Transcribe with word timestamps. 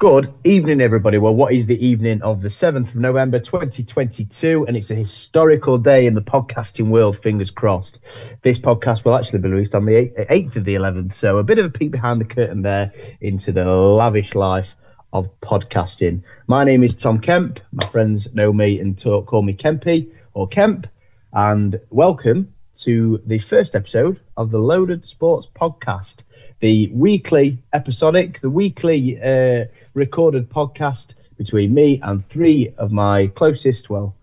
Good 0.00 0.32
evening, 0.44 0.80
everybody. 0.80 1.18
Well, 1.18 1.34
what 1.34 1.52
is 1.52 1.66
the 1.66 1.84
evening 1.84 2.22
of 2.22 2.40
the 2.40 2.48
7th 2.48 2.90
of 2.90 2.94
November 2.94 3.40
2022? 3.40 4.64
And 4.68 4.76
it's 4.76 4.92
a 4.92 4.94
historical 4.94 5.76
day 5.76 6.06
in 6.06 6.14
the 6.14 6.22
podcasting 6.22 6.90
world, 6.90 7.20
fingers 7.20 7.50
crossed. 7.50 7.98
This 8.42 8.60
podcast 8.60 9.04
will 9.04 9.16
actually 9.16 9.40
be 9.40 9.48
released 9.48 9.74
on 9.74 9.86
the 9.86 10.10
8th 10.30 10.54
of 10.54 10.64
the 10.64 10.76
11th. 10.76 11.14
So, 11.14 11.38
a 11.38 11.42
bit 11.42 11.58
of 11.58 11.64
a 11.64 11.70
peek 11.70 11.90
behind 11.90 12.20
the 12.20 12.26
curtain 12.26 12.62
there 12.62 12.92
into 13.20 13.50
the 13.50 13.64
lavish 13.64 14.36
life 14.36 14.76
of 15.12 15.28
podcasting. 15.40 16.22
My 16.46 16.62
name 16.62 16.84
is 16.84 16.94
Tom 16.94 17.18
Kemp. 17.18 17.58
My 17.72 17.88
friends 17.88 18.32
know 18.32 18.52
me 18.52 18.78
and 18.78 18.96
talk, 18.96 19.26
call 19.26 19.42
me 19.42 19.52
Kempy 19.52 20.12
or 20.32 20.46
Kemp. 20.46 20.86
And 21.32 21.80
welcome 21.90 22.54
to 22.82 23.20
the 23.26 23.40
first 23.40 23.74
episode 23.74 24.20
of 24.36 24.52
the 24.52 24.60
Loaded 24.60 25.04
Sports 25.04 25.48
Podcast 25.52 26.22
the 26.60 26.90
weekly 26.92 27.58
episodic, 27.72 28.40
the 28.40 28.50
weekly 28.50 29.20
uh, 29.20 29.66
recorded 29.94 30.48
podcast 30.48 31.14
between 31.36 31.72
me 31.72 32.00
and 32.02 32.24
three 32.26 32.74
of 32.78 32.90
my 32.90 33.28
closest, 33.28 33.88
well, 33.88 34.16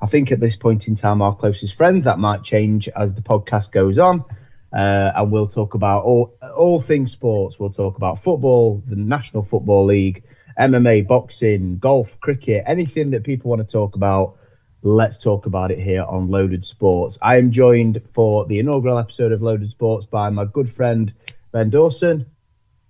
I 0.00 0.06
think 0.06 0.32
at 0.32 0.40
this 0.40 0.56
point 0.56 0.88
in 0.88 0.94
time, 0.94 1.22
our 1.22 1.34
closest 1.34 1.76
friends. 1.76 2.04
That 2.04 2.18
might 2.18 2.42
change 2.42 2.88
as 2.88 3.14
the 3.14 3.22
podcast 3.22 3.72
goes 3.72 3.98
on. 3.98 4.24
Uh, 4.72 5.12
and 5.14 5.30
we'll 5.30 5.46
talk 5.46 5.74
about 5.74 6.04
all, 6.04 6.34
all 6.56 6.80
things 6.80 7.12
sports. 7.12 7.58
We'll 7.58 7.70
talk 7.70 7.96
about 7.96 8.22
football, 8.22 8.82
the 8.86 8.96
National 8.96 9.42
Football 9.42 9.84
League, 9.84 10.24
MMA, 10.58 11.06
boxing, 11.06 11.78
golf, 11.78 12.18
cricket, 12.20 12.64
anything 12.66 13.10
that 13.10 13.22
people 13.22 13.50
want 13.50 13.60
to 13.60 13.68
talk 13.70 13.96
about. 13.96 14.38
Let's 14.82 15.18
talk 15.18 15.46
about 15.46 15.70
it 15.70 15.78
here 15.78 16.02
on 16.02 16.28
Loaded 16.28 16.64
Sports. 16.64 17.18
I 17.22 17.36
am 17.36 17.52
joined 17.52 18.02
for 18.12 18.46
the 18.46 18.58
inaugural 18.58 18.98
episode 18.98 19.30
of 19.30 19.42
Loaded 19.42 19.68
Sports 19.68 20.06
by 20.06 20.30
my 20.30 20.44
good 20.44 20.72
friend 20.72 21.12
Ben 21.52 21.70
Dawson. 21.70 22.26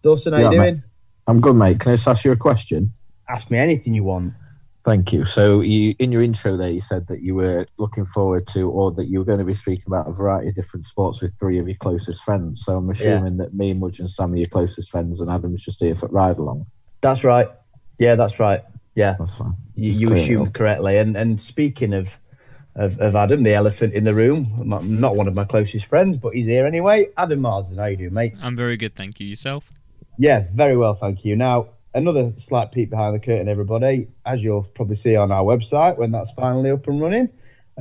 Dawson, 0.03 0.33
how 0.33 0.39
yeah, 0.39 0.45
you 0.51 0.57
doing? 0.57 0.75
Mate. 0.77 0.85
I'm 1.27 1.41
good, 1.41 1.55
mate. 1.55 1.81
Can 1.81 1.93
I 1.93 1.97
just 1.97 2.09
ask 2.09 2.25
you 2.25 2.33
a 2.33 2.37
question? 2.37 2.93
Ask 3.29 3.51
me 3.51 3.59
anything 3.59 3.95
you 3.95 4.05
want. 4.05 4.35
Thank 4.85 5.13
you. 5.13 5.25
So, 5.25 5.61
you 5.61 5.95
in 6.01 6.11
your 6.11 6.23
intro 6.23 6.57
there, 6.57 6.71
you 6.71 6.81
said 6.81 7.07
that 7.07 7.23
you 7.23 7.37
were 7.37 7.67
looking 7.79 8.05
forward 8.05 8.49
to, 8.49 8.69
or 8.69 8.91
that 8.93 9.07
you 9.07 9.21
were 9.21 9.25
going 9.25 9.39
to 9.39 9.45
be 9.45 9.55
speaking 9.55 9.85
about 9.87 10.09
a 10.09 10.13
variety 10.13 10.49
of 10.49 10.57
different 10.57 10.87
sports 10.87 11.23
with 11.23 11.39
three 11.39 11.61
of 11.61 11.69
your 11.69 11.77
closest 11.77 12.25
friends. 12.25 12.65
So, 12.65 12.79
I'm 12.79 12.91
assuming 12.91 13.37
yeah. 13.37 13.45
that 13.45 13.55
me, 13.55 13.75
Mudge, 13.75 14.01
and 14.01 14.11
Sam 14.11 14.33
are 14.33 14.37
your 14.37 14.47
closest 14.47 14.91
friends, 14.91 15.21
and 15.21 15.31
Adam's 15.31 15.63
just 15.63 15.81
here 15.81 15.95
for 15.95 16.09
ride 16.09 16.39
along. 16.39 16.67
That's 17.01 17.23
right. 17.23 17.49
Yeah, 17.99 18.17
that's 18.17 18.41
right. 18.41 18.63
Yeah, 18.97 19.15
that's 19.19 19.37
fine. 19.37 19.55
You, 19.77 19.93
you 19.93 20.13
assumed 20.15 20.53
correctly. 20.55 20.99
And 20.99 21.17
and 21.17 21.41
speaking 21.41 21.95
of 21.95 22.09
of, 22.75 22.99
of 23.01 23.15
Adam, 23.15 23.43
the 23.43 23.55
elephant 23.55 23.95
in 23.95 24.05
the 24.05 24.15
room. 24.15 24.51
Not 24.65 25.17
one 25.17 25.29
of 25.29 25.35
my 25.35 25.45
closest 25.45 25.87
friends, 25.87 26.17
but 26.17 26.35
he's 26.35 26.47
here 26.47 26.67
anyway. 26.67 27.09
Adam 27.17 27.41
Marsden, 27.41 27.79
how 27.79 27.87
you 27.87 27.97
doing, 27.97 28.15
mate? 28.15 28.35
I'm 28.43 28.57
very 28.57 28.77
good, 28.77 28.95
thank 28.95 29.21
you. 29.21 29.27
Yourself? 29.27 29.71
Yeah, 30.19 30.45
very 30.53 30.77
well, 30.77 30.95
thank 30.95 31.25
you. 31.25 31.37
Now, 31.37 31.69
another 31.95 32.33
slight 32.37 32.73
peek 32.73 32.91
behind 32.91 33.15
the 33.15 33.21
curtain, 33.21 33.49
everybody. 33.49 34.09
As 34.25 34.43
you'll 34.43 34.65
probably 34.65 34.97
see 34.97 35.17
on 35.17 35.31
our 35.33 35.43
website 35.43 35.99
when 35.99 36.13
that's 36.13 36.31
finally 36.33 36.71
up 36.71 36.87
and 36.87 37.01
running, 37.01 37.29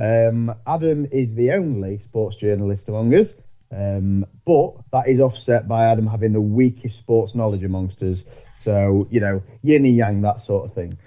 um, 0.00 0.54
Adam 0.66 1.06
is 1.10 1.34
the 1.34 1.52
only 1.52 1.98
sports 1.98 2.36
journalist 2.36 2.88
among 2.88 3.14
us. 3.14 3.32
Um, 3.74 4.26
but 4.44 4.74
that 4.92 5.08
is 5.08 5.18
offset 5.18 5.66
by 5.66 5.86
Adam 5.86 6.06
having 6.06 6.34
the 6.34 6.40
weakest 6.42 6.98
sports 6.98 7.34
knowledge 7.34 7.64
amongst 7.64 8.02
us. 8.02 8.24
So, 8.54 9.08
you 9.10 9.20
know, 9.20 9.42
yin 9.62 9.86
and 9.86 9.96
yang, 9.96 10.20
that 10.22 10.42
sort 10.42 10.66
of 10.66 10.74
thing 10.74 10.98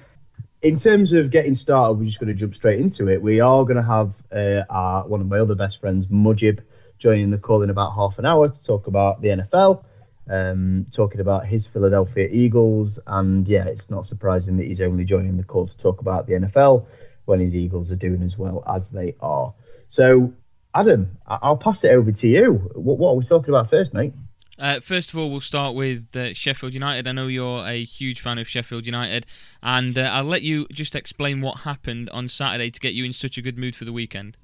in 0.66 0.78
terms 0.80 1.14
of 1.14 1.30
getting 1.30 1.54
started, 1.54 2.00
we're 2.00 2.06
just 2.06 2.20
going 2.20 2.28
to 2.28 2.34
jump 2.34 2.56
straight 2.56 2.80
into 2.80 3.08
it. 3.08 3.22
We 3.22 3.40
are 3.40 3.64
going 3.66 3.76
to 3.78 3.84
have 3.84 4.16
uh, 4.32 4.64
our 4.68 5.08
one 5.08 5.22
of 5.22 5.28
my 5.28 5.38
other 5.38 5.54
best 5.54 5.80
friends, 5.80 6.08
Mujib, 6.08 6.62
joining 6.98 7.30
the 7.30 7.38
call 7.38 7.62
in 7.62 7.70
about 7.70 7.94
half 7.94 8.18
an 8.18 8.26
hour 8.26 8.50
to 8.50 8.64
talk 8.64 8.88
about 8.88 9.22
the 9.22 9.28
NFL, 9.28 9.84
um, 10.28 10.88
talking 10.92 11.22
about 11.22 11.46
his 11.46 11.68
Philadelphia 11.68 12.28
Eagles, 12.32 12.98
and 13.06 13.48
yeah, 13.48 13.66
it's 13.66 13.92
not 13.92 14.08
surprising 14.08 14.58
that 14.58 14.66
he's 14.66 14.82
only 14.82 15.06
joining 15.06 15.38
the 15.38 15.44
call 15.44 15.68
to 15.68 15.78
talk 15.78 16.02
about 16.02 16.26
the 16.26 16.34
NFL 16.34 16.88
when 17.26 17.40
his 17.40 17.56
Eagles 17.56 17.92
are 17.92 17.96
doing 17.96 18.24
as 18.24 18.36
well 18.36 18.64
as 18.66 18.90
they 18.90 19.14
are. 19.20 19.54
So, 19.88 20.34
Adam, 20.74 21.16
I'll 21.28 21.58
pass 21.58 21.84
it 21.84 21.90
over 21.90 22.12
to 22.12 22.28
you. 22.28 22.54
What, 22.74 22.98
what 22.98 23.12
are 23.12 23.16
we 23.16 23.24
talking 23.24 23.54
about 23.54 23.70
first, 23.70 23.94
mate? 23.94 24.14
Uh, 24.58 24.80
first 24.80 25.12
of 25.12 25.20
all, 25.20 25.30
we'll 25.30 25.42
start 25.42 25.76
with 25.76 26.16
uh, 26.16 26.34
Sheffield 26.34 26.74
United. 26.74 27.08
I 27.08 27.12
know 27.12 27.28
you're 27.28 27.66
a 27.66 27.84
huge 27.84 28.22
fan 28.22 28.38
of 28.38 28.48
Sheffield 28.48 28.86
United, 28.86 29.26
and 29.62 30.00
uh, 30.00 30.04
I'll 30.04 30.24
let 30.24 30.44
you 30.44 30.66
just 30.72 30.96
explain 30.96 31.42
what 31.42 31.60
happened 31.60 32.10
on 32.12 32.30
Saturday 32.30 32.72
to 32.72 32.80
get 32.80 32.94
you 32.94 33.04
in 33.04 33.12
such 33.12 33.38
a 33.38 33.42
good 33.42 33.58
mood 33.58 33.76
for 33.76 33.84
the 33.84 33.92
weekend. 33.92 34.38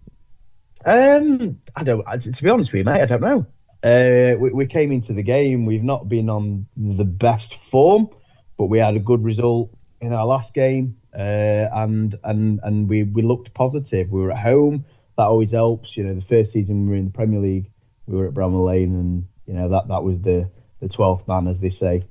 Um, 0.85 1.59
I 1.75 1.83
don't. 1.83 2.03
To 2.22 2.44
be 2.44 2.49
honest 2.49 2.73
with 2.73 2.79
you, 2.79 2.85
mate, 2.85 3.01
I 3.01 3.05
don't 3.05 3.22
know. 3.22 3.45
Uh, 3.83 4.35
we, 4.38 4.51
we 4.51 4.66
came 4.66 4.91
into 4.91 5.13
the 5.13 5.23
game. 5.23 5.66
We've 5.66 5.83
not 5.83 6.09
been 6.09 6.29
on 6.29 6.67
the 6.75 7.05
best 7.05 7.55
form, 7.69 8.09
but 8.57 8.66
we 8.66 8.79
had 8.79 8.95
a 8.95 8.99
good 8.99 9.23
result 9.23 9.69
in 10.01 10.13
our 10.13 10.25
last 10.25 10.53
game, 10.53 10.97
uh, 11.16 11.67
and 11.73 12.17
and 12.23 12.59
and 12.63 12.89
we 12.89 13.03
we 13.03 13.22
looked 13.22 13.53
positive. 13.53 14.11
We 14.11 14.22
were 14.22 14.31
at 14.31 14.39
home. 14.39 14.83
That 15.17 15.23
always 15.23 15.51
helps. 15.51 15.95
You 15.95 16.03
know, 16.03 16.16
the 16.16 16.22
first 16.22 16.51
season 16.51 16.85
we 16.85 16.91
were 16.91 16.97
in 16.97 17.05
the 17.05 17.11
Premier 17.11 17.39
League, 17.39 17.69
we 18.07 18.17
were 18.17 18.28
at 18.28 18.33
Bramall 18.33 18.66
Lane 18.66 18.95
and 18.95 19.25
you 19.46 19.53
know 19.53 19.69
that 19.69 19.88
that 19.88 20.03
was 20.03 20.22
the 20.22 20.50
the 20.79 20.88
twelfth 20.88 21.28
man, 21.28 21.47
as 21.47 21.59
they 21.59 21.69
say, 21.69 22.03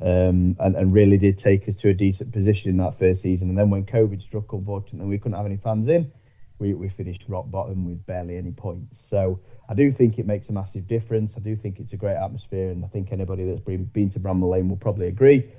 um, 0.00 0.56
and 0.60 0.76
and 0.76 0.92
really 0.92 1.18
did 1.18 1.38
take 1.38 1.68
us 1.68 1.76
to 1.76 1.88
a 1.88 1.94
decent 1.94 2.32
position 2.32 2.70
in 2.70 2.76
that 2.78 2.98
first 2.98 3.22
season. 3.22 3.48
And 3.48 3.58
then 3.58 3.70
when 3.70 3.84
COVID 3.84 4.22
struck, 4.22 4.52
unfortunately, 4.52 5.08
we 5.08 5.18
couldn't 5.18 5.36
have 5.36 5.46
any 5.46 5.56
fans 5.56 5.88
in. 5.88 6.12
We 6.58 6.74
we 6.74 6.88
finished 6.88 7.24
rock 7.28 7.50
bottom 7.50 7.84
with 7.86 8.04
barely 8.06 8.36
any 8.36 8.50
points. 8.50 9.00
So 9.08 9.40
I 9.68 9.74
do 9.74 9.92
think 9.92 10.18
it 10.18 10.26
makes 10.26 10.48
a 10.48 10.52
massive 10.52 10.86
difference. 10.86 11.34
I 11.36 11.40
do 11.40 11.56
think 11.56 11.78
it's 11.78 11.92
a 11.92 11.96
great 11.96 12.16
atmosphere, 12.16 12.70
and 12.70 12.84
I 12.84 12.88
think 12.88 13.12
anybody 13.12 13.44
that's 13.44 13.60
been 13.60 13.84
been 13.84 14.10
to 14.10 14.20
Bramall 14.20 14.50
Lane 14.50 14.68
will 14.68 14.76
probably 14.76 15.06
agree. 15.06 15.50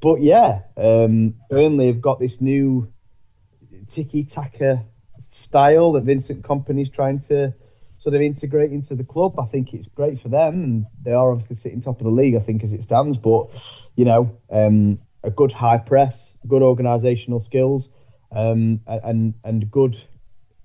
But 0.00 0.22
yeah, 0.22 0.60
um, 0.76 1.34
Burnley 1.50 1.88
have 1.88 2.00
got 2.00 2.20
this 2.20 2.40
new 2.40 2.92
tiki 3.86 4.24
taka 4.24 4.84
style 5.18 5.92
that 5.92 6.04
Vincent 6.04 6.42
Kompany's 6.42 6.90
trying 6.90 7.18
to 7.20 7.54
sort 7.98 8.14
of 8.14 8.22
integrate 8.22 8.72
into 8.72 8.94
the 8.94 9.04
club. 9.04 9.38
I 9.38 9.44
think 9.44 9.74
it's 9.74 9.88
great 9.88 10.18
for 10.18 10.30
them, 10.30 10.54
and 10.54 10.86
they 11.02 11.12
are 11.12 11.30
obviously 11.30 11.56
sitting 11.56 11.82
top 11.82 12.00
of 12.00 12.04
the 12.04 12.10
league, 12.10 12.36
I 12.36 12.40
think, 12.40 12.64
as 12.64 12.72
it 12.72 12.82
stands. 12.82 13.18
But 13.18 13.50
you 13.94 14.06
know, 14.06 14.38
um, 14.50 15.00
a 15.22 15.30
good 15.30 15.52
high 15.52 15.78
press, 15.78 16.32
good 16.46 16.62
organisational 16.62 17.42
skills, 17.42 17.90
um, 18.32 18.80
and 18.86 19.34
and 19.44 19.70
good 19.70 20.02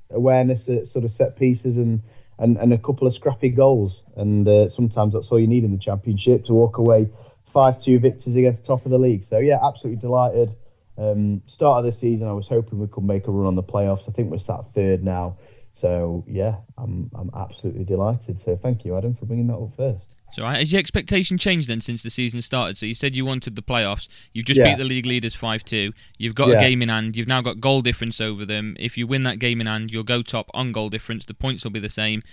awareness 0.10 0.70
at 0.70 0.88
sort 0.88 1.04
of 1.04 1.12
set 1.12 1.36
pieces 1.36 1.78
and. 1.78 2.02
And, 2.40 2.58
and 2.58 2.74
a 2.74 2.80
couple 2.80 3.08
of 3.08 3.14
scrappy 3.14 3.50
goals, 3.50 4.02
and 4.18 4.46
uh, 4.48 4.68
sometimes 4.68 5.14
that's 5.14 5.32
all 5.32 5.40
you 5.40 5.48
need 5.48 5.64
in 5.64 5.72
the 5.72 5.78
championship 5.78 6.46
to 6.46 6.54
walk 6.54 6.80
away 6.80 7.10
five-two 7.46 8.00
victors 8.00 8.36
against 8.36 8.66
top 8.66 8.86
of 8.86 8.92
the 8.92 8.98
league. 8.98 9.24
So 9.24 9.38
yeah, 9.38 9.60
absolutely 9.64 10.02
delighted. 10.02 10.56
Um, 10.98 11.44
start 11.46 11.78
of 11.80 11.86
the 11.86 11.92
season, 11.92 12.28
I 12.28 12.34
was 12.34 12.48
hoping 12.48 12.80
we 12.80 12.88
could 12.88 13.04
make 13.04 13.28
a 13.28 13.32
run 13.32 13.46
on 13.46 13.56
the 13.56 13.64
playoffs. 13.64 14.10
I 14.10 14.14
think 14.14 14.32
we're 14.32 14.40
sat 14.40 14.74
third 14.74 15.04
now. 15.04 15.38
So 15.74 16.24
yeah, 16.28 16.56
I'm 16.78 17.10
I'm 17.16 17.32
absolutely 17.36 17.84
delighted. 17.84 18.40
So 18.40 18.56
thank 18.56 18.86
you, 18.86 18.96
Adam, 18.96 19.16
for 19.16 19.26
bringing 19.26 19.48
that 19.48 19.56
up 19.56 19.76
first. 19.76 20.08
So 20.34 20.44
has 20.48 20.72
your 20.72 20.80
expectation 20.80 21.38
changed 21.38 21.68
then 21.68 21.80
since 21.80 22.02
the 22.02 22.10
season 22.10 22.42
started? 22.42 22.76
So 22.76 22.88
you 22.88 22.96
said 22.96 23.16
you 23.16 23.24
wanted 23.24 23.56
the 23.56 23.62
playoffs. 23.62 24.08
You've 24.34 24.48
just 24.48 24.60
yeah. 24.60 24.70
beat 24.70 24.80
the 24.80 24.84
league 24.84 25.06
leaders 25.06 25.36
five 25.36 25.64
two. 25.64 25.94
You've 26.18 26.34
got 26.34 26.50
yeah. 26.50 26.58
a 26.58 26.60
game 26.60 26.82
in 26.82 26.90
hand. 26.90 27.16
You've 27.16 27.28
now 27.28 27.42
got 27.42 27.60
goal 27.60 27.82
difference 27.82 28.20
over 28.20 28.44
them. 28.44 28.76
If 28.80 28.98
you 28.98 29.06
win 29.06 29.22
that 29.22 29.38
game 29.38 29.62
in 29.62 29.68
hand, 29.68 29.92
you'll 29.92 30.04
go 30.04 30.24
top 30.24 30.50
on 30.56 30.72
goal 30.72 30.90
difference. 30.90 31.26
The 31.26 31.36
points 31.36 31.64
will 31.64 31.72
be 31.72 31.80
the 31.80 31.90
same. 31.90 32.24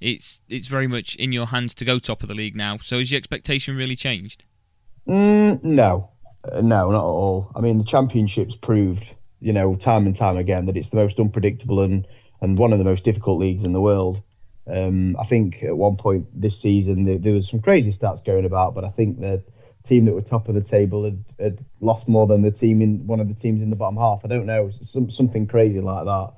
It's 0.00 0.40
it's 0.48 0.68
very 0.68 0.86
much 0.86 1.16
in 1.16 1.32
your 1.32 1.46
hands 1.46 1.74
to 1.76 1.84
go 1.84 1.98
top 1.98 2.22
of 2.22 2.28
the 2.28 2.34
league 2.34 2.56
now. 2.56 2.78
So 2.78 2.98
has 2.98 3.10
your 3.10 3.18
expectation 3.18 3.76
really 3.76 3.96
changed? 3.96 4.44
Mm, 5.06 5.62
no, 5.62 6.10
uh, 6.50 6.62
no, 6.62 6.90
not 6.90 7.00
at 7.00 7.02
all. 7.02 7.50
I 7.54 7.60
mean, 7.60 7.76
the 7.76 7.84
championships 7.84 8.54
proved, 8.54 9.14
you 9.40 9.52
know, 9.52 9.76
time 9.76 10.06
and 10.06 10.16
time 10.16 10.38
again 10.38 10.64
that 10.66 10.78
it's 10.78 10.88
the 10.90 10.96
most 10.96 11.20
unpredictable 11.20 11.80
and 11.80 12.06
and 12.40 12.58
one 12.58 12.72
of 12.72 12.78
the 12.78 12.84
most 12.84 13.04
difficult 13.04 13.38
leagues 13.38 13.62
in 13.62 13.72
the 13.72 13.80
world. 13.80 14.22
Um, 14.66 15.16
I 15.18 15.24
think 15.24 15.62
at 15.62 15.76
one 15.76 15.96
point 15.96 16.28
this 16.38 16.60
season 16.60 17.04
there, 17.04 17.18
there, 17.18 17.32
was 17.32 17.48
some 17.48 17.60
crazy 17.60 17.92
stats 17.92 18.24
going 18.24 18.44
about, 18.44 18.74
but 18.74 18.84
I 18.84 18.90
think 18.90 19.18
the 19.18 19.42
team 19.82 20.04
that 20.04 20.14
were 20.14 20.20
top 20.20 20.48
of 20.48 20.54
the 20.54 20.60
table 20.60 21.04
had, 21.04 21.24
had, 21.38 21.64
lost 21.80 22.06
more 22.06 22.26
than 22.26 22.42
the 22.42 22.50
team 22.50 22.82
in 22.82 23.06
one 23.06 23.20
of 23.20 23.28
the 23.28 23.34
teams 23.34 23.62
in 23.62 23.70
the 23.70 23.76
bottom 23.76 23.96
half. 23.96 24.24
I 24.24 24.28
don't 24.28 24.46
know, 24.46 24.70
some, 24.70 25.10
something 25.10 25.46
crazy 25.46 25.80
like 25.80 26.04
that. 26.04 26.32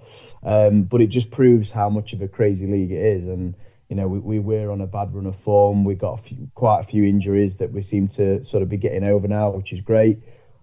Um, 0.44 0.84
but 0.84 1.00
it 1.00 1.08
just 1.08 1.30
proves 1.30 1.70
how 1.70 1.90
much 1.90 2.12
of 2.12 2.22
a 2.22 2.28
crazy 2.28 2.66
league 2.66 2.92
it 2.92 3.04
is. 3.04 3.24
And 3.24 3.56
you 3.88 3.96
know, 3.96 4.08
we, 4.08 4.20
we 4.20 4.38
were 4.38 4.70
on 4.70 4.80
a 4.80 4.86
bad 4.86 5.14
run 5.14 5.26
of 5.26 5.36
form. 5.36 5.84
We 5.84 5.96
got 5.96 6.20
a 6.20 6.22
few, 6.22 6.50
quite 6.54 6.80
a 6.80 6.84
few 6.84 7.04
injuries 7.04 7.56
that 7.56 7.72
we 7.72 7.82
seem 7.82 8.08
to 8.08 8.42
sort 8.44 8.62
of 8.62 8.70
be 8.70 8.78
getting 8.78 9.06
over 9.06 9.28
now, 9.28 9.50
which 9.50 9.72
is 9.72 9.82
great. 9.82 10.20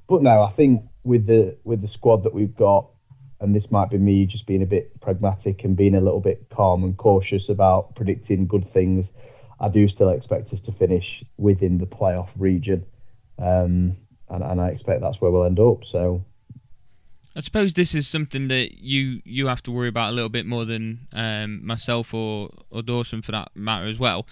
But 0.07 0.23
no, 0.23 0.41
I 0.41 0.51
think 0.51 0.85
with 1.03 1.27
the 1.27 1.57
with 1.63 1.81
the 1.81 1.87
squad 1.87 2.23
that 2.23 2.33
we've 2.33 2.55
got, 2.55 2.89
and 3.41 3.55
this 3.55 3.71
might 3.71 3.89
be 3.89 3.97
me 3.97 4.25
just 4.25 4.45
being 4.45 4.61
a 4.61 4.67
bit 4.67 4.99
pragmatic 5.01 5.63
and 5.63 5.77
being 5.77 5.95
a 5.95 6.01
little 6.01 6.19
bit 6.19 6.49
calm 6.49 6.83
and 6.83 6.97
cautious 6.97 7.49
about 7.49 7.95
predicting 7.95 8.47
good 8.47 8.65
things. 8.65 9.11
I 9.59 9.69
do 9.69 9.87
still 9.87 10.09
expect 10.09 10.53
us 10.53 10.61
to 10.61 10.71
finish 10.71 11.23
within 11.37 11.77
the 11.77 11.85
playoff 11.85 12.29
region, 12.37 12.85
um, 13.37 13.97
and, 14.29 14.43
and 14.43 14.61
I 14.61 14.69
expect 14.69 15.01
that's 15.01 15.19
where 15.19 15.31
we'll 15.31 15.45
end 15.45 15.59
up. 15.59 15.83
So, 15.83 16.23
I 17.35 17.41
suppose 17.41 17.73
this 17.73 17.93
is 17.93 18.07
something 18.07 18.47
that 18.47 18.79
you 18.81 19.21
you 19.25 19.47
have 19.47 19.61
to 19.63 19.71
worry 19.71 19.89
about 19.89 20.11
a 20.11 20.13
little 20.13 20.29
bit 20.29 20.45
more 20.45 20.65
than 20.65 21.07
um, 21.13 21.65
myself 21.65 22.13
or 22.13 22.49
or 22.71 22.81
Dawson 22.81 23.21
for 23.21 23.31
that 23.33 23.49
matter 23.55 23.85
as 23.85 23.99
well. 23.99 24.25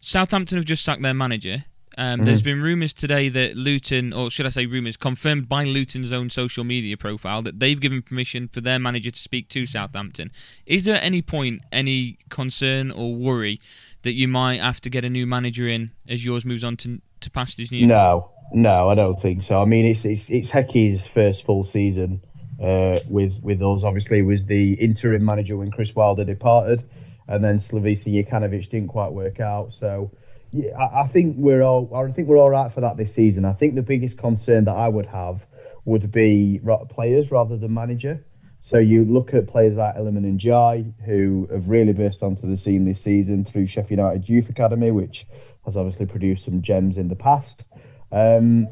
Southampton 0.00 0.58
have 0.58 0.66
just 0.66 0.84
sacked 0.84 1.02
their 1.02 1.14
manager. 1.14 1.64
Um, 1.98 2.18
mm-hmm. 2.18 2.26
There's 2.26 2.42
been 2.42 2.60
rumours 2.60 2.92
today 2.92 3.28
that 3.30 3.56
Luton, 3.56 4.12
or 4.12 4.30
should 4.30 4.44
I 4.44 4.50
say 4.50 4.66
rumours, 4.66 4.96
confirmed 4.96 5.48
by 5.48 5.64
Luton's 5.64 6.12
own 6.12 6.28
social 6.28 6.62
media 6.62 6.96
profile 6.96 7.40
that 7.42 7.58
they've 7.58 7.80
given 7.80 8.02
permission 8.02 8.48
for 8.48 8.60
their 8.60 8.78
manager 8.78 9.10
to 9.10 9.18
speak 9.18 9.48
to 9.50 9.64
Southampton. 9.64 10.30
Is 10.66 10.84
there 10.84 10.96
at 10.96 11.02
any 11.02 11.22
point 11.22 11.62
any 11.72 12.18
concern 12.28 12.90
or 12.90 13.14
worry 13.14 13.60
that 14.02 14.12
you 14.12 14.28
might 14.28 14.60
have 14.60 14.80
to 14.82 14.90
get 14.90 15.04
a 15.04 15.10
new 15.10 15.26
manager 15.26 15.66
in 15.66 15.90
as 16.06 16.24
yours 16.24 16.44
moves 16.44 16.62
on 16.62 16.76
to, 16.78 17.00
to 17.20 17.30
pastures 17.30 17.72
new? 17.72 17.86
No, 17.86 18.30
no, 18.52 18.90
I 18.90 18.94
don't 18.94 19.20
think 19.20 19.42
so. 19.42 19.62
I 19.62 19.64
mean, 19.64 19.86
it's 19.86 20.04
it's, 20.04 20.28
it's 20.28 20.50
Hecky's 20.50 21.06
first 21.06 21.44
full 21.44 21.64
season 21.64 22.20
uh, 22.62 22.98
with 23.08 23.42
with 23.42 23.62
us. 23.62 23.84
Obviously, 23.84 24.20
was 24.20 24.44
the 24.44 24.74
interim 24.74 25.24
manager 25.24 25.56
when 25.56 25.70
Chris 25.70 25.94
Wilder 25.94 26.24
departed, 26.24 26.84
and 27.26 27.42
then 27.42 27.56
Slavisa 27.56 28.12
Jokanovic 28.12 28.68
didn't 28.68 28.88
quite 28.88 29.12
work 29.12 29.40
out. 29.40 29.72
So 29.72 30.10
yeah, 30.56 30.76
I, 30.78 31.02
I 31.02 31.06
think 31.06 31.36
we're 31.36 31.62
all. 31.62 31.94
I 31.94 32.10
think 32.12 32.28
we're 32.28 32.38
all 32.38 32.50
right 32.50 32.72
for 32.72 32.80
that 32.80 32.96
this 32.96 33.12
season. 33.12 33.44
I 33.44 33.52
think 33.52 33.74
the 33.74 33.82
biggest 33.82 34.16
concern 34.16 34.64
that 34.64 34.76
I 34.76 34.88
would 34.88 35.06
have 35.06 35.46
would 35.84 36.10
be 36.10 36.60
players 36.88 37.30
rather 37.30 37.56
than 37.56 37.74
manager. 37.74 38.24
So 38.60 38.78
you 38.78 39.04
look 39.04 39.34
at 39.34 39.46
players 39.46 39.76
like 39.76 39.96
Iliman 39.96 40.40
Ndiaye, 40.40 40.94
who 41.04 41.46
have 41.52 41.68
really 41.68 41.92
burst 41.92 42.22
onto 42.22 42.48
the 42.48 42.56
scene 42.56 42.84
this 42.84 43.00
season 43.00 43.44
through 43.44 43.66
Sheffield 43.66 44.00
United 44.00 44.28
Youth 44.28 44.48
Academy, 44.48 44.90
which 44.90 45.26
has 45.66 45.76
obviously 45.76 46.06
produced 46.06 46.46
some 46.46 46.62
gems 46.62 46.96
in 46.96 47.08
the 47.08 47.14
past. 47.16 47.64
Um, 48.10 48.68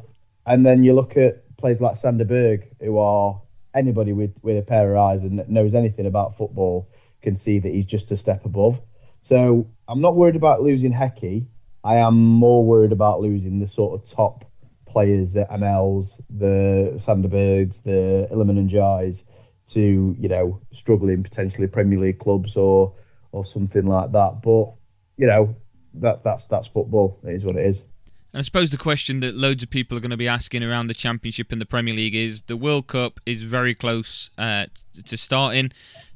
and 0.46 0.64
then 0.66 0.82
you 0.82 0.94
look 0.94 1.16
at 1.16 1.56
players 1.58 1.80
like 1.80 1.96
Sander 1.96 2.24
Berge, 2.24 2.64
who 2.80 2.98
are 2.98 3.40
anybody 3.74 4.12
with, 4.12 4.36
with 4.42 4.56
a 4.56 4.62
pair 4.62 4.90
of 4.90 4.98
eyes 4.98 5.22
and 5.22 5.48
knows 5.48 5.74
anything 5.74 6.06
about 6.06 6.36
football 6.36 6.88
can 7.22 7.36
see 7.36 7.58
that 7.58 7.72
he's 7.72 7.86
just 7.86 8.10
a 8.10 8.16
step 8.16 8.44
above. 8.44 8.80
So 9.20 9.70
I'm 9.88 10.00
not 10.00 10.16
worried 10.16 10.36
about 10.36 10.62
losing 10.62 10.92
Hecky. 10.92 11.46
I 11.84 11.96
am 11.96 12.16
more 12.16 12.64
worried 12.64 12.92
about 12.92 13.20
losing 13.20 13.60
the 13.60 13.68
sort 13.68 14.00
of 14.00 14.08
top 14.08 14.44
players, 14.86 15.34
the 15.34 15.46
Anels, 15.50 16.20
the 16.30 16.94
Sander 16.98 17.28
Berges, 17.28 17.80
the 17.80 18.26
Iliman 18.32 18.68
Ndiayes, 18.68 19.24
to 19.66 20.16
you 20.18 20.28
know 20.28 20.60
struggling 20.72 21.22
potentially 21.22 21.66
Premier 21.66 21.98
League 21.98 22.18
clubs 22.18 22.56
or 22.56 22.94
or 23.32 23.44
something 23.44 23.86
like 23.86 24.12
that. 24.12 24.40
But 24.42 24.72
you 25.18 25.26
know 25.26 25.54
that 25.94 26.22
that's 26.22 26.46
that's 26.46 26.68
football. 26.68 27.20
It 27.24 27.34
is 27.34 27.44
what 27.44 27.56
it 27.56 27.66
is. 27.66 27.84
And 28.32 28.40
I 28.40 28.42
suppose 28.42 28.72
the 28.72 28.78
question 28.78 29.20
that 29.20 29.34
loads 29.34 29.62
of 29.62 29.70
people 29.70 29.96
are 29.96 30.00
going 30.00 30.10
to 30.10 30.16
be 30.16 30.26
asking 30.26 30.64
around 30.64 30.88
the 30.88 30.94
Championship 30.94 31.52
and 31.52 31.60
the 31.60 31.66
Premier 31.66 31.94
League 31.94 32.16
is 32.16 32.42
the 32.42 32.56
World 32.56 32.88
Cup 32.88 33.20
is 33.26 33.42
very 33.44 33.74
close 33.74 34.30
uh, 34.38 34.66
to 35.06 35.16
starting. 35.16 35.70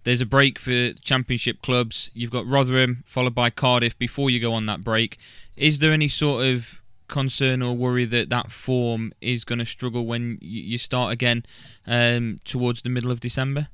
There's 0.09 0.23
a 0.23 0.27
break 0.27 0.59
for 0.59 0.95
Championship 0.95 1.61
clubs. 1.61 2.11
You've 2.15 2.31
got 2.31 2.47
Rotherham 2.47 3.05
followed 3.07 3.35
by 3.35 3.51
Cardiff 3.51 3.99
before 3.99 4.31
you 4.31 4.41
go 4.41 4.55
on 4.55 4.65
that 4.65 4.83
break. 4.83 5.19
Is 5.55 5.81
there 5.81 5.93
any 5.93 6.09
sort 6.09 6.47
of 6.47 6.81
concern 7.09 7.61
or 7.61 7.75
worry 7.75 8.07
that 8.07 8.31
that 8.31 8.51
form 8.51 9.13
is 9.21 9.45
going 9.45 9.59
to 9.59 9.67
struggle 9.67 10.07
when 10.07 10.39
you 10.41 10.79
start 10.79 11.13
again 11.13 11.45
um, 11.87 12.41
towards 12.47 12.81
the 12.81 12.89
middle 12.89 13.11
of 13.11 13.21
December? 13.21 13.69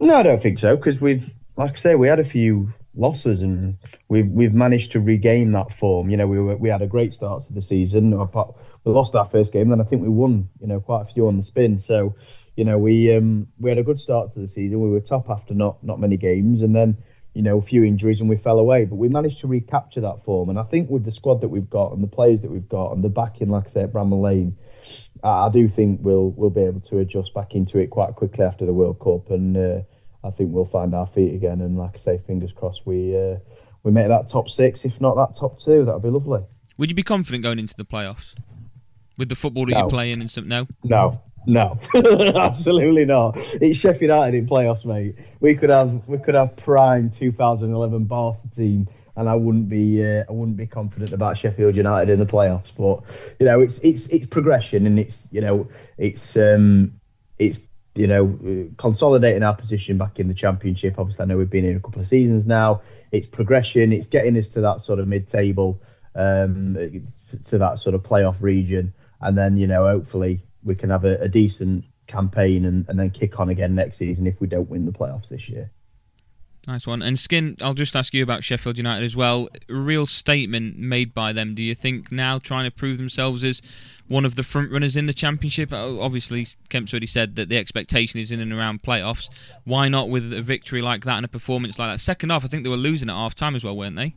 No, 0.00 0.16
I 0.16 0.24
don't 0.24 0.42
think 0.42 0.58
so 0.58 0.74
because 0.74 1.00
we've, 1.00 1.32
like 1.56 1.74
I 1.74 1.76
say, 1.76 1.94
we 1.94 2.08
had 2.08 2.18
a 2.18 2.24
few 2.24 2.72
losses, 2.96 3.42
and 3.42 3.78
we've 4.08 4.26
we've 4.26 4.54
managed 4.54 4.90
to 4.90 5.00
regain 5.00 5.52
that 5.52 5.72
form. 5.72 6.10
You 6.10 6.16
know, 6.16 6.26
we 6.26 6.40
were, 6.40 6.56
we 6.56 6.68
had 6.68 6.82
a 6.82 6.88
great 6.88 7.12
start 7.12 7.44
to 7.44 7.52
the 7.52 7.62
season. 7.62 8.10
We 8.10 8.92
lost 8.92 9.14
our 9.14 9.26
first 9.26 9.52
game, 9.52 9.68
then 9.68 9.80
I 9.80 9.84
think 9.84 10.02
we 10.02 10.08
won. 10.08 10.48
You 10.60 10.66
know, 10.66 10.80
quite 10.80 11.02
a 11.02 11.04
few 11.04 11.28
on 11.28 11.36
the 11.36 11.44
spin. 11.44 11.78
So, 11.78 12.16
you 12.56 12.64
know, 12.64 12.78
we 12.78 13.14
um 13.14 13.46
we 13.58 13.70
had 13.70 13.78
a 13.78 13.82
good 13.82 13.98
start 13.98 14.30
to 14.30 14.40
the 14.40 14.48
season. 14.48 14.80
We 14.80 14.90
were 14.90 15.00
top 15.00 15.30
after 15.30 15.54
not 15.54 15.82
not 15.82 16.00
many 16.00 16.16
games, 16.16 16.62
and 16.62 16.74
then 16.74 16.96
you 17.34 17.42
know 17.42 17.58
a 17.58 17.62
few 17.62 17.84
injuries 17.84 18.20
and 18.20 18.28
we 18.28 18.36
fell 18.36 18.58
away. 18.58 18.84
But 18.84 18.96
we 18.96 19.08
managed 19.08 19.40
to 19.40 19.46
recapture 19.46 20.00
that 20.02 20.22
form, 20.22 20.50
and 20.50 20.58
I 20.58 20.64
think 20.64 20.90
with 20.90 21.04
the 21.04 21.12
squad 21.12 21.40
that 21.40 21.48
we've 21.48 21.70
got 21.70 21.92
and 21.92 22.02
the 22.02 22.08
players 22.08 22.42
that 22.42 22.50
we've 22.50 22.68
got 22.68 22.92
and 22.92 23.02
the 23.02 23.10
backing, 23.10 23.48
like 23.48 23.64
I 23.66 23.68
said, 23.68 23.84
at 23.84 23.92
Bramall 23.92 24.22
Lane. 24.22 24.56
I 25.24 25.48
do 25.50 25.68
think 25.68 26.00
we'll 26.02 26.32
we'll 26.32 26.50
be 26.50 26.62
able 26.62 26.80
to 26.80 26.98
adjust 26.98 27.32
back 27.32 27.54
into 27.54 27.78
it 27.78 27.90
quite 27.90 28.16
quickly 28.16 28.44
after 28.44 28.66
the 28.66 28.72
World 28.72 28.98
Cup, 28.98 29.30
and 29.30 29.56
uh, 29.56 29.80
I 30.24 30.30
think 30.30 30.52
we'll 30.52 30.64
find 30.64 30.94
our 30.94 31.06
feet 31.06 31.34
again. 31.34 31.60
And 31.60 31.78
like 31.78 31.92
I 31.94 31.98
say, 31.98 32.18
fingers 32.18 32.52
crossed 32.52 32.86
we 32.86 33.16
uh, 33.16 33.36
we 33.84 33.92
make 33.92 34.08
that 34.08 34.28
top 34.28 34.50
six, 34.50 34.84
if 34.84 35.00
not 35.00 35.14
that 35.16 35.38
top 35.38 35.58
two. 35.58 35.84
That'd 35.84 36.02
be 36.02 36.08
lovely. 36.08 36.42
Would 36.76 36.90
you 36.90 36.96
be 36.96 37.02
confident 37.02 37.44
going 37.44 37.58
into 37.58 37.76
the 37.76 37.84
playoffs 37.84 38.34
with 39.16 39.28
the 39.28 39.36
football 39.36 39.66
that 39.66 39.72
no. 39.72 39.80
you're 39.80 39.88
playing 39.88 40.20
and 40.20 40.30
some? 40.30 40.48
No, 40.48 40.66
no, 40.82 41.22
no, 41.46 41.76
absolutely 41.94 43.04
not. 43.04 43.34
It's 43.36 43.78
Sheffield 43.78 44.02
United 44.02 44.36
in 44.36 44.46
playoffs, 44.46 44.84
mate. 44.84 45.16
We 45.40 45.54
could 45.56 45.70
have 45.70 46.06
we 46.08 46.18
could 46.18 46.34
have 46.34 46.56
prime 46.56 47.10
2011 47.10 48.04
Barca 48.04 48.48
team, 48.54 48.88
and 49.16 49.28
I 49.28 49.34
wouldn't 49.34 49.68
be 49.68 50.04
uh, 50.04 50.24
I 50.28 50.32
wouldn't 50.32 50.56
be 50.56 50.66
confident 50.66 51.12
about 51.12 51.36
Sheffield 51.36 51.76
United 51.76 52.12
in 52.12 52.18
the 52.18 52.26
playoffs. 52.26 52.72
But 52.76 53.02
you 53.38 53.46
know, 53.46 53.60
it's 53.60 53.78
it's 53.78 54.06
it's 54.06 54.26
progression, 54.26 54.86
and 54.86 54.98
it's 54.98 55.22
you 55.30 55.40
know 55.40 55.68
it's 55.98 56.36
um 56.36 57.00
it's 57.38 57.58
you 57.94 58.06
know, 58.06 58.70
consolidating 58.78 59.42
our 59.42 59.54
position 59.54 59.98
back 59.98 60.18
in 60.18 60.28
the 60.28 60.34
championship. 60.34 60.94
Obviously, 60.98 61.22
I 61.22 61.26
know 61.26 61.36
we've 61.36 61.50
been 61.50 61.66
in 61.66 61.76
a 61.76 61.80
couple 61.80 62.00
of 62.00 62.08
seasons 62.08 62.46
now. 62.46 62.80
It's 63.10 63.28
progression. 63.28 63.92
It's 63.92 64.06
getting 64.06 64.36
us 64.38 64.48
to 64.48 64.62
that 64.62 64.80
sort 64.80 64.98
of 64.98 65.08
mid-table, 65.08 65.82
um, 66.14 66.74
to 67.46 67.58
that 67.58 67.78
sort 67.78 67.94
of 67.94 68.02
playoff 68.02 68.36
region, 68.40 68.94
and 69.20 69.36
then 69.36 69.58
you 69.58 69.66
know, 69.66 69.86
hopefully, 69.86 70.42
we 70.64 70.74
can 70.74 70.90
have 70.90 71.04
a, 71.04 71.16
a 71.18 71.28
decent 71.28 71.84
campaign 72.06 72.64
and, 72.64 72.88
and 72.88 72.98
then 72.98 73.10
kick 73.10 73.40
on 73.40 73.48
again 73.48 73.74
next 73.74 73.98
season 73.98 74.26
if 74.26 74.40
we 74.40 74.46
don't 74.46 74.68
win 74.68 74.86
the 74.86 74.92
playoffs 74.92 75.28
this 75.28 75.48
year. 75.48 75.70
Nice 76.68 76.86
one. 76.86 77.02
And 77.02 77.18
Skin, 77.18 77.56
I'll 77.60 77.74
just 77.74 77.96
ask 77.96 78.14
you 78.14 78.22
about 78.22 78.44
Sheffield 78.44 78.78
United 78.78 79.04
as 79.04 79.16
well. 79.16 79.48
A 79.68 79.74
real 79.74 80.06
statement 80.06 80.78
made 80.78 81.12
by 81.12 81.32
them. 81.32 81.56
Do 81.56 81.62
you 81.62 81.74
think 81.74 82.12
now 82.12 82.38
trying 82.38 82.64
to 82.66 82.70
prove 82.70 82.98
themselves 82.98 83.42
as 83.42 83.60
one 84.06 84.24
of 84.24 84.36
the 84.36 84.44
front 84.44 84.70
runners 84.70 84.96
in 84.96 85.06
the 85.06 85.12
championship? 85.12 85.72
Uh, 85.72 85.98
obviously, 86.00 86.46
Kemp's 86.68 86.92
already 86.92 87.08
said 87.08 87.34
that 87.34 87.48
the 87.48 87.58
expectation 87.58 88.20
is 88.20 88.30
in 88.30 88.38
and 88.38 88.52
around 88.52 88.84
playoffs. 88.84 89.28
Why 89.64 89.88
not 89.88 90.08
with 90.08 90.32
a 90.32 90.40
victory 90.40 90.82
like 90.82 91.04
that 91.04 91.16
and 91.16 91.24
a 91.24 91.28
performance 91.28 91.80
like 91.80 91.94
that? 91.94 91.98
Second 91.98 92.30
half, 92.30 92.44
I 92.44 92.48
think 92.48 92.62
they 92.62 92.70
were 92.70 92.76
losing 92.76 93.10
at 93.10 93.16
half 93.16 93.34
time 93.34 93.56
as 93.56 93.64
well, 93.64 93.76
weren't 93.76 93.96
they? 93.96 94.14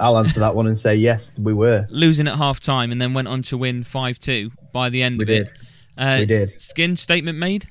I'll 0.00 0.18
answer 0.18 0.40
that 0.40 0.56
one 0.56 0.66
and 0.66 0.76
say 0.76 0.96
yes, 0.96 1.30
we 1.38 1.54
were 1.54 1.86
losing 1.88 2.26
at 2.26 2.34
half 2.34 2.58
time 2.58 2.90
and 2.90 3.00
then 3.00 3.14
went 3.14 3.28
on 3.28 3.42
to 3.42 3.56
win 3.56 3.84
five 3.84 4.18
two 4.18 4.50
by 4.74 4.90
the 4.90 5.02
end 5.02 5.18
we 5.18 5.22
of 5.22 5.28
did. 5.28 5.46
it. 5.46 5.52
Uh, 5.96 6.16
we 6.18 6.26
did. 6.26 6.60
Skin 6.60 6.96
statement 6.96 7.38
made. 7.38 7.66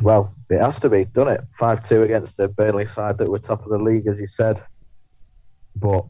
Well, 0.00 0.34
it 0.50 0.60
has 0.60 0.78
to 0.80 0.90
be, 0.90 1.06
done 1.06 1.28
it. 1.28 1.40
5 1.58 1.82
2 1.82 2.02
against 2.02 2.36
the 2.36 2.48
Burnley 2.48 2.86
side 2.86 3.18
that 3.18 3.28
were 3.28 3.38
top 3.38 3.64
of 3.64 3.70
the 3.70 3.78
league, 3.78 4.06
as 4.06 4.20
you 4.20 4.26
said. 4.26 4.62
But 5.74 6.04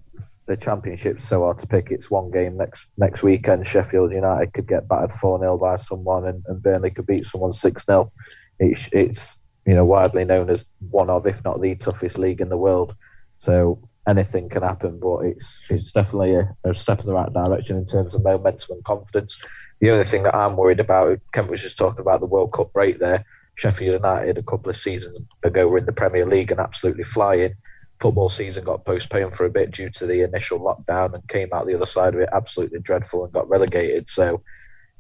the 0.47 0.57
championship's 0.57 1.25
so 1.25 1.45
hard 1.45 1.59
to 1.59 1.67
pick. 1.67 1.91
It's 1.91 2.11
one 2.11 2.31
game 2.31 2.57
next 2.57 2.89
next 2.99 3.23
weekend. 3.23 3.67
Sheffield 3.67 4.13
United 4.13 4.53
could 4.53 4.67
get 4.67 4.89
battered 4.89 5.13
4 5.13 5.39
0 5.39 5.57
by 5.57 5.77
someone, 5.77 6.27
and, 6.27 6.43
and 6.47 6.63
Burnley 6.63 6.91
could 6.91 7.07
beat 7.07 7.27
someone 7.27 7.53
6 7.53 7.87
0. 7.87 8.13
It's, 8.59 8.89
it's 8.93 9.39
you 9.67 9.75
know 9.75 9.85
widely 9.85 10.25
known 10.25 10.51
as 10.51 10.67
one 10.91 11.09
of, 11.09 11.27
if 11.27 11.45
not 11.45 11.61
the 11.61 11.77
toughest 11.77 12.19
league 12.19 12.41
in 12.41 12.49
the 12.49 12.57
world. 12.57 12.95
So 13.39 13.86
anything 14.07 14.49
can 14.49 14.63
happen, 14.63 14.99
but 15.01 15.21
it's 15.21 15.61
it's 15.69 15.93
definitely 15.93 16.35
a, 16.35 16.57
a, 16.65 16.75
step 16.75 17.01
in 17.01 17.07
the 17.07 17.15
right 17.15 17.33
direction 17.33 17.77
in 17.77 17.87
terms 17.87 18.15
of 18.15 18.23
momentum 18.23 18.77
and 18.77 18.85
confidence. 18.85 19.39
The 19.81 19.91
only 19.91 20.05
thing 20.05 20.23
that 20.23 20.35
I'm 20.35 20.57
worried 20.57 20.81
about, 20.81 21.19
Kemp 21.33 21.51
was 21.51 21.63
just 21.63 21.79
talking 21.79 22.01
about 22.01 22.21
the 22.21 22.27
World 22.27 22.53
Cup 22.53 22.73
break 22.73 22.99
there. 22.99 23.25
Sheffield 23.57 23.95
United 23.95 24.39
a 24.39 24.43
couple 24.43 24.71
of 24.71 24.77
seasons 24.77 25.21
ago 25.43 25.67
were 25.67 25.79
in 25.79 25.87
the 25.87 25.93
Premier 25.93 26.27
League 26.27 26.51
and 26.51 26.61
absolutely 26.61 27.05
flying. 27.05 27.55
Football 28.01 28.29
season 28.29 28.65
got 28.65 28.85
postponed 28.85 29.35
for 29.35 29.47
a 29.47 29.51
bit 29.51 29.71
due 29.71 29.89
to 29.91 30.07
the 30.07 30.23
initial 30.23 30.61
lockdown 30.61 31.15
and 31.15 31.27
came 31.29 31.49
out 31.53 31.67
the 31.67 31.75
other 31.75 31.87
side 31.87 32.15
of 32.15 32.21
it 32.21 32.29
absolutely 32.33 32.79
dreadful 32.81 33.25
and 33.25 33.33
got 33.33 33.49
relegated. 33.49 34.09
So, 34.09 34.43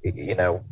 you 0.02 0.34
know, 0.34 0.64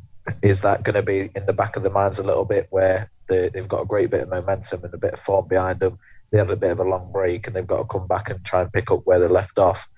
is 0.42 0.62
that 0.62 0.82
going 0.82 0.94
to 0.94 1.02
be 1.02 1.30
in 1.34 1.44
the 1.44 1.52
back 1.52 1.76
of 1.76 1.82
the 1.82 1.90
minds 1.90 2.18
a 2.18 2.22
little 2.24 2.46
bit 2.46 2.68
where 2.70 3.10
they, 3.28 3.50
have 3.54 3.68
got 3.68 3.82
a 3.82 3.86
great 3.86 4.10
bit 4.10 4.22
of 4.22 4.30
momentum 4.30 4.84
and 4.84 4.94
a 4.94 4.98
bit 4.98 5.12
of 5.12 5.20
form 5.20 5.48
behind 5.48 5.80
them? 5.80 5.98
They 6.30 6.38
have 6.38 6.50
a 6.50 6.56
bit 6.56 6.72
of 6.72 6.80
a 6.80 6.84
long 6.84 7.12
break 7.12 7.46
and 7.46 7.54
they've 7.54 7.66
got 7.66 7.78
to 7.78 7.84
come 7.84 8.06
back 8.06 8.30
and 8.30 8.44
try 8.44 8.62
and 8.62 8.72
pick 8.72 8.90
up 8.90 9.02
where 9.04 9.20
they 9.20 9.28
left 9.28 9.58
off 9.58 9.88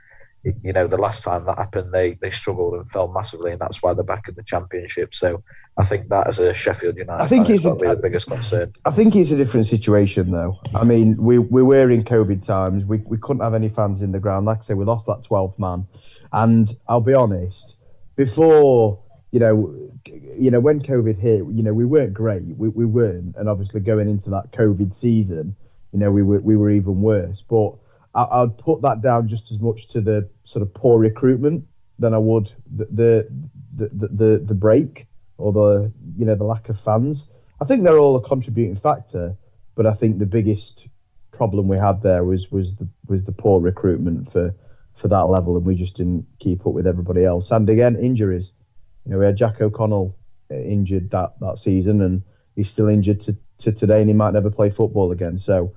you 0.63 0.73
know, 0.73 0.87
the 0.87 0.97
last 0.97 1.25
time 1.25 1.45
that 1.47 1.59
happened, 1.59 1.93
they, 1.93 2.13
they 2.21 2.31
struggled 2.31 2.75
and 2.75 2.91
fell 2.91 3.09
massively, 3.09 3.53
and 3.53 3.61
that's 3.61 3.83
why 3.83 3.95
they're 3.95 4.05
back 4.05 4.29
in 4.29 4.35
the 4.35 4.43
championship. 4.43 5.15
So 5.15 5.43
I 5.77 5.85
think 5.85 6.09
that 6.11 6.29
as 6.29 6.39
a 6.39 6.55
Sheffield 6.55 6.97
United, 6.97 7.23
I 7.23 7.27
think 7.27 7.51
it's 7.51 7.65
a, 7.65 7.75
the 7.75 7.99
biggest 8.01 8.29
concern. 8.29 8.73
I 8.85 8.93
think 8.93 9.17
it's 9.17 9.31
a 9.31 9.37
different 9.37 9.67
situation, 9.67 10.31
though. 10.31 10.61
I 10.75 10.85
mean, 10.85 11.17
we, 11.17 11.39
we 11.39 11.63
were 11.63 11.91
in 11.91 12.05
COVID 12.05 12.45
times. 12.47 12.85
We, 12.85 12.99
we 12.99 13.19
couldn't 13.19 13.43
have 13.43 13.55
any 13.55 13.69
fans 13.69 14.03
in 14.03 14.13
the 14.13 14.21
ground. 14.21 14.47
Like 14.47 14.59
I 14.59 14.63
say, 14.63 14.75
we 14.75 14.85
lost 14.85 15.07
that 15.07 15.23
12th 15.29 15.59
man, 15.59 15.87
and 16.33 16.77
I'll 16.89 17.01
be 17.01 17.15
honest, 17.15 17.77
before 18.15 19.03
you 19.33 19.41
know, 19.41 19.91
you 20.39 20.51
know, 20.51 20.61
when 20.61 20.81
COVID 20.81 21.19
hit, 21.19 21.39
you 21.53 21.63
know, 21.63 21.75
we 21.75 21.85
weren't 21.85 22.15
great. 22.15 22.45
We, 22.57 22.69
we 22.69 22.87
weren't, 22.87 23.35
and 23.37 23.49
obviously 23.49 23.81
going 23.81 24.09
into 24.09 24.31
that 24.31 24.53
COVID 24.53 24.95
season, 24.95 25.57
you 25.93 25.99
know, 25.99 26.11
we 26.11 26.23
were 26.23 26.41
we 26.41 26.57
were 26.57 26.71
even 26.71 27.01
worse, 27.01 27.43
but 27.43 27.75
I, 28.15 28.41
would 28.41 28.57
put 28.59 28.83
that 28.83 29.03
down 29.03 29.29
just 29.29 29.51
as 29.51 29.59
much 29.59 29.89
to 29.89 30.01
the 30.01 30.29
sort 30.45 30.63
of 30.63 30.73
poor 30.73 30.99
recruitment 30.99 31.65
than 31.99 32.15
I 32.15 32.19
would 32.19 32.53
the 32.75 32.87
the 32.87 33.29
the, 33.75 34.09
the, 34.09 34.43
the 34.45 34.55
break 34.55 35.07
or 35.39 35.53
the 35.53 35.93
you 36.17 36.25
know 36.25 36.35
the 36.35 36.45
lack 36.45 36.69
of 36.69 36.81
fans. 36.81 37.29
I 37.61 37.65
think 37.65 37.85
they're 37.85 37.99
all 37.99 38.17
a 38.17 38.23
contributing 38.23 38.77
factor, 38.77 39.37
but 39.75 39.87
I 39.87 39.95
think 39.95 40.19
the 40.19 40.27
biggest 40.27 40.89
problem 41.33 41.69
we 41.69 41.79
had 41.79 42.03
there 42.03 42.25
was 42.25 42.51
was 42.51 42.77
the 42.77 42.89
was 43.07 43.25
the 43.25 43.33
poor 43.33 43.61
recruitment 43.61 44.33
for 44.33 44.55
for 44.95 45.09
that 45.09 45.29
level, 45.29 45.57
and 45.57 45.67
we 45.67 45.75
just 45.75 45.97
didn't 45.97 46.27
keep 46.39 46.67
up 46.67 46.73
with 46.73 46.87
everybody 46.87 47.25
else. 47.25 47.51
And 47.51 47.69
again, 47.69 47.97
injuries. 47.97 48.53
You 49.05 49.13
know, 49.13 49.19
we 49.19 49.27
had 49.27 49.37
Jack 49.37 49.61
O'Connell 49.61 50.17
uh, 50.51 50.55
injured 50.55 51.11
that 51.11 51.39
that 51.41 51.59
season, 51.59 52.01
and 52.01 52.23
he's 52.55 52.71
still 52.71 52.89
injured 52.89 53.21
to, 53.21 53.37
to 53.59 53.73
today, 53.73 54.01
and 54.01 54.09
he 54.09 54.15
might 54.15 54.33
never 54.33 54.51
play 54.51 54.71
football 54.71 55.13
again. 55.13 55.39
So. 55.39 55.75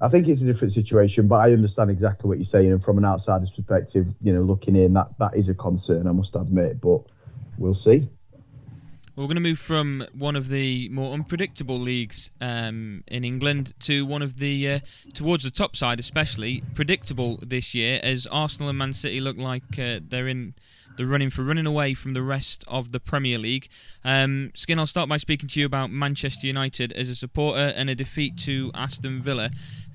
I 0.00 0.08
think 0.08 0.26
it's 0.26 0.42
a 0.42 0.44
different 0.44 0.72
situation, 0.72 1.28
but 1.28 1.36
I 1.36 1.52
understand 1.52 1.88
exactly 1.88 2.26
what 2.26 2.36
you're 2.36 2.44
saying. 2.44 2.72
And 2.72 2.82
from 2.82 2.98
an 2.98 3.04
outsider's 3.04 3.50
perspective, 3.50 4.08
you 4.20 4.32
know, 4.32 4.42
looking 4.42 4.74
in, 4.74 4.94
that 4.94 5.16
that 5.20 5.36
is 5.36 5.48
a 5.48 5.54
concern, 5.54 6.08
I 6.08 6.10
must 6.10 6.34
admit. 6.34 6.80
But 6.80 7.02
we'll 7.56 7.72
see. 7.72 8.08
We're 9.14 9.26
going 9.26 9.36
to 9.36 9.42
move 9.42 9.58
from 9.58 10.06
one 10.14 10.36
of 10.36 10.48
the 10.48 10.88
more 10.88 11.12
unpredictable 11.12 11.78
leagues 11.78 12.30
um, 12.40 13.04
in 13.06 13.24
England 13.24 13.74
to 13.80 14.06
one 14.06 14.22
of 14.22 14.38
the 14.38 14.68
uh, 14.68 14.78
towards 15.12 15.44
the 15.44 15.50
top 15.50 15.76
side, 15.76 16.00
especially 16.00 16.64
predictable 16.74 17.38
this 17.42 17.74
year, 17.74 18.00
as 18.02 18.26
Arsenal 18.26 18.70
and 18.70 18.78
Man 18.78 18.94
City 18.94 19.20
look 19.20 19.36
like 19.36 19.78
uh, 19.78 20.00
they're 20.02 20.28
in 20.28 20.54
the 20.96 21.06
running 21.06 21.30
for 21.30 21.42
running 21.42 21.66
away 21.66 21.94
from 21.94 22.14
the 22.14 22.22
rest 22.22 22.64
of 22.68 22.92
the 22.92 23.00
Premier 23.00 23.38
League. 23.38 23.68
Um, 24.04 24.50
Skin, 24.54 24.78
I'll 24.78 24.86
start 24.86 25.08
by 25.08 25.16
speaking 25.16 25.48
to 25.50 25.60
you 25.60 25.66
about 25.66 25.90
Manchester 25.90 26.46
United 26.46 26.92
as 26.92 27.08
a 27.08 27.14
supporter 27.14 27.72
and 27.76 27.90
a 27.90 27.94
defeat 27.94 28.36
to 28.38 28.70
Aston 28.74 29.22
Villa 29.22 29.50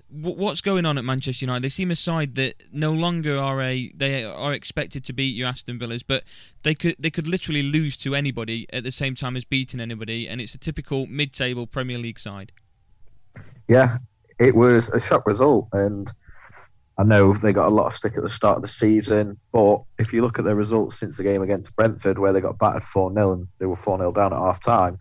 what's 0.09 0.61
going 0.61 0.85
on 0.85 0.97
at 0.97 1.03
Manchester 1.03 1.45
United? 1.45 1.63
They 1.63 1.69
seem 1.69 1.91
a 1.91 1.95
side 1.95 2.35
that 2.35 2.63
no 2.71 2.91
longer 2.91 3.37
are 3.37 3.61
a 3.61 3.91
they 3.95 4.23
are 4.23 4.53
expected 4.53 5.03
to 5.05 5.13
beat 5.13 5.35
your 5.35 5.47
Aston 5.47 5.79
Villas, 5.79 6.03
but 6.03 6.23
they 6.63 6.73
could 6.73 6.95
they 6.99 7.09
could 7.09 7.27
literally 7.27 7.63
lose 7.63 7.97
to 7.97 8.15
anybody 8.15 8.67
at 8.71 8.83
the 8.83 8.91
same 8.91 9.15
time 9.15 9.35
as 9.35 9.45
beating 9.45 9.79
anybody, 9.79 10.27
and 10.27 10.39
it's 10.39 10.55
a 10.55 10.57
typical 10.57 11.05
mid-table 11.07 11.67
Premier 11.67 11.97
League 11.97 12.19
side. 12.19 12.51
Yeah, 13.67 13.97
it 14.39 14.55
was 14.55 14.89
a 14.89 14.99
shock 14.99 15.27
result, 15.27 15.67
and 15.73 16.11
I 16.99 17.03
know 17.03 17.33
they 17.33 17.53
got 17.53 17.67
a 17.67 17.75
lot 17.75 17.85
of 17.85 17.93
stick 17.93 18.17
at 18.17 18.23
the 18.23 18.29
start 18.29 18.55
of 18.55 18.63
the 18.63 18.67
season, 18.67 19.37
but 19.51 19.83
if 19.99 20.13
you 20.13 20.23
look 20.23 20.39
at 20.39 20.45
their 20.45 20.55
results 20.55 20.99
since 20.99 21.17
the 21.17 21.23
game 21.23 21.43
against 21.43 21.75
Brentford, 21.75 22.17
where 22.17 22.33
they 22.33 22.41
got 22.41 22.57
battered 22.57 22.83
four 22.83 23.13
0 23.13 23.33
and 23.33 23.47
they 23.59 23.67
were 23.67 23.75
four 23.75 23.97
0 23.97 24.11
down 24.11 24.33
at 24.33 24.39
half 24.39 24.63
time 24.63 24.97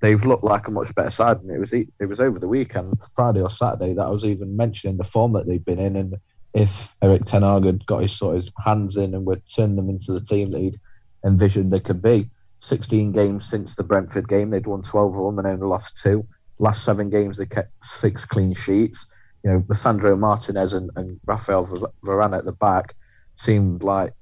they've 0.00 0.24
looked 0.24 0.44
like 0.44 0.68
a 0.68 0.70
much 0.70 0.94
better 0.94 1.10
side. 1.10 1.40
And 1.40 1.50
it 1.50 1.58
was 1.58 1.72
it 1.72 2.06
was 2.06 2.20
over 2.20 2.38
the 2.38 2.48
weekend, 2.48 2.94
Friday 3.14 3.40
or 3.40 3.50
Saturday, 3.50 3.94
that 3.94 4.04
I 4.06 4.10
was 4.10 4.24
even 4.24 4.56
mentioning 4.56 4.96
the 4.96 5.04
form 5.04 5.32
that 5.32 5.46
they've 5.46 5.64
been 5.64 5.78
in, 5.78 5.96
and 5.96 6.16
if 6.54 6.94
Erik 7.02 7.24
Ten 7.24 7.42
had 7.42 7.86
got 7.86 8.02
his 8.02 8.16
sort 8.16 8.36
of 8.36 8.42
his 8.42 8.52
hands 8.64 8.96
in 8.96 9.14
and 9.14 9.26
would 9.26 9.42
turn 9.54 9.76
them 9.76 9.90
into 9.90 10.12
the 10.12 10.20
team 10.20 10.50
that 10.52 10.60
he'd 10.60 10.80
envisioned 11.24 11.72
they 11.72 11.80
could 11.80 12.02
be. 12.02 12.30
16 12.60 13.12
games 13.12 13.44
since 13.44 13.74
the 13.74 13.84
Brentford 13.84 14.28
game, 14.28 14.50
they'd 14.50 14.66
won 14.66 14.82
12 14.82 15.18
of 15.18 15.24
them 15.26 15.38
and 15.38 15.46
only 15.46 15.66
lost 15.66 16.00
two. 16.02 16.26
Last 16.58 16.84
seven 16.84 17.10
games, 17.10 17.36
they 17.36 17.44
kept 17.44 17.70
six 17.84 18.24
clean 18.24 18.54
sheets. 18.54 19.06
You 19.46 19.52
know, 19.52 19.60
Lisandro 19.60 20.18
Martinez 20.18 20.74
and, 20.74 20.90
and 20.96 21.20
Rafael 21.24 21.68
Varane 22.04 22.36
at 22.36 22.44
the 22.44 22.50
back 22.50 22.96
seemed 23.36 23.84
like 23.84 24.12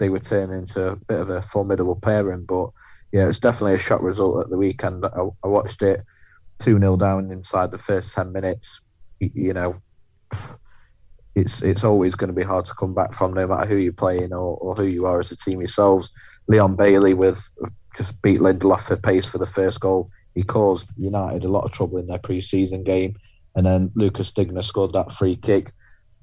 they 0.00 0.08
were 0.08 0.18
turning 0.18 0.58
into 0.58 0.88
a 0.88 0.96
bit 0.96 1.20
of 1.20 1.30
a 1.30 1.40
formidable 1.40 1.94
pairing, 1.94 2.44
but 2.44 2.70
yeah, 3.12 3.28
it's 3.28 3.38
definitely 3.38 3.74
a 3.74 3.78
shock 3.78 4.02
result 4.02 4.40
at 4.40 4.50
the 4.50 4.58
weekend. 4.58 5.06
I, 5.06 5.28
I 5.44 5.46
watched 5.46 5.82
it 5.82 6.02
2 6.58 6.80
0 6.80 6.96
down 6.96 7.30
inside 7.30 7.70
the 7.70 7.78
first 7.78 8.12
10 8.12 8.32
minutes. 8.32 8.80
You, 9.20 9.30
you, 9.32 9.52
know, 9.52 9.76
it's 11.36 11.62
it's 11.62 11.84
always 11.84 12.16
going 12.16 12.30
to 12.30 12.34
be 12.34 12.42
hard 12.42 12.64
to 12.64 12.74
come 12.74 12.92
back 12.92 13.14
from 13.14 13.34
no 13.34 13.46
matter 13.46 13.68
who 13.68 13.76
you're 13.76 13.92
playing 13.92 14.32
or, 14.32 14.56
or 14.56 14.74
who 14.74 14.86
you 14.86 15.06
are 15.06 15.20
as 15.20 15.30
a 15.30 15.36
team 15.36 15.60
yourselves. 15.60 16.10
Leon 16.48 16.74
Bailey 16.74 17.14
with 17.14 17.40
just 17.94 18.20
beat 18.20 18.40
Lindelof 18.40 18.88
for 18.88 18.96
pace 18.96 19.26
for 19.30 19.38
the 19.38 19.46
first 19.46 19.80
goal. 19.80 20.10
He 20.34 20.42
caused 20.42 20.90
United 20.96 21.44
a 21.44 21.48
lot 21.48 21.66
of 21.66 21.70
trouble 21.70 21.98
in 21.98 22.08
their 22.08 22.18
pre-season 22.18 22.82
game, 22.82 23.14
and 23.54 23.66
then 23.66 23.90
Lucas 23.94 24.32
Digne 24.32 24.62
scored 24.62 24.92
that 24.92 25.12
free 25.12 25.36
kick 25.36 25.72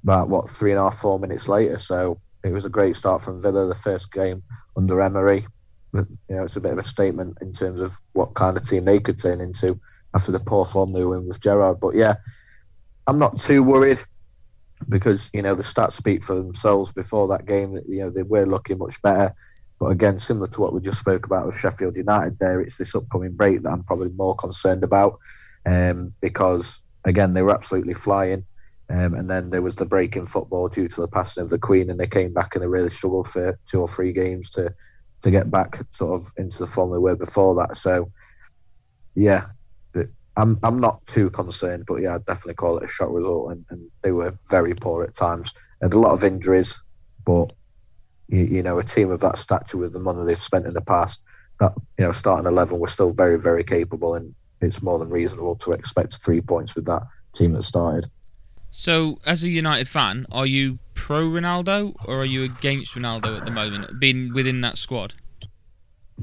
about 0.02 0.28
what 0.28 0.48
three 0.48 0.70
and 0.70 0.80
a 0.80 0.84
half, 0.84 0.98
four 0.98 1.18
minutes 1.18 1.48
later. 1.48 1.78
So 1.78 2.20
it 2.42 2.52
was 2.52 2.64
a 2.64 2.70
great 2.70 2.96
start 2.96 3.22
from 3.22 3.42
Villa, 3.42 3.66
the 3.66 3.74
first 3.74 4.12
game 4.12 4.42
under 4.76 5.00
Emery 5.00 5.44
you 5.92 6.06
know, 6.28 6.44
it's 6.44 6.56
a 6.56 6.60
bit 6.60 6.72
of 6.72 6.78
a 6.78 6.82
statement 6.82 7.38
in 7.40 7.52
terms 7.52 7.80
of 7.80 7.92
what 8.12 8.34
kind 8.34 8.56
of 8.56 8.66
team 8.66 8.84
they 8.84 9.00
could 9.00 9.18
turn 9.18 9.40
into 9.40 9.78
after 10.14 10.32
the 10.32 10.40
poor 10.40 10.64
form 10.64 10.92
they 10.92 11.04
were 11.04 11.16
in 11.16 11.26
with 11.26 11.40
Gerrard. 11.40 11.80
But 11.80 11.96
yeah, 11.96 12.14
I'm 13.06 13.18
not 13.18 13.40
too 13.40 13.62
worried 13.62 14.00
because 14.88 15.30
you 15.34 15.42
know 15.42 15.54
the 15.54 15.62
stats 15.62 15.92
speak 15.92 16.24
for 16.24 16.34
themselves. 16.34 16.92
Before 16.92 17.28
that 17.28 17.46
game, 17.46 17.78
you 17.88 18.00
know 18.00 18.10
they 18.10 18.22
were 18.22 18.46
looking 18.46 18.78
much 18.78 19.00
better. 19.02 19.34
But 19.78 19.86
again, 19.86 20.18
similar 20.18 20.48
to 20.48 20.60
what 20.60 20.74
we 20.74 20.80
just 20.80 21.00
spoke 21.00 21.26
about 21.26 21.46
with 21.46 21.58
Sheffield 21.58 21.96
United, 21.96 22.38
there 22.38 22.60
it's 22.60 22.76
this 22.76 22.94
upcoming 22.94 23.32
break 23.32 23.62
that 23.62 23.70
I'm 23.70 23.84
probably 23.84 24.10
more 24.10 24.36
concerned 24.36 24.84
about 24.84 25.18
um, 25.66 26.12
because 26.20 26.82
again 27.04 27.34
they 27.34 27.42
were 27.42 27.54
absolutely 27.54 27.94
flying. 27.94 28.44
Um, 28.88 29.14
and 29.14 29.30
then 29.30 29.50
there 29.50 29.62
was 29.62 29.76
the 29.76 29.86
break 29.86 30.16
in 30.16 30.26
football 30.26 30.68
due 30.68 30.88
to 30.88 31.00
the 31.00 31.08
passing 31.08 31.44
of 31.44 31.50
the 31.50 31.60
Queen, 31.60 31.90
and 31.90 32.00
they 32.00 32.08
came 32.08 32.32
back 32.32 32.54
and 32.54 32.62
they 32.62 32.66
really 32.66 32.90
struggled 32.90 33.28
for 33.28 33.56
two 33.64 33.80
or 33.80 33.88
three 33.88 34.12
games 34.12 34.50
to 34.50 34.74
to 35.22 35.30
get 35.30 35.50
back 35.50 35.78
sort 35.90 36.20
of 36.20 36.32
into 36.38 36.58
the 36.58 36.66
form 36.66 36.90
they 36.90 36.98
were 36.98 37.14
before 37.14 37.54
that. 37.54 37.76
So, 37.76 38.10
yeah, 39.14 39.44
I'm 40.36 40.58
I'm 40.62 40.78
not 40.78 41.06
too 41.06 41.30
concerned, 41.30 41.84
but 41.86 41.96
yeah, 41.96 42.14
I'd 42.14 42.26
definitely 42.26 42.54
call 42.54 42.78
it 42.78 42.84
a 42.84 42.88
shock 42.88 43.10
result, 43.10 43.52
and, 43.52 43.64
and 43.70 43.90
they 44.02 44.12
were 44.12 44.36
very 44.48 44.74
poor 44.74 45.04
at 45.04 45.14
times. 45.14 45.52
Had 45.82 45.92
a 45.92 45.98
lot 45.98 46.12
of 46.12 46.24
injuries, 46.24 46.80
but 47.24 47.52
you, 48.28 48.44
you, 48.44 48.62
know, 48.62 48.78
a 48.78 48.84
team 48.84 49.10
of 49.10 49.20
that 49.20 49.38
stature 49.38 49.78
with 49.78 49.92
the 49.92 50.00
money 50.00 50.24
they've 50.24 50.36
spent 50.36 50.66
in 50.66 50.74
the 50.74 50.80
past, 50.80 51.22
that 51.58 51.72
you 51.98 52.04
know, 52.04 52.12
starting 52.12 52.46
eleven 52.46 52.78
was 52.78 52.92
still 52.92 53.12
very 53.12 53.38
very 53.38 53.64
capable, 53.64 54.14
and 54.14 54.34
it's 54.60 54.82
more 54.82 54.98
than 54.98 55.10
reasonable 55.10 55.56
to 55.56 55.72
expect 55.72 56.22
three 56.22 56.40
points 56.40 56.74
with 56.74 56.86
that 56.86 57.02
team 57.34 57.52
that 57.52 57.62
started. 57.62 58.10
So, 58.70 59.18
as 59.26 59.42
a 59.42 59.48
United 59.48 59.88
fan, 59.88 60.26
are 60.30 60.46
you 60.46 60.78
pro 60.94 61.26
Ronaldo 61.28 61.94
or 62.04 62.20
are 62.20 62.24
you 62.24 62.44
against 62.44 62.94
Ronaldo 62.94 63.38
at 63.38 63.44
the 63.44 63.50
moment, 63.50 63.98
being 63.98 64.32
within 64.32 64.60
that 64.60 64.78
squad? 64.78 65.14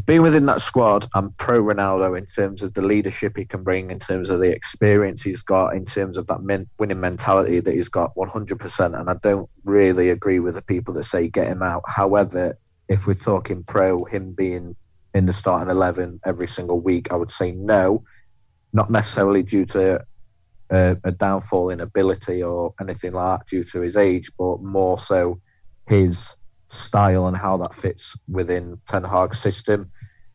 Being 0.05 0.21
within 0.21 0.45
that 0.45 0.61
squad, 0.61 1.09
I'm 1.15 1.31
pro 1.33 1.61
Ronaldo 1.61 2.17
in 2.17 2.27
terms 2.27 2.61
of 2.61 2.73
the 2.73 2.83
leadership 2.83 3.35
he 3.35 3.45
can 3.45 3.63
bring, 3.63 3.89
in 3.89 3.99
terms 3.99 4.29
of 4.29 4.39
the 4.39 4.49
experience 4.49 5.23
he's 5.23 5.41
got, 5.41 5.75
in 5.75 5.85
terms 5.85 6.17
of 6.17 6.27
that 6.27 6.41
min- 6.41 6.69
winning 6.77 6.99
mentality 6.99 7.59
that 7.59 7.73
he's 7.73 7.89
got 7.89 8.15
100%. 8.15 8.99
And 8.99 9.09
I 9.09 9.15
don't 9.15 9.49
really 9.65 10.09
agree 10.11 10.39
with 10.39 10.53
the 10.53 10.61
people 10.61 10.93
that 10.93 11.03
say 11.03 11.27
get 11.27 11.47
him 11.47 11.63
out. 11.63 11.83
However, 11.87 12.57
if 12.87 13.07
we're 13.07 13.15
talking 13.15 13.63
pro, 13.63 14.05
him 14.05 14.33
being 14.33 14.75
in 15.13 15.25
the 15.25 15.33
starting 15.33 15.71
11 15.71 16.21
every 16.25 16.47
single 16.47 16.79
week, 16.79 17.11
I 17.11 17.15
would 17.15 17.31
say 17.31 17.51
no, 17.51 18.03
not 18.73 18.89
necessarily 18.89 19.43
due 19.43 19.65
to 19.65 20.03
a, 20.69 21.11
downfall 21.13 21.69
in 21.69 21.79
ability 21.79 22.43
or 22.43 22.73
anything 22.81 23.13
like 23.13 23.39
that 23.39 23.47
due 23.47 23.63
to 23.63 23.81
his 23.81 23.97
age, 23.97 24.31
but 24.37 24.61
more 24.61 24.99
so 24.99 25.39
his 25.87 26.35
style 26.69 27.27
and 27.27 27.37
how 27.37 27.57
that 27.57 27.73
fits 27.73 28.15
within 28.27 28.79
Ten 28.87 29.03
Hag's 29.03 29.39
system. 29.39 29.91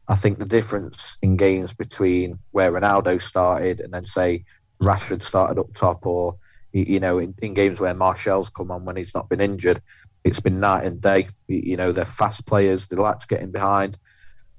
I 0.09 0.15
think 0.15 0.39
the 0.39 0.47
difference 0.47 1.17
in 1.23 1.37
games 1.37 1.75
between 1.75 2.39
where 2.51 2.73
Ronaldo 2.73 3.21
started 3.21 3.81
and 3.81 3.93
then 3.93 4.07
say 4.07 4.45
Rashford 4.83 5.23
started 5.23 5.61
up 5.61 5.73
top, 5.75 6.07
or 6.07 6.37
you 6.73 7.01
know, 7.01 7.19
in, 7.19 7.35
in 7.43 7.55
games 7.55 7.81
where 7.81 7.95
Martial's 7.95 8.51
come 8.51 8.71
on 8.71 8.85
when 8.85 8.97
he's 8.97 9.15
not 9.15 9.29
been 9.29 9.41
injured, 9.41 9.81
it's 10.25 10.41
been 10.41 10.59
night 10.59 10.85
and 10.85 11.01
day. 11.01 11.29
You 11.49 11.77
know, 11.77 11.93
they're 11.93 12.05
fast 12.05 12.47
players; 12.47 12.89
they 12.89 12.97
like 12.97 13.19
to 13.19 13.27
get 13.27 13.43
in 13.43 13.53
behind. 13.53 13.99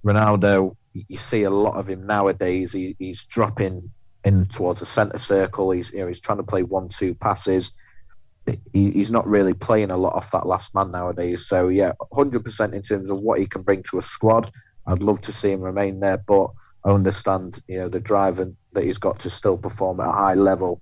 Ronaldo, 0.06 0.76
you 0.94 1.18
see 1.18 1.44
a 1.44 1.50
lot 1.50 1.76
of 1.76 1.90
him 1.90 2.06
nowadays. 2.06 2.74
He, 2.74 2.96
he's 3.00 3.24
dropping 3.26 3.92
in 4.24 4.46
towards 4.46 4.80
the 4.80 4.86
centre 4.86 5.18
circle. 5.18 5.72
He's 5.72 5.92
you 5.92 6.00
know 6.00 6.08
he's 6.08 6.22
trying 6.22 6.38
to 6.38 6.44
play 6.44 6.64
one 6.64 6.90
two 6.90 7.16
passes. 7.16 7.72
He, 8.74 8.92
he's 8.92 9.12
not 9.12 9.26
really 9.26 9.54
playing 9.54 9.92
a 9.92 9.98
lot 9.98 10.16
off 10.16 10.32
that 10.32 10.46
last 10.46 10.76
man 10.76 10.92
nowadays. 10.92 11.48
So 11.48 11.70
yeah, 11.70 11.94
hundred 12.14 12.44
percent 12.44 12.74
in 12.74 12.82
terms 12.82 13.10
of 13.10 13.20
what 13.20 13.40
he 13.40 13.46
can 13.46 13.62
bring 13.62 13.84
to 13.84 13.98
a 13.98 14.02
squad. 14.02 14.52
I'd 14.86 15.02
love 15.02 15.22
to 15.22 15.32
see 15.32 15.52
him 15.52 15.62
remain 15.62 16.00
there, 16.00 16.18
but 16.18 16.50
I 16.86 16.92
understand 16.92 17.62
you 17.68 17.78
know 17.78 17.90
the 17.90 18.00
drive 18.00 18.40
and 18.40 18.56
that 18.74 18.84
he's 18.84 18.98
got 18.98 19.20
to 19.20 19.30
still 19.30 19.58
perform 19.58 20.00
at 20.00 20.10
a 20.10 20.12
high 20.12 20.36
level. 20.36 20.82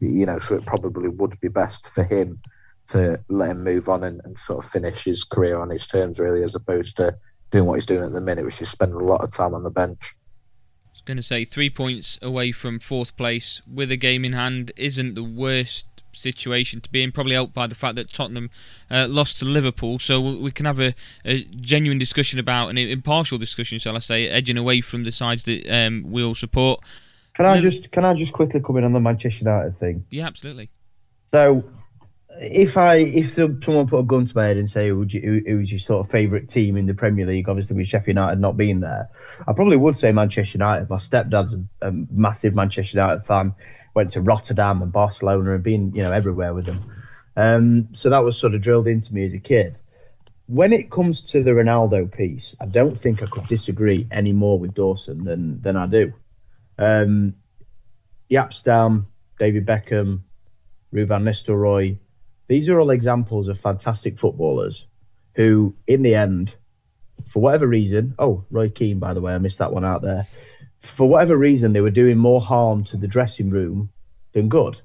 You 0.00 0.26
know, 0.26 0.38
so 0.38 0.56
it 0.56 0.66
probably 0.66 1.08
would 1.08 1.40
be 1.40 1.48
best 1.48 1.88
for 1.88 2.04
him 2.04 2.40
to 2.88 3.18
let 3.28 3.50
him 3.50 3.64
move 3.64 3.88
on 3.88 4.04
and, 4.04 4.20
and 4.24 4.38
sort 4.38 4.64
of 4.64 4.70
finish 4.70 5.04
his 5.04 5.24
career 5.24 5.58
on 5.58 5.70
his 5.70 5.86
terms, 5.86 6.20
really, 6.20 6.44
as 6.44 6.54
opposed 6.54 6.96
to 6.98 7.16
doing 7.50 7.64
what 7.66 7.74
he's 7.74 7.86
doing 7.86 8.04
at 8.04 8.12
the 8.12 8.20
minute, 8.20 8.44
which 8.44 8.60
is 8.60 8.70
spending 8.70 8.98
a 9.00 9.04
lot 9.04 9.22
of 9.22 9.30
time 9.30 9.54
on 9.54 9.62
the 9.62 9.70
bench 9.70 10.14
I 10.86 10.92
was 10.92 11.00
going 11.02 11.16
to 11.16 11.22
say 11.22 11.44
three 11.44 11.70
points 11.70 12.18
away 12.22 12.52
from 12.52 12.78
fourth 12.78 13.16
place 13.16 13.60
with 13.70 13.92
a 13.92 13.96
game 13.96 14.24
in 14.24 14.32
hand 14.32 14.72
isn't 14.76 15.14
the 15.14 15.24
worst 15.24 15.86
situation 16.12 16.80
to 16.80 16.90
be 16.90 17.02
in. 17.02 17.12
Probably 17.12 17.34
helped 17.34 17.54
by 17.54 17.66
the 17.66 17.74
fact 17.74 17.96
that 17.96 18.12
Tottenham 18.12 18.50
uh, 18.90 19.06
lost 19.08 19.38
to 19.40 19.44
Liverpool, 19.44 19.98
so 19.98 20.20
we 20.20 20.50
can 20.50 20.66
have 20.66 20.80
a, 20.80 20.94
a, 21.24 21.44
genuine 21.44 21.98
discussion 21.98 22.38
about 22.38 22.68
an 22.68 22.78
impartial 22.78 23.38
discussion, 23.38 23.78
shall 23.78 23.96
I 23.96 24.00
say, 24.00 24.28
edging 24.28 24.56
away 24.56 24.80
from 24.80 25.04
the 25.04 25.12
sides 25.12 25.44
that 25.44 25.68
um, 25.70 26.04
we 26.06 26.24
all 26.24 26.34
support. 26.34 26.80
Can 27.34 27.44
I 27.44 27.60
just 27.60 27.92
can 27.92 28.04
I 28.04 28.14
just 28.14 28.32
quickly 28.32 28.60
come 28.60 28.78
in 28.78 28.84
on 28.84 28.94
the 28.94 29.00
Manchester 29.00 29.40
United 29.40 29.78
thing? 29.78 30.06
Yeah, 30.10 30.26
absolutely. 30.26 30.70
So 31.30 31.62
if 32.40 32.76
I 32.76 32.96
if 32.96 33.34
someone 33.34 33.86
put 33.86 33.98
a 33.98 34.02
gun 34.02 34.26
to 34.26 34.36
my 34.36 34.46
head 34.46 34.56
and 34.56 34.68
say 34.68 34.88
who, 34.88 35.04
you, 35.08 35.58
was 35.58 35.70
your 35.70 35.78
sort 35.78 36.04
of 36.04 36.10
favourite 36.10 36.48
team 36.48 36.76
in 36.76 36.86
the 36.86 36.94
Premier 36.94 37.26
League, 37.26 37.48
obviously 37.48 37.76
with 37.76 37.86
Sheffield 37.86 38.16
United 38.16 38.40
not 38.40 38.56
being 38.56 38.80
there, 38.80 39.08
I 39.46 39.52
probably 39.52 39.76
would 39.76 39.96
say 39.96 40.10
Manchester 40.10 40.58
United. 40.58 40.90
My 40.90 40.96
stepdad's 40.96 41.54
a, 41.54 41.88
a 41.88 41.92
massive 41.92 42.54
Manchester 42.54 42.98
United 42.98 43.26
fan. 43.26 43.54
Went 43.94 44.10
to 44.10 44.20
Rotterdam 44.20 44.82
and 44.82 44.92
Barcelona 44.92 45.54
and 45.54 45.62
been 45.62 45.94
you 45.94 46.02
know 46.02 46.12
everywhere 46.12 46.52
with 46.52 46.66
them. 46.66 46.92
Um, 47.36 47.88
so 47.92 48.10
that 48.10 48.22
was 48.22 48.38
sort 48.38 48.54
of 48.54 48.60
drilled 48.60 48.88
into 48.88 49.14
me 49.14 49.24
as 49.24 49.34
a 49.34 49.38
kid. 49.38 49.78
When 50.46 50.72
it 50.72 50.90
comes 50.90 51.30
to 51.30 51.42
the 51.42 51.50
Ronaldo 51.50 52.12
piece, 52.12 52.54
I 52.60 52.66
don't 52.66 52.96
think 52.96 53.22
I 53.22 53.26
could 53.26 53.48
disagree 53.48 54.06
any 54.10 54.32
more 54.32 54.58
with 54.58 54.74
Dawson 54.74 55.24
than 55.24 55.60
than 55.62 55.76
I 55.76 55.86
do. 55.86 56.12
Um, 56.78 57.34
Jaap 58.30 58.52
Stam, 58.52 59.06
David 59.38 59.66
Beckham, 59.66 60.22
Ruud 60.92 61.08
van 61.08 61.24
Nistelrooy, 61.24 61.98
these 62.48 62.68
are 62.68 62.80
all 62.80 62.90
examples 62.90 63.48
of 63.48 63.58
fantastic 63.58 64.18
footballers 64.18 64.86
who, 65.34 65.74
in 65.86 66.02
the 66.02 66.14
end, 66.14 66.54
for 67.26 67.42
whatever 67.42 67.66
reason, 67.66 68.14
oh, 68.18 68.44
Roy 68.50 68.68
Keane, 68.68 68.98
by 68.98 69.14
the 69.14 69.20
way, 69.20 69.34
I 69.34 69.38
missed 69.38 69.58
that 69.58 69.72
one 69.72 69.84
out 69.84 70.02
there. 70.02 70.26
For 70.78 71.08
whatever 71.08 71.36
reason, 71.36 71.72
they 71.72 71.80
were 71.80 71.90
doing 71.90 72.18
more 72.18 72.40
harm 72.40 72.84
to 72.84 72.96
the 72.96 73.08
dressing 73.08 73.50
room 73.50 73.90
than 74.32 74.48
good. 74.48 74.80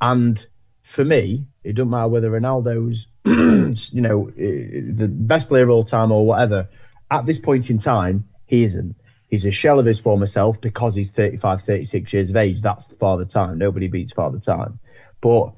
And 0.00 0.44
for 0.82 1.04
me, 1.04 1.46
it 1.64 1.74
doesn't 1.74 1.90
matter 1.90 2.08
whether 2.08 2.30
Ronaldo's, 2.30 3.06
you 3.24 4.02
know, 4.02 4.28
eh, 4.36 4.82
the 4.92 5.08
best 5.08 5.48
player 5.48 5.64
of 5.64 5.70
all 5.70 5.84
time 5.84 6.12
or 6.12 6.26
whatever. 6.26 6.68
At 7.10 7.24
this 7.24 7.38
point 7.38 7.70
in 7.70 7.78
time, 7.78 8.28
he 8.46 8.64
isn't. 8.64 8.96
He's 9.28 9.46
a 9.46 9.50
shell 9.50 9.78
of 9.78 9.86
his 9.86 10.00
former 10.00 10.26
self 10.26 10.60
because 10.60 10.94
he's 10.94 11.10
35, 11.10 11.62
36 11.62 12.12
years 12.12 12.30
of 12.30 12.36
age. 12.36 12.60
That's 12.60 12.86
Father 12.94 13.24
Time. 13.24 13.56
Nobody 13.56 13.88
beats 13.88 14.12
Father 14.12 14.38
Time. 14.38 14.78
But 15.22 15.54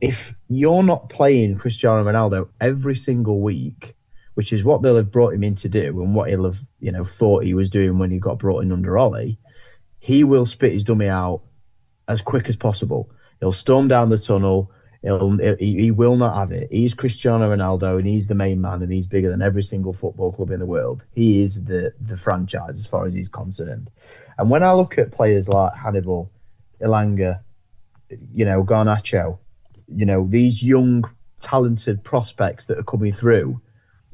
if 0.00 0.34
you're 0.48 0.82
not 0.82 1.08
playing 1.08 1.58
Cristiano 1.58 2.04
Ronaldo 2.04 2.48
every 2.60 2.96
single 2.96 3.40
week, 3.40 3.94
which 4.34 4.52
is 4.52 4.64
what 4.64 4.82
they'll 4.82 4.96
have 4.96 5.12
brought 5.12 5.34
him 5.34 5.44
in 5.44 5.54
to 5.56 5.68
do 5.68 6.02
and 6.02 6.14
what 6.14 6.30
he'll 6.30 6.44
have, 6.44 6.58
you 6.78 6.92
know, 6.92 7.04
thought 7.04 7.44
he 7.44 7.54
was 7.54 7.68
doing 7.68 7.98
when 7.98 8.10
he 8.10 8.18
got 8.18 8.38
brought 8.38 8.60
in 8.60 8.72
under 8.72 8.98
Ole, 8.98 9.36
he 9.98 10.24
will 10.24 10.46
spit 10.46 10.72
his 10.72 10.84
dummy 10.84 11.08
out 11.08 11.42
as 12.08 12.22
quick 12.22 12.48
as 12.48 12.56
possible. 12.56 13.10
He'll 13.40 13.52
storm 13.52 13.88
down 13.88 14.08
the 14.08 14.18
tunnel. 14.18 14.72
He'll, 15.02 15.36
he, 15.58 15.80
he 15.80 15.90
will 15.90 16.16
not 16.16 16.36
have 16.36 16.52
it. 16.52 16.68
He's 16.70 16.94
Cristiano 16.94 17.54
Ronaldo 17.54 17.98
and 17.98 18.06
he's 18.06 18.26
the 18.26 18.34
main 18.34 18.60
man 18.60 18.82
and 18.82 18.92
he's 18.92 19.06
bigger 19.06 19.30
than 19.30 19.42
every 19.42 19.62
single 19.62 19.92
football 19.92 20.32
club 20.32 20.50
in 20.50 20.60
the 20.60 20.66
world. 20.66 21.04
He 21.12 21.42
is 21.42 21.62
the, 21.62 21.92
the 22.00 22.16
franchise 22.16 22.78
as 22.78 22.86
far 22.86 23.06
as 23.06 23.14
he's 23.14 23.28
concerned. 23.28 23.90
And 24.38 24.50
when 24.50 24.62
I 24.62 24.72
look 24.72 24.98
at 24.98 25.12
players 25.12 25.48
like 25.48 25.74
Hannibal, 25.74 26.30
Elanga, 26.80 27.40
you 28.32 28.44
know, 28.44 28.64
Garnacho, 28.64 29.38
you 29.94 30.06
know, 30.06 30.26
these 30.28 30.62
young, 30.62 31.04
talented 31.40 32.04
prospects 32.04 32.66
that 32.66 32.78
are 32.78 32.84
coming 32.84 33.12
through 33.12 33.60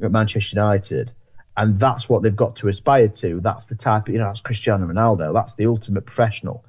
at 0.02 0.10
Manchester 0.10 0.56
United, 0.56 1.12
and 1.56 1.80
that's 1.80 2.08
what 2.08 2.22
they've 2.22 2.36
got 2.36 2.56
to 2.56 2.68
aspire 2.68 3.08
to. 3.08 3.40
That's 3.40 3.64
the 3.64 3.74
type, 3.74 4.08
you 4.08 4.18
know, 4.18 4.26
that's 4.26 4.40
Cristiano 4.40 4.86
Ronaldo. 4.86 5.32
That's 5.32 5.54
the 5.54 5.66
ultimate 5.66 6.04
professional. 6.04 6.64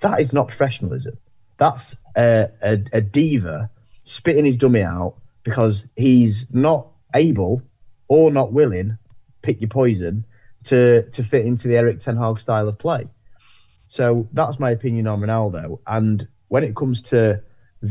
That 0.00 0.20
is 0.20 0.32
not 0.32 0.48
professionalism. 0.48 1.16
That's 1.58 1.96
a, 2.14 2.50
a, 2.62 2.78
a 2.92 3.00
diva 3.00 3.70
spitting 4.04 4.44
his 4.44 4.56
dummy 4.56 4.82
out 4.82 5.16
because 5.42 5.86
he's 5.96 6.44
not 6.50 6.88
able 7.14 7.62
or 8.08 8.30
not 8.30 8.52
willing, 8.52 8.98
pick 9.42 9.60
your 9.60 9.68
poison, 9.68 10.26
to 10.64 11.08
to 11.10 11.22
fit 11.22 11.46
into 11.46 11.68
the 11.68 11.76
Erik 11.76 12.00
Ten 12.00 12.16
Hag 12.16 12.40
style 12.40 12.68
of 12.68 12.78
play. 12.78 13.08
So 13.86 14.28
that's 14.32 14.58
my 14.58 14.70
opinion 14.72 15.06
on 15.06 15.20
Ronaldo. 15.20 15.78
And 15.86 16.26
when 16.48 16.64
it 16.64 16.74
comes 16.74 17.02
to 17.02 17.42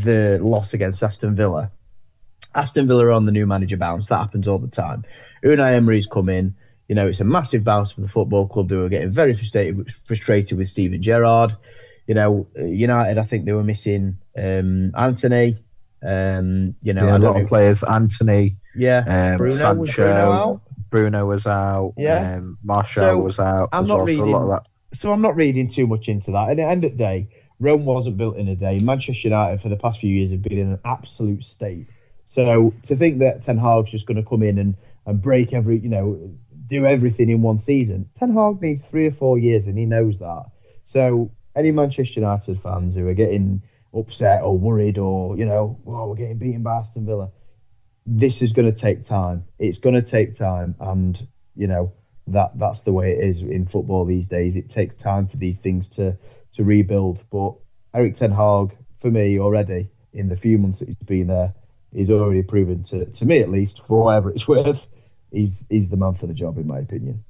the 0.03 0.39
loss 0.41 0.73
against 0.73 1.01
Aston 1.03 1.35
Villa. 1.35 1.71
Aston 2.53 2.87
Villa 2.87 3.05
are 3.05 3.11
on 3.11 3.25
the 3.25 3.31
new 3.31 3.45
manager 3.45 3.77
bounce. 3.77 4.07
That 4.07 4.19
happens 4.19 4.47
all 4.47 4.59
the 4.59 4.67
time. 4.67 5.03
Unai 5.43 5.75
Emery's 5.75 6.07
come 6.07 6.29
in. 6.29 6.55
You 6.87 6.95
know, 6.95 7.07
it's 7.07 7.19
a 7.19 7.23
massive 7.23 7.63
bounce 7.63 7.91
for 7.91 8.01
the 8.01 8.07
football 8.07 8.47
club. 8.47 8.69
They 8.69 8.75
were 8.75 8.89
getting 8.89 9.11
very 9.11 9.33
frustrated, 9.33 9.91
frustrated 10.05 10.57
with 10.57 10.69
Steven 10.69 11.01
Gerrard. 11.01 11.55
You 12.07 12.13
know, 12.13 12.47
United, 12.55 13.17
I 13.17 13.23
think 13.23 13.45
they 13.45 13.53
were 13.53 13.63
missing 13.63 14.19
um, 14.37 14.91
Antony. 14.95 15.57
Um, 16.05 16.75
you 16.83 16.93
know, 16.93 17.05
yeah, 17.05 17.17
a 17.17 17.19
lot 17.19 17.41
of 17.41 17.47
players. 17.47 17.83
Anthony. 17.83 18.57
Yeah. 18.75 19.31
Um, 19.31 19.37
Bruno, 19.37 19.55
Sancho. 19.55 19.79
Was 19.81 19.95
Bruno, 19.95 20.31
out? 20.31 20.61
Bruno 20.89 21.25
was 21.25 21.47
out. 21.47 21.93
Yeah. 21.97 22.35
Um, 22.35 22.57
Martial 22.63 23.03
so 23.03 23.17
was 23.17 23.39
out. 23.39 23.69
I'm 23.73 23.87
not 23.87 24.05
reading. 24.05 24.59
So 24.93 25.11
I'm 25.11 25.21
not 25.21 25.35
reading 25.35 25.67
too 25.67 25.87
much 25.87 26.07
into 26.07 26.31
that. 26.31 26.51
At 26.51 26.57
the 26.57 26.63
end 26.63 26.85
of 26.85 26.91
the 26.91 26.97
day, 26.97 27.27
Rome 27.59 27.85
wasn't 27.85 28.17
built 28.17 28.37
in 28.37 28.47
a 28.47 28.55
day. 28.55 28.79
Manchester 28.79 29.29
United 29.29 29.61
for 29.61 29.69
the 29.69 29.77
past 29.77 29.99
few 29.99 30.09
years 30.09 30.31
have 30.31 30.41
been 30.41 30.57
in 30.57 30.71
an 30.71 30.79
absolute 30.83 31.43
state. 31.43 31.87
So 32.25 32.73
to 32.83 32.95
think 32.95 33.19
that 33.19 33.43
Ten 33.43 33.57
Hag's 33.57 33.91
just 33.91 34.07
going 34.07 34.21
to 34.21 34.27
come 34.27 34.43
in 34.43 34.57
and, 34.57 34.75
and 35.05 35.21
break 35.21 35.53
every, 35.53 35.79
you 35.79 35.89
know, 35.89 36.35
do 36.67 36.85
everything 36.85 37.29
in 37.29 37.41
one 37.41 37.59
season, 37.59 38.09
Ten 38.15 38.33
Hag 38.33 38.61
needs 38.61 38.85
three 38.85 39.07
or 39.07 39.11
four 39.11 39.37
years, 39.37 39.67
and 39.67 39.77
he 39.77 39.85
knows 39.85 40.19
that. 40.19 40.45
So 40.85 41.31
any 41.55 41.71
Manchester 41.71 42.19
United 42.19 42.61
fans 42.61 42.95
who 42.95 43.07
are 43.07 43.13
getting 43.13 43.61
upset 43.93 44.41
or 44.41 44.57
worried 44.57 44.97
or 44.97 45.37
you 45.37 45.45
know, 45.45 45.79
oh, 45.87 46.07
we're 46.09 46.15
getting 46.15 46.37
beaten 46.37 46.63
by 46.63 46.77
Aston 46.79 47.05
Villa, 47.05 47.29
this 48.05 48.41
is 48.41 48.51
going 48.51 48.71
to 48.71 48.77
take 48.77 49.03
time. 49.03 49.45
It's 49.59 49.79
going 49.79 49.95
to 49.95 50.01
take 50.01 50.35
time, 50.35 50.75
and 50.79 51.27
you 51.55 51.67
know 51.67 51.93
that 52.27 52.57
that's 52.57 52.81
the 52.81 52.91
way 52.91 53.11
it 53.11 53.23
is 53.23 53.41
in 53.41 53.65
football 53.65 54.05
these 54.05 54.27
days. 54.27 54.55
It 54.55 54.69
takes 54.69 54.95
time 54.95 55.27
for 55.27 55.37
these 55.37 55.59
things 55.59 55.89
to 55.89 56.17
to 56.55 56.63
rebuild. 56.63 57.23
But 57.31 57.55
Erik 57.93 58.15
Ten 58.15 58.31
Hag, 58.31 58.75
for 59.01 59.11
me, 59.11 59.39
already 59.39 59.89
in 60.13 60.29
the 60.29 60.37
few 60.37 60.57
months 60.57 60.79
that 60.79 60.87
he's 60.87 60.97
been 60.97 61.27
there, 61.27 61.53
he's 61.93 62.09
already 62.09 62.43
proven 62.43 62.83
to, 62.83 63.05
to 63.05 63.25
me 63.25 63.39
at 63.39 63.49
least, 63.49 63.81
for 63.87 64.03
whatever 64.03 64.29
it's 64.29 64.47
worth, 64.47 64.87
he's 65.31 65.63
he's 65.69 65.89
the 65.89 65.97
man 65.97 66.15
for 66.15 66.27
the 66.27 66.33
job 66.33 66.57
in 66.57 66.67
my 66.67 66.79
opinion. 66.79 67.23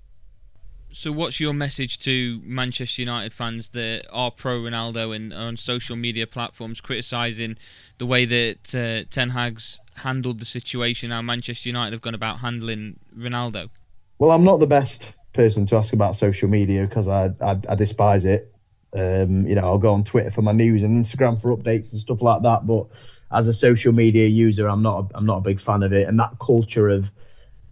So, 0.95 1.11
what's 1.11 1.41
your 1.41 1.53
message 1.53 1.99
to 1.99 2.39
Manchester 2.41 3.01
United 3.01 3.33
fans 3.33 3.71
that 3.71 4.07
are 4.13 4.31
pro 4.31 4.61
Ronaldo 4.61 5.13
and 5.13 5.33
on 5.33 5.57
social 5.57 5.97
media 5.97 6.25
platforms 6.25 6.79
criticising 6.79 7.57
the 7.97 8.05
way 8.05 8.23
that 8.23 8.73
uh, 8.73 9.05
Ten 9.11 9.31
Hag's 9.31 9.77
handled 9.97 10.39
the 10.39 10.45
situation? 10.45 11.11
How 11.11 11.21
Manchester 11.21 11.67
United 11.67 11.91
have 11.91 12.01
gone 12.01 12.15
about 12.15 12.39
handling 12.39 12.97
Ronaldo? 13.13 13.71
Well, 14.19 14.31
I'm 14.31 14.45
not 14.45 14.61
the 14.61 14.67
best 14.67 15.11
person 15.33 15.65
to 15.65 15.75
ask 15.75 15.91
about 15.91 16.15
social 16.15 16.47
media 16.47 16.87
because 16.87 17.09
I, 17.09 17.31
I, 17.41 17.59
I 17.67 17.75
despise 17.75 18.23
it. 18.23 18.54
Um, 18.95 19.45
you 19.45 19.55
know, 19.55 19.65
I'll 19.65 19.77
go 19.77 19.93
on 19.93 20.03
Twitter 20.03 20.31
for 20.31 20.41
my 20.41 20.53
news 20.53 20.83
and 20.83 21.05
Instagram 21.05 21.41
for 21.41 21.55
updates 21.55 21.91
and 21.91 21.99
stuff 21.99 22.21
like 22.21 22.43
that. 22.43 22.65
But 22.65 22.87
as 23.31 23.47
a 23.47 23.53
social 23.53 23.91
media 23.91 24.27
user, 24.27 24.67
I'm 24.67 24.81
not 24.81 25.11
a, 25.11 25.17
I'm 25.17 25.25
not 25.25 25.37
a 25.37 25.41
big 25.41 25.59
fan 25.59 25.83
of 25.83 25.91
it. 25.91 26.07
And 26.07 26.19
that 26.19 26.39
culture 26.39 26.87
of, 26.89 27.11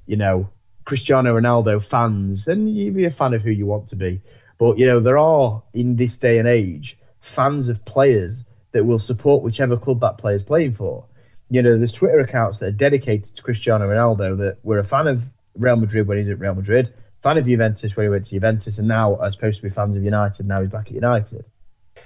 you 0.05 0.17
know, 0.17 0.49
Cristiano 0.85 1.39
Ronaldo 1.39 1.83
fans, 1.83 2.47
and 2.47 2.69
you 2.75 2.91
be 2.91 3.05
a 3.05 3.11
fan 3.11 3.33
of 3.33 3.41
who 3.41 3.51
you 3.51 3.65
want 3.65 3.87
to 3.87 3.95
be. 3.95 4.21
But 4.57 4.77
you 4.77 4.85
know, 4.85 4.99
there 4.99 5.17
are 5.17 5.63
in 5.73 5.95
this 5.95 6.17
day 6.17 6.39
and 6.39 6.47
age 6.47 6.97
fans 7.19 7.69
of 7.69 7.85
players 7.85 8.43
that 8.73 8.85
will 8.85 8.99
support 8.99 9.43
whichever 9.43 9.77
club 9.77 10.01
that 10.01 10.17
player 10.17 10.35
is 10.35 10.43
playing 10.43 10.73
for. 10.73 11.05
You 11.49 11.61
know, 11.61 11.77
there's 11.77 11.93
Twitter 11.93 12.19
accounts 12.19 12.59
that 12.59 12.67
are 12.67 12.71
dedicated 12.71 13.35
to 13.35 13.43
Cristiano 13.43 13.87
Ronaldo 13.87 14.37
that 14.39 14.57
were 14.63 14.79
a 14.79 14.83
fan 14.83 15.07
of 15.07 15.29
Real 15.55 15.75
Madrid 15.75 16.07
when 16.07 16.17
he's 16.17 16.29
at 16.29 16.39
Real 16.39 16.55
Madrid, 16.55 16.93
fan 17.23 17.37
of 17.37 17.45
Juventus 17.45 17.95
when 17.95 18.05
he 18.05 18.09
went 18.09 18.25
to 18.25 18.31
Juventus, 18.31 18.77
and 18.77 18.87
now 18.87 19.15
are 19.15 19.31
supposed 19.31 19.57
to 19.57 19.63
be 19.63 19.69
fans 19.69 19.95
of 19.95 20.03
United. 20.03 20.45
Now 20.45 20.61
he's 20.61 20.69
back 20.69 20.87
at 20.87 20.93
United. 20.93 21.45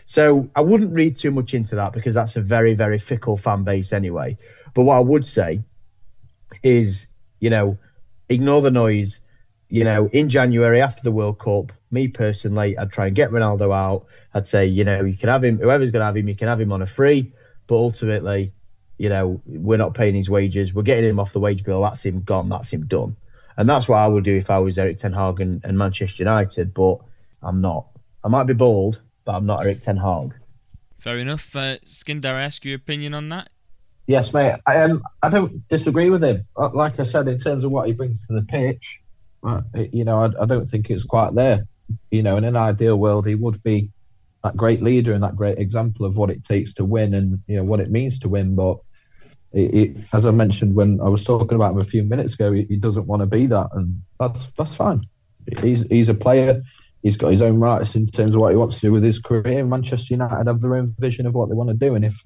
So 0.06 0.50
I 0.56 0.62
wouldn't 0.62 0.94
read 0.94 1.18
too 1.18 1.32
much 1.32 1.54
into 1.54 1.76
that 1.76 1.92
because 1.92 2.14
that's 2.14 2.36
a 2.36 2.42
very, 2.42 2.76
very 2.76 3.00
fickle 3.00 3.36
fan 3.36 3.64
base 3.64 3.92
anyway. 3.92 4.38
But 4.74 4.84
what 4.84 4.96
I 4.96 5.00
would 5.00 5.26
say 5.26 5.62
is, 6.64 7.08
you 7.40 7.50
know, 7.50 7.78
ignore 8.30 8.62
the 8.62 8.72
noise. 8.72 9.20
You 9.70 9.84
know, 9.84 10.08
in 10.08 10.30
January 10.30 10.82
after 10.82 11.04
the 11.04 11.12
World 11.12 11.40
Cup, 11.40 11.74
me 11.92 12.08
personally, 12.08 12.78
I'd 12.78 12.90
try 12.90 13.08
and 13.08 13.16
get 13.16 13.32
Ronaldo 13.32 13.76
out. 13.76 14.06
I'd 14.34 14.48
say, 14.48 14.66
you 14.68 14.86
know, 14.86 15.04
you 15.04 15.18
can 15.18 15.28
have 15.28 15.44
him, 15.44 15.58
whoever's 15.58 15.92
going 15.92 16.02
to 16.02 16.06
have 16.06 16.16
him, 16.16 16.30
you 16.30 16.36
can 16.36 16.48
have 16.48 16.62
him 16.62 16.72
on 16.72 16.82
a 16.82 16.88
free. 16.88 17.34
But 17.66 17.76
ultimately, 17.76 18.54
you 18.98 19.10
know, 19.10 19.42
we're 19.46 19.78
not 19.78 19.94
paying 19.94 20.16
his 20.16 20.30
wages. 20.30 20.74
We're 20.74 20.84
getting 20.84 21.10
him 21.10 21.20
off 21.20 21.34
the 21.34 21.42
wage 21.42 21.66
bill. 21.66 21.82
That's 21.82 22.04
him 22.04 22.22
gone. 22.22 22.48
That's 22.48 22.70
him 22.70 22.86
done. 22.86 23.18
And 23.58 23.68
that's 23.68 23.88
what 23.88 23.98
I 23.98 24.08
would 24.08 24.24
do 24.24 24.36
if 24.36 24.50
I 24.50 24.60
was 24.60 24.78
Erik 24.78 24.98
Ten 24.98 25.14
Hag 25.14 25.42
and, 25.42 25.64
and 25.64 25.78
Manchester 25.78 26.24
United, 26.24 26.74
but 26.74 27.00
I'm 27.42 27.60
not. 27.60 27.88
I 28.24 28.28
might 28.28 28.44
be 28.44 28.54
bold, 28.54 29.02
but 29.26 29.34
I'm 29.34 29.46
not 29.46 29.64
Erik 29.64 29.82
Ten 29.82 29.98
Hag. 29.98 30.36
Fair 31.00 31.18
enough. 31.18 31.56
Uh, 31.56 31.78
Skinder, 31.86 32.30
I 32.30 32.44
ask 32.44 32.64
your 32.66 32.76
opinion 32.76 33.14
on 33.14 33.28
that? 33.30 33.50
Yes, 34.08 34.34
mate. 34.34 34.56
I 34.66 34.78
um, 34.78 35.04
I 35.22 35.30
don't 35.30 35.68
disagree 35.68 36.10
with 36.10 36.24
him. 36.24 36.46
Uh, 36.56 36.70
like 36.74 37.00
I 37.00 37.04
said, 37.04 37.28
in 37.28 37.40
terms 37.40 37.64
of 37.64 37.72
what 37.72 37.88
he 37.88 37.94
brings 37.94 38.26
to 38.28 38.34
the 38.34 38.42
pitch, 38.44 39.02
uh, 39.44 39.62
you 39.92 40.06
know, 40.06 40.24
I, 40.24 40.44
I 40.44 40.46
don't 40.46 40.68
think 40.68 40.90
it's 40.90 41.04
quite 41.04 41.36
there. 41.36 41.68
You 42.12 42.24
know, 42.24 42.38
in 42.38 42.46
an 42.46 42.56
ideal 42.56 42.98
world, 42.98 43.28
he 43.28 43.36
would 43.36 43.62
be 43.64 43.92
that 44.44 44.56
great 44.56 44.82
leader 44.82 45.14
and 45.14 45.24
that 45.24 45.36
great 45.36 45.58
example 45.58 46.06
of 46.06 46.16
what 46.16 46.30
it 46.30 46.46
takes 46.46 46.74
to 46.76 46.86
win 46.86 47.14
and 47.14 47.42
you 47.48 47.58
know 47.58 47.64
what 47.64 47.82
it 47.82 47.92
means 47.92 48.20
to 48.20 48.30
win. 48.30 48.56
But 48.56 48.78
it, 49.54 49.74
it, 49.74 49.98
as 50.14 50.26
I 50.26 50.32
mentioned 50.32 50.76
when 50.76 51.00
I 51.02 51.10
was 51.10 51.24
talking 51.24 51.56
about 51.56 51.74
him 51.74 51.80
a 51.80 51.86
few 51.86 52.04
minutes 52.04 52.34
ago, 52.34 52.52
he, 52.52 52.64
he, 52.64 52.76
doesn't 52.76 53.08
want 53.08 53.22
to 53.22 53.26
be 53.26 53.48
that, 53.48 53.70
and 53.74 54.02
that's 54.20 54.48
that's 54.58 54.76
fine. 54.76 55.02
He's 55.62 55.88
he's 55.88 56.10
a 56.10 56.14
player. 56.14 56.62
He's 57.04 57.18
got 57.18 57.32
his 57.32 57.42
own 57.42 57.60
rights 57.60 57.96
in 57.96 58.06
terms 58.08 58.36
of 58.36 58.42
what 58.42 58.52
he 58.52 58.58
wants 58.58 58.76
to 58.76 58.88
do 58.88 58.92
with 58.92 59.04
his 59.04 59.20
career. 59.20 59.64
Manchester 59.66 60.14
United 60.14 60.48
have 60.48 60.62
their 60.62 60.76
own 60.76 60.96
vision 61.00 61.26
of 61.26 61.36
what 61.36 61.48
they 61.48 61.56
want 61.56 61.70
to 61.70 61.76
do, 61.76 61.96
and 61.96 62.04
if 62.04 62.22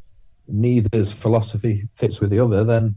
neither's 0.47 1.13
philosophy 1.13 1.88
fits 1.95 2.19
with 2.19 2.31
the 2.31 2.39
other, 2.39 2.63
then 2.63 2.95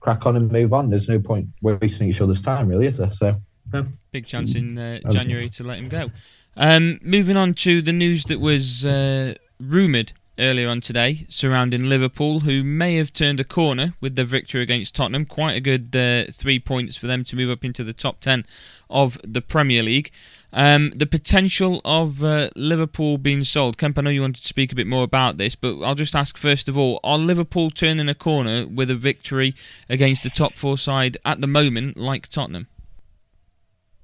crack 0.00 0.26
on 0.26 0.36
and 0.36 0.50
move 0.50 0.72
on. 0.72 0.90
There's 0.90 1.08
no 1.08 1.20
point 1.20 1.48
wasting 1.62 2.08
each 2.08 2.20
other's 2.20 2.40
time, 2.40 2.68
really, 2.68 2.86
is 2.86 2.98
there? 2.98 3.12
So, 3.12 3.34
yeah. 3.72 3.84
big 4.10 4.26
chance 4.26 4.54
in 4.54 4.80
uh, 4.80 4.98
January 5.10 5.48
to 5.50 5.64
let 5.64 5.78
him 5.78 5.88
go. 5.88 6.08
Um, 6.56 6.98
moving 7.02 7.36
on 7.36 7.54
to 7.54 7.80
the 7.80 7.92
news 7.92 8.24
that 8.24 8.40
was 8.40 8.84
uh, 8.84 9.34
rumoured 9.60 10.12
earlier 10.40 10.68
on 10.68 10.80
today 10.80 11.26
surrounding 11.28 11.88
Liverpool, 11.88 12.40
who 12.40 12.64
may 12.64 12.96
have 12.96 13.12
turned 13.12 13.38
a 13.38 13.44
corner 13.44 13.94
with 14.00 14.16
their 14.16 14.24
victory 14.24 14.62
against 14.62 14.94
Tottenham. 14.94 15.26
Quite 15.26 15.52
a 15.52 15.60
good 15.60 15.94
uh, 15.94 16.32
three 16.32 16.58
points 16.58 16.96
for 16.96 17.06
them 17.06 17.22
to 17.24 17.36
move 17.36 17.50
up 17.50 17.64
into 17.64 17.84
the 17.84 17.92
top 17.92 18.20
10 18.20 18.44
of 18.88 19.18
the 19.22 19.40
Premier 19.40 19.82
League. 19.82 20.10
Um, 20.52 20.90
the 20.96 21.06
potential 21.06 21.80
of 21.84 22.24
uh, 22.24 22.50
Liverpool 22.56 23.18
being 23.18 23.44
sold. 23.44 23.78
Kemp, 23.78 23.98
I 23.98 24.02
know 24.02 24.10
you 24.10 24.22
wanted 24.22 24.42
to 24.42 24.48
speak 24.48 24.72
a 24.72 24.74
bit 24.74 24.86
more 24.86 25.04
about 25.04 25.36
this, 25.36 25.54
but 25.54 25.80
I'll 25.82 25.94
just 25.94 26.16
ask 26.16 26.36
first 26.36 26.68
of 26.68 26.76
all: 26.76 26.98
Are 27.04 27.18
Liverpool 27.18 27.70
turning 27.70 28.08
a 28.08 28.14
corner 28.14 28.66
with 28.66 28.90
a 28.90 28.96
victory 28.96 29.54
against 29.88 30.24
the 30.24 30.30
top 30.30 30.54
four 30.54 30.76
side 30.76 31.16
at 31.24 31.40
the 31.40 31.46
moment, 31.46 31.96
like 31.96 32.28
Tottenham? 32.28 32.66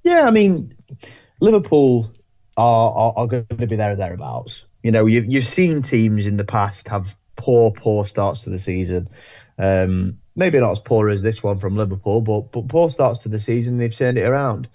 Yeah, 0.03 0.25
I 0.25 0.31
mean, 0.31 0.73
Liverpool 1.41 2.09
are, 2.55 2.91
are, 2.93 3.13
are 3.17 3.27
going 3.27 3.45
to 3.47 3.67
be 3.67 3.75
there 3.75 3.91
or 3.91 3.97
thereabouts. 3.97 4.63
You 4.87 4.91
know, 4.91 5.05
you've 5.05 5.25
you've 5.25 5.45
seen 5.45 5.81
teams 5.81 6.27
in 6.27 6.37
the 6.37 6.45
past 6.45 6.87
have 6.87 7.13
poor, 7.35 7.71
poor 7.71 8.05
starts 8.05 8.43
to 8.43 8.49
the 8.49 8.57
season. 8.57 9.09
Um, 9.57 10.19
maybe 10.33 10.61
not 10.61 10.71
as 10.71 10.79
poor 10.79 11.09
as 11.09 11.21
this 11.21 11.43
one 11.43 11.59
from 11.59 11.75
Liverpool, 11.75 12.21
but 12.21 12.53
but 12.53 12.69
poor 12.69 12.89
starts 12.89 13.23
to 13.23 13.29
the 13.29 13.37
season. 13.37 13.79
They've 13.79 13.93
turned 13.93 14.17
it 14.17 14.23
around. 14.23 14.69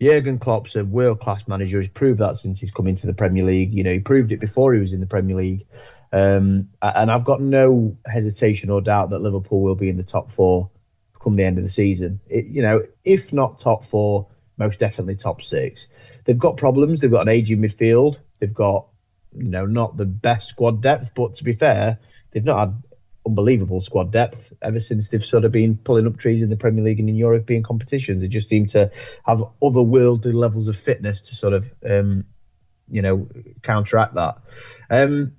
Jurgen 0.00 0.38
Klopp's 0.38 0.74
a 0.74 0.86
world 0.86 1.20
class 1.20 1.46
manager. 1.46 1.82
He's 1.82 1.90
proved 1.90 2.20
that 2.20 2.36
since 2.36 2.58
he's 2.58 2.70
come 2.70 2.86
into 2.86 3.06
the 3.06 3.12
Premier 3.12 3.44
League. 3.44 3.74
You 3.74 3.84
know, 3.84 3.92
he 3.92 4.00
proved 4.00 4.32
it 4.32 4.40
before 4.40 4.72
he 4.72 4.80
was 4.80 4.94
in 4.94 5.00
the 5.00 5.06
Premier 5.06 5.36
League. 5.36 5.66
Um, 6.14 6.70
and 6.80 7.10
I've 7.10 7.24
got 7.24 7.42
no 7.42 7.94
hesitation 8.06 8.70
or 8.70 8.80
doubt 8.80 9.10
that 9.10 9.18
Liverpool 9.18 9.60
will 9.60 9.74
be 9.74 9.90
in 9.90 9.98
the 9.98 10.02
top 10.02 10.30
four 10.30 10.70
come 11.20 11.36
the 11.36 11.44
end 11.44 11.58
of 11.58 11.64
the 11.64 11.70
season. 11.70 12.20
It, 12.26 12.46
you 12.46 12.62
know, 12.62 12.84
if 13.04 13.34
not 13.34 13.58
top 13.58 13.84
four, 13.84 14.28
most 14.56 14.78
definitely 14.78 15.16
top 15.16 15.42
six. 15.42 15.88
They've 16.24 16.38
got 16.38 16.56
problems. 16.56 17.00
They've 17.00 17.10
got 17.10 17.28
an 17.28 17.34
aging 17.34 17.58
midfield. 17.58 18.20
They've 18.38 18.54
got, 18.54 18.86
you 19.36 19.48
know, 19.48 19.66
not 19.66 19.96
the 19.96 20.06
best 20.06 20.48
squad 20.48 20.80
depth, 20.80 21.12
but 21.14 21.34
to 21.34 21.44
be 21.44 21.54
fair, 21.54 21.98
they've 22.30 22.44
not 22.44 22.58
had 22.58 22.82
unbelievable 23.26 23.80
squad 23.80 24.10
depth 24.10 24.52
ever 24.62 24.80
since 24.80 25.08
they've 25.08 25.24
sort 25.24 25.44
of 25.44 25.52
been 25.52 25.76
pulling 25.76 26.06
up 26.06 26.16
trees 26.16 26.42
in 26.42 26.48
the 26.48 26.56
Premier 26.56 26.82
League 26.82 27.00
and 27.00 27.08
in 27.08 27.16
European 27.16 27.62
competitions. 27.62 28.22
They 28.22 28.28
just 28.28 28.48
seem 28.48 28.66
to 28.68 28.90
have 29.24 29.44
otherworldly 29.62 30.32
levels 30.32 30.68
of 30.68 30.76
fitness 30.76 31.20
to 31.22 31.34
sort 31.34 31.52
of, 31.52 31.70
um, 31.84 32.24
you 32.90 33.02
know, 33.02 33.28
counteract 33.62 34.14
that. 34.14 34.38
Um, 34.88 35.32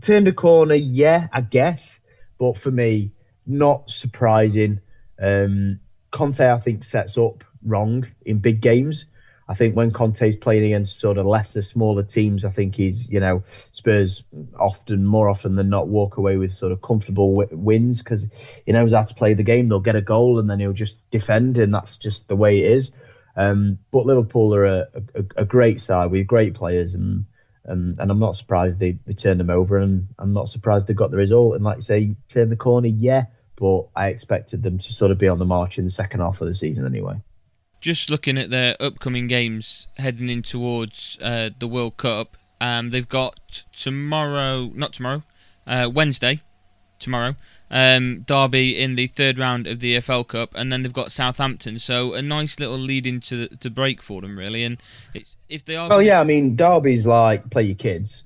turned 0.00 0.28
a 0.28 0.32
corner, 0.32 0.74
yeah, 0.74 1.28
I 1.32 1.40
guess, 1.40 1.98
but 2.38 2.58
for 2.58 2.70
me, 2.70 3.12
not 3.46 3.90
surprising. 3.90 4.80
Um, 5.20 5.80
Conte, 6.10 6.40
I 6.40 6.58
think, 6.58 6.84
sets 6.84 7.16
up 7.16 7.44
wrong 7.64 8.06
in 8.24 8.38
big 8.38 8.60
games. 8.60 9.06
I 9.48 9.54
think 9.54 9.74
when 9.74 9.92
Conte's 9.92 10.36
playing 10.36 10.64
against 10.64 11.00
sort 11.00 11.16
of 11.16 11.24
lesser, 11.24 11.62
smaller 11.62 12.02
teams, 12.02 12.44
I 12.44 12.50
think 12.50 12.74
he's, 12.74 13.08
you 13.08 13.18
know, 13.18 13.44
Spurs 13.70 14.22
often, 14.58 15.06
more 15.06 15.28
often 15.28 15.54
than 15.54 15.70
not, 15.70 15.88
walk 15.88 16.18
away 16.18 16.36
with 16.36 16.52
sort 16.52 16.70
of 16.70 16.82
comfortable 16.82 17.34
w- 17.34 17.56
wins 17.56 18.02
because 18.02 18.28
he 18.66 18.72
knows 18.72 18.92
how 18.92 19.02
to 19.02 19.14
play 19.14 19.32
the 19.32 19.42
game. 19.42 19.68
They'll 19.68 19.80
get 19.80 19.96
a 19.96 20.02
goal 20.02 20.38
and 20.38 20.50
then 20.50 20.60
he'll 20.60 20.74
just 20.74 20.98
defend, 21.10 21.56
and 21.56 21.72
that's 21.72 21.96
just 21.96 22.28
the 22.28 22.36
way 22.36 22.58
it 22.58 22.72
is. 22.72 22.92
Um, 23.36 23.78
but 23.90 24.04
Liverpool 24.04 24.54
are 24.54 24.66
a, 24.66 24.88
a, 25.14 25.24
a, 25.36 25.44
great 25.46 25.80
side 25.80 26.10
with 26.10 26.26
great 26.26 26.54
players, 26.54 26.94
and 26.94 27.24
and, 27.64 27.98
and 27.98 28.10
I'm 28.10 28.18
not 28.18 28.36
surprised 28.36 28.78
they, 28.78 28.98
they 29.06 29.14
turned 29.14 29.40
them 29.40 29.50
over, 29.50 29.78
and 29.78 30.08
I'm 30.18 30.34
not 30.34 30.48
surprised 30.48 30.88
they 30.88 30.94
got 30.94 31.10
the 31.10 31.16
result. 31.16 31.54
And 31.54 31.64
like 31.64 31.76
you 31.76 31.82
say, 31.82 32.16
turn 32.28 32.50
the 32.50 32.56
corner, 32.56 32.88
yeah, 32.88 33.26
but 33.56 33.86
I 33.96 34.08
expected 34.08 34.62
them 34.62 34.76
to 34.78 34.92
sort 34.92 35.10
of 35.10 35.18
be 35.18 35.28
on 35.28 35.38
the 35.38 35.44
march 35.46 35.78
in 35.78 35.84
the 35.84 35.90
second 35.90 36.20
half 36.20 36.40
of 36.40 36.48
the 36.48 36.54
season 36.54 36.84
anyway 36.84 37.22
just 37.80 38.10
looking 38.10 38.38
at 38.38 38.50
their 38.50 38.74
upcoming 38.80 39.26
games 39.26 39.86
heading 39.96 40.28
in 40.28 40.42
towards 40.42 41.18
uh, 41.22 41.50
the 41.58 41.68
World 41.68 41.96
Cup, 41.96 42.36
um, 42.60 42.90
they've 42.90 43.08
got 43.08 43.64
tomorrow, 43.72 44.70
not 44.74 44.92
tomorrow, 44.92 45.22
uh, 45.66 45.88
Wednesday, 45.92 46.40
tomorrow, 46.98 47.36
um, 47.70 48.24
Derby 48.26 48.80
in 48.80 48.96
the 48.96 49.06
third 49.06 49.38
round 49.38 49.66
of 49.66 49.80
the 49.80 49.96
EFL 49.96 50.26
Cup, 50.26 50.54
and 50.54 50.72
then 50.72 50.82
they've 50.82 50.92
got 50.92 51.12
Southampton. 51.12 51.78
So 51.78 52.14
a 52.14 52.22
nice 52.22 52.58
little 52.58 52.76
lead 52.76 53.06
into 53.06 53.48
to 53.48 53.70
break 53.70 54.02
for 54.02 54.20
them, 54.20 54.36
really. 54.36 54.64
And 54.64 54.78
if 55.48 55.64
they 55.64 55.76
are, 55.76 55.88
well, 55.88 56.02
yeah, 56.02 56.20
I 56.20 56.24
mean, 56.24 56.56
Derby's 56.56 57.06
like 57.06 57.48
play 57.50 57.62
your 57.62 57.76
kids 57.76 58.22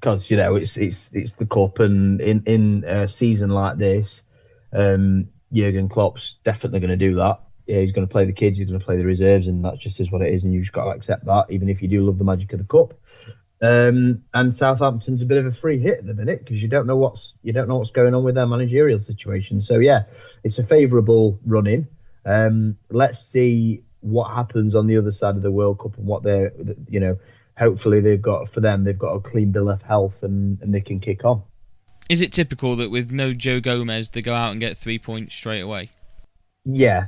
because 0.00 0.30
you 0.30 0.36
know 0.36 0.56
it's 0.56 0.76
it's 0.76 1.10
it's 1.12 1.32
the 1.32 1.46
cup, 1.46 1.80
and 1.80 2.20
in 2.20 2.42
in 2.46 2.84
a 2.84 3.08
season 3.08 3.50
like 3.50 3.76
this, 3.76 4.22
um, 4.72 5.28
Jurgen 5.52 5.88
Klopp's 5.88 6.36
definitely 6.44 6.80
going 6.80 6.90
to 6.90 6.96
do 6.96 7.16
that 7.16 7.40
yeah, 7.66 7.80
he's 7.80 7.92
going 7.92 8.06
to 8.06 8.10
play 8.10 8.24
the 8.24 8.32
kids, 8.32 8.58
he's 8.58 8.68
going 8.68 8.78
to 8.78 8.84
play 8.84 8.96
the 8.96 9.04
reserves, 9.04 9.48
and 9.48 9.64
that's 9.64 9.78
just 9.78 10.00
is 10.00 10.10
what 10.10 10.22
it 10.22 10.32
is, 10.32 10.44
and 10.44 10.54
you 10.54 10.60
just 10.60 10.72
got 10.72 10.84
to 10.84 10.90
accept 10.90 11.24
that, 11.24 11.46
even 11.50 11.68
if 11.68 11.82
you 11.82 11.88
do 11.88 12.04
love 12.04 12.18
the 12.18 12.24
magic 12.24 12.52
of 12.52 12.58
the 12.58 12.64
cup. 12.64 12.94
Um, 13.60 14.22
and 14.34 14.54
Southampton's 14.54 15.22
a 15.22 15.26
bit 15.26 15.38
of 15.38 15.46
a 15.46 15.52
free 15.52 15.78
hit 15.78 15.98
at 15.98 16.06
the 16.06 16.14
minute 16.14 16.40
because 16.40 16.62
you 16.62 16.68
don't 16.68 16.86
know 16.86 16.96
what's 16.96 17.34
you 17.42 17.54
don't 17.54 17.68
know 17.68 17.76
what's 17.76 17.90
going 17.90 18.14
on 18.14 18.22
with 18.22 18.34
their 18.34 18.46
managerial 18.46 18.98
situation. 18.98 19.60
So 19.60 19.78
yeah, 19.78 20.04
it's 20.44 20.58
a 20.58 20.64
favourable 20.64 21.40
run 21.46 21.66
in. 21.66 21.88
Um, 22.26 22.76
let's 22.90 23.20
see 23.20 23.82
what 24.00 24.34
happens 24.34 24.74
on 24.74 24.86
the 24.86 24.98
other 24.98 25.12
side 25.12 25.36
of 25.36 25.42
the 25.42 25.50
World 25.50 25.78
Cup 25.78 25.96
and 25.96 26.06
what 26.06 26.22
they're 26.22 26.52
you 26.88 27.00
know. 27.00 27.18
Hopefully 27.56 28.00
they've 28.00 28.20
got 28.20 28.50
for 28.50 28.60
them 28.60 28.84
they've 28.84 28.98
got 28.98 29.14
a 29.14 29.20
clean 29.20 29.50
bill 29.50 29.70
of 29.70 29.80
health 29.80 30.22
and, 30.22 30.60
and 30.60 30.74
they 30.74 30.82
can 30.82 31.00
kick 31.00 31.24
on. 31.24 31.42
Is 32.10 32.20
it 32.20 32.32
typical 32.32 32.76
that 32.76 32.90
with 32.90 33.10
no 33.10 33.32
Joe 33.32 33.60
Gomez 33.60 34.10
they 34.10 34.20
go 34.20 34.34
out 34.34 34.52
and 34.52 34.60
get 34.60 34.76
three 34.76 34.98
points 34.98 35.34
straight 35.34 35.62
away? 35.62 35.90
Yeah, 36.66 37.06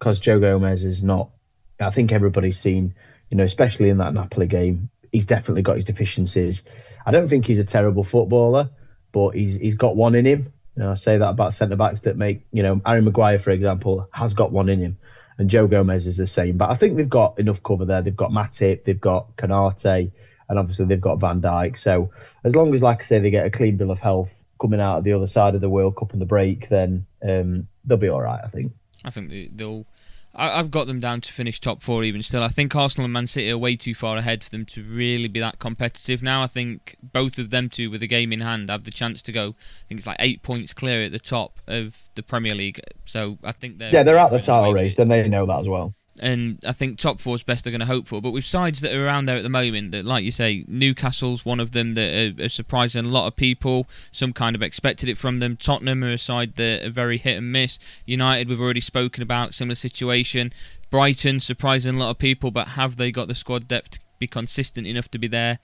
because 0.00 0.20
Joe 0.20 0.40
Gomez 0.40 0.82
is 0.82 1.04
not. 1.04 1.30
I 1.78 1.90
think 1.90 2.10
everybody's 2.10 2.58
seen, 2.58 2.94
you 3.30 3.36
know, 3.36 3.44
especially 3.44 3.90
in 3.90 3.98
that 3.98 4.12
Napoli 4.12 4.46
game, 4.46 4.90
he's 5.12 5.26
definitely 5.26 5.62
got 5.62 5.76
his 5.76 5.84
deficiencies. 5.84 6.62
I 7.06 7.12
don't 7.12 7.28
think 7.28 7.46
he's 7.46 7.58
a 7.58 7.64
terrible 7.64 8.02
footballer, 8.02 8.70
but 9.12 9.30
he's 9.30 9.54
he's 9.54 9.74
got 9.74 9.96
one 9.96 10.14
in 10.14 10.24
him. 10.24 10.52
You 10.76 10.82
know, 10.84 10.90
I 10.92 10.94
say 10.94 11.18
that 11.18 11.28
about 11.28 11.52
centre 11.52 11.76
backs 11.76 12.00
that 12.00 12.16
make, 12.16 12.46
you 12.52 12.62
know, 12.62 12.80
Harry 12.84 13.02
Maguire, 13.02 13.38
for 13.38 13.50
example, 13.50 14.08
has 14.12 14.34
got 14.34 14.52
one 14.52 14.68
in 14.68 14.80
him, 14.80 14.98
and 15.38 15.50
Joe 15.50 15.66
Gomez 15.66 16.06
is 16.06 16.16
the 16.16 16.26
same. 16.26 16.56
But 16.56 16.70
I 16.70 16.74
think 16.74 16.96
they've 16.96 17.08
got 17.08 17.38
enough 17.38 17.62
cover 17.62 17.84
there. 17.84 18.02
They've 18.02 18.16
got 18.16 18.30
Matip, 18.30 18.84
they've 18.84 19.00
got 19.00 19.36
Konate, 19.36 20.12
and 20.48 20.58
obviously 20.58 20.86
they've 20.86 21.00
got 21.00 21.20
Van 21.20 21.42
Dijk. 21.42 21.78
So 21.78 22.10
as 22.42 22.56
long 22.56 22.72
as, 22.72 22.82
like 22.82 23.00
I 23.00 23.04
say, 23.04 23.18
they 23.18 23.30
get 23.30 23.46
a 23.46 23.50
clean 23.50 23.76
bill 23.76 23.90
of 23.90 23.98
health 23.98 24.32
coming 24.60 24.80
out 24.80 24.98
of 24.98 25.04
the 25.04 25.12
other 25.12 25.26
side 25.26 25.54
of 25.54 25.60
the 25.60 25.70
World 25.70 25.96
Cup 25.96 26.12
and 26.12 26.20
the 26.20 26.26
break, 26.26 26.68
then 26.68 27.06
um, 27.26 27.68
they'll 27.84 27.98
be 27.98 28.08
all 28.08 28.22
right. 28.22 28.40
I 28.42 28.48
think. 28.48 28.72
I 29.04 29.10
think 29.10 29.56
they'll. 29.56 29.86
I've 30.34 30.70
got 30.70 30.86
them 30.86 31.00
down 31.00 31.20
to 31.22 31.32
finish 31.32 31.60
top 31.60 31.82
four 31.82 32.04
even 32.04 32.22
still. 32.22 32.42
I 32.42 32.48
think 32.48 32.74
Arsenal 32.76 33.04
and 33.04 33.12
Man 33.12 33.26
City 33.26 33.50
are 33.50 33.58
way 33.58 33.74
too 33.74 33.94
far 33.94 34.16
ahead 34.16 34.44
for 34.44 34.50
them 34.50 34.64
to 34.66 34.82
really 34.82 35.28
be 35.28 35.40
that 35.40 35.58
competitive 35.58 36.22
now. 36.22 36.42
I 36.42 36.46
think 36.46 36.96
both 37.02 37.38
of 37.38 37.50
them 37.50 37.68
two, 37.68 37.90
with 37.90 38.02
a 38.02 38.06
game 38.06 38.32
in 38.32 38.40
hand, 38.40 38.68
have 38.68 38.84
the 38.84 38.92
chance 38.92 39.22
to 39.22 39.32
go. 39.32 39.48
I 39.58 39.88
think 39.88 39.98
it's 39.98 40.06
like 40.06 40.18
eight 40.20 40.42
points 40.42 40.72
clear 40.72 41.02
at 41.02 41.12
the 41.12 41.18
top 41.18 41.58
of 41.66 41.96
the 42.14 42.22
Premier 42.22 42.54
League. 42.54 42.80
So 43.06 43.38
I 43.42 43.52
think 43.52 43.78
they're 43.78 43.92
yeah 43.92 44.04
they're 44.04 44.18
at 44.18 44.30
the 44.30 44.40
title 44.40 44.72
race, 44.72 44.98
and 44.98 45.10
they 45.10 45.26
know 45.28 45.46
that 45.46 45.60
as 45.60 45.68
well 45.68 45.94
and 46.20 46.62
I 46.66 46.72
think 46.72 46.98
top 46.98 47.18
four 47.18 47.34
is 47.34 47.42
best 47.42 47.64
they're 47.64 47.70
going 47.70 47.80
to 47.80 47.86
hope 47.86 48.06
for. 48.06 48.20
But 48.20 48.32
with 48.32 48.44
sides 48.44 48.82
that 48.82 48.94
are 48.94 49.06
around 49.06 49.24
there 49.24 49.38
at 49.38 49.42
the 49.42 49.48
moment, 49.48 49.92
that 49.92 50.04
like 50.04 50.22
you 50.22 50.30
say, 50.30 50.64
Newcastle's 50.68 51.46
one 51.46 51.60
of 51.60 51.72
them 51.72 51.94
that 51.94 52.38
are, 52.38 52.44
are, 52.44 52.48
surprising 52.50 53.06
a 53.06 53.08
lot 53.08 53.26
of 53.26 53.36
people. 53.36 53.86
Some 54.12 54.34
kind 54.34 54.54
of 54.54 54.62
expected 54.62 55.08
it 55.08 55.16
from 55.16 55.38
them. 55.38 55.56
Tottenham 55.56 56.04
are 56.04 56.10
a 56.10 56.18
side 56.18 56.56
that 56.56 56.84
are 56.84 56.90
very 56.90 57.16
hit 57.16 57.38
and 57.38 57.50
miss. 57.50 57.78
United, 58.04 58.48
we've 58.48 58.60
already 58.60 58.80
spoken 58.80 59.22
about 59.22 59.54
similar 59.54 59.74
situation. 59.74 60.52
Brighton 60.90 61.40
surprising 61.40 61.94
a 61.94 61.98
lot 61.98 62.10
of 62.10 62.18
people, 62.18 62.50
but 62.50 62.68
have 62.68 62.96
they 62.96 63.10
got 63.10 63.26
the 63.26 63.34
squad 63.34 63.66
depth 63.66 63.92
to 63.92 64.00
be 64.18 64.26
consistent 64.26 64.86
enough 64.86 65.10
to 65.12 65.18
be 65.18 65.26
there 65.26 65.58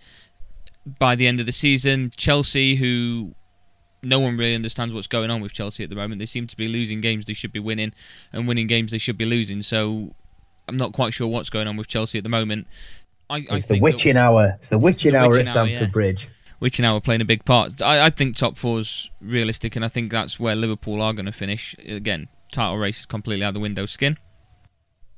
by 0.99 1.15
the 1.15 1.27
end 1.27 1.39
of 1.39 1.45
the 1.45 1.53
season? 1.53 2.11
Chelsea, 2.17 2.77
who 2.77 3.35
no 4.03 4.21
one 4.21 4.39
really 4.39 4.55
understands 4.55 4.95
what's 4.95 5.07
going 5.07 5.31
on 5.31 5.43
with 5.43 5.53
Chelsea 5.53 5.85
at 5.85 5.91
the 5.91 5.97
moment. 5.97 6.19
They 6.19 6.27
seem 6.27 6.47
to 6.47 6.57
be 6.57 6.69
losing 6.69 7.03
games 7.03 7.27
they 7.27 7.35
should 7.35 7.53
be 7.53 7.61
winning, 7.61 7.93
and 8.33 8.49
winning 8.49 8.69
games 8.69 8.93
they 8.93 8.99
should 8.99 9.19
be 9.19 9.27
losing. 9.27 9.61
So 9.61 10.15
I'm 10.69 10.77
not 10.77 10.93
quite 10.93 11.13
sure 11.13 11.29
what's 11.29 11.51
going 11.51 11.69
on 11.69 11.77
with 11.77 11.87
Chelsea 11.87 12.19
at 12.19 12.25
the 12.25 12.31
moment. 12.31 12.67
I, 13.29 13.39
it's 13.39 13.71
I 13.71 13.75
the 13.75 13.81
witching 13.81 14.15
that, 14.15 14.25
hour. 14.25 14.57
It's 14.61 14.69
the 14.69 14.79
witching 14.79 15.13
the 15.13 15.19
hour 15.19 15.31
witching 15.31 15.47
at 15.47 15.53
Stamford 15.53 15.81
yeah. 15.81 15.87
Bridge. 15.87 16.29
Witching 16.61 16.85
hour 16.85 17.01
playing 17.01 17.21
a 17.21 17.25
big 17.25 17.45
part. 17.45 17.83
I, 17.83 18.07
I 18.07 18.11
think 18.11 18.37
top 18.37 18.57
four's 18.57 19.11
realistic, 19.21 19.77
and 19.77 19.85
I 19.85 19.89
think 19.89 20.11
that's 20.11 20.41
where 20.41 20.57
Liverpool 20.57 21.03
are 21.03 21.13
going 21.13 21.27
to 21.27 21.33
finish. 21.33 21.77
Again, 21.87 22.29
title 22.53 22.79
race 22.79 23.01
is 23.01 23.07
completely 23.07 23.45
out 23.45 23.55
the 23.55 23.61
window. 23.61 23.87
Skin. 23.87 24.17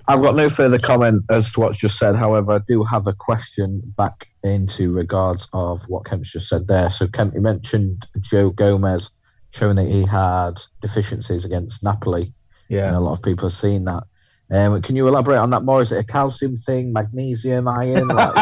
I've 0.09 0.23
got 0.23 0.35
no 0.35 0.49
further 0.49 0.79
comment 0.79 1.23
as 1.29 1.53
to 1.53 1.61
what's 1.61 1.77
just 1.77 1.99
said. 1.99 2.17
However, 2.17 2.53
I 2.53 2.61
do 2.67 2.83
have 2.83 3.07
a 3.07 3.13
question 3.13 3.83
back 3.99 4.27
into 4.43 4.91
regards 4.91 5.49
of 5.53 5.83
what 5.89 6.07
Kemp's 6.07 6.33
just 6.33 6.49
said 6.49 6.67
there. 6.67 6.89
So, 6.89 7.07
Kemp, 7.09 7.35
you 7.35 7.43
mentioned 7.43 8.07
Joe 8.21 8.49
Gomez 8.49 9.11
showing 9.51 9.77
that 9.77 9.87
he 9.87 10.07
had 10.07 10.55
deficiencies 10.81 11.45
against 11.45 11.85
Napoli. 11.85 12.33
Yeah. 12.69 12.89
And 12.89 12.97
a 12.97 13.01
lot 13.01 13.13
of 13.13 13.23
people 13.23 13.49
have 13.49 13.53
seen 13.53 13.85
that. 13.85 14.05
Um, 14.51 14.81
can 14.81 14.97
you 14.97 15.07
elaborate 15.07 15.39
on 15.39 15.51
that 15.51 15.63
more? 15.63 15.83
Is 15.83 15.93
it 15.93 15.99
a 15.99 16.05
calcium 16.05 16.57
thing, 16.57 16.93
magnesium, 16.93 17.69
iron? 17.69 18.09
Like, 18.09 18.35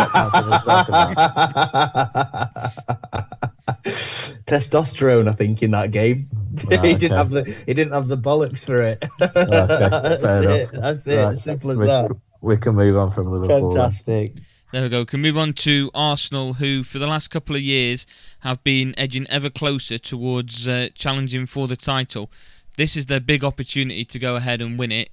Testosterone, 4.47 5.29
I 5.29 5.35
think, 5.35 5.63
in 5.63 5.73
that 5.73 5.91
game. 5.91 6.27
Right, 6.71 6.83
he 6.83 6.95
didn't 6.95 7.13
okay. 7.13 7.17
have 7.17 7.31
the 7.31 7.45
he 7.67 7.75
didn't 7.75 7.93
have 7.93 8.09
the 8.09 8.17
bollocks 8.17 8.65
for 8.65 8.77
it. 8.77 9.05
okay, 9.21 9.45
that's 9.45 10.25
it. 10.25 10.71
That's 10.73 11.07
it. 11.07 11.17
Right. 11.17 11.37
Simple 11.37 11.73
as 11.73 11.77
we, 11.77 11.87
that. 11.87 12.11
We 12.41 12.57
can 12.57 12.75
move 12.75 12.97
on 12.97 13.11
from 13.11 13.31
Liverpool. 13.31 13.73
Fantastic. 13.73 14.33
There 14.73 14.83
we 14.83 14.89
go. 14.89 15.01
We 15.01 15.05
can 15.05 15.21
move 15.21 15.37
on 15.37 15.53
to 15.53 15.91
Arsenal, 15.95 16.55
who 16.55 16.83
for 16.83 16.99
the 16.99 17.07
last 17.07 17.29
couple 17.29 17.57
of 17.57 17.61
years 17.61 18.07
have 18.41 18.65
been 18.65 18.95
edging 18.97 19.27
ever 19.29 19.51
closer 19.51 19.99
towards 19.99 20.67
uh, 20.67 20.89
challenging 20.95 21.45
for 21.45 21.69
the 21.69 21.77
title. 21.77 22.31
This 22.79 22.97
is 22.97 23.05
their 23.05 23.21
big 23.21 23.45
opportunity 23.45 24.07
to 24.07 24.19
go 24.19 24.37
ahead 24.37 24.63
and 24.63 24.79
win 24.79 24.93
it. 24.93 25.11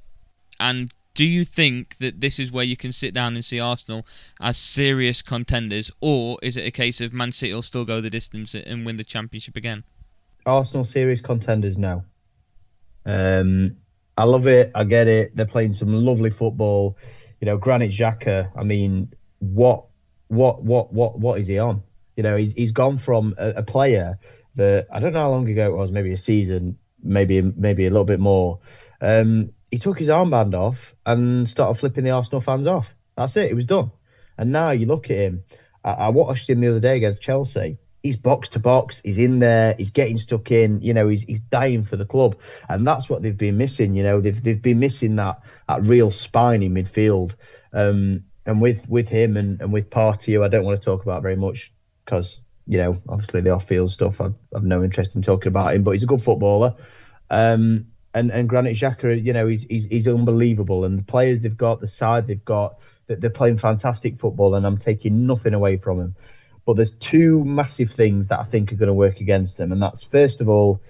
And 0.59 0.93
do 1.15 1.25
you 1.25 1.45
think 1.45 1.97
that 1.97 2.21
this 2.21 2.39
is 2.39 2.51
where 2.51 2.63
you 2.63 2.75
can 2.75 2.91
sit 2.91 3.13
down 3.13 3.35
and 3.35 3.45
see 3.45 3.59
Arsenal 3.59 4.05
as 4.41 4.57
serious 4.57 5.21
contenders, 5.21 5.91
or 6.01 6.37
is 6.41 6.57
it 6.57 6.65
a 6.65 6.71
case 6.71 7.01
of 7.01 7.13
Man 7.13 7.31
City 7.31 7.53
will 7.53 7.61
still 7.61 7.85
go 7.85 8.01
the 8.01 8.09
distance 8.09 8.55
and 8.55 8.85
win 8.85 8.97
the 8.97 9.03
championship 9.03 9.55
again? 9.55 9.83
Arsenal 10.45 10.83
serious 10.83 11.21
contenders 11.21 11.77
now. 11.77 12.03
Um, 13.05 13.77
I 14.17 14.23
love 14.23 14.47
it. 14.47 14.71
I 14.75 14.83
get 14.83 15.07
it. 15.07 15.35
They're 15.35 15.45
playing 15.45 15.73
some 15.73 15.93
lovely 15.93 16.29
football. 16.29 16.97
You 17.41 17.45
know, 17.45 17.57
Granit 17.57 17.91
Xhaka. 17.91 18.51
I 18.55 18.63
mean, 18.63 19.13
what, 19.39 19.85
what, 20.27 20.63
what, 20.63 20.93
what, 20.93 21.19
what 21.19 21.39
is 21.39 21.47
he 21.47 21.59
on? 21.59 21.83
You 22.15 22.23
know, 22.23 22.37
he's 22.37 22.53
he's 22.53 22.71
gone 22.71 22.97
from 22.97 23.33
a, 23.37 23.49
a 23.49 23.63
player 23.63 24.19
that 24.55 24.87
I 24.91 24.99
don't 24.99 25.13
know 25.13 25.19
how 25.19 25.31
long 25.31 25.49
ago 25.49 25.73
it 25.73 25.75
was, 25.75 25.91
maybe 25.91 26.13
a 26.13 26.17
season, 26.17 26.77
maybe 27.01 27.41
maybe 27.41 27.87
a 27.87 27.89
little 27.89 28.05
bit 28.05 28.19
more. 28.19 28.59
Um, 29.01 29.51
he 29.73 29.79
took 29.79 29.97
his 29.97 30.07
armband 30.07 30.53
off 30.53 30.93
and 31.03 31.49
started 31.49 31.79
flipping 31.79 32.03
the 32.03 32.11
Arsenal 32.11 32.41
fans 32.41 32.67
off. 32.67 32.93
That's 33.17 33.35
it. 33.37 33.49
It 33.49 33.55
was 33.55 33.65
done. 33.65 33.89
And 34.37 34.51
now 34.51 34.69
you 34.69 34.85
look 34.85 35.09
at 35.09 35.17
him. 35.17 35.45
I, 35.83 35.93
I 35.93 36.09
watched 36.09 36.47
him 36.47 36.61
the 36.61 36.67
other 36.67 36.79
day 36.79 36.97
against 36.97 37.23
Chelsea. 37.23 37.79
He's 38.03 38.15
box 38.15 38.49
to 38.49 38.59
box. 38.59 39.01
He's 39.03 39.17
in 39.17 39.39
there. 39.39 39.73
He's 39.75 39.89
getting 39.89 40.19
stuck 40.19 40.51
in. 40.51 40.81
You 40.81 40.93
know, 40.93 41.07
he's 41.07 41.23
he's 41.23 41.39
dying 41.39 41.85
for 41.85 41.95
the 41.95 42.05
club, 42.05 42.35
and 42.69 42.85
that's 42.85 43.09
what 43.09 43.23
they've 43.23 43.35
been 43.35 43.57
missing. 43.57 43.95
You 43.95 44.03
know, 44.03 44.21
they've 44.21 44.43
they've 44.43 44.61
been 44.61 44.77
missing 44.77 45.15
that 45.15 45.39
that 45.67 45.81
real 45.81 46.11
spine 46.11 46.61
in 46.61 46.75
midfield. 46.75 47.33
Um, 47.73 48.25
and 48.45 48.61
with 48.61 48.87
with 48.87 49.09
him 49.09 49.37
and, 49.37 49.59
and 49.59 49.73
with 49.73 49.89
Partey, 49.89 50.33
who 50.33 50.43
I 50.43 50.49
don't 50.49 50.65
want 50.65 50.79
to 50.79 50.85
talk 50.85 51.01
about 51.01 51.23
very 51.23 51.35
much 51.35 51.73
because 52.05 52.41
you 52.67 52.77
know, 52.77 53.01
obviously 53.09 53.41
the 53.41 53.49
off-field 53.49 53.89
stuff. 53.89 54.21
I've, 54.21 54.35
I've 54.55 54.63
no 54.63 54.83
interest 54.83 55.15
in 55.15 55.23
talking 55.23 55.47
about 55.47 55.73
him, 55.73 55.81
but 55.81 55.91
he's 55.91 56.03
a 56.03 56.05
good 56.05 56.21
footballer. 56.21 56.75
Um, 57.31 57.87
and 58.13 58.31
and 58.31 58.47
Granit 58.47 58.75
Xhaka, 58.75 59.23
you 59.23 59.33
know, 59.33 59.47
he's, 59.47 59.63
he's 59.63 59.85
he's 59.85 60.07
unbelievable, 60.07 60.85
and 60.85 60.97
the 60.97 61.03
players 61.03 61.41
they've 61.41 61.57
got, 61.57 61.81
the 61.81 61.87
side 61.87 62.27
they've 62.27 62.45
got, 62.45 62.79
that 63.07 63.21
they're 63.21 63.29
playing 63.29 63.57
fantastic 63.57 64.19
football, 64.19 64.55
and 64.55 64.65
I'm 64.65 64.77
taking 64.77 65.25
nothing 65.25 65.53
away 65.53 65.77
from 65.77 65.97
them. 65.97 66.15
But 66.65 66.75
there's 66.75 66.91
two 66.91 67.43
massive 67.43 67.91
things 67.91 68.27
that 68.29 68.39
I 68.39 68.43
think 68.43 68.71
are 68.71 68.75
going 68.75 68.87
to 68.87 68.93
work 68.93 69.19
against 69.19 69.57
them, 69.57 69.71
and 69.71 69.81
that's 69.81 70.03
first 70.03 70.41
of 70.41 70.49
all, 70.49 70.81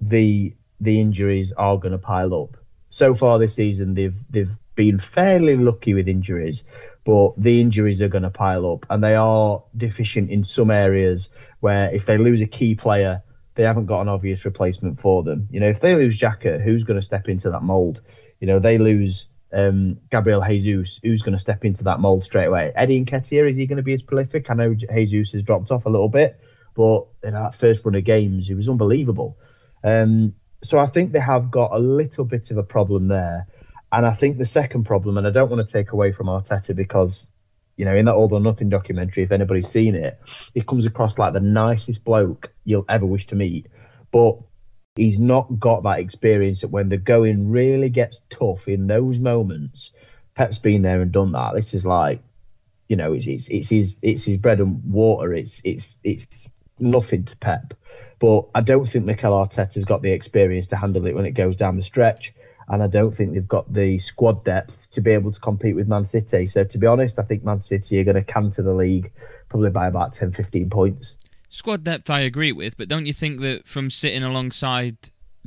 the 0.00 0.54
the 0.80 1.00
injuries 1.00 1.52
are 1.52 1.78
going 1.78 1.92
to 1.92 1.98
pile 1.98 2.34
up. 2.34 2.56
So 2.88 3.14
far 3.14 3.38
this 3.38 3.54
season, 3.54 3.94
they've 3.94 4.18
they've 4.30 4.56
been 4.74 4.98
fairly 4.98 5.56
lucky 5.56 5.94
with 5.94 6.08
injuries, 6.08 6.64
but 7.04 7.32
the 7.36 7.60
injuries 7.60 8.02
are 8.02 8.08
going 8.08 8.22
to 8.22 8.30
pile 8.30 8.70
up, 8.70 8.84
and 8.90 9.02
they 9.02 9.14
are 9.14 9.62
deficient 9.76 10.30
in 10.30 10.44
some 10.44 10.70
areas 10.70 11.30
where 11.60 11.92
if 11.94 12.04
they 12.04 12.18
lose 12.18 12.42
a 12.42 12.46
key 12.46 12.74
player 12.74 13.22
they 13.54 13.62
haven't 13.64 13.86
got 13.86 14.00
an 14.00 14.08
obvious 14.08 14.44
replacement 14.44 15.00
for 15.00 15.22
them. 15.22 15.48
You 15.50 15.60
know, 15.60 15.68
if 15.68 15.80
they 15.80 15.94
lose 15.94 16.18
Xhaka, 16.18 16.62
who's 16.62 16.84
going 16.84 16.98
to 16.98 17.04
step 17.04 17.28
into 17.28 17.50
that 17.50 17.62
mould? 17.62 18.00
You 18.40 18.46
know, 18.46 18.58
they 18.58 18.78
lose 18.78 19.26
um, 19.52 20.00
Gabriel 20.10 20.42
Jesus, 20.42 20.98
who's 21.02 21.22
going 21.22 21.34
to 21.34 21.38
step 21.38 21.64
into 21.64 21.84
that 21.84 22.00
mould 22.00 22.24
straight 22.24 22.46
away? 22.46 22.72
Eddie 22.74 23.04
Nketiah, 23.04 23.48
is 23.48 23.56
he 23.56 23.66
going 23.66 23.76
to 23.76 23.82
be 23.82 23.92
as 23.92 24.02
prolific? 24.02 24.50
I 24.50 24.54
know 24.54 24.74
Jesus 24.74 25.32
has 25.32 25.42
dropped 25.42 25.70
off 25.70 25.86
a 25.86 25.90
little 25.90 26.08
bit, 26.08 26.40
but 26.74 27.06
in 27.22 27.34
that 27.34 27.54
first 27.54 27.84
run 27.84 27.94
of 27.94 28.04
games, 28.04 28.48
he 28.48 28.54
was 28.54 28.68
unbelievable. 28.68 29.38
Um, 29.84 30.34
so 30.62 30.78
I 30.78 30.86
think 30.86 31.12
they 31.12 31.20
have 31.20 31.50
got 31.50 31.72
a 31.72 31.78
little 31.78 32.24
bit 32.24 32.50
of 32.50 32.56
a 32.56 32.62
problem 32.62 33.06
there. 33.06 33.46
And 33.90 34.06
I 34.06 34.14
think 34.14 34.38
the 34.38 34.46
second 34.46 34.84
problem, 34.84 35.18
and 35.18 35.26
I 35.26 35.30
don't 35.30 35.50
want 35.50 35.66
to 35.66 35.70
take 35.70 35.92
away 35.92 36.12
from 36.12 36.28
Arteta 36.28 36.74
because 36.74 37.28
you 37.76 37.84
know, 37.84 37.94
in 37.94 38.04
that 38.04 38.14
All 38.14 38.32
or 38.32 38.40
Nothing 38.40 38.68
documentary, 38.68 39.22
if 39.22 39.32
anybody's 39.32 39.68
seen 39.68 39.94
it, 39.94 40.20
he 40.54 40.62
comes 40.62 40.86
across 40.86 41.18
like 41.18 41.32
the 41.32 41.40
nicest 41.40 42.04
bloke 42.04 42.52
you'll 42.64 42.84
ever 42.88 43.06
wish 43.06 43.26
to 43.26 43.34
meet. 43.34 43.66
But 44.10 44.38
he's 44.94 45.18
not 45.18 45.58
got 45.58 45.82
that 45.84 46.00
experience 46.00 46.60
that 46.60 46.68
when 46.68 46.88
the 46.88 46.98
going 46.98 47.50
really 47.50 47.88
gets 47.88 48.20
tough 48.28 48.68
in 48.68 48.86
those 48.86 49.18
moments, 49.18 49.90
Pep's 50.34 50.58
been 50.58 50.82
there 50.82 51.00
and 51.00 51.12
done 51.12 51.32
that. 51.32 51.54
This 51.54 51.74
is 51.74 51.86
like, 51.86 52.20
you 52.88 52.96
know, 52.96 53.12
it's 53.12 53.26
it's, 53.26 53.48
it's 53.48 53.68
his 53.68 53.96
it's 54.02 54.24
his 54.24 54.36
bread 54.36 54.60
and 54.60 54.82
water. 54.84 55.32
It's 55.32 55.60
it's 55.64 55.96
it's 56.04 56.46
nothing 56.78 57.24
to 57.24 57.36
Pep. 57.36 57.74
But 58.18 58.48
I 58.54 58.60
don't 58.60 58.86
think 58.86 59.04
Mikel 59.04 59.32
Arteta's 59.32 59.84
got 59.84 60.02
the 60.02 60.12
experience 60.12 60.68
to 60.68 60.76
handle 60.76 61.06
it 61.06 61.14
when 61.14 61.26
it 61.26 61.32
goes 61.32 61.56
down 61.56 61.76
the 61.76 61.82
stretch 61.82 62.34
and 62.68 62.82
I 62.82 62.86
don't 62.86 63.14
think 63.14 63.32
they've 63.32 63.46
got 63.46 63.72
the 63.72 63.98
squad 63.98 64.44
depth 64.44 64.81
to 64.92 65.00
be 65.00 65.10
able 65.10 65.32
to 65.32 65.40
compete 65.40 65.74
with 65.74 65.88
Man 65.88 66.04
City. 66.04 66.46
So 66.46 66.64
to 66.64 66.78
be 66.78 66.86
honest, 66.86 67.18
I 67.18 67.22
think 67.22 67.44
Man 67.44 67.60
City 67.60 68.00
are 68.00 68.04
going 68.04 68.16
to 68.16 68.24
canter 68.24 68.62
the 68.62 68.74
league 68.74 69.12
probably 69.48 69.70
by 69.70 69.86
about 69.86 70.12
10, 70.12 70.32
15 70.32 70.70
points. 70.70 71.14
Squad 71.50 71.84
depth, 71.84 72.08
I 72.08 72.20
agree 72.20 72.52
with, 72.52 72.76
but 72.78 72.88
don't 72.88 73.06
you 73.06 73.12
think 73.12 73.40
that 73.40 73.66
from 73.66 73.90
sitting 73.90 74.22
alongside 74.22 74.96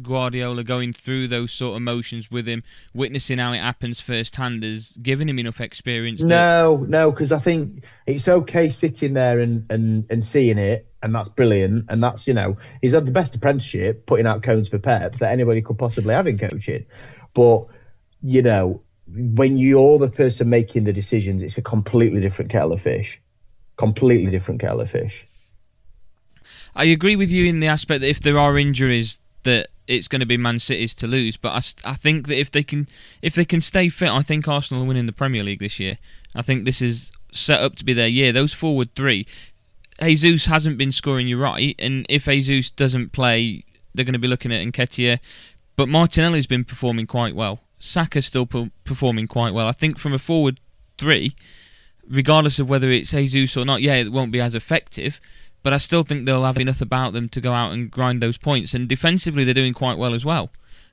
Guardiola, 0.02 0.64
going 0.64 0.94
through 0.94 1.28
those 1.28 1.52
sort 1.52 1.76
of 1.76 1.82
motions 1.82 2.30
with 2.30 2.48
him, 2.48 2.64
witnessing 2.94 3.40
how 3.40 3.54
it 3.54 3.60
happens 3.60 4.00
firsthand, 4.02 4.62
has 4.62 4.92
given 5.02 5.28
him 5.28 5.40
enough 5.40 5.62
experience? 5.62 6.22
That... 6.22 6.28
No, 6.28 6.86
no, 6.88 7.12
because 7.12 7.32
I 7.32 7.40
think 7.40 7.84
it's 8.06 8.28
okay 8.28 8.70
sitting 8.70 9.14
there 9.14 9.40
and, 9.40 9.66
and, 9.72 10.06
and 10.12 10.24
seeing 10.24 10.60
it 10.60 10.88
and 11.06 11.14
that's 11.14 11.30
brilliant. 11.30 11.86
And 11.88 12.04
that's 12.04 12.28
you 12.28 12.34
know 12.34 12.58
he's 12.82 12.94
had 12.94 13.06
the 13.06 13.12
best 13.12 13.36
apprenticeship 13.36 14.08
putting 14.08 14.26
out 14.26 14.42
cones 14.44 14.68
for 14.68 14.80
Pep 14.80 15.20
that 15.20 15.32
anybody 15.32 15.62
could 15.62 15.78
possibly 15.78 16.14
have 16.14 16.28
in 16.28 16.38
coaching. 16.38 16.86
But 17.34 17.68
you 18.24 18.42
know 18.42 18.82
when 19.08 19.58
you're 19.58 20.00
the 20.00 20.10
person 20.10 20.50
making 20.50 20.84
the 20.84 20.94
decisions, 20.94 21.42
it's 21.42 21.58
a 21.58 21.62
completely 21.62 22.22
different 22.22 22.52
kettle 22.52 22.74
of 22.74 22.82
fish. 22.82 23.22
Completely 23.78 24.32
different 24.32 24.62
kettle 24.62 24.82
of 24.82 24.90
fish. 24.90 25.26
I 26.76 26.86
agree 26.86 27.16
with 27.16 27.32
you 27.32 27.46
in 27.46 27.60
the 27.60 27.68
aspect 27.68 28.02
that 28.02 28.10
if 28.10 28.20
there 28.20 28.40
are 28.40 28.58
injuries, 28.58 29.20
that 29.44 29.68
it's 29.88 30.08
going 30.08 30.20
to 30.20 30.26
be 30.26 30.38
Man 30.38 30.60
City's 30.60 30.96
to 30.96 31.08
lose. 31.08 31.38
But 31.38 31.50
I, 31.50 31.92
I 31.92 31.94
think 31.94 32.28
that 32.28 32.38
if 32.38 32.52
they 32.52 32.64
can 32.64 32.88
if 33.22 33.36
they 33.36 33.46
can 33.46 33.62
stay 33.62 33.90
fit, 33.90 34.10
I 34.10 34.22
think 34.22 34.48
Arsenal 34.48 34.82
will 34.82 34.88
win 34.88 34.98
in 34.98 35.06
the 35.06 35.14
Premier 35.14 35.44
League 35.44 35.60
this 35.60 35.80
year. 35.80 35.98
I 36.36 36.42
think 36.42 36.66
this 36.66 36.82
is 36.82 37.12
set 37.32 37.62
up 37.62 37.76
to 37.76 37.86
be 37.86 37.94
their 37.94 38.08
year. 38.08 38.32
Those 38.32 38.54
forward 38.54 38.94
three, 38.96 39.28
Jesus 40.02 40.46
hasn't 40.48 40.78
been 40.78 40.92
scoring 40.92 41.28
you 41.28 41.40
right, 41.40 41.76
and 41.80 42.06
if 42.10 42.26
Jesus 42.26 42.72
doesn't 42.72 43.12
play, 43.12 43.64
they're 43.94 44.06
going 44.06 44.14
to 44.14 44.20
be 44.20 44.28
looking 44.28 44.52
at 44.52 44.66
Nketiah. 44.66 45.20
But 45.76 45.90
Martinelli's 45.90 46.48
been 46.48 46.64
performing 46.64 47.08
quite 47.08 47.36
well. 47.36 47.60
Saka's 47.80 48.26
still 48.26 48.48
performing 48.84 49.28
quite 49.28 49.54
well. 49.54 49.68
I 49.68 49.72
think 49.72 49.98
from 49.98 50.14
a 50.14 50.18
forward 50.18 50.60
three, 50.98 51.36
regardless 52.08 52.60
of 52.60 52.70
whether 52.70 52.90
it's 52.92 53.12
Jesus 53.12 53.58
or 53.58 53.66
not, 53.66 53.82
yeah, 53.82 53.96
it 53.96 54.12
won't 54.12 54.32
be 54.32 54.42
as 54.42 54.56
effective. 54.56 55.20
But 55.64 55.74
I 55.74 55.78
still 55.78 56.04
think 56.04 56.26
they'll 56.26 56.44
have 56.44 56.60
enough 56.60 56.82
about 56.82 57.14
them 57.14 57.28
to 57.30 57.42
go 57.42 57.52
out 57.52 57.74
and 57.74 57.90
grind 57.90 58.22
those 58.22 58.38
points. 58.38 58.76
And 58.76 58.88
defensively, 58.88 59.44
they're 59.44 59.54
doing 59.54 59.74
quite 59.74 59.98
well 59.98 60.14
as 60.14 60.24
well. 60.24 60.52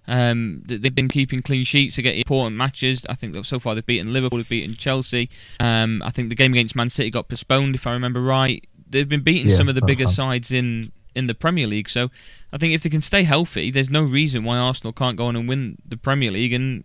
Um, 0.09 0.63
they've 0.65 0.95
been 0.95 1.11
keeping 1.11 1.43
clean 1.43 1.65
sheets 1.65 1.97
to 1.97 2.03
get 2.03 2.17
important 2.17 2.57
matches. 2.57 3.05
I 3.09 3.15
think 3.15 3.35
that 3.35 3.45
so 3.45 3.61
far 3.61 3.75
they've 3.75 3.85
beaten 3.85 4.13
Liverpool, 4.13 4.39
they've 4.39 4.49
beaten 4.49 4.75
Chelsea. 4.75 5.29
Um, 5.61 6.03
I 6.03 6.11
think 6.11 6.31
the 6.31 6.35
game 6.35 6.53
against 6.53 6.75
Man 6.75 6.89
City 6.89 7.11
got 7.11 7.29
postponed, 7.29 7.75
if 7.75 7.87
I 7.87 7.93
remember 7.93 8.23
right 8.23 8.67
they've 8.93 9.09
been 9.09 9.23
beating 9.23 9.49
yeah, 9.49 9.57
some 9.57 9.69
of 9.69 9.75
the 9.75 9.83
bigger 9.83 10.05
fun. 10.05 10.13
sides 10.13 10.53
in 10.53 10.93
in 11.15 11.27
the 11.27 11.35
Premier 11.35 11.67
League. 11.67 11.89
So 11.89 12.11
I 12.53 12.59
think 12.59 12.75
if 12.75 12.83
they 12.83 12.91
can 12.91 13.01
stay 13.01 13.23
healthy, 13.23 13.71
there's 13.71 13.91
no 13.91 14.03
reason 14.03 14.45
why 14.45 14.59
Arsenal 14.59 14.93
can't 14.93 15.17
go 15.17 15.27
on 15.27 15.37
and 15.37 15.49
win 15.49 15.79
the 15.87 15.97
Premier 15.97 16.31
League, 16.31 16.53
and 16.53 16.85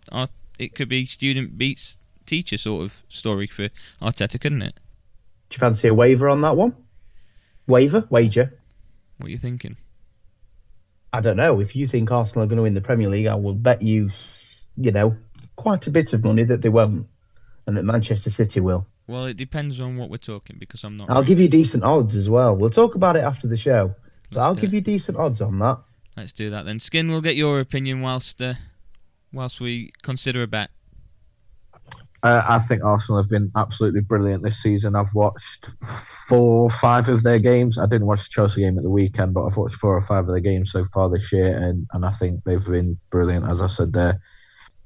it 0.59 0.75
could 0.75 0.89
be 0.89 1.05
student 1.05 1.57
beats 1.57 1.97
teacher 2.25 2.57
sort 2.57 2.83
of 2.83 3.03
story 3.09 3.47
for 3.47 3.69
Arteta, 4.01 4.39
couldn't 4.39 4.61
it? 4.61 4.75
Do 5.49 5.55
you 5.55 5.59
fancy 5.59 5.87
a 5.87 5.93
waiver 5.93 6.27
on 6.27 6.41
that 6.41 6.57
one? 6.57 6.75
Waiver, 7.67 8.05
wager. 8.09 8.53
What 9.17 9.27
are 9.27 9.31
you 9.31 9.37
thinking? 9.37 9.77
I 11.13 11.21
don't 11.21 11.37
know. 11.37 11.61
If 11.61 11.75
you 11.75 11.87
think 11.87 12.11
Arsenal 12.11 12.43
are 12.43 12.47
going 12.47 12.57
to 12.57 12.63
win 12.63 12.73
the 12.73 12.81
Premier 12.81 13.09
League, 13.09 13.27
I 13.27 13.35
will 13.35 13.53
bet 13.53 13.81
you, 13.81 14.09
you 14.75 14.91
know, 14.91 15.15
quite 15.55 15.87
a 15.87 15.89
bit 15.89 16.13
of 16.13 16.23
money 16.23 16.43
that 16.43 16.61
they 16.61 16.69
won't, 16.69 17.07
and 17.65 17.77
that 17.77 17.83
Manchester 17.83 18.29
City 18.29 18.59
will. 18.59 18.85
Well, 19.07 19.25
it 19.25 19.37
depends 19.37 19.79
on 19.79 19.95
what 19.95 20.09
we're 20.09 20.17
talking 20.17 20.57
because 20.59 20.83
I'm 20.83 20.97
not. 20.97 21.09
I'll 21.09 21.23
give 21.23 21.39
you 21.39 21.47
decent 21.47 21.85
odds 21.85 22.15
as 22.15 22.29
well. 22.29 22.55
We'll 22.55 22.69
talk 22.69 22.95
about 22.95 23.15
it 23.15 23.23
after 23.23 23.47
the 23.47 23.55
show, 23.55 23.95
but 24.31 24.39
I'll 24.39 24.55
give 24.55 24.73
it. 24.73 24.75
you 24.75 24.81
decent 24.81 25.17
odds 25.17 25.41
on 25.41 25.59
that. 25.59 25.79
Let's 26.15 26.33
do 26.33 26.49
that 26.49 26.65
then. 26.65 26.79
Skin, 26.79 27.09
we'll 27.09 27.21
get 27.21 27.35
your 27.35 27.59
opinion 27.59 28.01
whilst 28.01 28.41
uh, 28.41 28.55
whilst 29.31 29.61
we 29.61 29.91
consider 30.01 30.41
a 30.43 30.47
bet. 30.47 30.69
Uh, 32.23 32.43
I 32.47 32.57
think 32.59 32.83
Arsenal 32.83 33.21
have 33.21 33.29
been 33.29 33.51
absolutely 33.55 34.01
brilliant 34.01 34.43
this 34.43 34.61
season. 34.61 34.95
I've 34.95 35.13
watched 35.13 35.69
four, 36.27 36.69
five 36.71 37.09
of 37.09 37.21
their 37.21 37.37
games. 37.37 37.77
I 37.77 37.85
didn't 37.85 38.07
watch 38.07 38.23
the 38.23 38.29
Chelsea 38.31 38.61
game 38.61 38.77
at 38.77 38.83
the 38.83 38.89
weekend, 38.89 39.35
but 39.35 39.45
I've 39.45 39.55
watched 39.55 39.75
four 39.75 39.95
or 39.95 40.01
five 40.01 40.23
of 40.23 40.27
their 40.27 40.39
games 40.39 40.71
so 40.71 40.83
far 40.83 41.09
this 41.09 41.31
year, 41.31 41.55
and, 41.55 41.87
and 41.93 42.03
I 42.03 42.11
think 42.11 42.43
they've 42.43 42.65
been 42.65 42.97
brilliant. 43.11 43.47
As 43.47 43.61
I 43.61 43.67
said, 43.67 43.93
there, 43.93 44.19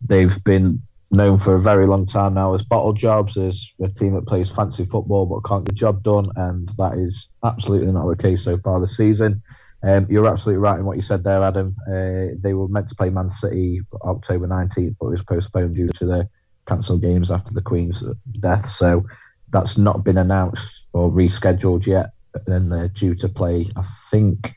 they've 0.06 0.44
been 0.44 0.82
known 1.12 1.38
for 1.38 1.56
a 1.56 1.60
very 1.60 1.86
long 1.86 2.06
time 2.06 2.34
now 2.34 2.54
as 2.54 2.64
bottle 2.64 2.94
jobs, 2.94 3.38
as 3.38 3.74
a 3.82 3.88
team 3.88 4.14
that 4.14 4.26
plays 4.26 4.50
fancy 4.50 4.86
football 4.86 5.26
but 5.26 5.48
can't 5.48 5.66
get 5.66 5.74
the 5.74 5.80
job 5.80 6.04
done, 6.04 6.26
and 6.36 6.70
that 6.78 6.98
is 6.98 7.30
absolutely 7.44 7.92
not 7.92 8.08
the 8.08 8.22
case 8.22 8.44
so 8.44 8.58
far 8.58 8.80
this 8.80 8.98
season. 8.98 9.42
Um, 9.84 10.08
you're 10.10 10.28
absolutely 10.28 10.62
right 10.62 10.80
in 10.80 10.86
what 10.86 10.96
you 10.96 11.02
said 11.02 11.24
there, 11.24 11.44
Adam. 11.44 11.76
Uh, 11.88 12.38
they 12.40 12.54
were 12.54 12.68
meant 12.68 12.90
to 12.90 12.96
play 12.96 13.10
Man 13.10 13.30
City 13.30 13.82
October 14.04 14.48
19th, 14.48 14.96
but 15.00 15.08
it 15.08 15.12
was 15.12 15.24
postponed 15.24 15.76
due 15.76 15.90
to 15.90 16.06
the 16.06 16.30
cancelled 16.68 17.02
games 17.02 17.32
after 17.32 17.54
the 17.54 17.62
Queen's 17.62 18.04
death. 18.40 18.68
So 18.68 19.06
that's 19.50 19.78
not 19.78 20.04
been 20.04 20.18
announced 20.18 20.86
or 20.94 21.12
rescheduled 21.12 21.86
yet. 21.88 22.12
And 22.48 22.72
they're 22.72 22.88
due 22.88 23.16
to 23.16 23.28
play, 23.28 23.68
I 23.76 23.84
think, 24.10 24.56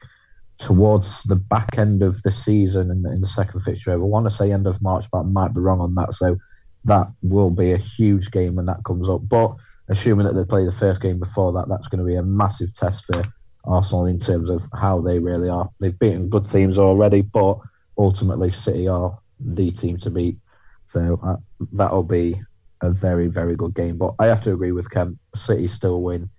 towards 0.59 1.23
the 1.25 1.37
back 1.37 1.79
end 1.79 2.03
of 2.03 2.23
the 2.23 2.33
season 2.33 2.91
in, 2.91 3.05
in 3.13 3.21
the 3.21 3.27
second 3.27 3.61
fixture. 3.61 3.93
I 3.93 3.97
want 3.97 4.27
to 4.27 4.31
say 4.31 4.53
end 4.53 4.67
of 4.67 4.81
March, 4.81 5.07
but 5.11 5.21
I 5.21 5.23
might 5.23 5.55
be 5.55 5.61
wrong 5.61 5.81
on 5.81 5.95
that. 5.97 6.15
So 6.15 6.37
that 6.85 7.09
will 7.23 7.51
be 7.51 7.73
a 7.73 7.79
huge 7.79 8.31
game 8.31 8.57
when 8.57 8.67
that 8.67 8.85
comes 8.85 9.09
up. 9.09 9.29
But 9.29 9.55
assuming 9.89 10.27
that 10.27 10.35
they 10.35 10.45
play 10.45 10.65
the 10.65 10.73
first 10.73 11.01
game 11.01 11.19
before 11.19 11.53
that, 11.55 11.69
that's 11.69 11.89
going 11.89 11.99
to 11.99 12.07
be 12.07 12.17
a 12.17 12.23
massive 12.23 12.75
test 12.75 13.05
for 13.07 13.23
Arsenal 13.65 14.07
in 14.07 14.21
terms 14.21 14.51
of 14.51 14.63
how 14.75 15.01
they 15.01 15.19
really 15.19 15.49
are. 15.49 15.71
They've 15.81 15.99
beaten 15.99 16.29
good 16.29 16.47
teams 16.47 16.79
already, 16.79 17.23
but 17.23 17.59
ultimately 17.97 18.53
City 18.53 18.87
are 18.89 19.19
the 19.41 19.71
team 19.71 19.97
to 19.99 20.11
beat. 20.11 20.39
So 20.87 21.19
uh, 21.25 21.37
that'll 21.73 22.03
be 22.03 22.41
a 22.83 22.91
very, 22.91 23.29
very 23.29 23.57
good 23.57 23.75
game. 23.75 23.97
But 23.97 24.15
I 24.19 24.27
have 24.27 24.43
to 24.43 24.53
agree 24.53 24.73
with 24.73 24.91
Kemp. 24.91 25.19
City 25.35 25.67
still 25.67 26.03
win 26.03 26.31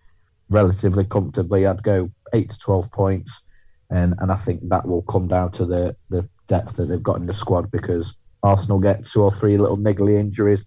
relatively 0.49 1.05
comfortably. 1.05 1.65
I'd 1.65 1.83
go 1.83 2.11
eight 2.33 2.51
to 2.51 2.59
twelve 2.59 2.91
points, 2.91 3.41
and 3.89 4.15
and 4.19 4.31
I 4.31 4.35
think 4.35 4.67
that 4.69 4.87
will 4.87 5.03
come 5.03 5.27
down 5.27 5.51
to 5.53 5.65
the 5.65 5.95
the 6.09 6.27
depth 6.47 6.77
that 6.77 6.85
they've 6.85 7.01
got 7.01 7.17
in 7.17 7.25
the 7.25 7.33
squad 7.33 7.71
because 7.71 8.15
Arsenal 8.43 8.79
get 8.79 9.05
two 9.05 9.23
or 9.23 9.31
three 9.31 9.57
little 9.57 9.77
niggly 9.77 10.19
injuries, 10.19 10.65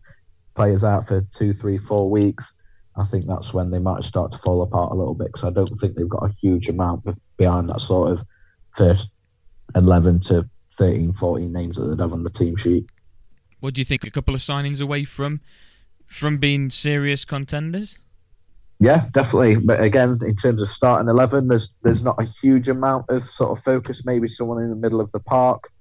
players 0.55 0.83
out 0.83 1.07
for 1.07 1.21
two, 1.33 1.53
three, 1.53 1.79
four 1.79 2.11
weeks. 2.11 2.53
I 2.97 3.05
think 3.05 3.27
that's 3.27 3.55
when 3.55 3.71
they 3.71 3.79
might 3.79 4.03
start 4.03 4.33
to 4.33 4.39
fall 4.39 4.63
apart 4.63 4.91
a 4.91 4.95
little 4.97 5.15
bit 5.15 5.29
because 5.29 5.45
I 5.45 5.51
don't 5.51 5.69
think 5.81 5.95
they've 5.95 6.09
got 6.09 6.25
a 6.25 6.35
huge 6.41 6.69
amount 6.69 7.07
behind 7.37 7.69
that 7.69 7.81
sort 7.81 8.11
of 8.11 8.25
first 8.77 9.13
11 9.77 10.21
to 10.21 10.49
13, 10.77 11.13
14 11.13 11.53
names 11.53 11.77
that 11.77 11.85
they'd 11.85 12.03
have 12.03 12.13
on 12.13 12.25
the 12.25 12.31
team 12.31 12.57
sheet. 12.57 12.87
What 13.61 13.75
do 13.75 13.81
you 13.81 13.85
think? 13.85 14.05
A 14.05 14.11
couple 14.11 14.35
of 14.35 14.41
signings 14.41 14.81
away 14.81 15.05
from 15.05 15.41
from 16.07 16.39
being 16.39 16.71
serious 16.71 17.25
contenders? 17.25 17.99
Yeah, 18.81 19.07
definitely. 19.11 19.57
But 19.57 19.83
again, 19.83 20.19
in 20.25 20.37
terms 20.37 20.63
of 20.63 20.69
starting 20.69 21.09
eleven, 21.09 21.49
there's 21.49 21.73
there's 21.83 22.05
not 22.05 22.21
a 22.21 22.25
huge 22.25 22.69
amount 22.69 23.07
of 23.09 23.23
sort 23.25 23.57
of 23.57 23.65
focus. 23.65 24.05
Maybe 24.05 24.29
someone 24.29 24.63
in 24.63 24.71
the 24.71 24.77
middle 24.77 25.01
of 25.01 25.11
the 25.11 25.19
park, 25.19 25.73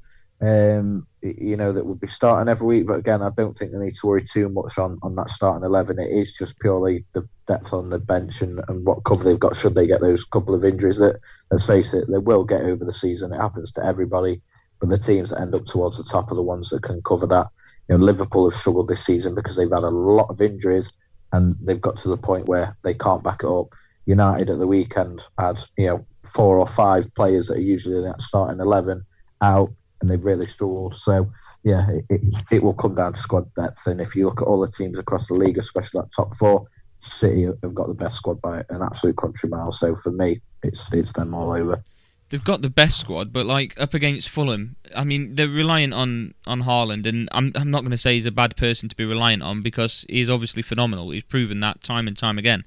um, 0.42 1.06
you 1.22 1.58
know, 1.58 1.72
that 1.74 1.86
would 1.86 2.00
be 2.00 2.08
starting 2.08 2.50
every 2.50 2.66
week. 2.66 2.88
But 2.88 2.98
again, 2.98 3.22
I 3.22 3.30
don't 3.30 3.56
think 3.56 3.72
they 3.72 3.78
need 3.78 3.94
to 3.96 4.08
worry 4.08 4.24
too 4.24 4.50
much 4.50 4.80
on, 4.80 4.98
on 5.04 5.14
that 5.16 5.30
starting 5.30 5.64
eleven. 5.64 6.00
It 6.00 6.12
is 6.12 6.34
just 6.34 6.60
purely 6.60 7.06
the 7.14 7.28
depth 7.46 7.72
on 7.72 7.92
the 7.92 8.00
bench 8.00 8.42
and, 8.42 8.60
and 8.68 8.84
what 8.84 9.04
cover 9.04 9.24
they've 9.24 9.40
got. 9.40 9.56
Should 9.56 9.76
they 9.76 9.86
get 9.86 10.02
those 10.02 10.26
couple 10.26 10.56
of 10.56 10.66
injuries 10.66 10.98
that, 10.98 11.20
let's 11.52 11.68
face 11.68 11.94
it, 11.94 12.10
they 12.10 12.18
will 12.18 12.46
get 12.46 12.62
over 12.62 12.84
the 12.84 12.94
season. 12.94 13.32
It 13.32 13.40
happens 13.40 13.72
to 13.74 13.86
everybody. 13.86 14.42
But 14.80 14.90
the 14.90 14.98
teams 14.98 15.30
that 15.30 15.42
end 15.42 15.54
up 15.54 15.66
towards 15.66 15.98
the 15.98 16.04
top 16.04 16.32
are 16.32 16.36
the 16.36 16.42
ones 16.42 16.70
that 16.70 16.82
can 16.82 17.02
cover 17.04 17.28
that. 17.28 17.48
You 17.90 17.98
know, 17.98 18.04
Liverpool 18.04 18.50
have 18.50 18.58
struggled 18.58 18.88
this 18.88 19.06
season 19.06 19.36
because 19.36 19.56
they've 19.56 19.72
had 19.72 19.84
a 19.84 19.90
lot 19.90 20.30
of 20.30 20.42
injuries 20.42 20.92
and 21.34 21.56
they've 21.62 21.82
got 21.82 21.98
to 21.98 22.10
the 22.10 22.18
point 22.18 22.48
where 22.48 22.78
they 22.84 22.94
can't 22.94 23.24
back 23.24 23.44
it 23.44 23.50
up. 23.50 23.68
United 24.06 24.50
at 24.50 24.60
the 24.60 24.68
weekend 24.68 25.22
had 25.38 25.62
you 25.78 25.88
know 25.88 26.06
four 26.24 26.58
or 26.58 26.68
five 26.68 27.14
players 27.16 27.48
that 27.48 27.58
are 27.58 27.62
usually 27.62 27.98
in 27.98 28.04
that 28.04 28.22
starting 28.22 28.60
eleven 28.60 29.06
out, 29.42 29.72
and 30.02 30.10
they've 30.10 30.24
really 30.24 30.46
struggled. 30.46 30.96
So 30.96 31.30
yeah, 31.64 31.90
it, 31.90 32.06
it, 32.10 32.22
it, 32.52 32.64
will 32.64 32.74
come 32.74 32.96
down 32.96 33.14
to 33.14 33.20
squad 33.20 33.54
depth. 33.56 33.88
And 33.88 34.00
if 34.00 34.16
you 34.16 34.26
look 34.26 34.42
at 34.42 34.48
all 34.48 34.62
the 34.62 34.72
teams 34.72 35.00
across 35.00 35.28
the 35.28 35.34
league, 35.34 35.58
especially 35.58 36.02
that 36.02 36.14
top 36.14 36.36
four, 36.36 36.68
City 37.00 37.44
have 37.44 37.76
got 37.76 37.88
the 37.88 37.94
best 37.94 38.16
squad 38.16 38.42
by 38.42 38.64
an 38.70 38.82
absolute 38.82 39.18
country 39.18 39.50
mile. 39.50 39.72
So 39.72 39.96
for 39.96 40.12
me, 40.12 40.42
it's 40.64 40.92
it's 40.94 41.14
them 41.14 41.34
all 41.34 41.52
over 41.52 41.84
they've 42.30 42.44
got 42.44 42.62
the 42.62 42.70
best 42.70 43.00
squad, 43.00 43.32
but 43.32 43.46
like 43.46 43.80
up 43.80 43.94
against 43.94 44.30
Fulham, 44.30 44.76
I 44.96 45.04
mean 45.04 45.36
they're 45.36 45.48
reliant 45.48 45.94
on 45.94 46.34
on 46.46 46.64
Haaland, 46.64 47.06
and 47.06 47.28
I'm 47.32 47.52
I'm 47.56 47.72
not 47.72 47.82
going 47.82 47.92
to 47.92 47.98
say 47.98 48.16
he's 48.16 48.26
a 48.26 48.32
bad 48.32 48.56
person 48.58 48.90
to 48.90 48.96
be 48.96 49.06
reliant 49.06 49.44
on 49.44 49.62
because 49.62 50.06
he's 50.10 50.30
obviously 50.30 50.62
phenomenal. 50.62 51.10
He's 51.12 51.24
proven 51.24 51.58
that 51.60 51.84
time 51.84 52.08
and 52.08 52.18
time 52.18 52.38
again. 52.38 52.64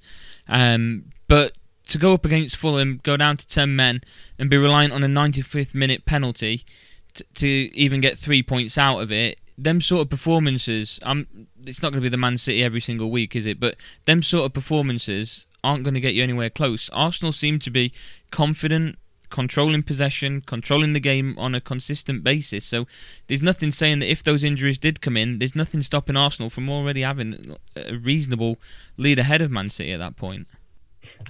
Um, 0.49 1.07
but 1.29 1.53
to 1.89 1.99
go 1.99 2.15
up 2.15 2.25
against 2.25 2.57
Fulham, 2.57 3.01
go 3.03 3.17
down 3.17 3.37
to 3.37 3.47
ten 3.47 3.77
men, 3.77 4.01
and 4.39 4.49
be 4.49 4.57
reliant 4.57 4.93
on 4.93 5.03
a 5.03 5.09
95th 5.09 5.75
minute 5.75 6.05
penalty 6.05 6.65
to, 7.35 7.49
even 7.49 8.01
get 8.01 8.17
three 8.17 8.43
points 8.43 8.79
out 8.79 9.01
of 9.01 9.11
it. 9.11 9.41
Them 9.59 9.81
sort 9.81 10.03
of 10.03 10.11
performances, 10.11 10.99
I'm. 11.03 11.49
It's 11.67 11.83
not 11.83 11.93
going 11.93 12.01
to 12.01 12.07
be 12.07 12.09
the 12.09 12.17
Man 12.17 12.39
City 12.39 12.65
every 12.65 12.81
single 12.81 13.11
week, 13.11 13.37
is 13.37 13.45
it? 13.45 13.61
But 13.61 13.77
them 14.07 14.23
sort 14.23 14.47
of 14.47 14.55
performances 14.55 15.47
aren't 15.63 15.85
going 15.85 15.93
to 15.93 16.01
get 16.01 16.15
you 16.15 16.23
anywhere 16.23 16.49
close. 16.49 16.89
Arsenal 16.91 17.33
seem 17.33 17.59
to 17.59 17.71
be 17.71 17.93
confident 18.31 18.97
controlling 19.31 19.83
possession, 19.83 20.43
controlling 20.43 20.93
the 20.93 21.01
game 21.01 21.35
on 21.39 21.55
a 21.55 21.61
consistent 21.61 22.23
basis. 22.23 22.65
So 22.65 22.87
there's 23.29 23.43
nothing 23.43 23.71
saying 23.71 24.01
that 24.01 24.11
if 24.11 24.23
those 24.23 24.45
injuries 24.45 24.77
did 24.77 25.01
come 25.01 25.17
in, 25.17 25.39
there's 25.39 25.57
nothing 25.57 25.83
stopping 25.83 26.17
Arsenal 26.17 26.51
from 26.51 26.69
already 26.69 27.03
having 27.03 27.57
a 27.77 27.97
reasonable 27.97 28.59
lead 28.97 29.19
ahead 29.19 29.41
of 29.41 29.51
Man 29.51 29.71
City 29.71 29.93
at 29.93 30.01
that 30.01 30.17
point. 30.17 30.47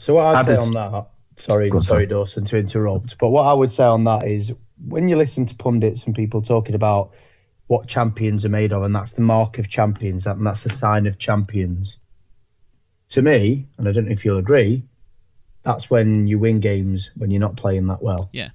So 0.01 0.15
what 0.15 0.35
I'd 0.35 0.47
say 0.47 0.57
on 0.57 0.73
that, 0.73 1.09
sorry, 1.37 1.71
sorry, 1.81 2.07
Dawson, 2.07 2.45
to 2.47 2.57
interrupt, 2.57 3.19
but 3.19 3.29
what 3.29 3.47
I 3.47 3.55
would 3.55 3.71
say 3.71 3.85
on 3.85 4.05
that 4.05 4.27
is 4.27 4.53
when 4.89 5.09
you 5.09 5.17
listen 5.17 5.47
to 5.47 5.55
pundits 5.55 6.05
and 6.05 6.15
people 6.15 6.43
talking 6.43 6.75
about 6.75 7.13
what 7.67 7.87
champions 7.87 8.45
are 8.45 8.49
made 8.49 8.73
of, 8.73 8.83
and 8.83 8.95
that's 8.95 9.13
the 9.13 9.23
mark 9.23 9.59
of 9.59 9.69
champions, 9.69 10.27
and 10.27 10.45
that's 10.45 10.67
a 10.67 10.71
sign 10.71 11.07
of 11.07 11.19
champions. 11.19 11.99
To 13.11 13.23
me, 13.23 13.67
and 13.77 13.89
I 13.89 13.93
don't 13.93 14.07
know 14.07 14.13
if 14.13 14.25
you'll 14.25 14.39
agree, 14.39 14.83
that's 15.63 15.91
when 15.91 16.27
you 16.27 16.39
win 16.39 16.61
games 16.61 17.11
when 17.17 17.31
you're 17.31 17.41
not 17.41 17.57
playing 17.57 17.87
that 17.89 18.03
well. 18.03 18.31
Yeah. 18.33 18.51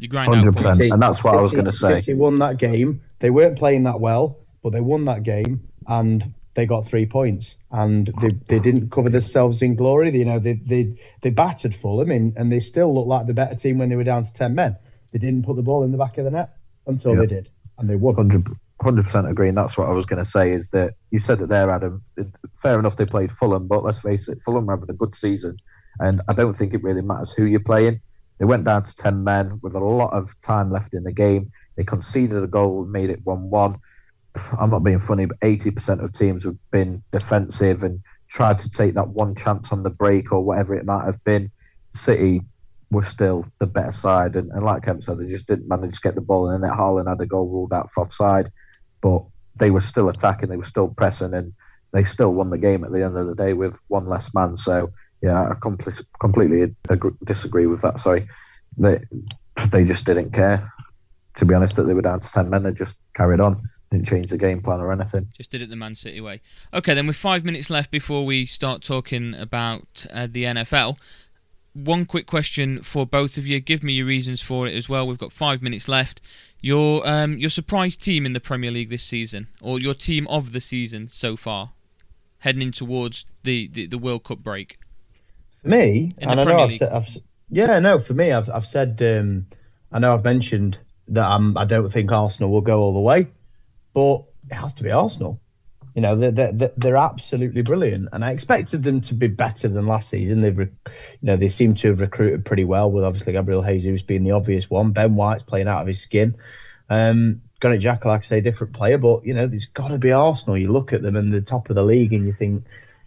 You 0.00 0.08
grind 0.08 0.32
100%, 0.32 0.66
out 0.66 0.80
and 0.80 1.02
that's 1.02 1.22
what 1.22 1.30
City, 1.30 1.38
I 1.38 1.42
was 1.42 1.52
going 1.52 1.64
to 1.66 1.72
say. 1.72 2.00
City 2.00 2.14
won 2.14 2.40
that 2.40 2.58
game. 2.58 3.02
They 3.20 3.30
weren't 3.30 3.56
playing 3.56 3.84
that 3.84 4.00
well, 4.00 4.38
but 4.62 4.72
they 4.72 4.80
won 4.80 5.04
that 5.04 5.22
game 5.22 5.68
and 5.86 6.34
they 6.54 6.66
got 6.66 6.86
three 6.86 7.06
points. 7.06 7.54
And 7.70 8.12
they, 8.20 8.28
they 8.48 8.58
didn't 8.58 8.90
cover 8.90 9.08
themselves 9.08 9.62
in 9.62 9.76
glory. 9.76 10.16
You 10.16 10.24
know, 10.24 10.38
they 10.38 10.54
they 10.54 10.96
they 11.22 11.30
battered 11.30 11.74
Fulham 11.74 12.12
in, 12.12 12.34
and 12.36 12.52
they 12.52 12.60
still 12.60 12.94
looked 12.94 13.08
like 13.08 13.26
the 13.26 13.34
better 13.34 13.56
team 13.56 13.78
when 13.78 13.88
they 13.88 13.96
were 13.96 14.04
down 14.04 14.24
to 14.24 14.32
ten 14.32 14.54
men. 14.54 14.76
They 15.10 15.18
didn't 15.18 15.44
put 15.44 15.56
the 15.56 15.62
ball 15.62 15.82
in 15.82 15.90
the 15.90 15.98
back 15.98 16.16
of 16.18 16.24
the 16.24 16.30
net 16.30 16.56
until 16.86 17.12
yep. 17.12 17.20
they 17.20 17.26
did, 17.26 17.50
and 17.76 17.90
they 17.90 17.96
won. 17.96 18.14
100 18.14 18.44
percent 18.44 18.58
100% 18.82 19.30
agree, 19.30 19.48
and 19.48 19.56
that's 19.56 19.78
what 19.78 19.88
I 19.88 19.92
was 19.92 20.06
going 20.06 20.22
to 20.22 20.28
say. 20.28 20.52
Is 20.52 20.68
that 20.70 20.94
you 21.10 21.18
said 21.18 21.40
it 21.40 21.48
there, 21.48 21.70
Adam? 21.70 22.04
Fair 22.56 22.78
enough, 22.78 22.96
they 22.96 23.06
played 23.06 23.32
Fulham, 23.32 23.66
but 23.66 23.82
let's 23.82 24.02
face 24.02 24.28
it, 24.28 24.42
Fulham 24.44 24.66
were 24.66 24.74
having 24.74 24.90
a 24.90 24.94
good 24.94 25.14
season 25.14 25.56
and 26.00 26.22
I 26.28 26.32
don't 26.32 26.54
think 26.54 26.74
it 26.74 26.82
really 26.82 27.02
matters 27.02 27.32
who 27.32 27.44
you're 27.44 27.60
playing. 27.60 28.00
They 28.38 28.44
went 28.44 28.64
down 28.64 28.84
to 28.84 28.94
10 28.94 29.22
men 29.22 29.60
with 29.62 29.74
a 29.74 29.80
lot 29.80 30.12
of 30.12 30.34
time 30.42 30.72
left 30.72 30.94
in 30.94 31.04
the 31.04 31.12
game. 31.12 31.52
They 31.76 31.84
conceded 31.84 32.42
a 32.42 32.48
goal, 32.48 32.84
made 32.84 33.10
it 33.10 33.24
1 33.24 33.50
1. 33.50 33.78
I'm 34.58 34.70
not 34.70 34.82
being 34.82 35.00
funny, 35.00 35.26
but 35.26 35.38
80% 35.40 36.02
of 36.02 36.12
teams 36.12 36.44
have 36.44 36.56
been 36.72 37.02
defensive 37.12 37.84
and 37.84 38.02
tried 38.28 38.58
to 38.58 38.70
take 38.70 38.94
that 38.94 39.08
one 39.08 39.36
chance 39.36 39.72
on 39.72 39.84
the 39.84 39.90
break 39.90 40.32
or 40.32 40.40
whatever 40.40 40.74
it 40.74 40.84
might 40.84 41.04
have 41.04 41.22
been. 41.22 41.52
City 41.94 42.42
were 42.90 43.02
still 43.02 43.46
the 43.60 43.66
better 43.66 43.92
side. 43.92 44.34
And, 44.34 44.50
and 44.50 44.64
like 44.64 44.82
Kemp 44.82 45.04
said, 45.04 45.18
they 45.18 45.26
just 45.26 45.46
didn't 45.46 45.68
manage 45.68 45.94
to 45.94 46.00
get 46.00 46.14
the 46.16 46.20
ball 46.20 46.50
in. 46.50 46.64
And 46.64 46.72
Haaland 46.72 47.08
had 47.08 47.20
a 47.20 47.26
goal 47.26 47.48
ruled 47.48 47.72
out 47.72 47.92
for 47.92 48.02
offside. 48.02 48.50
But 49.00 49.22
they 49.56 49.70
were 49.70 49.80
still 49.80 50.08
attacking, 50.08 50.48
they 50.48 50.56
were 50.56 50.64
still 50.64 50.88
pressing, 50.88 51.34
and 51.34 51.52
they 51.92 52.02
still 52.02 52.32
won 52.32 52.50
the 52.50 52.58
game 52.58 52.82
at 52.84 52.90
the 52.90 53.04
end 53.04 53.16
of 53.16 53.26
the 53.26 53.34
day 53.34 53.52
with 53.52 53.80
one 53.88 54.06
less 54.06 54.34
man. 54.34 54.56
So 54.56 54.90
yeah, 55.24 55.48
I 55.50 55.54
completely 55.54 56.04
completely 56.20 56.74
disagree 57.24 57.66
with 57.66 57.80
that. 57.80 57.98
Sorry, 57.98 58.28
they 58.76 59.00
they 59.70 59.84
just 59.84 60.04
didn't 60.04 60.32
care. 60.32 60.70
To 61.36 61.46
be 61.46 61.54
honest, 61.54 61.76
that 61.76 61.84
they 61.84 61.94
were 61.94 62.02
down 62.02 62.20
to 62.20 62.30
ten 62.30 62.50
men, 62.50 62.62
they 62.62 62.72
just 62.72 62.98
carried 63.16 63.40
on, 63.40 63.66
didn't 63.90 64.06
change 64.06 64.26
the 64.26 64.36
game 64.36 64.62
plan 64.62 64.80
or 64.80 64.92
anything. 64.92 65.28
Just 65.34 65.50
did 65.50 65.62
it 65.62 65.70
the 65.70 65.76
Man 65.76 65.94
City 65.94 66.20
way. 66.20 66.42
Okay, 66.74 66.92
then 66.92 67.06
with 67.06 67.16
five 67.16 67.42
minutes 67.42 67.70
left 67.70 67.90
before 67.90 68.26
we 68.26 68.44
start 68.44 68.82
talking 68.84 69.34
about 69.34 70.04
uh, 70.12 70.28
the 70.30 70.44
NFL, 70.44 70.98
one 71.72 72.04
quick 72.04 72.26
question 72.26 72.82
for 72.82 73.06
both 73.06 73.38
of 73.38 73.46
you. 73.46 73.60
Give 73.60 73.82
me 73.82 73.94
your 73.94 74.06
reasons 74.06 74.42
for 74.42 74.66
it 74.66 74.74
as 74.74 74.90
well. 74.90 75.06
We've 75.06 75.16
got 75.16 75.32
five 75.32 75.62
minutes 75.62 75.88
left. 75.88 76.20
Your 76.60 77.08
um, 77.08 77.38
your 77.38 77.50
surprise 77.50 77.96
team 77.96 78.26
in 78.26 78.34
the 78.34 78.40
Premier 78.40 78.70
League 78.70 78.90
this 78.90 79.02
season, 79.02 79.48
or 79.62 79.80
your 79.80 79.94
team 79.94 80.26
of 80.28 80.52
the 80.52 80.60
season 80.60 81.08
so 81.08 81.34
far, 81.34 81.70
heading 82.40 82.60
in 82.60 82.72
towards 82.72 83.24
the, 83.42 83.68
the, 83.68 83.86
the 83.86 83.98
World 83.98 84.24
Cup 84.24 84.40
break. 84.40 84.76
For 85.64 85.70
me, 85.70 86.10
in 86.18 86.28
and 86.28 86.40
I 86.40 86.44
know 86.44 86.58
I've, 86.58 86.74
said, 86.74 86.92
I've, 86.92 87.08
yeah, 87.48 87.78
no, 87.78 87.98
for 87.98 88.12
me, 88.12 88.30
I've 88.30 88.50
I've 88.50 88.66
said 88.66 89.00
um, 89.00 89.46
I 89.90 89.98
know 89.98 90.12
I've 90.12 90.22
mentioned 90.22 90.78
that 91.08 91.26
I'm 91.26 91.56
I 91.56 91.64
don't 91.64 91.90
think 91.90 92.12
Arsenal 92.12 92.50
will 92.50 92.60
go 92.60 92.80
all 92.80 92.92
the 92.92 93.00
way, 93.00 93.28
but 93.94 94.24
it 94.50 94.54
has 94.54 94.74
to 94.74 94.82
be 94.82 94.90
Arsenal. 94.90 95.40
You 95.94 96.02
know, 96.02 96.16
they're, 96.16 96.32
they're, 96.32 96.72
they're 96.76 96.96
absolutely 96.96 97.62
brilliant, 97.62 98.10
and 98.12 98.22
I 98.22 98.32
expected 98.32 98.82
them 98.82 99.00
to 99.02 99.14
be 99.14 99.28
better 99.28 99.68
than 99.68 99.86
last 99.86 100.10
season. 100.10 100.42
They've, 100.42 100.58
you 100.58 100.68
know, 101.22 101.36
they 101.36 101.48
seem 101.48 101.74
to 101.76 101.88
have 101.88 102.00
recruited 102.00 102.44
pretty 102.44 102.64
well, 102.64 102.90
with 102.90 103.04
obviously 103.04 103.32
Gabriel 103.32 103.62
Jesus 103.62 104.02
being 104.02 104.24
the 104.24 104.32
obvious 104.32 104.68
one. 104.68 104.90
Ben 104.90 105.14
White's 105.14 105.44
playing 105.44 105.68
out 105.68 105.80
of 105.80 105.86
his 105.86 106.02
skin. 106.02 106.36
Um, 106.90 107.40
Granit 107.60 107.80
Xhaka, 107.80 108.04
like 108.04 108.20
I 108.20 108.24
say, 108.24 108.40
different 108.42 108.74
player, 108.74 108.98
but 108.98 109.24
you 109.24 109.32
know, 109.32 109.46
there's 109.46 109.66
got 109.66 109.88
to 109.88 109.98
be 109.98 110.12
Arsenal. 110.12 110.58
You 110.58 110.72
look 110.72 110.92
at 110.92 111.00
them 111.00 111.16
and 111.16 111.32
the 111.32 111.40
top 111.40 111.70
of 111.70 111.76
the 111.76 111.84
league, 111.84 112.12
and 112.12 112.26
you 112.26 112.32
think 112.32 112.64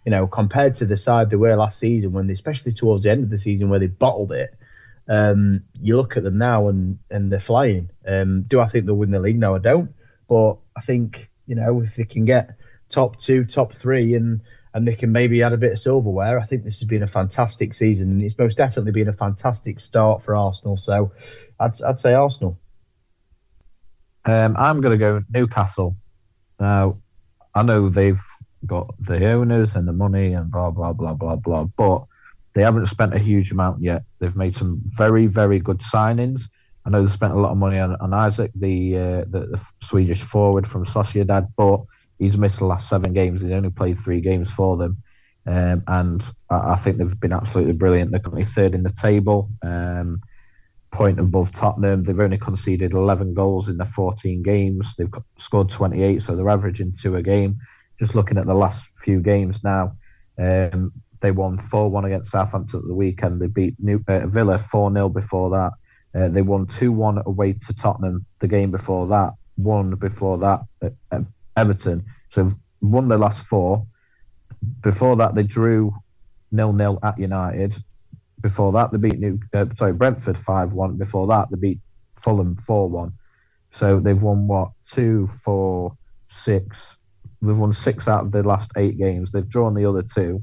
you 0.08 0.10
know, 0.10 0.26
compared 0.26 0.74
to 0.76 0.86
the 0.86 0.96
side 0.96 1.28
they 1.28 1.36
were 1.36 1.54
last 1.54 1.78
season, 1.78 2.12
when 2.12 2.28
they, 2.28 2.32
especially 2.32 2.72
towards 2.72 3.02
the 3.02 3.10
end 3.10 3.24
of 3.24 3.28
the 3.28 3.36
season 3.36 3.68
where 3.68 3.78
they 3.78 3.88
bottled 3.88 4.32
it, 4.32 4.54
um, 5.06 5.64
you 5.82 5.98
look 5.98 6.16
at 6.16 6.22
them 6.22 6.38
now 6.38 6.68
and 6.68 6.98
and 7.10 7.30
they're 7.30 7.38
flying. 7.38 7.90
Um, 8.06 8.44
do 8.48 8.58
I 8.58 8.68
think 8.68 8.86
they'll 8.86 8.94
win 8.94 9.10
the 9.10 9.20
league? 9.20 9.38
No, 9.38 9.54
I 9.54 9.58
don't. 9.58 9.92
But 10.26 10.56
I 10.74 10.80
think 10.80 11.28
you 11.46 11.56
know 11.56 11.82
if 11.82 11.96
they 11.96 12.06
can 12.06 12.24
get 12.24 12.56
top 12.88 13.18
two, 13.18 13.44
top 13.44 13.74
three, 13.74 14.14
and 14.14 14.40
and 14.72 14.88
they 14.88 14.94
can 14.94 15.12
maybe 15.12 15.42
add 15.42 15.52
a 15.52 15.58
bit 15.58 15.72
of 15.72 15.78
silverware, 15.78 16.40
I 16.40 16.46
think 16.46 16.64
this 16.64 16.78
has 16.78 16.88
been 16.88 17.02
a 17.02 17.06
fantastic 17.06 17.74
season, 17.74 18.10
and 18.10 18.22
it's 18.22 18.38
most 18.38 18.56
definitely 18.56 18.92
been 18.92 19.08
a 19.08 19.12
fantastic 19.12 19.78
start 19.78 20.22
for 20.22 20.34
Arsenal. 20.34 20.78
So, 20.78 21.12
I'd 21.60 21.82
I'd 21.82 22.00
say 22.00 22.14
Arsenal. 22.14 22.58
Um, 24.24 24.56
I'm 24.58 24.80
going 24.80 24.92
to 24.92 24.98
go 24.98 25.22
Newcastle. 25.28 25.96
Now, 26.58 26.96
I 27.54 27.62
know 27.62 27.90
they've 27.90 28.22
got 28.66 28.94
the 29.00 29.30
owners 29.30 29.74
and 29.76 29.86
the 29.86 29.92
money 29.92 30.34
and 30.34 30.50
blah 30.50 30.70
blah 30.70 30.92
blah 30.92 31.14
blah 31.14 31.36
blah, 31.36 31.64
but 31.64 32.04
they 32.54 32.62
haven't 32.62 32.86
spent 32.86 33.14
a 33.14 33.18
huge 33.18 33.52
amount 33.52 33.82
yet. 33.82 34.04
They've 34.18 34.36
made 34.36 34.54
some 34.54 34.80
very 34.84 35.26
very 35.26 35.58
good 35.58 35.78
signings. 35.78 36.48
I 36.88 36.90
know 36.90 37.02
they 37.02 37.10
spent 37.10 37.34
a 37.34 37.38
lot 37.38 37.52
of 37.52 37.58
money 37.58 37.78
on, 37.78 37.96
on 37.96 38.14
Isak, 38.26 38.50
the, 38.54 38.96
uh, 38.96 39.24
the, 39.28 39.46
the 39.50 39.60
Swedish 39.82 40.22
forward 40.22 40.66
from 40.66 40.86
Sociedad, 40.86 41.52
but 41.54 41.80
he's 42.18 42.38
missed 42.38 42.60
the 42.60 42.64
last 42.64 42.88
seven 42.88 43.12
games. 43.12 43.42
He's 43.42 43.52
only 43.52 43.68
played 43.68 43.98
three 43.98 44.22
games 44.22 44.50
for 44.50 44.78
them. 44.78 45.02
Um, 45.46 45.82
and 45.86 46.32
I, 46.48 46.72
I, 46.72 46.76
think 46.76 46.96
they've 46.96 47.20
been 47.20 47.34
absolutely 47.34 47.74
brilliant. 47.74 48.10
They're 48.10 48.20
currently 48.20 48.44
third 48.44 48.74
in 48.74 48.84
the 48.84 48.90
table, 48.90 49.50
um, 49.62 50.22
point 50.90 51.20
above 51.20 51.52
Tottenham. 51.52 52.04
They've 52.04 52.18
only 52.18 52.38
conceded 52.38 52.94
11 52.94 53.34
goals 53.34 53.68
in 53.68 53.76
their 53.76 53.86
14 53.86 54.42
games. 54.42 54.94
They've 54.96 55.12
scored 55.36 55.68
28, 55.68 56.22
so 56.22 56.36
they're 56.36 56.48
averaging 56.48 56.92
two 56.92 57.16
a 57.16 57.22
game. 57.22 57.58
Just 57.98 58.14
looking 58.14 58.38
at 58.38 58.46
the 58.46 58.54
last 58.54 58.88
few 58.96 59.20
games 59.20 59.64
now, 59.64 59.96
um, 60.38 60.92
they 61.20 61.30
won 61.30 61.58
4 61.58 61.90
1 61.90 62.04
against 62.04 62.30
Southampton 62.30 62.80
at 62.80 62.86
the 62.86 62.94
weekend. 62.94 63.40
They 63.40 63.48
beat 63.48 63.74
New, 63.78 64.02
uh, 64.08 64.26
Villa 64.26 64.58
4 64.58 64.92
0 64.92 65.08
before 65.08 65.50
that. 65.50 65.72
Uh, 66.18 66.28
they 66.28 66.42
won 66.42 66.66
2 66.66 66.92
1 66.92 67.22
away 67.26 67.52
to 67.54 67.74
Tottenham 67.74 68.24
the 68.38 68.48
game 68.48 68.70
before 68.70 69.06
that, 69.08 69.34
one 69.56 69.94
before 69.96 70.38
that 70.38 70.60
at, 70.82 71.22
Everton. 71.56 72.04
So 72.28 72.52
won 72.80 73.08
their 73.08 73.18
last 73.18 73.46
four. 73.46 73.84
Before 74.80 75.16
that, 75.16 75.34
they 75.34 75.42
drew 75.42 75.92
nil 76.52 76.72
nil 76.72 76.98
at 77.02 77.18
United. 77.18 77.74
Before 78.40 78.70
that, 78.72 78.92
they 78.92 78.98
beat 78.98 79.18
New, 79.18 79.40
uh, 79.52 79.66
sorry 79.74 79.92
Brentford 79.92 80.38
5 80.38 80.72
1. 80.72 80.96
Before 80.96 81.26
that, 81.26 81.48
they 81.50 81.56
beat 81.56 81.80
Fulham 82.16 82.54
4 82.54 82.88
1. 82.88 83.12
So 83.70 84.00
they've 84.00 84.20
won 84.20 84.46
what? 84.46 84.70
Two, 84.84 85.26
four, 85.42 85.96
six. 86.28 86.96
They've 87.40 87.56
won 87.56 87.72
six 87.72 88.08
out 88.08 88.24
of 88.24 88.32
the 88.32 88.42
last 88.42 88.72
eight 88.76 88.98
games. 88.98 89.30
They've 89.30 89.48
drawn 89.48 89.74
the 89.74 89.86
other 89.86 90.02
two. 90.02 90.42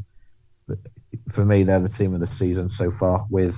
For 1.29 1.45
me, 1.45 1.63
they're 1.63 1.79
the 1.79 1.89
team 1.89 2.13
of 2.13 2.19
the 2.19 2.27
season 2.27 2.69
so 2.69 2.91
far 2.91 3.25
with 3.29 3.57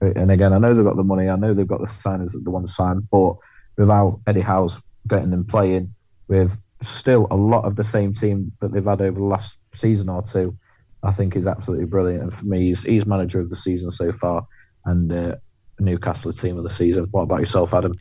and 0.00 0.30
again, 0.30 0.52
I 0.52 0.58
know 0.58 0.74
they've 0.74 0.84
got 0.84 0.96
the 0.96 1.04
money. 1.04 1.28
I 1.28 1.36
know 1.36 1.54
they've 1.54 1.66
got 1.66 1.80
the 1.80 1.86
signers 1.86 2.32
that 2.32 2.44
they 2.44 2.50
want 2.50 2.66
to 2.66 2.72
sign, 2.72 3.06
but 3.10 3.36
without 3.76 4.20
Eddie 4.26 4.40
Howe's 4.40 4.80
getting 5.08 5.30
them 5.30 5.44
playing, 5.44 5.94
with 6.28 6.56
still 6.82 7.26
a 7.30 7.36
lot 7.36 7.64
of 7.64 7.76
the 7.76 7.84
same 7.84 8.12
team 8.12 8.52
that 8.60 8.72
they've 8.72 8.84
had 8.84 9.00
over 9.00 9.18
the 9.18 9.24
last 9.24 9.58
season 9.72 10.08
or 10.08 10.22
two, 10.22 10.56
I 11.02 11.12
think 11.12 11.36
is 11.36 11.46
absolutely 11.46 11.86
brilliant. 11.86 12.22
And 12.22 12.34
for 12.34 12.44
me, 12.44 12.68
he's, 12.68 12.82
he's 12.82 13.06
manager 13.06 13.40
of 13.40 13.48
the 13.48 13.56
season 13.56 13.90
so 13.90 14.12
far, 14.12 14.46
and 14.84 15.10
uh, 15.10 15.36
Newcastle 15.80 16.32
team 16.32 16.58
of 16.58 16.64
the 16.64 16.70
season. 16.70 17.06
What 17.10 17.22
about 17.22 17.40
yourself, 17.40 17.72
Adam? 17.72 17.98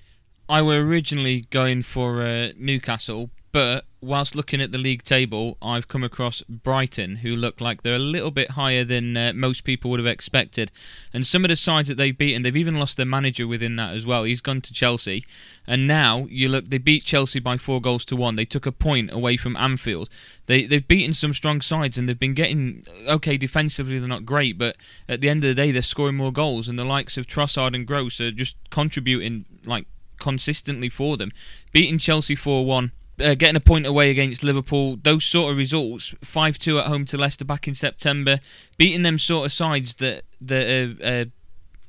I 0.50 0.62
were 0.62 0.86
originally 0.86 1.42
going 1.50 1.82
for 1.82 2.22
uh, 2.22 2.50
Newcastle, 2.58 3.32
but 3.56 3.86
whilst 4.02 4.36
looking 4.36 4.60
at 4.60 4.74
the 4.74 4.78
league 4.78 5.02
table, 5.02 5.58
I've 5.62 5.88
come 5.88 6.04
across 6.04 6.42
Brighton, 6.42 7.16
who 7.16 7.38
look 7.38 7.62
like 7.62 7.84
they're 7.84 7.96
a 7.96 8.00
little 8.00 8.30
bit 8.30 8.52
higher 8.52 8.84
than 8.84 9.16
uh, 9.16 9.32
most 9.34 9.64
people 9.64 9.90
would 9.92 10.00
have 10.02 10.06
expected. 10.06 10.74
And 11.14 11.26
some 11.26 11.46
of 11.46 11.48
the 11.48 11.56
sides 11.56 11.88
that 11.88 11.96
they've 11.96 12.18
beaten, 12.18 12.42
they've 12.42 12.58
even 12.58 12.78
lost 12.78 12.98
their 12.98 13.06
manager 13.06 13.48
within 13.48 13.78
that 13.78 13.96
as 13.96 14.06
well. 14.06 14.26
He's 14.26 14.42
gone 14.42 14.60
to 14.60 14.74
Chelsea. 14.74 15.24
And 15.66 15.88
now 15.88 16.28
you 16.30 16.50
look, 16.50 16.66
they 16.66 16.80
beat 16.80 17.06
Chelsea 17.06 17.40
by 17.40 17.56
four 17.56 17.80
goals 17.80 18.04
to 18.08 18.18
one. 18.18 18.36
They 18.36 18.44
took 18.44 18.66
a 18.66 18.74
point 18.74 19.14
away 19.14 19.38
from 19.38 19.56
Anfield. 19.56 20.10
They 20.48 20.66
they've 20.66 20.86
beaten 20.86 21.14
some 21.14 21.34
strong 21.34 21.62
sides 21.62 21.98
and 21.98 22.10
they've 22.10 22.20
been 22.20 22.34
getting 22.34 22.84
okay 23.08 23.38
defensively. 23.38 24.00
They're 24.00 24.10
not 24.10 24.26
great, 24.26 24.58
but 24.58 24.76
at 25.08 25.22
the 25.22 25.30
end 25.30 25.46
of 25.46 25.48
the 25.48 25.56
day, 25.56 25.72
they're 25.72 25.82
scoring 25.82 26.18
more 26.18 26.34
goals. 26.34 26.68
And 26.68 26.78
the 26.78 26.84
likes 26.84 27.16
of 27.18 27.26
Trossard 27.26 27.74
and 27.74 27.88
Gross 27.88 28.20
are 28.20 28.32
just 28.32 28.58
contributing 28.70 29.46
like 29.64 29.86
consistently 30.20 30.90
for 30.90 31.16
them. 31.16 31.32
Beating 31.72 32.00
Chelsea 32.00 32.36
four 32.36 32.66
one 32.66 32.92
uh, 33.20 33.36
getting 33.36 33.56
a 33.56 33.62
point 33.62 33.86
away 33.86 34.12
against 34.12 34.44
Liverpool, 34.44 34.98
those 35.02 35.24
sort 35.24 35.52
of 35.52 35.58
results, 35.58 36.14
5 36.24 36.58
2 36.58 36.80
at 36.80 36.86
home 36.88 37.06
to 37.06 37.18
Leicester 37.18 37.46
back 37.46 37.68
in 37.68 37.74
September, 37.74 38.40
beating 38.78 39.04
them 39.04 39.18
sort 39.18 39.46
of 39.46 39.52
sides 39.52 39.96
that, 39.96 40.24
that 40.42 40.68
are, 40.68 41.08
are, 41.08 41.26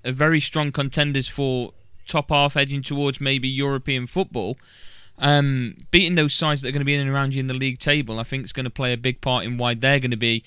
are 0.09 0.13
very 0.13 0.41
strong 0.41 0.73
contenders 0.73 1.29
for 1.29 1.73
top 2.07 2.31
half, 2.31 2.57
edging 2.57 2.83
towards 2.83 3.21
maybe 3.21 3.49
European 3.49 4.07
football. 4.07 4.57
Um, 5.19 5.87
beating 5.91 6.15
those 6.15 6.35
sides 6.35 6.63
that 6.63 6.69
are 6.69 6.73
going 6.73 6.81
to 6.81 6.87
be 6.87 6.95
in 6.95 7.01
and 7.01 7.11
around 7.11 7.35
you 7.35 7.41
in 7.41 7.47
the 7.47 7.55
league 7.55 7.79
table, 7.79 8.21
I 8.21 8.23
think 8.23 8.45
is 8.45 8.53
going 8.53 8.65
to 8.65 8.71
play 8.71 8.93
a 8.93 8.99
big 8.99 9.21
part 9.21 9.45
in 9.45 9.57
why 9.57 9.75
they're 9.75 9.99
going 9.99 10.11
to 10.11 10.17
be 10.17 10.45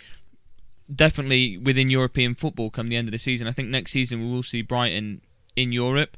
definitely 0.94 1.58
within 1.58 1.90
European 1.90 2.34
football 2.34 2.70
come 2.70 2.88
the 2.88 2.96
end 2.96 3.08
of 3.08 3.12
the 3.12 3.18
season. 3.18 3.48
I 3.48 3.52
think 3.52 3.70
next 3.70 3.92
season 3.92 4.22
we 4.22 4.32
will 4.32 4.44
see 4.44 4.62
Brighton 4.62 5.22
in 5.56 5.72
Europe 5.72 6.18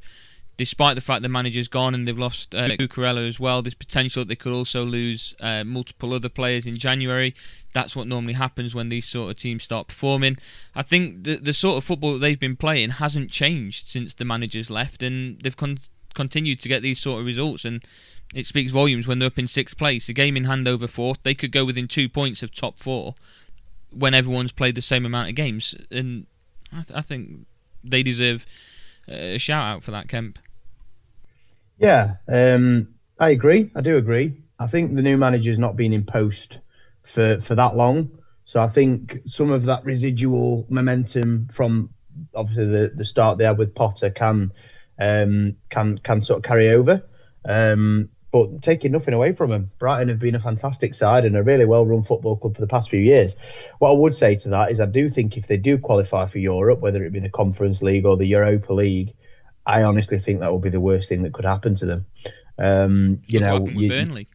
despite 0.56 0.94
the 0.94 1.00
fact 1.00 1.22
the 1.22 1.28
manager's 1.28 1.68
gone 1.68 1.94
and 1.94 2.06
they've 2.06 2.18
lost 2.18 2.54
uh, 2.54 2.68
Cucurella 2.68 3.26
as 3.26 3.40
well, 3.40 3.62
there's 3.62 3.74
potential 3.74 4.20
that 4.20 4.28
they 4.28 4.36
could 4.36 4.52
also 4.52 4.84
lose 4.84 5.34
uh, 5.40 5.64
multiple 5.64 6.12
other 6.12 6.28
players 6.28 6.66
in 6.66 6.76
January. 6.76 7.34
That's 7.72 7.96
what 7.96 8.06
normally 8.06 8.34
happens 8.34 8.74
when 8.74 8.88
these 8.88 9.06
sort 9.06 9.30
of 9.30 9.36
teams 9.36 9.62
start 9.62 9.88
performing. 9.88 10.36
I 10.74 10.82
think 10.82 11.24
the 11.24 11.36
the 11.36 11.52
sort 11.52 11.78
of 11.78 11.84
football 11.84 12.14
that 12.14 12.18
they've 12.18 12.38
been 12.38 12.56
playing 12.56 12.90
hasn't 12.90 13.30
changed 13.30 13.86
since 13.86 14.14
the 14.14 14.24
manager's 14.24 14.70
left, 14.70 15.02
and 15.02 15.40
they've 15.40 15.56
con- 15.56 15.78
continued 16.14 16.60
to 16.60 16.68
get 16.68 16.82
these 16.82 17.00
sort 17.00 17.20
of 17.20 17.26
results. 17.26 17.64
And 17.64 17.82
it 18.34 18.46
speaks 18.46 18.70
volumes 18.70 19.06
when 19.06 19.18
they're 19.18 19.28
up 19.28 19.38
in 19.38 19.46
sixth 19.46 19.78
place, 19.78 20.08
a 20.08 20.12
game 20.12 20.36
in 20.36 20.44
hand 20.44 20.68
over 20.68 20.86
fourth. 20.86 21.22
They 21.22 21.34
could 21.34 21.52
go 21.52 21.64
within 21.64 21.88
two 21.88 22.08
points 22.08 22.42
of 22.42 22.54
top 22.54 22.78
four 22.78 23.14
when 23.90 24.14
everyone's 24.14 24.52
played 24.52 24.74
the 24.74 24.82
same 24.82 25.04
amount 25.06 25.28
of 25.28 25.34
games, 25.34 25.74
and 25.90 26.26
I, 26.72 26.82
th- 26.82 26.94
I 26.94 27.02
think 27.02 27.46
they 27.84 28.02
deserve 28.02 28.46
a 29.08 29.38
shout 29.38 29.64
out 29.64 29.82
for 29.82 29.90
that, 29.92 30.08
Kemp. 30.08 30.38
Yeah, 31.78 32.16
um, 32.28 32.88
I 33.18 33.30
agree. 33.30 33.70
I 33.74 33.80
do 33.80 33.96
agree. 33.96 34.42
I 34.58 34.66
think 34.66 34.94
the 34.94 35.02
new 35.02 35.16
manager's 35.16 35.58
not 35.58 35.76
been 35.76 35.92
in 35.92 36.04
post 36.04 36.58
for, 37.02 37.40
for 37.40 37.54
that 37.54 37.76
long. 37.76 38.10
So 38.44 38.60
I 38.60 38.68
think 38.68 39.20
some 39.24 39.50
of 39.50 39.64
that 39.64 39.84
residual 39.84 40.66
momentum 40.68 41.48
from 41.48 41.90
obviously 42.34 42.66
the, 42.66 42.92
the 42.94 43.04
start 43.04 43.40
had 43.40 43.58
with 43.58 43.74
Potter 43.74 44.10
can 44.10 44.52
um, 44.98 45.56
can 45.70 45.98
can 45.98 46.22
sort 46.22 46.38
of 46.38 46.42
carry 46.44 46.70
over. 46.70 47.02
Um, 47.44 48.10
but 48.32 48.62
taking 48.62 48.92
nothing 48.92 49.12
away 49.12 49.32
from 49.32 49.50
them, 49.50 49.70
Brighton 49.78 50.08
have 50.08 50.18
been 50.18 50.34
a 50.34 50.40
fantastic 50.40 50.94
side 50.94 51.26
and 51.26 51.36
a 51.36 51.42
really 51.42 51.66
well 51.66 51.86
run 51.86 52.02
football 52.02 52.36
club 52.38 52.54
for 52.54 52.62
the 52.62 52.66
past 52.66 52.88
few 52.88 53.00
years. 53.00 53.36
What 53.78 53.90
I 53.90 53.94
would 53.94 54.14
say 54.14 54.34
to 54.36 54.48
that 54.48 54.72
is 54.72 54.80
I 54.80 54.86
do 54.86 55.10
think 55.10 55.36
if 55.36 55.46
they 55.46 55.58
do 55.58 55.76
qualify 55.76 56.24
for 56.24 56.38
Europe, 56.38 56.80
whether 56.80 57.04
it 57.04 57.12
be 57.12 57.20
the 57.20 57.28
Conference 57.28 57.82
League 57.82 58.06
or 58.06 58.16
the 58.16 58.26
Europa 58.26 58.72
League, 58.72 59.14
I 59.66 59.82
honestly 59.82 60.18
think 60.18 60.40
that 60.40 60.50
would 60.50 60.62
be 60.62 60.70
the 60.70 60.80
worst 60.80 61.10
thing 61.10 61.22
that 61.22 61.34
could 61.34 61.44
happen 61.44 61.74
to 61.76 61.86
them. 61.86 62.06
Um, 62.58 63.22
you 63.26 63.40
know, 63.40 63.66
you, 63.66 64.26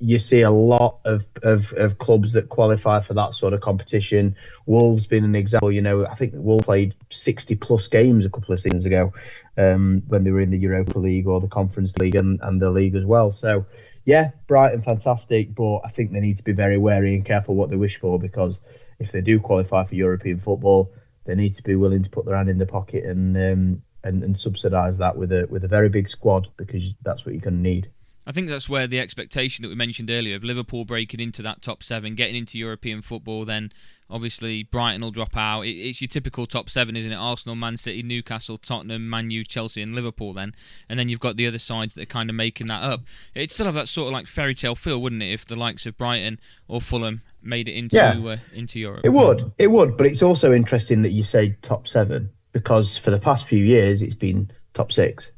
you, 0.00 0.18
see 0.18 0.40
a 0.42 0.50
lot 0.50 0.98
of, 1.04 1.26
of, 1.42 1.72
of 1.74 1.98
clubs 1.98 2.32
that 2.32 2.48
qualify 2.48 3.00
for 3.00 3.14
that 3.14 3.34
sort 3.34 3.54
of 3.54 3.60
competition. 3.60 4.34
Wolves 4.66 5.06
being 5.06 5.24
an 5.24 5.34
example. 5.34 5.70
You 5.70 5.82
know, 5.82 6.06
I 6.06 6.14
think 6.14 6.32
Wolves 6.34 6.64
played 6.64 6.94
60 7.10 7.54
plus 7.56 7.86
games 7.86 8.24
a 8.24 8.30
couple 8.30 8.52
of 8.54 8.60
seasons 8.60 8.86
ago 8.86 9.12
um, 9.56 10.02
when 10.08 10.24
they 10.24 10.30
were 10.30 10.40
in 10.40 10.50
the 10.50 10.58
Europa 10.58 10.98
League 10.98 11.26
or 11.26 11.40
the 11.40 11.48
Conference 11.48 11.96
League 11.98 12.16
and, 12.16 12.40
and 12.42 12.60
the 12.60 12.70
league 12.70 12.94
as 12.94 13.04
well. 13.04 13.30
So, 13.30 13.66
yeah, 14.04 14.30
Brighton 14.46 14.82
fantastic, 14.82 15.54
but 15.54 15.80
I 15.84 15.90
think 15.90 16.12
they 16.12 16.20
need 16.20 16.38
to 16.38 16.44
be 16.44 16.52
very 16.52 16.78
wary 16.78 17.14
and 17.14 17.24
careful 17.24 17.54
what 17.54 17.70
they 17.70 17.76
wish 17.76 18.00
for 18.00 18.18
because 18.18 18.60
if 18.98 19.12
they 19.12 19.20
do 19.20 19.38
qualify 19.38 19.84
for 19.84 19.94
European 19.94 20.40
football, 20.40 20.92
they 21.24 21.34
need 21.34 21.54
to 21.54 21.62
be 21.62 21.76
willing 21.76 22.02
to 22.02 22.10
put 22.10 22.24
their 22.24 22.36
hand 22.36 22.48
in 22.48 22.58
the 22.58 22.66
pocket 22.66 23.04
and 23.04 23.36
um, 23.36 23.82
and, 24.02 24.22
and 24.22 24.38
subsidise 24.38 24.98
that 24.98 25.16
with 25.16 25.32
a 25.32 25.46
with 25.50 25.64
a 25.64 25.68
very 25.68 25.88
big 25.88 26.08
squad 26.08 26.48
because 26.56 26.94
that's 27.02 27.24
what 27.24 27.34
you're 27.34 27.42
going 27.42 27.56
to 27.56 27.60
need. 27.60 27.90
I 28.30 28.32
think 28.32 28.48
that's 28.48 28.68
where 28.68 28.86
the 28.86 29.00
expectation 29.00 29.64
that 29.64 29.70
we 29.70 29.74
mentioned 29.74 30.08
earlier 30.08 30.36
of 30.36 30.44
Liverpool 30.44 30.84
breaking 30.84 31.18
into 31.18 31.42
that 31.42 31.62
top 31.62 31.82
seven, 31.82 32.14
getting 32.14 32.36
into 32.36 32.58
European 32.58 33.02
football, 33.02 33.44
then 33.44 33.72
obviously 34.08 34.62
Brighton 34.62 35.00
will 35.00 35.10
drop 35.10 35.36
out. 35.36 35.62
it's 35.62 36.00
your 36.00 36.06
typical 36.06 36.46
top 36.46 36.70
seven, 36.70 36.94
isn't 36.94 37.10
it? 37.10 37.16
Arsenal, 37.16 37.56
Man 37.56 37.76
City, 37.76 38.04
Newcastle, 38.04 38.56
Tottenham, 38.56 39.10
Man 39.10 39.32
U, 39.32 39.42
Chelsea, 39.42 39.82
and 39.82 39.96
Liverpool. 39.96 40.32
Then, 40.32 40.54
and 40.88 40.96
then 40.96 41.08
you've 41.08 41.18
got 41.18 41.38
the 41.38 41.48
other 41.48 41.58
sides 41.58 41.96
that 41.96 42.02
are 42.02 42.06
kind 42.06 42.30
of 42.30 42.36
making 42.36 42.68
that 42.68 42.84
up. 42.84 43.00
It'd 43.34 43.50
still 43.50 43.66
have 43.66 43.74
that 43.74 43.88
sort 43.88 44.06
of 44.06 44.12
like 44.12 44.28
fairy 44.28 44.54
tale 44.54 44.76
feel, 44.76 45.02
wouldn't 45.02 45.24
it? 45.24 45.32
If 45.32 45.46
the 45.46 45.56
likes 45.56 45.84
of 45.84 45.98
Brighton 45.98 46.38
or 46.68 46.80
Fulham 46.80 47.22
made 47.42 47.66
it 47.66 47.72
into 47.72 47.96
yeah, 47.96 48.12
uh, 48.12 48.36
into 48.54 48.78
Europe. 48.78 49.00
It 49.02 49.08
would, 49.08 49.50
it 49.58 49.72
would. 49.72 49.96
But 49.96 50.06
it's 50.06 50.22
also 50.22 50.52
interesting 50.52 51.02
that 51.02 51.10
you 51.10 51.24
say 51.24 51.56
top 51.62 51.88
seven 51.88 52.30
because 52.52 52.96
for 52.96 53.10
the 53.10 53.18
past 53.18 53.46
few 53.46 53.64
years 53.64 54.02
it's 54.02 54.14
been 54.14 54.52
top 54.72 54.92
six. 54.92 55.32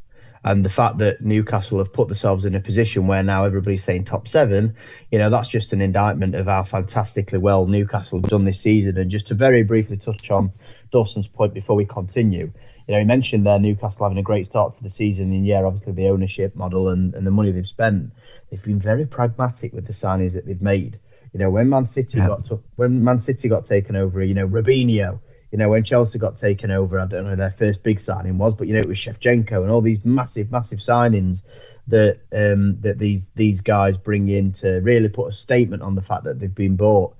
And 0.44 0.64
the 0.64 0.70
fact 0.70 0.98
that 0.98 1.20
Newcastle 1.20 1.78
have 1.78 1.92
put 1.92 2.08
themselves 2.08 2.44
in 2.44 2.54
a 2.56 2.60
position 2.60 3.06
where 3.06 3.22
now 3.22 3.44
everybody's 3.44 3.84
saying 3.84 4.04
top 4.04 4.26
seven, 4.26 4.74
you 5.10 5.18
know, 5.18 5.30
that's 5.30 5.48
just 5.48 5.72
an 5.72 5.80
indictment 5.80 6.34
of 6.34 6.46
how 6.46 6.64
fantastically 6.64 7.38
well 7.38 7.66
Newcastle 7.66 8.20
have 8.20 8.28
done 8.28 8.44
this 8.44 8.60
season. 8.60 8.98
And 8.98 9.08
just 9.08 9.28
to 9.28 9.34
very 9.34 9.62
briefly 9.62 9.96
touch 9.96 10.32
on 10.32 10.50
Dawson's 10.90 11.28
point 11.28 11.54
before 11.54 11.76
we 11.76 11.86
continue, 11.86 12.50
you 12.88 12.94
know, 12.94 12.98
he 12.98 13.04
mentioned 13.06 13.46
there 13.46 13.60
Newcastle 13.60 14.04
having 14.04 14.18
a 14.18 14.22
great 14.22 14.46
start 14.46 14.72
to 14.72 14.82
the 14.82 14.90
season. 14.90 15.30
And 15.30 15.46
yeah, 15.46 15.62
obviously 15.62 15.92
the 15.92 16.08
ownership 16.08 16.56
model 16.56 16.88
and, 16.88 17.14
and 17.14 17.24
the 17.24 17.30
money 17.30 17.52
they've 17.52 17.64
spent, 17.64 18.12
they've 18.50 18.62
been 18.62 18.80
very 18.80 19.06
pragmatic 19.06 19.72
with 19.72 19.86
the 19.86 19.92
signings 19.92 20.32
that 20.32 20.44
they've 20.44 20.60
made 20.60 20.98
You 21.32 21.38
know, 21.38 21.50
when 21.50 21.68
Man 21.68 21.86
City 21.86 22.18
yeah. 22.18 22.26
got 22.26 22.44
to, 22.46 22.60
when 22.76 23.04
Man 23.04 23.20
City 23.20 23.48
got 23.48 23.64
taken 23.64 23.94
over, 23.94 24.22
you 24.22 24.34
know, 24.34 24.46
Robinho. 24.48 25.20
You 25.52 25.58
know, 25.58 25.68
when 25.68 25.84
Chelsea 25.84 26.18
got 26.18 26.36
taken 26.36 26.70
over, 26.70 26.98
I 26.98 27.06
don't 27.06 27.24
know 27.24 27.36
their 27.36 27.50
first 27.50 27.82
big 27.82 28.00
signing 28.00 28.38
was, 28.38 28.54
but 28.54 28.66
you 28.66 28.74
know, 28.74 28.80
it 28.80 28.88
was 28.88 28.98
Shevchenko 28.98 29.62
and 29.62 29.70
all 29.70 29.82
these 29.82 30.04
massive, 30.04 30.50
massive 30.50 30.78
signings 30.78 31.42
that 31.88 32.20
um, 32.32 32.80
that 32.80 32.98
these 32.98 33.28
these 33.34 33.60
guys 33.60 33.96
bring 33.96 34.28
in 34.28 34.52
to 34.54 34.80
really 34.80 35.08
put 35.08 35.28
a 35.28 35.32
statement 35.32 35.82
on 35.82 35.94
the 35.94 36.02
fact 36.02 36.24
that 36.24 36.40
they've 36.40 36.54
been 36.54 36.76
bought. 36.76 37.14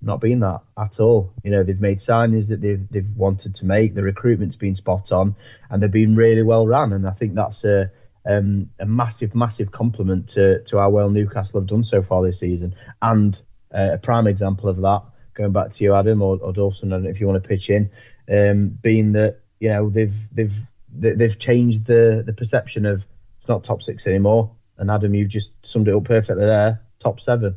Not 0.00 0.20
been 0.20 0.40
that 0.40 0.60
at 0.76 1.00
all. 1.00 1.32
You 1.42 1.50
know, 1.50 1.64
they've 1.64 1.80
made 1.80 1.98
signings 1.98 2.48
that 2.48 2.60
they've 2.60 2.86
they've 2.90 3.16
wanted 3.16 3.54
to 3.56 3.64
make. 3.64 3.94
The 3.94 4.02
recruitment's 4.02 4.56
been 4.56 4.76
spot 4.76 5.10
on, 5.10 5.34
and 5.70 5.82
they've 5.82 5.90
been 5.90 6.14
really 6.14 6.42
well 6.42 6.66
run. 6.66 6.92
And 6.92 7.06
I 7.06 7.12
think 7.12 7.34
that's 7.34 7.64
a 7.64 7.90
um, 8.28 8.68
a 8.78 8.86
massive, 8.86 9.34
massive 9.34 9.72
compliment 9.72 10.28
to 10.30 10.62
to 10.64 10.78
how 10.78 10.90
well 10.90 11.10
Newcastle 11.10 11.60
have 11.60 11.68
done 11.68 11.84
so 11.84 12.02
far 12.02 12.22
this 12.22 12.40
season. 12.40 12.74
And 13.00 13.40
uh, 13.74 13.92
a 13.92 13.98
prime 13.98 14.26
example 14.26 14.68
of 14.68 14.76
that, 14.82 15.02
going 15.38 15.52
back 15.52 15.70
to 15.70 15.84
you, 15.84 15.94
Adam 15.94 16.20
or, 16.20 16.38
or 16.42 16.52
Dawson, 16.52 16.92
and 16.92 17.06
if 17.06 17.20
you 17.20 17.26
want 17.26 17.42
to 17.42 17.48
pitch 17.48 17.70
in, 17.70 17.88
um, 18.30 18.68
being 18.68 19.12
that 19.12 19.38
you 19.60 19.70
know 19.70 19.88
they've 19.88 20.14
they've 20.32 20.52
they've 20.92 21.38
changed 21.38 21.86
the 21.86 22.22
the 22.26 22.32
perception 22.32 22.84
of 22.84 23.06
it's 23.38 23.48
not 23.48 23.64
top 23.64 23.82
six 23.82 24.06
anymore. 24.06 24.50
And 24.76 24.90
Adam, 24.90 25.14
you've 25.14 25.28
just 25.28 25.52
summed 25.64 25.88
it 25.88 25.94
up 25.94 26.04
perfectly 26.04 26.44
there. 26.44 26.80
Top 26.98 27.20
seven. 27.20 27.56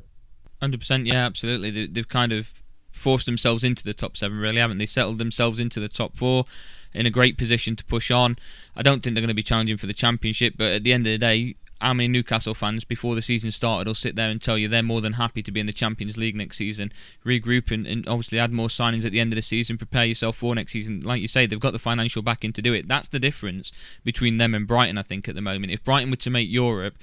Hundred 0.60 0.80
percent, 0.80 1.06
yeah, 1.06 1.26
absolutely. 1.26 1.88
They've 1.88 2.08
kind 2.08 2.32
of 2.32 2.52
forced 2.92 3.26
themselves 3.26 3.64
into 3.64 3.84
the 3.84 3.94
top 3.94 4.16
seven, 4.16 4.38
really, 4.38 4.60
haven't 4.60 4.78
they? 4.78 4.86
Settled 4.86 5.18
themselves 5.18 5.60
into 5.60 5.80
the 5.80 5.90
top 5.90 6.16
four 6.16 6.46
in 6.94 7.06
a 7.06 7.10
great 7.10 7.38
position 7.38 7.76
to 7.76 7.86
push 7.86 8.12
on. 8.12 8.38
I 8.76 8.82
don't 8.82 9.02
think 9.02 9.16
they're 9.16 9.22
going 9.22 9.30
to 9.30 9.36
be 9.36 9.44
challenging 9.44 9.78
for 9.78 9.88
the 9.88 9.94
championship, 9.94 10.56
but 10.58 10.72
at 10.72 10.84
the 10.84 10.94
end 10.94 11.08
of 11.08 11.12
the 11.12 11.18
day, 11.18 11.56
how 11.82 11.94
many 11.94 12.08
Newcastle 12.08 12.54
fans 12.54 12.86
before 12.86 13.16
the 13.16 13.22
season 13.22 13.52
started 13.52 13.88
will 13.88 13.96
sit 13.96 14.16
there 14.16 14.30
and 14.30 14.42
tell 14.42 14.58
you 14.58 14.68
they're 14.68 14.84
more 14.84 15.02
than 15.02 15.14
happy 15.14 15.42
to 15.42 15.52
be 15.52 15.60
in 15.60 15.66
the 15.66 15.74
Champions 15.74 16.18
League 16.18 16.36
next 16.36 16.58
season, 16.58 16.92
regroup 17.26 17.72
and, 17.72 17.88
and, 17.88 18.08
obviously 18.08 18.40
add 18.40 18.52
more 18.52 18.68
signings 18.68 19.06
at 19.06 19.12
the 19.12 19.20
end 19.20 19.34
of 19.34 19.36
the 19.36 19.42
season, 19.42 19.78
prepare 19.78 20.06
yourself 20.06 20.38
for 20.38 20.54
next 20.54 20.72
season. 20.72 21.02
Like 21.02 21.22
you 21.22 21.28
say, 21.28 21.46
they've 21.46 21.60
got 21.60 21.74
the 21.74 21.80
financial 21.80 22.22
backing 22.22 22.54
to 22.54 22.62
do 22.62 22.74
it. 22.74 22.88
That's 22.88 23.10
the 23.10 23.20
difference 23.20 23.72
between 24.04 24.38
them 24.38 24.54
and 24.54 24.68
Brighton, 24.68 24.98
I 24.98 25.02
think, 25.02 25.28
at 25.28 25.36
the 25.36 25.42
moment. 25.42 25.72
If 25.72 25.84
Brighton 25.84 26.12
were 26.12 26.18
to 26.18 26.30
make 26.30 26.50
Europe, 26.50 26.96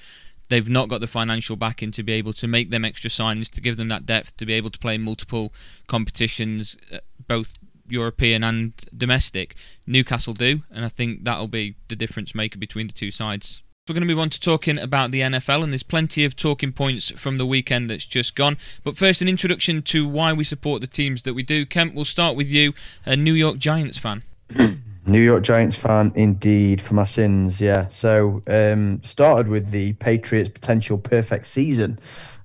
they've 0.49 0.69
not 0.69 0.89
got 0.89 1.01
the 1.01 1.07
financial 1.07 1.57
backing 1.57 1.91
to 1.93 2.03
be 2.03 2.13
able 2.13 2.33
to 2.35 2.47
make 2.47 2.71
them 2.71 2.85
extra 2.85 3.11
signings, 3.11 3.51
to 3.51 3.61
give 3.61 3.77
them 3.77 3.89
that 3.89 4.07
depth, 4.07 4.37
to 4.37 4.47
be 4.47 4.53
able 4.55 4.71
to 4.71 4.79
play 4.79 4.99
multiple 4.99 5.53
competitions, 5.87 6.77
uh, 6.93 6.99
both 7.27 7.55
European 7.89 8.45
and 8.45 8.73
domestic. 8.97 9.55
Newcastle 9.87 10.35
do, 10.35 10.63
and 10.71 10.85
I 10.85 10.89
think 10.89 11.25
that'll 11.25 11.49
be 11.49 11.77
the 11.89 11.97
difference 11.97 12.35
maker 12.35 12.59
between 12.59 12.87
the 12.87 12.93
two 12.93 13.11
sides. 13.11 13.63
We're 13.89 13.95
going 13.95 14.07
to 14.07 14.15
move 14.15 14.19
on 14.19 14.29
to 14.31 14.41
talking 14.41 14.79
about 14.79 15.13
the 15.13 15.23
NFL, 15.23 15.63
and 15.63 15.73
there's 15.73 15.83
plenty 15.83 16.25
of 16.25 16.37
talking 16.37 16.73
points 16.73 17.11
from 17.13 17.39
the 17.39 17.47
weekend 17.47 17.89
that's 17.89 18.05
just 18.05 18.35
gone. 18.35 18.59
But 18.85 18.99
first, 18.99 19.23
an 19.23 19.29
introduction 19.29 19.81
to 19.83 20.07
why 20.07 20.35
we 20.35 20.45
support 20.45 20.83
the 20.83 20.87
teams 20.87 21.23
that 21.23 21.33
we 21.33 21.43
do. 21.43 21.65
Kemp, 21.65 21.95
we'll 21.95 22.05
start 22.05 22.37
with 22.37 22.51
you, 22.51 22.75
a 23.07 23.17
New 23.17 23.33
York 23.33 23.57
Giants 23.57 23.97
fan. 23.97 24.23
New 25.07 25.21
York 25.21 25.43
Giants 25.43 25.77
fan, 25.77 26.13
indeed, 26.17 26.83
for 26.83 26.93
my 26.93 27.05
sins. 27.05 27.63
Yeah. 27.63 27.89
So, 27.89 28.43
um, 28.47 29.01
started 29.03 29.49
with 29.49 29.71
the 29.71 29.95
Patriots' 29.95 30.51
potential 30.51 30.99
perfect 30.99 31.47
season. 31.47 31.99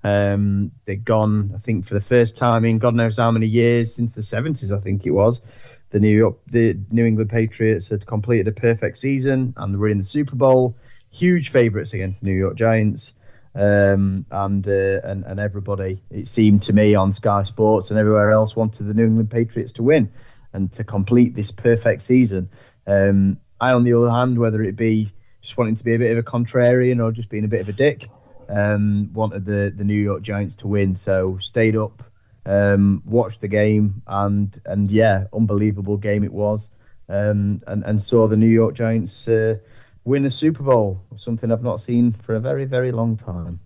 Um, 0.06 0.72
they'd 0.86 1.04
gone, 1.04 1.52
I 1.54 1.58
think, 1.58 1.86
for 1.86 1.94
the 1.94 2.02
first 2.02 2.38
time 2.38 2.64
in 2.64 2.78
God 2.78 2.96
knows 2.96 3.18
how 3.18 3.32
many 3.32 3.48
years 3.48 3.94
since 3.94 4.14
the 4.14 4.22
70s, 4.22 4.76
I 4.76 4.80
think 4.80 5.06
it 5.06 5.12
was. 5.12 5.42
The 5.90 6.00
New 6.00 6.16
York, 6.16 6.38
the 6.48 6.80
New 6.90 7.06
England 7.06 7.30
Patriots 7.30 7.90
had 7.90 8.06
completed 8.06 8.48
a 8.48 8.54
perfect 8.54 8.98
season 8.98 9.54
and 9.58 9.78
were 9.78 9.90
in 9.90 9.98
the 9.98 10.04
Super 10.04 10.36
Bowl. 10.38 10.78
Huge 11.14 11.52
favourites 11.52 11.94
against 11.94 12.22
the 12.22 12.26
New 12.26 12.36
York 12.36 12.56
Giants. 12.56 13.14
Um, 13.56 14.26
and 14.32 14.68
uh, 14.68 15.00
and 15.04 15.24
and 15.26 15.40
everybody, 15.40 16.02
it 16.10 16.28
seemed 16.28 16.64
to 16.64 16.74
me 16.74 16.96
on 16.96 17.12
Sky 17.12 17.44
Sports 17.44 17.92
and 17.92 18.00
everywhere 18.00 18.32
else, 18.32 18.56
wanted 18.56 18.86
the 18.86 18.96
New 18.96 19.06
England 19.06 19.30
Patriots 19.30 19.74
to 19.74 19.84
win 19.84 20.12
and 20.54 20.74
to 20.74 20.84
complete 20.84 21.36
this 21.36 21.52
perfect 21.52 22.02
season. 22.02 22.50
Um, 22.88 23.38
I, 23.62 23.74
on 23.74 23.84
the 23.84 23.94
other 23.94 24.10
hand, 24.10 24.40
whether 24.40 24.64
it 24.64 24.76
be 24.76 25.12
just 25.42 25.56
wanting 25.56 25.76
to 25.76 25.84
be 25.84 25.94
a 25.94 26.00
bit 26.00 26.12
of 26.12 26.18
a 26.18 26.24
contrarian 26.24 27.04
or 27.04 27.12
just 27.12 27.30
being 27.30 27.46
a 27.46 27.48
bit 27.48 27.62
of 27.62 27.70
a 27.70 27.74
dick, 27.74 28.10
um, 28.50 29.12
wanted 29.14 29.46
the, 29.46 29.72
the 29.76 29.84
New 29.84 30.02
York 30.02 30.24
Giants 30.24 30.56
to 30.56 30.68
win. 30.68 30.96
So 30.96 31.38
stayed 31.40 31.76
up, 31.76 32.02
um, 32.48 33.04
watched 33.06 33.42
the 33.42 33.48
game, 33.48 34.02
and 34.08 34.60
and 34.66 34.90
yeah, 34.90 35.26
unbelievable 35.32 35.98
game 35.98 36.24
it 36.24 36.34
was. 36.34 36.72
Um, 37.08 37.60
and 37.68 37.84
and 37.84 38.02
saw 38.02 38.28
the 38.28 38.38
New 38.38 38.48
York 38.48 38.74
Giants 38.74 39.28
uh, 39.28 39.58
win 40.06 40.26
a 40.26 40.32
Super 40.32 40.64
Bowl, 40.64 41.02
something 41.16 41.52
I've 41.52 41.64
not 41.64 41.80
seen 41.80 42.12
for 42.12 42.36
a 42.36 42.40
very 42.40 42.66
very 42.66 42.92
long 42.92 43.18
time. 43.18 43.60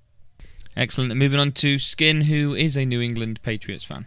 Excellent. 0.76 1.16
moving 1.16 1.40
on 1.40 1.52
to 1.54 1.80
Skin, 1.80 2.22
who 2.22 2.54
is 2.54 2.78
a 2.78 2.86
New 2.86 3.02
England 3.02 3.42
Patriots 3.42 3.84
fan. 3.84 4.06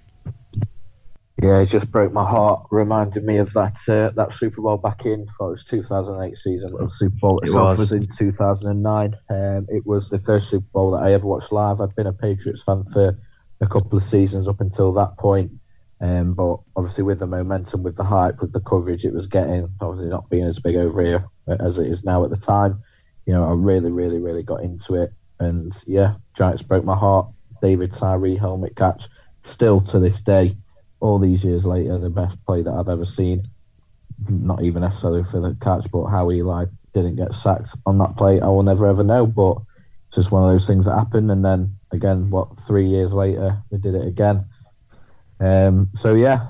Yeah, 1.42 1.60
it 1.60 1.66
just 1.66 1.90
broke 1.90 2.12
my 2.12 2.28
heart. 2.28 2.66
Reminded 2.70 3.24
me 3.24 3.38
of 3.38 3.52
that 3.54 3.76
uh, 3.88 4.10
that 4.10 4.32
Super 4.32 4.60
Bowl 4.60 4.76
back 4.76 5.06
in 5.06 5.26
well, 5.38 5.48
it 5.48 5.52
was 5.52 5.64
2008 5.64 6.36
season. 6.36 6.72
The 6.78 6.88
Super 6.88 7.16
Bowl 7.16 7.40
itself 7.40 7.78
it 7.78 7.80
was. 7.80 7.90
was. 7.90 7.92
in 7.92 8.06
2009. 8.06 9.16
Um, 9.30 9.66
it 9.70 9.86
was 9.86 10.10
the 10.10 10.18
first 10.18 10.50
Super 10.50 10.66
Bowl 10.72 10.90
that 10.92 11.02
I 11.02 11.14
ever 11.14 11.26
watched 11.26 11.50
live. 11.50 11.80
I'd 11.80 11.94
been 11.96 12.06
a 12.06 12.12
Patriots 12.12 12.62
fan 12.62 12.84
for 12.92 13.18
a 13.62 13.66
couple 13.66 13.96
of 13.96 14.04
seasons 14.04 14.48
up 14.48 14.60
until 14.60 14.92
that 14.94 15.16
point. 15.16 15.52
Um, 16.00 16.32
but 16.34 16.58
obviously, 16.76 17.04
with 17.04 17.18
the 17.18 17.26
momentum, 17.26 17.82
with 17.82 17.96
the 17.96 18.04
hype, 18.04 18.40
with 18.40 18.52
the 18.52 18.60
coverage 18.60 19.04
it 19.04 19.12
was 19.12 19.26
getting, 19.26 19.68
obviously 19.80 20.08
not 20.08 20.30
being 20.30 20.46
as 20.46 20.58
big 20.58 20.76
over 20.76 21.02
here 21.02 21.24
as 21.46 21.78
it 21.78 21.88
is 21.88 22.04
now 22.04 22.24
at 22.24 22.30
the 22.30 22.36
time, 22.36 22.82
you 23.26 23.34
know, 23.34 23.44
I 23.44 23.52
really, 23.52 23.90
really, 23.90 24.18
really 24.18 24.42
got 24.42 24.62
into 24.62 24.94
it. 24.94 25.12
And 25.38 25.72
yeah, 25.86 26.14
Giants 26.34 26.62
broke 26.62 26.84
my 26.84 26.96
heart. 26.96 27.28
David 27.60 27.92
Tyree 27.92 28.36
helmet 28.36 28.76
catch, 28.76 29.08
still 29.42 29.80
to 29.82 29.98
this 29.98 30.22
day, 30.22 30.56
all 31.00 31.18
these 31.18 31.44
years 31.44 31.66
later, 31.66 31.98
the 31.98 32.10
best 32.10 32.42
play 32.46 32.62
that 32.62 32.72
I've 32.72 32.88
ever 32.88 33.04
seen. 33.04 33.48
Not 34.28 34.62
even 34.62 34.82
necessarily 34.82 35.24
for 35.24 35.40
the 35.40 35.56
catch, 35.60 35.90
but 35.90 36.06
how 36.06 36.30
Eli 36.30 36.66
didn't 36.92 37.16
get 37.16 37.34
sacked 37.34 37.76
on 37.86 37.98
that 37.98 38.16
play, 38.16 38.40
I 38.40 38.46
will 38.46 38.62
never 38.62 38.86
ever 38.86 39.04
know. 39.04 39.26
But 39.26 39.58
it's 40.08 40.16
just 40.16 40.32
one 40.32 40.42
of 40.42 40.50
those 40.50 40.66
things 40.66 40.86
that 40.86 40.98
happened. 40.98 41.30
And 41.30 41.44
then 41.44 41.76
again, 41.92 42.30
what 42.30 42.58
three 42.60 42.86
years 42.86 43.12
later, 43.12 43.62
they 43.70 43.78
did 43.78 43.94
it 43.94 44.06
again. 44.06 44.46
Um, 45.40 45.88
so 45.94 46.14
yeah, 46.14 46.48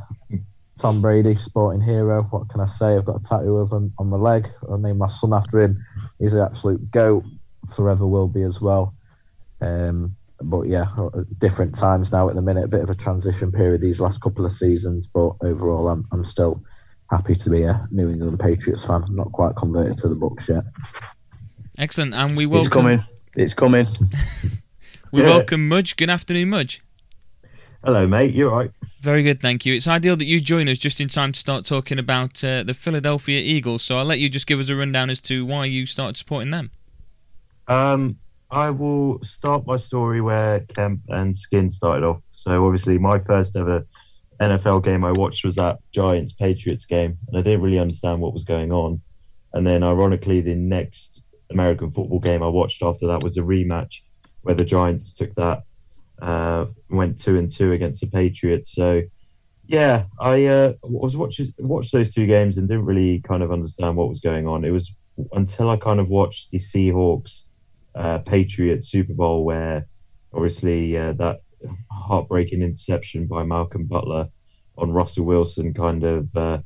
Tom 0.78 1.00
Brady, 1.00 1.36
sporting 1.36 1.80
hero. 1.80 2.22
What 2.30 2.48
can 2.48 2.60
I 2.60 2.66
say? 2.66 2.96
I've 2.96 3.04
got 3.04 3.20
a 3.20 3.24
tattoo 3.24 3.58
of 3.58 3.72
him 3.72 3.92
on 3.98 4.08
my 4.08 4.16
leg. 4.16 4.48
I 4.70 4.76
named 4.76 4.98
my 4.98 5.08
son 5.08 5.32
after 5.32 5.60
him. 5.60 5.84
He's 6.18 6.34
an 6.34 6.40
absolute 6.40 6.90
goat. 6.90 7.24
Forever 7.74 8.06
will 8.06 8.28
be 8.28 8.42
as 8.42 8.60
well. 8.60 8.94
Um, 9.60 10.16
but 10.42 10.62
yeah, 10.62 10.86
different 11.38 11.74
times 11.74 12.12
now 12.12 12.28
at 12.28 12.34
the 12.34 12.42
minute. 12.42 12.64
A 12.64 12.68
bit 12.68 12.80
of 12.80 12.90
a 12.90 12.94
transition 12.94 13.52
period 13.52 13.82
these 13.82 14.00
last 14.00 14.22
couple 14.22 14.46
of 14.46 14.52
seasons, 14.52 15.06
but 15.06 15.34
overall, 15.42 15.88
I'm 15.88 16.06
I'm 16.12 16.24
still 16.24 16.62
happy 17.10 17.34
to 17.34 17.50
be 17.50 17.62
a 17.64 17.86
New 17.90 18.08
England 18.08 18.40
Patriots 18.40 18.84
fan. 18.84 19.04
I'm 19.06 19.16
not 19.16 19.32
quite 19.32 19.56
converted 19.56 19.98
to 19.98 20.08
the 20.08 20.16
Bucs 20.16 20.48
yet. 20.48 20.64
Excellent, 21.78 22.14
and 22.14 22.36
we 22.36 22.46
welcome. 22.46 22.66
It's 22.66 22.72
coming. 22.72 23.04
It's 23.36 23.54
coming. 23.54 23.86
we 25.12 25.20
yeah. 25.20 25.28
welcome 25.28 25.68
Mudge. 25.68 25.96
Good 25.96 26.10
afternoon, 26.10 26.48
Mudge. 26.48 26.82
Hello, 27.82 28.06
mate. 28.06 28.34
You're 28.34 28.50
right. 28.50 28.70
Very 29.00 29.22
good, 29.22 29.40
thank 29.40 29.64
you. 29.64 29.74
It's 29.74 29.88
ideal 29.88 30.16
that 30.16 30.26
you 30.26 30.38
join 30.40 30.68
us 30.68 30.76
just 30.76 31.00
in 31.00 31.08
time 31.08 31.32
to 31.32 31.38
start 31.40 31.64
talking 31.64 31.98
about 31.98 32.44
uh, 32.44 32.62
the 32.62 32.74
Philadelphia 32.74 33.40
Eagles. 33.40 33.82
So 33.82 33.96
I'll 33.96 34.04
let 34.04 34.18
you 34.18 34.28
just 34.28 34.46
give 34.46 34.60
us 34.60 34.68
a 34.68 34.76
rundown 34.76 35.08
as 35.08 35.22
to 35.22 35.46
why 35.46 35.64
you 35.64 35.86
started 35.86 36.18
supporting 36.18 36.50
them. 36.50 36.70
Um, 37.68 38.18
I 38.50 38.68
will 38.68 39.22
start 39.22 39.66
my 39.66 39.78
story 39.78 40.20
where 40.20 40.60
Kemp 40.60 41.00
and 41.08 41.34
Skin 41.34 41.70
started 41.70 42.04
off. 42.04 42.20
So 42.32 42.66
obviously, 42.66 42.98
my 42.98 43.18
first 43.20 43.56
ever 43.56 43.86
NFL 44.40 44.84
game 44.84 45.04
I 45.04 45.12
watched 45.12 45.44
was 45.44 45.54
that 45.56 45.78
Giants 45.92 46.32
Patriots 46.32 46.84
game, 46.84 47.16
and 47.28 47.38
I 47.38 47.42
didn't 47.42 47.62
really 47.62 47.78
understand 47.78 48.20
what 48.20 48.34
was 48.34 48.44
going 48.44 48.72
on. 48.72 49.00
And 49.54 49.66
then, 49.66 49.82
ironically, 49.82 50.40
the 50.40 50.54
next 50.54 51.22
American 51.50 51.90
football 51.92 52.20
game 52.20 52.42
I 52.42 52.48
watched 52.48 52.82
after 52.82 53.06
that 53.06 53.22
was 53.22 53.38
a 53.38 53.42
rematch 53.42 54.02
where 54.42 54.54
the 54.54 54.64
Giants 54.64 55.12
took 55.12 55.34
that, 55.36 55.62
uh, 56.20 56.66
went 56.88 57.18
two 57.18 57.38
and 57.38 57.50
two 57.50 57.72
against 57.72 58.00
the 58.00 58.06
Patriots. 58.06 58.74
So, 58.74 59.02
yeah, 59.66 60.04
I 60.18 60.46
uh, 60.46 60.72
was 60.82 61.16
watching 61.16 61.52
watched 61.58 61.92
those 61.92 62.14
two 62.14 62.26
games 62.26 62.58
and 62.58 62.68
didn't 62.68 62.84
really 62.84 63.20
kind 63.20 63.42
of 63.42 63.52
understand 63.52 63.96
what 63.96 64.08
was 64.08 64.20
going 64.20 64.46
on. 64.46 64.64
It 64.64 64.70
was 64.70 64.94
until 65.32 65.70
I 65.70 65.76
kind 65.76 66.00
of 66.00 66.08
watched 66.08 66.50
the 66.50 66.58
Seahawks 66.58 67.44
uh, 67.94 68.18
Patriot 68.18 68.84
Super 68.84 69.12
Bowl 69.12 69.44
where 69.44 69.86
obviously 70.32 70.96
uh, 70.96 71.12
that 71.14 71.40
heartbreaking 71.90 72.62
interception 72.62 73.26
by 73.26 73.44
Malcolm 73.44 73.84
Butler 73.84 74.28
on 74.78 74.92
Russell 74.92 75.24
Wilson 75.24 75.74
kind 75.74 76.04
of 76.04 76.36
uh, 76.36 76.58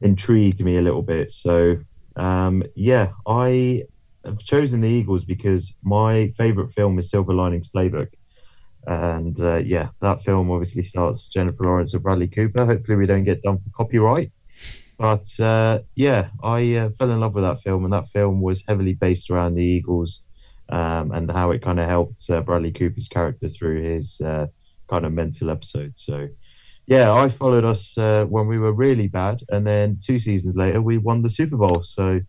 intrigued 0.00 0.64
me 0.64 0.76
a 0.76 0.82
little 0.82 1.02
bit. 1.02 1.32
So 1.32 1.78
um, 2.16 2.62
yeah, 2.74 3.10
I 3.26 3.84
have 4.24 4.38
chosen 4.38 4.80
the 4.80 4.88
Eagles 4.88 5.24
because 5.24 5.74
my 5.82 6.32
favorite 6.36 6.72
film 6.72 6.98
is 6.98 7.10
Silver 7.10 7.34
Linings 7.34 7.70
Playbook. 7.74 8.08
And 8.86 9.38
uh, 9.40 9.56
yeah, 9.56 9.88
that 10.00 10.22
film 10.22 10.50
obviously 10.50 10.82
starts 10.82 11.28
Jennifer 11.28 11.64
Lawrence 11.64 11.94
and 11.94 12.02
Bradley 12.02 12.28
Cooper. 12.28 12.64
Hopefully, 12.64 12.96
we 12.96 13.06
don't 13.06 13.24
get 13.24 13.42
done 13.42 13.58
for 13.58 13.70
copyright. 13.76 14.32
But 14.98 15.28
uh, 15.40 15.80
yeah, 15.94 16.28
I 16.42 16.74
uh, 16.74 16.90
fell 16.90 17.10
in 17.10 17.20
love 17.20 17.34
with 17.34 17.44
that 17.44 17.62
film, 17.62 17.84
and 17.84 17.92
that 17.92 18.08
film 18.08 18.40
was 18.40 18.64
heavily 18.66 18.94
based 18.94 19.30
around 19.30 19.54
the 19.54 19.64
Eagles 19.64 20.22
um, 20.68 21.12
and 21.12 21.30
how 21.30 21.50
it 21.50 21.62
kind 21.62 21.80
of 21.80 21.88
helped 21.88 22.28
uh, 22.30 22.40
Bradley 22.40 22.72
Cooper's 22.72 23.08
character 23.08 23.48
through 23.48 23.82
his 23.82 24.20
uh, 24.20 24.46
kind 24.88 25.04
of 25.04 25.12
mental 25.12 25.50
episode. 25.50 25.92
So, 25.96 26.28
yeah, 26.86 27.12
I 27.12 27.28
followed 27.28 27.64
us 27.64 27.96
uh, 27.98 28.24
when 28.28 28.46
we 28.46 28.58
were 28.58 28.72
really 28.72 29.08
bad, 29.08 29.42
and 29.48 29.66
then 29.66 29.98
two 30.02 30.18
seasons 30.18 30.54
later 30.54 30.80
we 30.82 30.98
won 30.98 31.22
the 31.22 31.30
Super 31.30 31.56
Bowl. 31.56 31.82
So, 31.82 32.20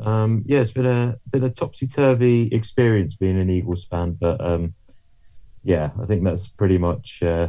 um, 0.00 0.42
yeah, 0.46 0.60
it's 0.60 0.72
been 0.72 0.86
a 0.86 1.18
been 1.30 1.44
a 1.44 1.50
topsy 1.50 1.86
turvy 1.86 2.48
experience 2.52 3.14
being 3.14 3.40
an 3.40 3.50
Eagles 3.50 3.86
fan, 3.86 4.16
but 4.20 4.40
um, 4.40 4.74
yeah, 5.64 5.90
I 6.00 6.04
think 6.04 6.22
that's 6.22 6.46
pretty 6.46 6.78
much 6.78 7.22
uh, 7.22 7.48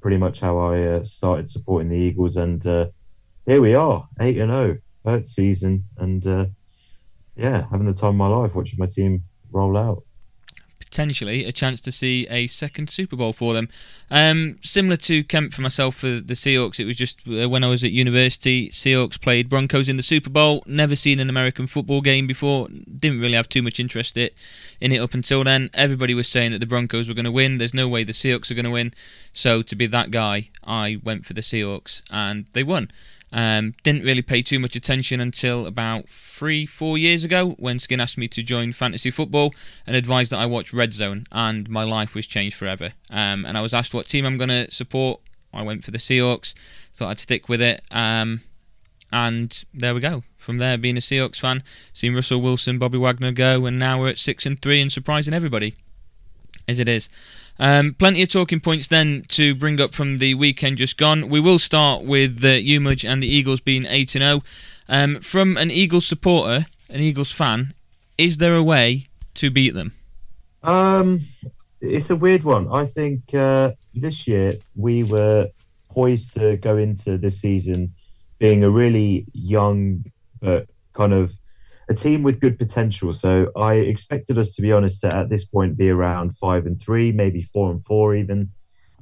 pretty 0.00 0.16
much 0.16 0.40
how 0.40 0.58
I 0.58 0.82
uh, 0.82 1.04
started 1.04 1.50
supporting 1.50 1.90
the 1.90 1.96
Eagles, 1.96 2.36
and 2.36 2.64
uh, 2.66 2.86
here 3.44 3.60
we 3.60 3.74
are, 3.74 4.08
eight 4.20 4.38
and 4.38 4.52
zero, 4.52 4.78
oh, 4.78 5.10
third 5.10 5.26
season, 5.26 5.84
and 5.98 6.26
uh, 6.26 6.46
yeah, 7.34 7.66
having 7.70 7.86
the 7.86 7.92
time 7.92 8.10
of 8.10 8.14
my 8.16 8.28
life 8.28 8.54
watching 8.54 8.78
my 8.78 8.86
team 8.86 9.24
roll 9.50 9.76
out 9.76 10.04
potentially 10.96 11.44
a 11.44 11.52
chance 11.52 11.82
to 11.82 11.92
see 11.92 12.26
a 12.30 12.46
second 12.46 12.88
Super 12.88 13.16
Bowl 13.16 13.34
for 13.34 13.52
them. 13.52 13.68
Um, 14.10 14.56
similar 14.62 14.96
to 14.96 15.22
Kemp 15.24 15.52
for 15.52 15.60
myself 15.60 15.96
for 15.96 16.06
the 16.06 16.32
Seahawks, 16.32 16.80
it 16.80 16.86
was 16.86 16.96
just 16.96 17.20
uh, 17.28 17.50
when 17.50 17.62
I 17.62 17.68
was 17.68 17.84
at 17.84 17.90
university, 17.90 18.70
Seahawks 18.70 19.20
played 19.20 19.50
Broncos 19.50 19.90
in 19.90 19.98
the 19.98 20.02
Super 20.02 20.30
Bowl. 20.30 20.62
Never 20.66 20.96
seen 20.96 21.20
an 21.20 21.28
American 21.28 21.66
football 21.66 22.00
game 22.00 22.26
before. 22.26 22.68
Didn't 22.68 23.20
really 23.20 23.34
have 23.34 23.46
too 23.46 23.60
much 23.60 23.78
interest 23.78 24.16
in 24.16 24.30
it 24.80 24.98
up 24.98 25.12
until 25.12 25.44
then. 25.44 25.68
Everybody 25.74 26.14
was 26.14 26.28
saying 26.28 26.52
that 26.52 26.60
the 26.60 26.66
Broncos 26.66 27.08
were 27.08 27.14
going 27.14 27.26
to 27.26 27.30
win. 27.30 27.58
There's 27.58 27.74
no 27.74 27.88
way 27.88 28.02
the 28.02 28.14
Seahawks 28.14 28.50
are 28.50 28.54
going 28.54 28.64
to 28.64 28.70
win. 28.70 28.94
So 29.34 29.60
to 29.60 29.76
be 29.76 29.86
that 29.88 30.10
guy, 30.10 30.48
I 30.64 30.98
went 31.04 31.26
for 31.26 31.34
the 31.34 31.42
Seahawks 31.42 32.00
and 32.10 32.46
they 32.54 32.62
won. 32.62 32.90
Um, 33.36 33.74
didn't 33.82 34.04
really 34.04 34.22
pay 34.22 34.40
too 34.40 34.58
much 34.58 34.76
attention 34.76 35.20
until 35.20 35.66
about 35.66 36.08
three, 36.08 36.64
four 36.64 36.96
years 36.96 37.22
ago 37.22 37.50
when 37.58 37.78
Skin 37.78 38.00
asked 38.00 38.16
me 38.16 38.28
to 38.28 38.42
join 38.42 38.72
fantasy 38.72 39.10
football 39.10 39.52
and 39.86 39.94
advised 39.94 40.32
that 40.32 40.38
I 40.38 40.46
watch 40.46 40.72
Red 40.72 40.94
Zone, 40.94 41.26
and 41.30 41.68
my 41.68 41.84
life 41.84 42.14
was 42.14 42.26
changed 42.26 42.56
forever. 42.56 42.94
Um, 43.10 43.44
and 43.44 43.58
I 43.58 43.60
was 43.60 43.74
asked 43.74 43.92
what 43.92 44.06
team 44.06 44.24
I'm 44.24 44.38
going 44.38 44.48
to 44.48 44.70
support. 44.70 45.20
I 45.52 45.60
went 45.60 45.84
for 45.84 45.90
the 45.90 45.98
Seahawks, 45.98 46.54
thought 46.94 47.10
I'd 47.10 47.18
stick 47.18 47.46
with 47.46 47.60
it. 47.60 47.82
Um, 47.90 48.40
and 49.12 49.64
there 49.74 49.94
we 49.94 50.00
go. 50.00 50.22
From 50.38 50.56
there, 50.56 50.78
being 50.78 50.96
a 50.96 51.00
Seahawks 51.00 51.38
fan, 51.38 51.62
seeing 51.92 52.14
Russell 52.14 52.40
Wilson, 52.40 52.78
Bobby 52.78 52.96
Wagner 52.96 53.32
go, 53.32 53.66
and 53.66 53.78
now 53.78 54.00
we're 54.00 54.08
at 54.08 54.18
six 54.18 54.46
and 54.46 54.60
three 54.62 54.80
and 54.80 54.90
surprising 54.90 55.34
everybody, 55.34 55.74
as 56.66 56.78
it 56.78 56.88
is. 56.88 57.10
Um, 57.58 57.94
plenty 57.94 58.22
of 58.22 58.28
talking 58.28 58.60
points 58.60 58.88
then 58.88 59.24
to 59.28 59.54
bring 59.54 59.80
up 59.80 59.94
from 59.94 60.18
the 60.18 60.34
weekend 60.34 60.78
just 60.78 60.98
gone. 60.98 61.28
We 61.28 61.40
will 61.40 61.58
start 61.58 62.04
with 62.04 62.40
the 62.40 62.62
UMUG 62.62 63.08
and 63.08 63.22
the 63.22 63.26
Eagles 63.26 63.60
being 63.60 63.86
8 63.86 64.10
0. 64.10 64.42
Um, 64.88 65.20
from 65.20 65.56
an 65.56 65.70
Eagles 65.70 66.06
supporter, 66.06 66.66
an 66.90 67.00
Eagles 67.00 67.32
fan, 67.32 67.72
is 68.18 68.38
there 68.38 68.54
a 68.54 68.62
way 68.62 69.08
to 69.34 69.50
beat 69.50 69.74
them? 69.74 69.92
Um, 70.62 71.20
it's 71.80 72.10
a 72.10 72.16
weird 72.16 72.44
one. 72.44 72.68
I 72.72 72.84
think 72.84 73.34
uh, 73.34 73.72
this 73.94 74.26
year 74.26 74.54
we 74.74 75.02
were 75.02 75.48
poised 75.90 76.34
to 76.34 76.56
go 76.58 76.76
into 76.76 77.16
this 77.16 77.40
season 77.40 77.94
being 78.38 78.64
a 78.64 78.70
really 78.70 79.24
young 79.32 80.04
but 80.40 80.68
kind 80.92 81.14
of 81.14 81.32
a 81.88 81.94
team 81.94 82.22
with 82.22 82.40
good 82.40 82.58
potential. 82.58 83.14
So 83.14 83.50
I 83.56 83.74
expected 83.74 84.38
us 84.38 84.54
to 84.56 84.62
be 84.62 84.72
honest 84.72 85.02
to, 85.02 85.14
at 85.14 85.28
this 85.28 85.44
point 85.44 85.76
be 85.76 85.90
around 85.90 86.36
five 86.38 86.66
and 86.66 86.80
three, 86.80 87.12
maybe 87.12 87.42
four 87.42 87.70
and 87.70 87.84
four 87.84 88.14
even. 88.14 88.50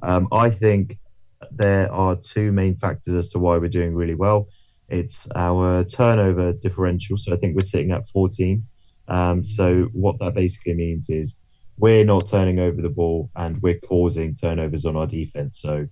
Um, 0.01 0.27
I 0.31 0.49
think 0.49 0.99
there 1.51 1.91
are 1.91 2.15
two 2.15 2.51
main 2.51 2.75
factors 2.75 3.15
as 3.15 3.29
to 3.29 3.39
why 3.39 3.57
we're 3.57 3.69
doing 3.69 3.95
really 3.95 4.15
well. 4.15 4.47
It's 4.87 5.27
our 5.35 5.83
turnover 5.83 6.53
differential. 6.53 7.17
So 7.17 7.33
I 7.33 7.37
think 7.37 7.55
we're 7.55 7.65
sitting 7.65 7.91
at 7.91 8.07
14. 8.09 8.63
Um, 9.07 9.43
so 9.43 9.89
what 9.93 10.19
that 10.19 10.35
basically 10.35 10.75
means 10.75 11.09
is 11.09 11.39
we're 11.77 12.05
not 12.05 12.27
turning 12.27 12.59
over 12.59 12.81
the 12.81 12.89
ball 12.89 13.29
and 13.35 13.61
we're 13.61 13.79
causing 13.79 14.35
turnovers 14.35 14.85
on 14.85 14.95
our 14.95 15.07
defense. 15.07 15.59
So 15.59 15.87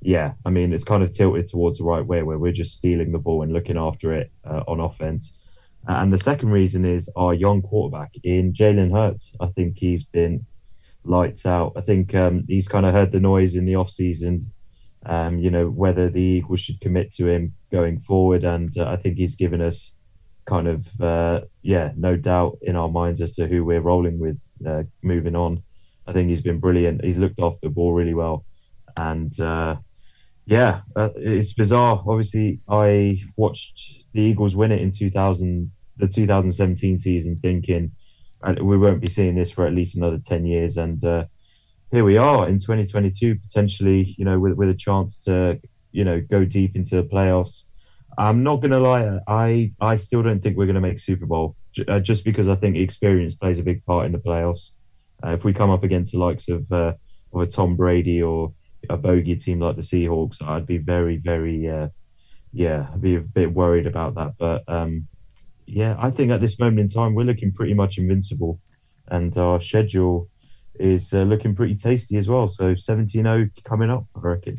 yeah, 0.00 0.32
I 0.44 0.50
mean 0.50 0.72
it's 0.72 0.84
kind 0.84 1.02
of 1.02 1.12
tilted 1.12 1.46
towards 1.46 1.78
the 1.78 1.84
right 1.84 2.04
way 2.04 2.22
where 2.22 2.38
we're 2.38 2.52
just 2.52 2.74
stealing 2.74 3.12
the 3.12 3.18
ball 3.18 3.42
and 3.42 3.52
looking 3.52 3.78
after 3.78 4.12
it 4.12 4.32
uh, 4.44 4.62
on 4.66 4.80
offense. 4.80 5.38
And 5.86 6.12
the 6.12 6.18
second 6.18 6.50
reason 6.50 6.84
is 6.84 7.10
our 7.16 7.34
young 7.34 7.62
quarterback 7.62 8.12
in 8.22 8.52
Jalen 8.52 8.92
Hurts. 8.92 9.34
I 9.40 9.46
think 9.48 9.78
he's 9.78 10.04
been 10.04 10.46
lights 11.04 11.46
out. 11.46 11.72
I 11.76 11.80
think 11.80 12.14
um, 12.14 12.44
he's 12.46 12.68
kind 12.68 12.86
of 12.86 12.94
heard 12.94 13.12
the 13.12 13.20
noise 13.20 13.56
in 13.56 13.64
the 13.64 13.74
off 13.76 13.90
seasons, 13.90 14.52
Um, 15.04 15.38
you 15.40 15.50
know 15.50 15.68
whether 15.68 16.08
the 16.08 16.22
Eagles 16.22 16.60
should 16.60 16.80
commit 16.80 17.12
to 17.14 17.26
him 17.26 17.54
going 17.72 18.00
forward, 18.00 18.44
and 18.44 18.70
uh, 18.78 18.86
I 18.86 18.96
think 18.96 19.16
he's 19.18 19.34
given 19.36 19.60
us 19.60 19.94
kind 20.44 20.68
of 20.68 21.00
uh, 21.00 21.40
yeah, 21.62 21.92
no 21.96 22.16
doubt 22.16 22.58
in 22.62 22.76
our 22.76 22.88
minds 22.88 23.20
as 23.20 23.34
to 23.34 23.48
who 23.48 23.64
we're 23.64 23.80
rolling 23.80 24.20
with 24.20 24.40
uh, 24.66 24.84
moving 25.02 25.34
on. 25.34 25.62
I 26.06 26.12
think 26.12 26.28
he's 26.28 26.42
been 26.42 26.60
brilliant. 26.60 27.04
He's 27.04 27.18
looked 27.18 27.40
after 27.40 27.58
the 27.62 27.70
ball 27.70 27.92
really 27.92 28.14
well, 28.14 28.44
and 28.96 29.32
uh, 29.40 29.76
yeah, 30.44 30.80
uh, 30.96 31.10
it's 31.16 31.52
bizarre. 31.52 32.02
Obviously, 32.06 32.60
I 32.68 33.22
watched 33.36 34.04
the 34.12 34.22
Eagles 34.22 34.56
win 34.56 34.72
it 34.72 34.80
in 34.80 34.90
2000, 34.90 35.70
the 35.96 36.08
2017 36.08 36.98
season, 36.98 37.38
thinking 37.40 37.92
and 38.42 38.60
we 38.60 38.76
won't 38.76 39.00
be 39.00 39.08
seeing 39.08 39.34
this 39.34 39.50
for 39.50 39.66
at 39.66 39.74
least 39.74 39.96
another 39.96 40.18
10 40.18 40.44
years. 40.46 40.76
And 40.76 41.02
uh, 41.04 41.24
here 41.90 42.04
we 42.04 42.16
are 42.16 42.48
in 42.48 42.58
2022, 42.58 43.36
potentially, 43.36 44.14
you 44.18 44.24
know, 44.24 44.38
with, 44.38 44.54
with 44.54 44.68
a 44.68 44.74
chance 44.74 45.24
to, 45.24 45.60
you 45.92 46.04
know, 46.04 46.20
go 46.20 46.44
deep 46.44 46.76
into 46.76 46.96
the 46.96 47.04
playoffs. 47.04 47.64
I'm 48.18 48.42
not 48.42 48.56
going 48.56 48.72
to 48.72 48.78
lie, 48.78 49.20
I, 49.26 49.72
I 49.80 49.96
still 49.96 50.22
don't 50.22 50.42
think 50.42 50.56
we're 50.56 50.66
going 50.66 50.74
to 50.74 50.80
make 50.80 51.00
Super 51.00 51.26
Bowl 51.26 51.56
uh, 51.88 52.00
just 52.00 52.24
because 52.24 52.48
I 52.48 52.56
think 52.56 52.76
experience 52.76 53.34
plays 53.34 53.58
a 53.58 53.62
big 53.62 53.84
part 53.86 54.06
in 54.06 54.12
the 54.12 54.18
playoffs. 54.18 54.72
Uh, 55.24 55.30
if 55.30 55.44
we 55.44 55.52
come 55.52 55.70
up 55.70 55.84
against 55.84 56.12
the 56.12 56.18
likes 56.18 56.48
of, 56.48 56.70
uh, 56.72 56.94
of 57.32 57.40
a 57.40 57.46
Tom 57.46 57.76
Brady 57.76 58.22
or 58.22 58.52
a 58.90 58.96
bogey 58.96 59.36
team 59.36 59.60
like 59.60 59.76
the 59.76 59.82
Seahawks, 59.82 60.42
I'd 60.42 60.66
be 60.66 60.78
very, 60.78 61.16
very, 61.16 61.68
uh, 61.68 61.88
yeah, 62.52 62.88
I'd 62.92 63.00
be 63.00 63.16
a 63.16 63.20
bit 63.20 63.52
worried 63.52 63.86
about 63.86 64.14
that. 64.14 64.34
But 64.38 64.64
um, 64.68 65.08
yeah, 65.66 65.96
I 65.98 66.10
think 66.10 66.30
at 66.30 66.40
this 66.40 66.58
moment 66.58 66.80
in 66.80 66.88
time, 66.88 67.14
we're 67.14 67.24
looking 67.24 67.52
pretty 67.52 67.74
much 67.74 67.98
invincible, 67.98 68.60
and 69.08 69.36
our 69.38 69.60
schedule 69.60 70.28
is 70.78 71.12
uh, 71.12 71.22
looking 71.22 71.54
pretty 71.54 71.74
tasty 71.74 72.16
as 72.16 72.28
well. 72.28 72.48
So 72.48 72.74
17-0 72.74 73.50
coming 73.64 73.90
up, 73.90 74.04
I 74.16 74.20
reckon. 74.20 74.58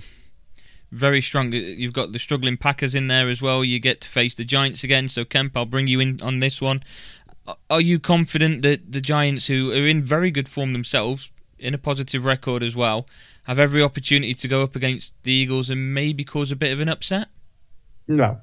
Very 0.92 1.22
strong. 1.22 1.52
You've 1.52 1.94
got 1.94 2.12
the 2.12 2.20
struggling 2.20 2.56
Packers 2.56 2.94
in 2.94 3.06
there 3.06 3.28
as 3.28 3.42
well. 3.42 3.64
You 3.64 3.80
get 3.80 4.02
to 4.02 4.08
face 4.08 4.36
the 4.36 4.46
Giants 4.46 4.84
again. 4.84 5.08
So 5.08 5.26
Kemp, 5.26 5.58
I'll 5.58 5.66
bring 5.66 5.88
you 5.88 6.00
in 6.00 6.22
on 6.22 6.40
this 6.40 6.62
one. 6.62 6.84
Are 7.70 7.82
you 7.82 8.00
confident 8.00 8.62
that 8.62 8.92
the 8.92 9.02
Giants, 9.02 9.48
who 9.48 9.72
are 9.72 9.88
in 9.88 10.04
very 10.04 10.30
good 10.30 10.48
form 10.48 10.72
themselves, 10.72 11.32
in 11.64 11.74
a 11.74 11.78
positive 11.78 12.26
record 12.26 12.62
as 12.64 12.76
well, 12.76 13.08
have 13.44 13.60
every 13.60 13.82
opportunity 13.82 14.34
to 14.34 14.48
go 14.48 14.64
up 14.64 14.76
against 14.76 15.14
the 15.24 15.32
Eagles 15.32 15.70
and 15.70 15.94
maybe 15.94 16.24
cause 16.24 16.52
a 16.52 16.56
bit 16.56 16.74
of 16.74 16.80
an 16.80 16.90
upset? 16.90 17.28
No. 18.08 18.42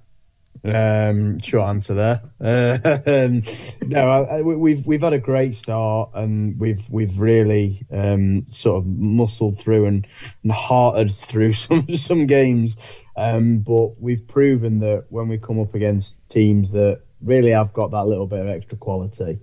Um, 0.63 1.39
short 1.41 1.69
answer 1.69 1.95
there. 1.95 2.23
Uh, 2.41 3.41
no, 3.83 4.11
I, 4.11 4.43
we've 4.43 4.85
we've 4.85 5.01
had 5.01 5.13
a 5.15 5.19
great 5.19 5.55
start, 5.55 6.11
and 6.15 6.59
we've 6.59 6.83
we've 6.91 7.19
really 7.19 7.87
um, 7.91 8.47
sort 8.51 8.79
of 8.79 8.87
muscled 8.87 9.59
through 9.59 9.87
and, 9.87 10.07
and 10.43 10.53
hearted 10.53 11.13
through 11.13 11.53
some 11.55 11.97
some 11.97 12.27
games. 12.27 12.77
Um, 13.17 13.61
but 13.61 14.01
we've 14.01 14.27
proven 14.27 14.81
that 14.81 15.07
when 15.09 15.29
we 15.29 15.39
come 15.39 15.61
up 15.61 15.75
against 15.75 16.15
teams 16.29 16.71
that 16.73 17.03
really 17.23 17.51
have 17.51 17.73
got 17.73 17.91
that 17.93 18.07
little 18.07 18.27
bit 18.27 18.41
of 18.41 18.49
extra 18.49 18.79
quality, 18.79 19.41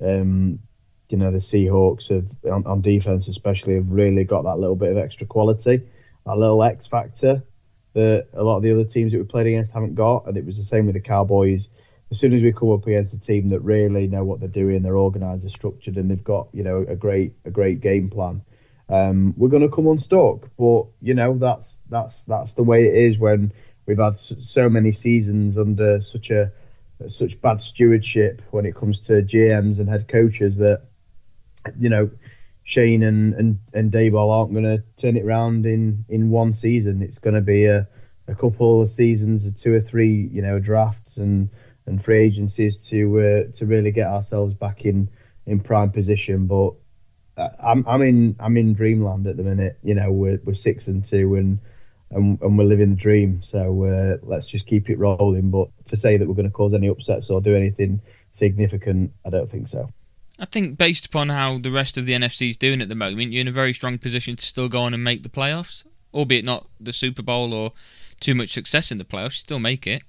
um, 0.00 0.60
you 1.08 1.18
know 1.18 1.30
the 1.30 1.38
Seahawks 1.38 2.08
have 2.08 2.30
on, 2.52 2.66
on, 2.66 2.80
defense 2.80 3.28
especially 3.28 3.74
have 3.74 3.90
really 3.90 4.24
got 4.24 4.42
that 4.42 4.58
little 4.58 4.76
bit 4.76 4.90
of 4.90 4.98
extra 4.98 5.26
quality, 5.26 5.82
that 6.24 6.38
little 6.38 6.62
X 6.62 6.86
factor 6.86 7.42
that 7.96 8.28
a 8.34 8.44
lot 8.44 8.58
of 8.58 8.62
the 8.62 8.70
other 8.72 8.84
teams 8.84 9.12
that 9.12 9.18
we 9.18 9.24
played 9.24 9.46
against 9.46 9.72
haven't 9.72 9.94
got, 9.94 10.26
and 10.26 10.36
it 10.36 10.44
was 10.44 10.58
the 10.58 10.64
same 10.64 10.84
with 10.84 10.94
the 10.94 11.00
Cowboys. 11.00 11.68
As 12.10 12.18
soon 12.18 12.34
as 12.34 12.42
we 12.42 12.52
come 12.52 12.70
up 12.70 12.86
against 12.86 13.14
a 13.14 13.18
team 13.18 13.48
that 13.48 13.60
really 13.60 14.06
know 14.06 14.22
what 14.22 14.38
they're 14.38 14.48
doing, 14.50 14.82
they're 14.82 14.98
organised, 14.98 15.44
they're 15.44 15.50
structured, 15.50 15.96
and 15.96 16.10
they've 16.10 16.22
got 16.22 16.48
you 16.52 16.62
know 16.62 16.84
a 16.86 16.94
great 16.94 17.32
a 17.46 17.50
great 17.50 17.80
game 17.80 18.10
plan, 18.10 18.42
um, 18.88 19.34
we're 19.36 19.48
going 19.48 19.62
to 19.68 19.74
come 19.74 19.86
unstuck. 19.86 20.50
But 20.58 20.86
you 21.00 21.14
know 21.14 21.38
that's 21.38 21.78
that's 21.88 22.24
that's 22.24 22.52
the 22.52 22.62
way 22.64 22.86
it 22.86 22.96
is 22.96 23.18
when 23.18 23.52
we've 23.86 23.98
had 23.98 24.16
so 24.16 24.68
many 24.68 24.92
seasons 24.92 25.56
under 25.56 26.00
such 26.02 26.30
a 26.30 26.52
such 27.06 27.40
bad 27.40 27.60
stewardship 27.60 28.42
when 28.50 28.66
it 28.66 28.74
comes 28.74 29.00
to 29.00 29.22
GMs 29.22 29.78
and 29.78 29.88
head 29.88 30.08
coaches 30.08 30.56
that 30.58 30.82
you 31.78 31.88
know, 31.88 32.10
Schoen 32.64 33.02
and 33.02 33.34
and 33.34 33.58
and 33.72 33.92
Daboll 33.92 34.30
aren't 34.30 34.52
going 34.52 34.64
to 34.64 34.82
turn 34.96 35.16
it 35.16 35.24
around 35.24 35.66
in 35.66 36.04
in 36.08 36.30
one 36.30 36.52
season. 36.52 37.02
It's 37.02 37.18
going 37.18 37.34
to 37.34 37.40
be 37.40 37.66
a 37.66 37.86
a 38.28 38.34
couple 38.34 38.82
of 38.82 38.90
seasons, 38.90 39.46
or 39.46 39.52
two 39.52 39.72
or 39.72 39.80
three, 39.80 40.28
you 40.32 40.42
know, 40.42 40.58
drafts 40.58 41.16
and 41.16 41.48
and 41.86 42.02
free 42.02 42.18
agencies 42.18 42.84
to 42.88 43.20
uh, 43.20 43.52
to 43.56 43.66
really 43.66 43.92
get 43.92 44.08
ourselves 44.08 44.54
back 44.54 44.84
in 44.84 45.08
in 45.46 45.60
prime 45.60 45.90
position. 45.92 46.46
But 46.46 46.74
I'm 47.36 47.86
I'm 47.86 48.02
in 48.02 48.36
I'm 48.40 48.56
in 48.56 48.74
dreamland 48.74 49.26
at 49.26 49.36
the 49.36 49.44
minute. 49.44 49.78
You 49.82 49.94
know, 49.94 50.10
we're 50.10 50.40
we're 50.44 50.54
six 50.54 50.88
and 50.88 51.04
two 51.04 51.36
and. 51.36 51.60
And, 52.08 52.40
and 52.40 52.56
we're 52.56 52.66
living 52.66 52.90
the 52.90 52.94
dream, 52.94 53.42
so 53.42 53.84
uh, 53.84 54.18
let's 54.22 54.46
just 54.46 54.68
keep 54.68 54.90
it 54.90 54.96
rolling. 54.96 55.50
But 55.50 55.70
to 55.86 55.96
say 55.96 56.16
that 56.16 56.28
we're 56.28 56.36
going 56.36 56.46
to 56.46 56.52
cause 56.52 56.72
any 56.72 56.86
upsets 56.86 57.30
or 57.30 57.40
do 57.40 57.56
anything 57.56 58.00
significant, 58.30 59.10
I 59.24 59.30
don't 59.30 59.50
think 59.50 59.66
so. 59.66 59.90
I 60.38 60.44
think 60.44 60.76
based 60.76 61.06
upon 61.06 61.30
how 61.30 61.58
the 61.58 61.70
rest 61.70 61.96
of 61.96 62.04
the 62.06 62.12
NFC 62.12 62.50
is 62.50 62.56
doing 62.56 62.82
at 62.82 62.88
the 62.88 62.94
moment, 62.94 63.32
you're 63.32 63.40
in 63.40 63.48
a 63.48 63.52
very 63.52 63.72
strong 63.72 63.98
position 63.98 64.36
to 64.36 64.44
still 64.44 64.68
go 64.68 64.82
on 64.82 64.92
and 64.92 65.02
make 65.02 65.22
the 65.22 65.28
playoffs, 65.28 65.84
albeit 66.12 66.44
not 66.44 66.66
the 66.78 66.92
Super 66.92 67.22
Bowl 67.22 67.54
or 67.54 67.72
too 68.20 68.34
much 68.34 68.50
success 68.50 68.90
in 68.90 68.98
the 68.98 69.04
playoffs. 69.04 69.32
Still 69.32 69.58
make 69.58 69.86
it. 69.86 70.02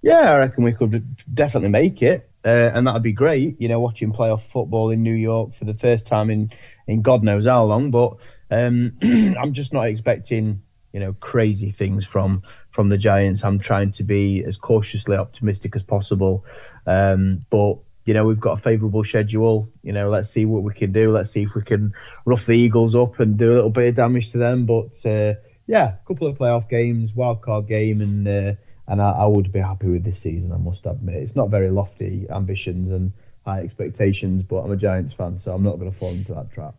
Yeah, 0.00 0.32
I 0.32 0.38
reckon 0.38 0.64
we 0.64 0.72
could 0.72 1.04
definitely 1.34 1.70
make 1.70 2.02
it, 2.02 2.30
uh, 2.44 2.70
and 2.72 2.86
that'd 2.86 3.02
be 3.02 3.12
great. 3.12 3.60
You 3.60 3.68
know, 3.68 3.80
watching 3.80 4.12
playoff 4.12 4.42
football 4.42 4.90
in 4.90 5.02
New 5.02 5.14
York 5.14 5.54
for 5.54 5.64
the 5.64 5.74
first 5.74 6.06
time 6.06 6.30
in 6.30 6.50
in 6.86 7.02
God 7.02 7.22
knows 7.22 7.46
how 7.46 7.64
long. 7.64 7.90
But 7.90 8.16
um, 8.50 8.96
I'm 9.02 9.52
just 9.52 9.72
not 9.72 9.86
expecting 9.86 10.62
you 10.92 11.00
know 11.00 11.14
crazy 11.14 11.72
things 11.72 12.06
from 12.06 12.42
from 12.70 12.88
the 12.88 12.98
Giants. 12.98 13.44
I'm 13.44 13.58
trying 13.58 13.90
to 13.92 14.04
be 14.04 14.44
as 14.44 14.56
cautiously 14.56 15.16
optimistic 15.16 15.74
as 15.74 15.82
possible, 15.82 16.44
um, 16.86 17.44
but 17.50 17.78
you 18.08 18.14
know, 18.14 18.24
we've 18.24 18.40
got 18.40 18.58
a 18.58 18.62
favourable 18.62 19.04
schedule. 19.04 19.70
You 19.82 19.92
know, 19.92 20.08
let's 20.08 20.30
see 20.30 20.46
what 20.46 20.62
we 20.62 20.72
can 20.72 20.92
do. 20.92 21.12
Let's 21.12 21.30
see 21.30 21.42
if 21.42 21.54
we 21.54 21.60
can 21.60 21.92
rough 22.24 22.46
the 22.46 22.54
Eagles 22.54 22.94
up 22.94 23.20
and 23.20 23.36
do 23.36 23.52
a 23.52 23.56
little 23.56 23.68
bit 23.68 23.88
of 23.88 23.96
damage 23.96 24.32
to 24.32 24.38
them. 24.38 24.64
But 24.64 24.96
uh, 25.04 25.34
yeah, 25.66 25.92
a 25.92 26.08
couple 26.08 26.26
of 26.26 26.38
playoff 26.38 26.70
games, 26.70 27.12
wild 27.12 27.42
card 27.42 27.68
game, 27.68 28.00
and 28.00 28.26
uh, 28.26 28.54
and 28.86 29.02
I, 29.02 29.10
I, 29.10 29.26
would 29.26 29.52
be 29.52 29.58
happy 29.58 29.88
with 29.88 30.04
this 30.04 30.20
season. 30.20 30.52
I 30.52 30.56
must 30.56 30.86
admit, 30.86 31.16
it's 31.16 31.36
not 31.36 31.50
very 31.50 31.68
lofty 31.68 32.26
ambitions 32.30 32.90
and 32.90 33.12
high 33.44 33.60
expectations, 33.60 34.42
but 34.42 34.60
I'm 34.60 34.72
a 34.72 34.76
Giants 34.76 35.12
fan, 35.12 35.38
so 35.38 35.52
I'm 35.52 35.62
not 35.62 35.78
going 35.78 35.92
to 35.92 35.98
fall 35.98 36.08
into 36.08 36.32
that 36.32 36.50
trap. 36.50 36.76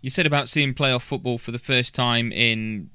You 0.00 0.08
said 0.08 0.24
about 0.24 0.48
seeing 0.48 0.72
playoff 0.72 1.02
football 1.02 1.36
for 1.36 1.50
the 1.50 1.58
first 1.58 1.94
time 1.94 2.32
in 2.32 2.88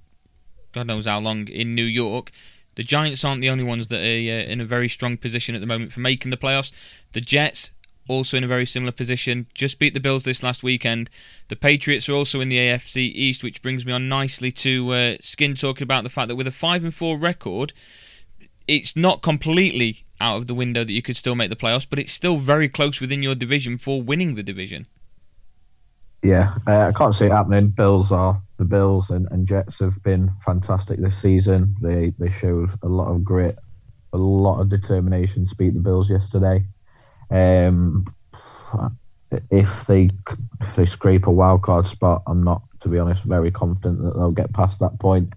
God 0.72 0.88
knows 0.88 1.06
how 1.06 1.20
long 1.20 1.48
in 1.48 1.76
New 1.76 1.86
York. 1.86 2.32
The 2.76 2.84
Giants 2.84 3.26
aren't 3.26 3.42
the 3.42 3.50
only 3.50 3.64
ones 3.64 3.88
that 3.88 4.00
are 4.00 4.04
uh, 4.04 4.52
in 4.52 4.62
a 4.62 4.66
very 4.66 4.88
strong 4.88 5.18
position 5.18 5.56
at 5.56 5.62
the 5.62 5.68
moment 5.68 5.92
for 5.92 6.00
making 6.00 6.32
the 6.32 6.38
playoffs. 6.38 6.72
The 7.14 7.22
Jets 7.22 7.72
also 8.08 8.38
in 8.38 8.44
a 8.44 8.48
very 8.48 8.66
similar 8.66 8.92
position. 8.92 9.48
Just 9.54 9.80
beat 9.80 9.94
the 9.94 10.00
Bills 10.00 10.24
this 10.24 10.44
last 10.44 10.64
weekend. 10.64 11.10
The 11.48 11.56
Patriots 11.56 12.10
are 12.10 12.14
also 12.14 12.40
in 12.40 12.50
the 12.50 12.60
AFC 12.60 12.98
East, 12.98 13.44
which 13.44 13.62
brings 13.62 13.86
me 13.86 13.94
on 13.94 14.10
nicely 14.10 14.52
to 14.52 14.92
uh, 14.92 15.16
Skin 15.22 15.56
talking 15.56 15.84
about 15.84 16.04
the 16.04 16.10
fact 16.10 16.28
that 16.28 16.36
with 16.36 16.48
a 16.48 16.52
five 16.52 16.84
and 16.84 16.94
four 16.94 17.18
record, 17.18 17.74
it's 18.68 18.96
not 18.96 19.22
completely 19.22 20.04
out 20.20 20.38
of 20.38 20.48
the 20.48 20.54
window 20.54 20.84
that 20.84 20.94
you 20.94 21.02
could 21.02 21.18
still 21.18 21.36
make 21.36 21.50
the 21.50 21.56
playoffs, 21.56 21.88
but 21.90 22.00
it's 22.00 22.12
still 22.12 22.38
very 22.38 22.70
close 22.70 23.02
within 23.02 23.24
your 23.24 23.36
division 23.36 23.78
for 23.78 24.02
winning 24.02 24.36
the 24.36 24.44
division. 24.44 24.88
Yeah, 26.24 26.56
uh, 26.68 26.88
I 26.88 26.92
can't 26.92 27.16
see 27.16 27.26
it 27.26 27.32
happening. 27.32 27.70
Bills 27.70 28.12
are 28.12 28.42
the 28.58 28.66
Bills 28.66 29.10
and, 29.10 29.28
and 29.32 29.48
Jets 29.48 29.80
have 29.80 30.02
been 30.04 30.32
fantastic 30.46 31.00
this 31.00 31.18
season. 31.18 31.76
They 31.82 32.14
they 32.20 32.30
showed 32.30 32.70
a 32.84 32.88
lot 32.88 33.12
of 33.12 33.24
grit, 33.24 33.58
a 34.14 34.18
lot 34.18 34.60
of 34.62 34.70
determination 34.70 35.48
to 35.48 35.56
beat 35.56 35.74
the 35.74 35.80
Bills 35.80 36.12
yesterday. 36.12 36.66
Um, 37.32 38.06
if 39.50 39.86
they 39.88 40.10
if 40.60 40.76
they 40.76 40.86
scrape 40.86 41.26
a 41.26 41.32
wild 41.32 41.64
card 41.64 41.88
spot, 41.88 42.22
I'm 42.28 42.44
not, 42.44 42.62
to 42.82 42.90
be 42.90 43.00
honest, 43.00 43.24
very 43.24 43.50
confident 43.50 44.04
that 44.04 44.16
they'll 44.16 44.32
get 44.32 44.54
past 44.54 44.80
that 44.82 45.00
point. 45.00 45.34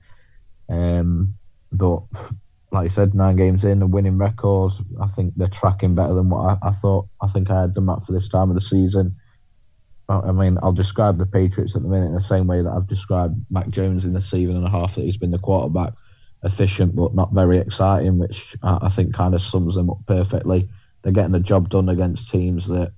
Um, 0.68 1.35
but 1.72 2.03
like 2.72 2.87
I 2.87 2.89
said, 2.89 3.14
nine 3.14 3.37
games 3.37 3.64
in, 3.64 3.80
a 3.80 3.87
winning 3.87 4.18
record. 4.18 4.72
I 5.01 5.07
think 5.07 5.35
they're 5.37 5.49
tracking 5.49 5.95
better 5.95 6.12
than 6.12 6.28
what 6.28 6.59
I, 6.62 6.68
I 6.68 6.72
thought. 6.72 7.07
I 7.22 7.28
think 7.28 7.51
I 7.51 7.62
had 7.62 7.74
them 7.74 7.89
up 7.89 8.05
for 8.05 8.12
this 8.12 8.28
time 8.28 8.51
of 8.51 8.55
the 8.55 8.61
season. 8.61 9.16
I 10.09 10.33
mean, 10.33 10.59
I'll 10.63 10.73
describe 10.73 11.17
the 11.17 11.27
Patriots 11.27 11.75
at 11.75 11.83
the 11.83 11.89
minute 11.89 12.09
in 12.09 12.15
the 12.15 12.21
same 12.21 12.47
way 12.47 12.61
that 12.61 12.71
I've 12.71 12.87
described 12.87 13.43
Mac 13.51 13.71
Jones 13.71 14.05
in 14.05 14.13
the 14.13 14.21
season 14.21 14.57
and 14.57 14.67
a 14.67 14.71
half 14.71 14.95
that 14.95 15.05
he's 15.05 15.17
been 15.17 15.31
the 15.31 15.39
quarterback. 15.39 15.95
Efficient 16.43 16.95
but 16.95 17.15
not 17.15 17.33
very 17.33 17.57
exciting, 17.57 18.19
which 18.19 18.55
I 18.63 18.91
think 18.91 19.15
kind 19.15 19.35
of 19.35 19.41
sums 19.41 19.77
them 19.77 19.89
up 19.89 20.05
perfectly. 20.07 20.69
They're 21.01 21.13
getting 21.13 21.33
the 21.33 21.41
job 21.41 21.71
done 21.71 21.89
against 21.89 22.29
teams 22.29 22.69
that 22.69 22.93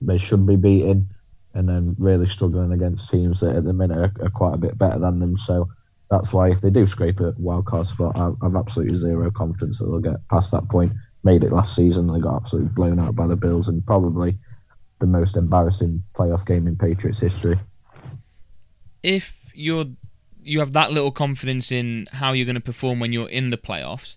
they 0.00 0.16
should 0.16 0.46
be 0.46 0.54
beating, 0.54 1.08
and 1.54 1.68
then 1.68 1.96
really 1.98 2.26
struggling 2.26 2.70
against 2.70 3.10
teams 3.10 3.40
that 3.40 3.56
at 3.56 3.64
the 3.64 3.72
minute 3.72 3.98
are, 3.98 4.24
are 4.24 4.30
quite 4.30 4.54
a 4.54 4.58
bit 4.58 4.78
better 4.78 5.00
than 5.00 5.18
them. 5.18 5.36
So 5.36 5.68
that's 6.08 6.32
why 6.32 6.50
if 6.50 6.60
they 6.60 6.70
do 6.70 6.86
scrape 6.86 7.18
a 7.18 7.34
wild 7.36 7.66
card 7.66 7.86
spot, 7.86 8.16
I, 8.16 8.30
I've 8.42 8.54
absolutely 8.54 8.96
zero 8.96 9.28
confidence 9.32 9.80
that 9.80 9.86
they'll 9.86 9.98
get 9.98 10.28
past 10.28 10.52
that 10.52 10.68
point. 10.68 10.92
Made 11.24 11.42
it 11.42 11.50
last 11.50 11.74
season, 11.74 12.06
they 12.06 12.20
got 12.20 12.36
absolutely 12.36 12.70
blown 12.74 13.00
out 13.00 13.16
by 13.16 13.26
the 13.26 13.34
Bills, 13.34 13.66
and 13.66 13.84
probably 13.84 14.36
the 14.98 15.06
most 15.06 15.36
embarrassing 15.36 16.02
playoff 16.14 16.46
game 16.46 16.66
in 16.66 16.76
Patriots 16.76 17.18
history. 17.18 17.58
If 19.02 19.50
you're 19.54 19.86
you 20.42 20.58
have 20.58 20.72
that 20.72 20.92
little 20.92 21.10
confidence 21.10 21.72
in 21.72 22.06
how 22.12 22.32
you're 22.32 22.44
going 22.44 22.54
to 22.54 22.60
perform 22.60 23.00
when 23.00 23.12
you're 23.12 23.28
in 23.28 23.50
the 23.50 23.56
playoffs, 23.56 24.16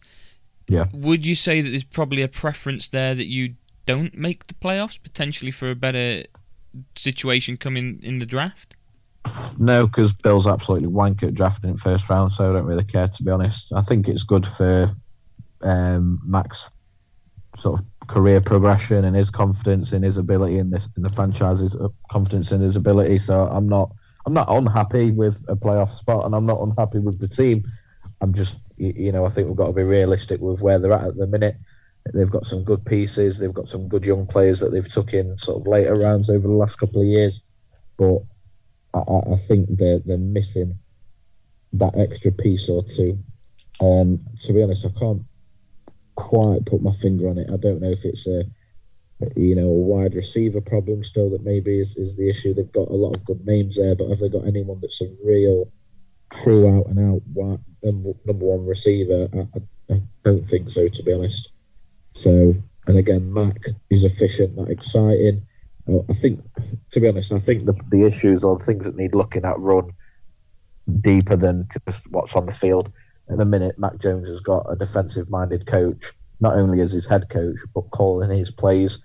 yeah, 0.68 0.86
would 0.94 1.26
you 1.26 1.36
say 1.36 1.62
that 1.62 1.70
there's 1.70 1.84
probably 1.84 2.22
a 2.22 2.28
preference 2.28 2.90
there 2.90 3.16
that 3.16 3.28
you 3.28 3.56
don't 3.86 4.18
make 4.18 4.48
the 4.48 4.54
playoffs 4.54 5.02
potentially 5.02 5.52
for 5.52 5.70
a 5.70 5.76
better 5.76 6.24
situation 6.96 7.58
coming 7.58 8.00
in 8.04 8.20
the 8.20 8.26
draft? 8.26 8.76
No, 9.58 9.88
because 9.88 10.14
Bill's 10.14 10.48
absolutely 10.48 10.88
wank 10.88 11.24
at 11.24 11.34
drafting 11.34 11.72
in 11.72 11.78
first 11.78 12.10
round, 12.10 12.32
so 12.32 12.50
I 12.50 12.54
don't 12.54 12.66
really 12.66 12.84
care 12.84 13.08
to 13.08 13.24
be 13.24 13.32
honest. 13.32 13.74
I 13.74 13.82
think 13.82 14.08
it's 14.08 14.24
good 14.24 14.46
for 14.46 14.96
um, 15.62 16.22
Mac's 16.24 16.70
sort 17.58 17.80
of 17.80 18.08
career 18.08 18.40
progression 18.40 19.04
and 19.04 19.16
his 19.16 19.30
confidence 19.30 19.92
in 19.92 20.04
his 20.04 20.18
ability 20.18 20.58
in 20.58 20.70
this 20.70 20.90
in 20.96 21.04
the 21.04 21.10
franchise's 21.10 21.76
uh, 21.76 21.88
confidence 22.10 22.52
in 22.52 22.62
his 22.62 22.76
ability. 22.76 23.18
So 23.18 23.48
I'm 23.48 23.68
not 23.68 23.92
I'm 24.26 24.34
not 24.34 24.48
unhappy 24.50 25.12
with 25.12 25.44
a 25.48 25.56
playoff 25.56 25.90
spot, 25.90 26.26
and 26.26 26.36
I'm 26.36 26.46
not 26.46 26.62
unhappy 26.62 27.00
with 27.00 27.20
the 27.20 27.28
team. 27.28 27.66
I'm 28.22 28.34
just 28.34 28.60
you 28.78 29.12
know 29.12 29.26
I 29.26 29.30
think 29.30 29.48
we've 29.48 29.58
got 29.58 29.68
to 29.68 29.74
be 29.74 29.84
realistic 29.84 30.40
with 30.40 30.62
where 30.62 30.80
they're 30.80 30.94
at 30.94 31.06
at 31.06 31.18
the 31.18 31.28
minute. 31.28 31.58
They've 32.14 32.32
got 32.32 32.46
some 32.46 32.64
good 32.64 32.86
pieces. 32.86 33.38
They've 33.38 33.54
got 33.54 33.68
some 33.68 33.90
good 33.90 34.06
young 34.06 34.28
players 34.28 34.62
that 34.62 34.72
they've 34.72 34.88
took 34.88 35.14
in 35.14 35.38
sort 35.38 35.62
of 35.62 35.68
later 35.68 35.96
rounds 35.96 36.30
over 36.30 36.48
the 36.48 36.54
last 36.54 36.78
couple 36.78 37.02
of 37.02 37.08
years, 37.08 37.42
but 37.98 38.20
I, 38.94 39.34
I 39.34 39.36
think 39.36 39.68
they're 39.72 40.00
they're 40.00 40.18
missing 40.18 40.78
that 41.74 41.98
extra 41.98 42.32
piece 42.32 42.70
or 42.70 42.84
two. 42.84 43.20
And 43.80 44.20
to 44.44 44.54
be 44.54 44.64
honest, 44.64 44.86
I 44.86 45.00
can't 45.00 45.24
quite 46.18 46.66
put 46.66 46.82
my 46.82 46.92
finger 46.94 47.30
on 47.30 47.38
it. 47.38 47.50
I 47.50 47.56
don't 47.56 47.80
know 47.80 47.92
if 47.92 48.04
it's 48.04 48.28
a 48.28 48.44
you 49.36 49.56
know 49.56 49.68
a 49.68 49.82
wide 49.92 50.14
receiver 50.14 50.62
problem 50.62 51.04
still 51.04 51.30
that 51.32 51.44
maybe 51.44 51.80
is, 51.80 51.96
is 51.96 52.18
the 52.18 52.30
issue. 52.30 52.54
They've 52.54 52.72
got 52.72 52.90
a 52.90 52.94
lot 52.94 53.16
of 53.16 53.24
good 53.24 53.46
names 53.46 53.78
there, 53.78 53.96
but 53.96 54.10
have 54.10 54.20
they 54.20 54.30
got 54.30 54.46
anyone 54.46 54.80
that's 54.82 55.02
a 55.02 55.10
real 55.24 55.72
true 56.34 56.68
out 56.78 56.88
and 56.88 57.00
out 57.00 57.22
number, 57.84 58.12
number 58.26 58.46
one 58.46 58.66
receiver? 58.66 59.30
I, 59.34 59.60
I, 59.94 60.02
don't 60.26 60.46
think 60.46 60.70
so, 60.70 60.90
to 60.90 61.04
be 61.04 61.14
honest. 61.14 61.50
So, 62.14 62.54
and 62.88 62.98
again, 62.98 63.32
Mac 63.32 63.68
is 63.90 64.04
efficient, 64.04 64.58
not 64.58 64.70
exciting. 64.70 65.48
Uh, 65.88 66.00
I 66.10 66.14
think, 66.14 66.42
to 66.92 67.00
be 67.00 67.08
honest, 67.08 67.32
I 67.32 67.40
think 67.40 67.66
the 67.66 67.74
the 67.90 68.06
issues 68.06 68.44
or 68.44 68.58
the 68.58 68.66
things 68.66 68.86
that 68.86 68.98
need 68.98 69.16
looking 69.16 69.46
at 69.46 69.60
run 69.60 69.92
deeper 71.02 71.36
than 71.36 71.68
just 71.88 72.12
what's 72.12 72.36
on 72.36 72.46
the 72.46 72.54
field 72.54 72.92
in 73.30 73.42
a 73.42 73.46
minute, 73.46 73.78
Mac 73.78 73.98
Jones 73.98 74.30
has 74.30 74.40
got 74.40 74.66
a 74.70 74.76
defensive 74.76 75.30
minded 75.30 75.66
coach, 75.66 76.14
not 76.40 76.56
only 76.56 76.82
as 76.82 76.92
his 76.92 77.08
head 77.08 77.30
coach, 77.30 77.58
but 77.74 77.92
calling 77.92 78.30
his 78.30 78.52
plays. 78.52 79.00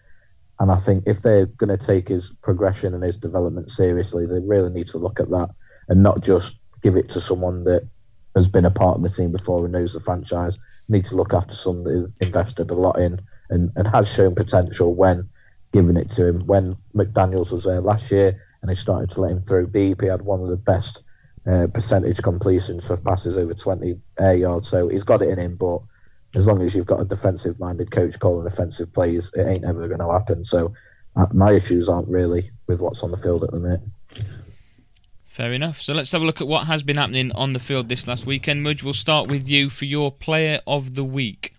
And 0.61 0.71
I 0.71 0.77
think 0.77 1.05
if 1.07 1.23
they're 1.23 1.47
going 1.47 1.77
to 1.77 1.85
take 1.85 2.09
his 2.09 2.37
progression 2.43 2.95
and 2.95 3.03
his 3.03 3.17
development 3.17 3.71
seriously, 3.71 4.27
they 4.27 4.39
really 4.39 4.71
need 4.71 4.87
to 4.89 4.99
look 4.99 5.19
at 5.19 5.31
that 5.31 5.51
and 5.89 6.03
not 6.03 6.23
just 6.23 6.59
give 6.83 6.97
it 6.97 7.09
to 7.11 7.21
someone 7.21 7.65
that 7.65 7.89
has 8.37 8.49
been 8.49 8.65
a 8.65 8.71
part 8.71 8.97
of 8.97 9.03
the 9.03 9.09
team 9.09 9.33
before 9.33 9.65
and 9.65 9.73
knows 9.73 9.93
the 9.93 10.01
franchise. 10.01 10.59
Need 10.89 11.05
to 11.07 11.17
look 11.17 11.33
after 11.33 11.55
someone 11.55 11.85
that 11.85 12.13
invested 12.21 12.71
a 12.71 12.75
lot 12.75 12.99
in 12.99 13.21
and, 13.51 13.71
and 13.77 13.89
has 13.89 14.13
shown 14.13 14.35
potential 14.35 14.95
when 14.95 15.29
giving 15.73 15.97
it 15.97 16.11
to 16.11 16.27
him. 16.27 16.47
When 16.47 16.77
McDaniels 16.95 17.51
was 17.51 17.65
there 17.65 17.81
last 17.81 18.11
year 18.11 18.41
and 18.61 18.71
he 18.71 18.75
started 18.77 19.11
to 19.11 19.21
let 19.21 19.33
him 19.33 19.41
throw 19.41 19.67
deep, 19.67 20.01
he 20.01 20.07
had 20.07 20.23
one 20.23 20.41
of 20.41 20.49
the 20.49 20.57
best 20.57 21.03
uh, 21.47 21.67
percentage 21.69 22.23
completions 22.23 22.87
for 22.87 22.97
passes 22.97 23.37
over 23.37 23.55
20 23.55 23.99
air 24.19 24.37
yards. 24.37 24.69
So 24.69 24.89
he's 24.89 25.05
got 25.05 25.23
it 25.23 25.29
in 25.29 25.39
him, 25.39 25.57
but 25.57 25.81
as 26.35 26.47
long 26.47 26.63
as 26.63 26.75
you've 26.75 26.87
got 26.87 27.01
a 27.01 27.05
defensive 27.05 27.59
minded 27.59 27.91
coach 27.91 28.19
calling 28.19 28.47
offensive 28.47 28.93
plays, 28.93 29.31
it 29.35 29.47
ain't 29.47 29.65
ever 29.65 29.89
going 29.89 30.01
to 30.01 30.11
happen. 30.11 30.45
So 30.45 30.73
uh, 31.17 31.27
my 31.33 31.53
issues 31.53 31.89
aren't 31.89 32.09
really 32.09 32.51
with 32.67 32.81
what's 32.81 33.03
on 33.03 33.11
the 33.11 33.19
field 33.19 33.45
at 33.45 33.51
the 33.51 33.59
minute. 33.59 33.83
Fair 35.27 35.53
enough. 35.53 35.81
So 35.81 35.95
let's 35.95 36.13
have 36.13 36.23
a 36.23 36.25
look 36.25 36.41
at 36.41 36.47
what 36.47 36.67
has 36.67 36.83
been 36.83 36.97
happening 36.97 37.33
on 37.33 37.55
the 37.55 37.59
field 37.59 37.89
this 37.89 38.07
last 38.07 38.27
weekend. 38.27 38.63
Mudge, 38.63 38.83
we'll 38.83 38.93
start 38.93 39.29
with 39.29 39.49
you 39.49 39.71
for 39.71 39.87
your 39.87 40.13
player 40.13 40.61
of 40.67 40.95
the 40.95 41.05
week. 41.05 41.55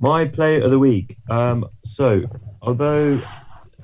My 0.00 0.26
player 0.26 0.62
of 0.62 0.70
the 0.70 0.78
week. 0.78 1.16
Um, 1.30 1.66
so, 1.84 2.24
although 2.62 3.22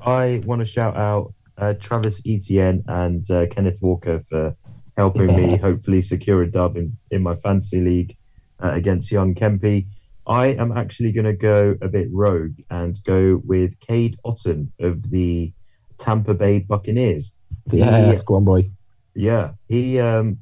I 0.05 0.43
want 0.45 0.61
to 0.61 0.67
shout 0.67 0.97
out 0.97 1.35
uh, 1.59 1.75
Travis 1.75 2.23
Etienne 2.27 2.83
and 2.89 3.31
uh, 3.31 3.47
Kenneth 3.47 3.79
Walker 3.83 4.23
for 4.29 4.57
helping 4.97 5.35
me 5.35 5.57
hopefully 5.57 6.01
secure 6.01 6.43
a 6.43 6.51
dub 6.51 6.77
in, 6.77 6.97
in 7.11 7.23
my 7.23 7.37
fantasy 7.37 7.81
league 7.81 8.17
uh, 8.63 8.73
against 8.73 9.11
Young 9.11 9.35
Kempy. 9.35 9.87
I 10.27 10.49
am 10.49 10.77
actually 10.77 11.13
going 11.13 11.25
to 11.25 11.33
go 11.33 11.77
a 11.81 11.89
bit 11.89 12.09
rogue 12.13 12.57
and 12.71 12.99
go 13.05 13.41
with 13.45 13.79
Cade 13.81 14.17
Otton 14.25 14.69
of 14.79 15.11
the 15.11 15.53
Tampa 15.99 16.35
Bay 16.35 16.61
Buccaneers. 16.61 17.37
Yeah, 17.71 18.13
he, 18.13 18.19
go 18.25 18.37
on, 18.37 18.45
boy. 18.45 18.71
Yeah, 19.15 19.53
he 19.69 19.99
um, 19.99 20.39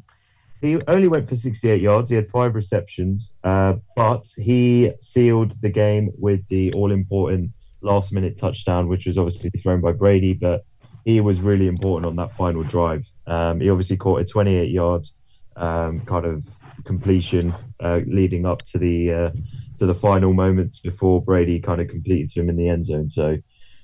he 0.61 0.79
only 0.89 1.09
went 1.09 1.29
for 1.29 1.37
68 1.37 1.81
yards. 1.81 2.11
He 2.11 2.17
had 2.17 2.29
five 2.29 2.55
receptions, 2.55 3.33
uh, 3.45 3.75
but 3.95 4.27
he 4.37 4.93
sealed 5.01 5.61
the 5.63 5.71
game 5.71 6.11
with 6.19 6.47
the 6.49 6.73
all-important 6.73 7.53
last 7.81 8.13
minute 8.13 8.37
touchdown, 8.37 8.89
which 8.89 9.07
was 9.07 9.19
obviously 9.19 9.51
thrown 9.51 9.81
by 9.81 9.93
Brady, 9.93 10.35
but 10.35 10.65
he 11.05 11.21
was 11.21 11.41
really 11.41 11.69
important 11.69 12.07
on 12.07 12.17
that 12.17 12.35
final 12.35 12.65
drive. 12.65 13.11
Um, 13.29 13.61
he 13.61 13.71
obviously 13.71 13.97
caught 13.97 14.21
a 14.21 14.25
28 14.25 14.71
yard 14.71 15.07
um, 15.57 16.01
kind 16.07 16.25
of 16.25 16.47
completion 16.85 17.55
uh, 17.81 18.01
leading 18.07 18.47
up 18.47 18.63
to 18.63 18.79
the 18.79 19.13
uh, 19.13 19.31
to 19.77 19.87
the 19.87 19.95
final 19.95 20.33
moments 20.33 20.81
before 20.81 21.23
Brady 21.23 21.61
kind 21.61 21.81
of 21.81 21.89
completed 21.89 22.31
to 22.31 22.41
him 22.41 22.49
in 22.49 22.57
the 22.57 22.69
end 22.69 22.87
zone. 22.87 23.09
So, 23.09 23.37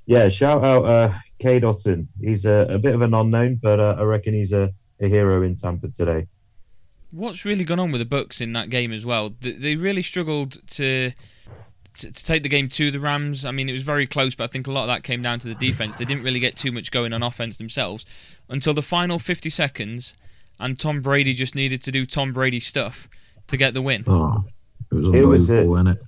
yeah, 0.06 0.28
shout 0.28 0.64
out 0.64 0.84
uh, 0.86 1.12
Cade 1.38 1.62
Otton. 1.62 2.06
He's 2.20 2.46
a, 2.46 2.66
a, 2.70 2.78
bit 2.78 2.94
of 2.94 3.02
an 3.02 3.14
unknown, 3.14 3.60
but 3.62 3.78
uh, 3.78 3.96
I 3.98 4.02
reckon 4.02 4.34
he's 4.34 4.52
a, 4.52 4.72
a 5.00 5.08
hero 5.08 5.42
in 5.42 5.54
Tampa 5.54 5.88
today. 5.88 6.26
What's 7.10 7.44
really 7.44 7.62
gone 7.64 7.78
on 7.78 7.92
with 7.92 8.00
the 8.00 8.06
Bucks 8.06 8.40
in 8.40 8.52
that 8.54 8.70
game 8.70 8.92
as 8.92 9.06
well? 9.06 9.32
They 9.40 9.76
really 9.76 10.02
struggled 10.02 10.66
to 10.70 11.12
to, 11.94 12.12
to, 12.12 12.24
take 12.24 12.42
the 12.42 12.48
game 12.48 12.68
to 12.70 12.90
the 12.90 13.00
Rams. 13.00 13.44
I 13.44 13.50
mean, 13.50 13.68
it 13.68 13.72
was 13.72 13.82
very 13.82 14.06
close, 14.06 14.34
but 14.34 14.44
I 14.44 14.46
think 14.48 14.66
a 14.66 14.72
lot 14.72 14.82
of 14.82 14.88
that 14.88 15.02
came 15.02 15.22
down 15.22 15.38
to 15.40 15.48
the 15.48 15.54
defense. 15.54 15.96
They 15.96 16.04
didn't 16.04 16.24
really 16.24 16.40
get 16.40 16.56
too 16.56 16.72
much 16.72 16.90
going 16.90 17.12
on 17.12 17.22
offense 17.22 17.58
themselves 17.58 18.04
until 18.48 18.74
the 18.74 18.82
final 18.82 19.18
50 19.18 19.50
seconds, 19.50 20.14
and 20.58 20.78
Tom 20.78 21.00
Brady 21.00 21.34
just 21.34 21.54
needed 21.54 21.82
to 21.82 21.92
do 21.92 22.06
Tom 22.06 22.32
Brady 22.32 22.60
stuff 22.60 23.08
to 23.48 23.56
get 23.56 23.74
the 23.74 23.82
win. 23.82 24.04
Oh, 24.06 24.44
it 24.90 24.94
was 24.94 25.08
it 25.08 25.26
was 25.26 25.50
a, 25.50 25.64
wasn't 25.64 25.88
it? 25.90 25.98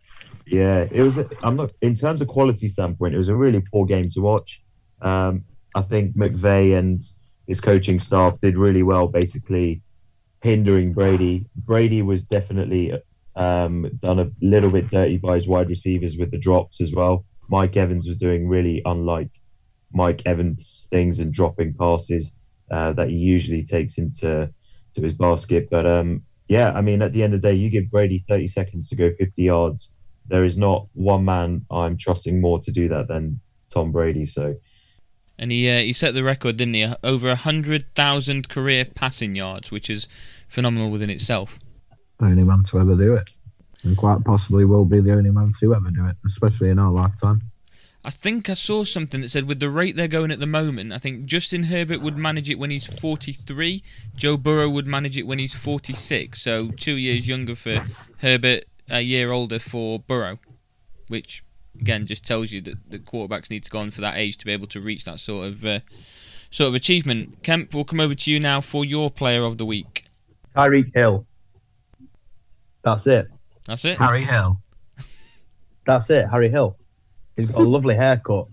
Yeah, 0.47 0.87
it 0.91 1.03
was. 1.03 1.19
A, 1.19 1.29
I'm 1.43 1.57
not 1.57 1.73
in 1.83 1.95
terms 1.95 2.23
of 2.23 2.29
quality 2.29 2.69
standpoint. 2.69 3.15
It 3.15 3.19
was 3.19 3.29
a 3.29 3.35
really 3.35 3.63
poor 3.73 3.85
game 3.85 4.09
to 4.11 4.21
watch. 4.21 4.63
Um, 5.03 5.45
I 5.75 5.83
think 5.83 6.17
McVay 6.17 6.79
and 6.79 7.03
his 7.47 7.61
coaching 7.61 8.01
staff 8.01 8.41
did 8.41 8.57
really 8.57 8.83
well, 8.83 9.09
basically 9.09 9.83
hindering 10.43 10.93
Brady. 10.93 11.45
Brady 11.57 12.03
was 12.03 12.25
definitely 12.25 12.93
um, 13.37 13.91
done 14.01 14.19
a 14.19 14.31
little 14.41 14.71
bit 14.71 14.89
dirty 14.89 15.19
by 15.19 15.35
his 15.35 15.47
wide 15.47 15.69
receivers 15.69 16.17
with 16.17 16.31
the 16.31 16.39
drops 16.39 16.81
as 16.81 16.93
well. 16.93 17.25
Mike 17.49 17.77
Evans 17.77 18.09
was 18.09 18.17
doing 18.17 18.49
really 18.49 18.83
unlike 18.85 19.31
Mike 19.93 20.23
Evans 20.27 20.89
things 20.91 21.21
and 21.21 21.33
dropping 21.33 21.75
passes 21.75 22.35
uh, 22.71 22.93
that 22.95 23.09
he 23.09 23.15
usually 23.15 23.63
takes 23.63 23.99
into 23.99 24.51
to 24.95 25.01
his 25.01 25.13
basket. 25.13 25.69
But 25.71 25.87
um, 25.87 26.23
yeah, 26.49 26.73
I 26.73 26.81
mean, 26.81 27.03
at 27.03 27.13
the 27.13 27.23
end 27.23 27.35
of 27.35 27.43
the 27.43 27.49
day, 27.49 27.55
you 27.55 27.71
give 27.71 27.91
Brady 27.91 28.25
30 28.27 28.49
seconds 28.49 28.89
to 28.89 28.97
go 28.97 29.13
50 29.19 29.43
yards. 29.43 29.93
There 30.29 30.45
is 30.45 30.57
not 30.57 30.89
one 30.95 31.25
man 31.25 31.65
I'm 31.71 31.97
trusting 31.97 32.41
more 32.41 32.61
to 32.61 32.73
do 32.73 32.89
that 32.89 33.07
than 33.07 33.41
Tom 33.71 33.93
Brady. 33.93 34.27
So. 34.27 34.57
And 35.39 35.53
he 35.53 35.71
uh, 35.71 35.81
he 35.81 35.93
set 35.93 36.15
the 36.15 36.25
record, 36.25 36.57
didn't 36.57 36.75
he? 36.75 36.89
Over 37.05 37.35
hundred 37.35 37.95
thousand 37.95 38.49
career 38.49 38.87
passing 38.87 39.37
yards, 39.37 39.71
which 39.71 39.91
is 39.91 40.09
phenomenal 40.49 40.91
within 40.91 41.11
itself 41.11 41.59
only 42.21 42.45
man 42.45 42.63
to 42.65 42.81
ever 42.81 42.97
do 42.97 43.15
it, 43.15 43.31
and 43.83 43.97
quite 43.97 44.25
possibly 44.25 44.65
will 44.65 44.85
be 44.85 45.01
the 45.01 45.13
only 45.13 45.31
man 45.31 45.53
to 45.61 45.75
ever 45.75 45.91
do 45.91 46.07
it, 46.07 46.17
especially 46.25 46.71
in 46.71 46.79
our 46.79 46.91
lifetime. 46.91 47.43
I 48.07 48.11
think 48.11 48.49
I 48.49 48.55
saw 48.55 48.85
something 48.85 49.21
that 49.21 49.31
said 49.31 49.49
with 49.49 49.59
the 49.59 49.69
rate 49.69 49.97
they're 49.97 50.07
going 50.07 50.31
at 50.31 50.39
the 50.39 50.47
moment, 50.47 50.93
I 50.93 50.99
think 50.99 51.25
Justin 51.25 51.65
Herbert 51.65 52.01
would 52.01 52.17
manage 52.17 52.49
it 52.49 52.57
when 52.57 52.71
he's 52.71 52.87
43. 52.87 53.83
Joe 54.15 54.37
Burrow 54.37 54.71
would 54.71 54.87
manage 54.87 55.19
it 55.19 55.27
when 55.27 55.41
he's 55.41 55.57
46. 55.57 56.41
So 56.41 56.69
two 56.69 56.95
years 56.95 57.27
younger 57.27 57.57
for 57.57 57.85
Herbert, 58.19 58.67
a 58.89 59.01
year 59.01 59.33
older 59.33 59.59
for 59.59 59.99
Burrow, 59.99 60.39
which 61.09 61.43
again 61.81 62.07
just 62.07 62.25
tells 62.25 62.53
you 62.53 62.61
that 62.61 62.77
the 62.89 63.01
quarterbacks 63.01 63.51
need 63.51 63.65
to 63.65 63.71
go 63.71 63.81
on 63.81 63.91
for 63.91 64.03
that 64.03 64.17
age 64.17 64.39
to 64.39 64.47
be 64.47 64.53
able 64.53 64.69
to 64.69 64.81
reach 64.81 65.05
that 65.05 65.19
sort 65.19 65.49
of 65.49 65.67
uh, 65.67 65.81
sort 66.51 66.69
of 66.69 66.77
achievement. 66.77 67.43
Kemp, 67.43 67.75
we'll 67.75 67.85
come 67.85 67.99
over 67.99 68.15
to 68.15 68.31
you 68.31 68.39
now 68.39 68.61
for 68.61 68.85
your 68.85 69.11
player 69.11 69.43
of 69.43 69.59
the 69.59 69.67
week. 69.67 70.05
Tyreek 70.55 70.95
Hill. 70.95 71.26
That's 72.87 73.09
it. 73.09 73.27
That's 73.65 73.85
it. 73.85 73.99
Harry 73.99 74.23
Hill. 74.23 74.63
That's 75.87 76.09
it. 76.09 76.29
Harry 76.31 76.49
Hill. 76.49 76.77
He's 77.35 77.51
got 77.51 77.63
a 77.63 77.65
lovely 77.65 77.97
haircut. 77.97 78.47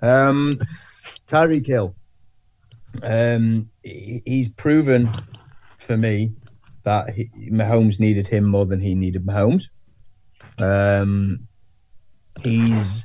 Um, 0.00 0.58
Tyreek 1.26 1.66
Hill. 1.66 1.94
Um, 3.02 3.68
he, 3.82 4.22
he's 4.24 4.48
proven 4.48 5.10
for 5.76 5.98
me 5.98 6.32
that 6.84 7.10
he, 7.10 7.28
Mahomes 7.50 8.00
needed 8.00 8.26
him 8.26 8.46
more 8.46 8.64
than 8.64 8.80
he 8.80 8.94
needed 8.94 9.26
Mahomes. 9.26 9.64
Um, 10.58 11.46
he's 12.42 13.04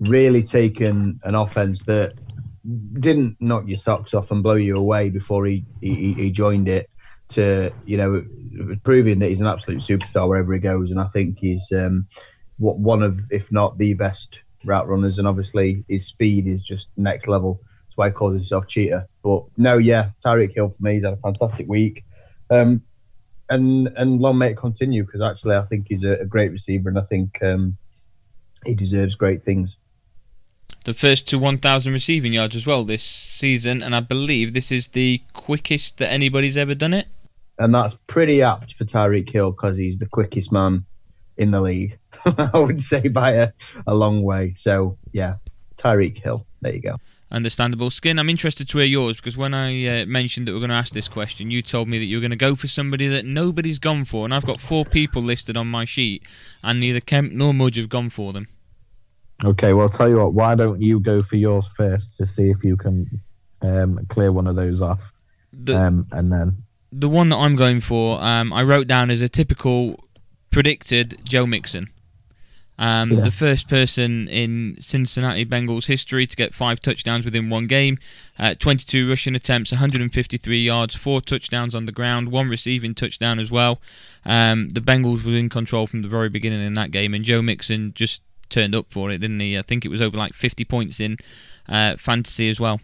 really 0.00 0.42
taken 0.42 1.20
an 1.22 1.36
offense 1.36 1.84
that 1.84 2.14
didn't 2.94 3.36
knock 3.38 3.68
your 3.68 3.78
socks 3.78 4.12
off 4.12 4.32
and 4.32 4.42
blow 4.42 4.54
you 4.54 4.74
away 4.74 5.08
before 5.08 5.46
he, 5.46 5.64
he, 5.80 6.14
he 6.14 6.32
joined 6.32 6.66
it 6.66 6.90
to 7.30 7.72
you 7.84 7.96
know 7.96 8.24
proving 8.82 9.18
that 9.20 9.28
he's 9.28 9.40
an 9.40 9.46
absolute 9.46 9.80
superstar 9.80 10.28
wherever 10.28 10.52
he 10.52 10.60
goes, 10.60 10.90
and 10.90 11.00
I 11.00 11.06
think 11.06 11.38
he's 11.38 11.66
um, 11.72 12.06
one 12.58 13.02
of, 13.02 13.20
if 13.30 13.50
not 13.50 13.78
the 13.78 13.94
best 13.94 14.40
route 14.64 14.88
runners, 14.88 15.18
and 15.18 15.26
obviously 15.26 15.84
his 15.88 16.06
speed 16.06 16.46
is 16.46 16.62
just 16.62 16.88
next 16.96 17.26
level. 17.26 17.60
That's 17.86 17.96
why 17.96 18.08
he 18.08 18.12
calls 18.12 18.34
himself 18.34 18.66
Cheetah. 18.68 19.06
But 19.22 19.44
no, 19.56 19.78
yeah, 19.78 20.10
Tyreek 20.24 20.54
Hill 20.54 20.68
for 20.68 20.82
me, 20.82 20.94
he's 20.94 21.04
had 21.04 21.14
a 21.14 21.18
fantastic 21.18 21.66
week, 21.68 22.04
um, 22.50 22.82
and 23.48 23.88
and 23.96 24.20
long 24.20 24.38
may 24.38 24.50
it 24.50 24.56
continue 24.56 25.04
because 25.04 25.22
actually 25.22 25.56
I 25.56 25.62
think 25.62 25.86
he's 25.88 26.04
a, 26.04 26.20
a, 26.20 26.26
great 26.26 26.52
receiver, 26.52 26.88
and 26.88 26.98
I 26.98 27.02
think 27.02 27.42
um, 27.42 27.76
he 28.64 28.74
deserves 28.74 29.14
great 29.14 29.42
things. 29.42 29.76
The 30.84 30.94
first 30.94 31.28
to 31.28 31.38
1,000 31.38 31.92
receiving 31.92 32.32
yards 32.32 32.56
as 32.56 32.66
well 32.66 32.84
this 32.84 33.02
season, 33.02 33.82
and 33.82 33.94
I 33.94 34.00
believe 34.00 34.52
this 34.52 34.72
is 34.72 34.88
the 34.88 35.20
quickest 35.34 35.98
that 35.98 36.10
anybody's 36.10 36.56
ever 36.56 36.74
done 36.74 36.94
it 36.94 37.08
and 37.60 37.74
that's 37.74 37.94
pretty 38.06 38.42
apt 38.42 38.74
for 38.74 38.84
Tyreek 38.84 39.30
Hill 39.30 39.52
because 39.52 39.76
he's 39.76 39.98
the 39.98 40.06
quickest 40.06 40.50
man 40.50 40.84
in 41.36 41.50
the 41.50 41.60
league. 41.60 41.98
I 42.24 42.58
would 42.58 42.80
say 42.80 43.08
by 43.08 43.32
a, 43.32 43.52
a 43.86 43.94
long 43.94 44.22
way. 44.22 44.54
So 44.56 44.98
yeah, 45.12 45.36
Tyreek 45.76 46.18
Hill. 46.18 46.46
There 46.62 46.74
you 46.74 46.80
go. 46.80 46.96
Understandable. 47.30 47.90
Skin, 47.90 48.18
I'm 48.18 48.28
interested 48.28 48.68
to 48.70 48.78
hear 48.78 48.86
yours 48.86 49.16
because 49.16 49.36
when 49.36 49.54
I 49.54 50.00
uh, 50.00 50.06
mentioned 50.06 50.48
that 50.48 50.52
we're 50.52 50.58
going 50.58 50.70
to 50.70 50.76
ask 50.76 50.92
this 50.92 51.06
question, 51.06 51.50
you 51.50 51.62
told 51.62 51.86
me 51.86 51.98
that 51.98 52.06
you 52.06 52.16
were 52.16 52.20
going 52.20 52.32
to 52.32 52.36
go 52.36 52.56
for 52.56 52.66
somebody 52.66 53.06
that 53.06 53.24
nobody's 53.24 53.78
gone 53.78 54.04
for, 54.04 54.24
and 54.24 54.34
I've 54.34 54.44
got 54.44 54.60
four 54.60 54.84
people 54.84 55.22
listed 55.22 55.56
on 55.56 55.68
my 55.68 55.84
sheet, 55.84 56.26
and 56.64 56.80
neither 56.80 56.98
Kemp 56.98 57.32
nor 57.32 57.54
Mudge 57.54 57.76
have 57.76 57.88
gone 57.88 58.10
for 58.10 58.32
them. 58.32 58.48
Okay, 59.44 59.72
well, 59.72 59.84
I'll 59.84 59.96
tell 59.96 60.08
you 60.08 60.16
what. 60.16 60.34
Why 60.34 60.54
don't 60.56 60.82
you 60.82 60.98
go 60.98 61.22
for 61.22 61.36
yours 61.36 61.68
first 61.68 62.16
to 62.16 62.26
see 62.26 62.50
if 62.50 62.64
you 62.64 62.76
can 62.76 63.08
um, 63.62 64.04
clear 64.08 64.32
one 64.32 64.48
of 64.48 64.56
those 64.56 64.82
off, 64.82 65.12
the, 65.52 65.78
um, 65.78 66.08
and 66.10 66.32
then 66.32 66.56
the 66.92 67.08
one 67.08 67.28
that 67.30 67.36
I'm 67.36 67.56
going 67.56 67.80
for, 67.80 68.22
um, 68.22 68.52
I 68.52 68.62
wrote 68.62 68.86
down 68.86 69.10
as 69.10 69.20
a 69.20 69.28
typical 69.28 70.08
predicted 70.50 71.20
Joe 71.24 71.46
Mixon. 71.46 71.84
Um, 72.78 73.10
yeah. 73.10 73.20
The 73.20 73.30
first 73.30 73.68
person 73.68 74.26
in 74.28 74.74
Cincinnati 74.80 75.44
Bengals 75.44 75.86
history 75.86 76.26
to 76.26 76.34
get 76.34 76.54
five 76.54 76.80
touchdowns 76.80 77.26
within 77.26 77.50
one 77.50 77.66
game, 77.66 77.98
uh, 78.38 78.54
22 78.58 79.06
rushing 79.06 79.34
attempts, 79.34 79.70
153 79.70 80.64
yards, 80.64 80.96
four 80.96 81.20
touchdowns 81.20 81.74
on 81.74 81.84
the 81.84 81.92
ground, 81.92 82.32
one 82.32 82.48
receiving 82.48 82.94
touchdown 82.94 83.38
as 83.38 83.50
well. 83.50 83.82
Um, 84.24 84.70
the 84.70 84.80
Bengals 84.80 85.24
were 85.24 85.36
in 85.36 85.50
control 85.50 85.86
from 85.86 86.00
the 86.00 86.08
very 86.08 86.30
beginning 86.30 86.64
in 86.64 86.72
that 86.72 86.90
game, 86.90 87.12
and 87.12 87.22
Joe 87.22 87.42
Mixon 87.42 87.92
just 87.94 88.22
turned 88.48 88.74
up 88.74 88.86
for 88.90 89.10
it, 89.10 89.18
didn't 89.18 89.40
he? 89.40 89.58
I 89.58 89.62
think 89.62 89.84
it 89.84 89.90
was 89.90 90.00
over 90.00 90.16
like 90.16 90.32
50 90.32 90.64
points 90.64 91.00
in 91.00 91.18
uh, 91.68 91.96
fantasy 91.96 92.48
as 92.48 92.58
well. 92.58 92.80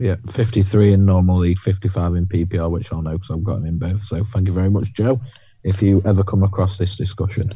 Yeah, 0.00 0.16
53 0.32 0.94
in 0.94 1.04
normal 1.04 1.36
league, 1.38 1.58
55 1.58 2.14
in 2.14 2.24
PPR, 2.24 2.70
which 2.70 2.90
I'll 2.90 3.02
know 3.02 3.12
because 3.12 3.30
I've 3.30 3.44
got 3.44 3.56
him 3.56 3.66
in 3.66 3.78
both. 3.78 4.02
So 4.02 4.24
thank 4.24 4.48
you 4.48 4.54
very 4.54 4.70
much, 4.70 4.94
Joe. 4.94 5.20
If 5.62 5.82
you 5.82 6.00
ever 6.06 6.24
come 6.24 6.42
across 6.42 6.78
this 6.78 6.96
discussion, 6.96 7.50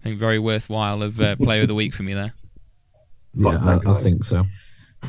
I 0.00 0.04
think 0.04 0.18
very 0.18 0.38
worthwhile 0.38 1.02
of 1.02 1.20
uh, 1.20 1.36
player 1.36 1.60
of 1.60 1.68
the 1.68 1.74
week 1.74 1.92
for 1.92 2.02
me 2.02 2.14
there. 2.14 2.32
Yeah, 3.34 3.58
I, 3.84 3.90
I, 3.90 3.94
think 4.00 4.24
so. 4.24 4.46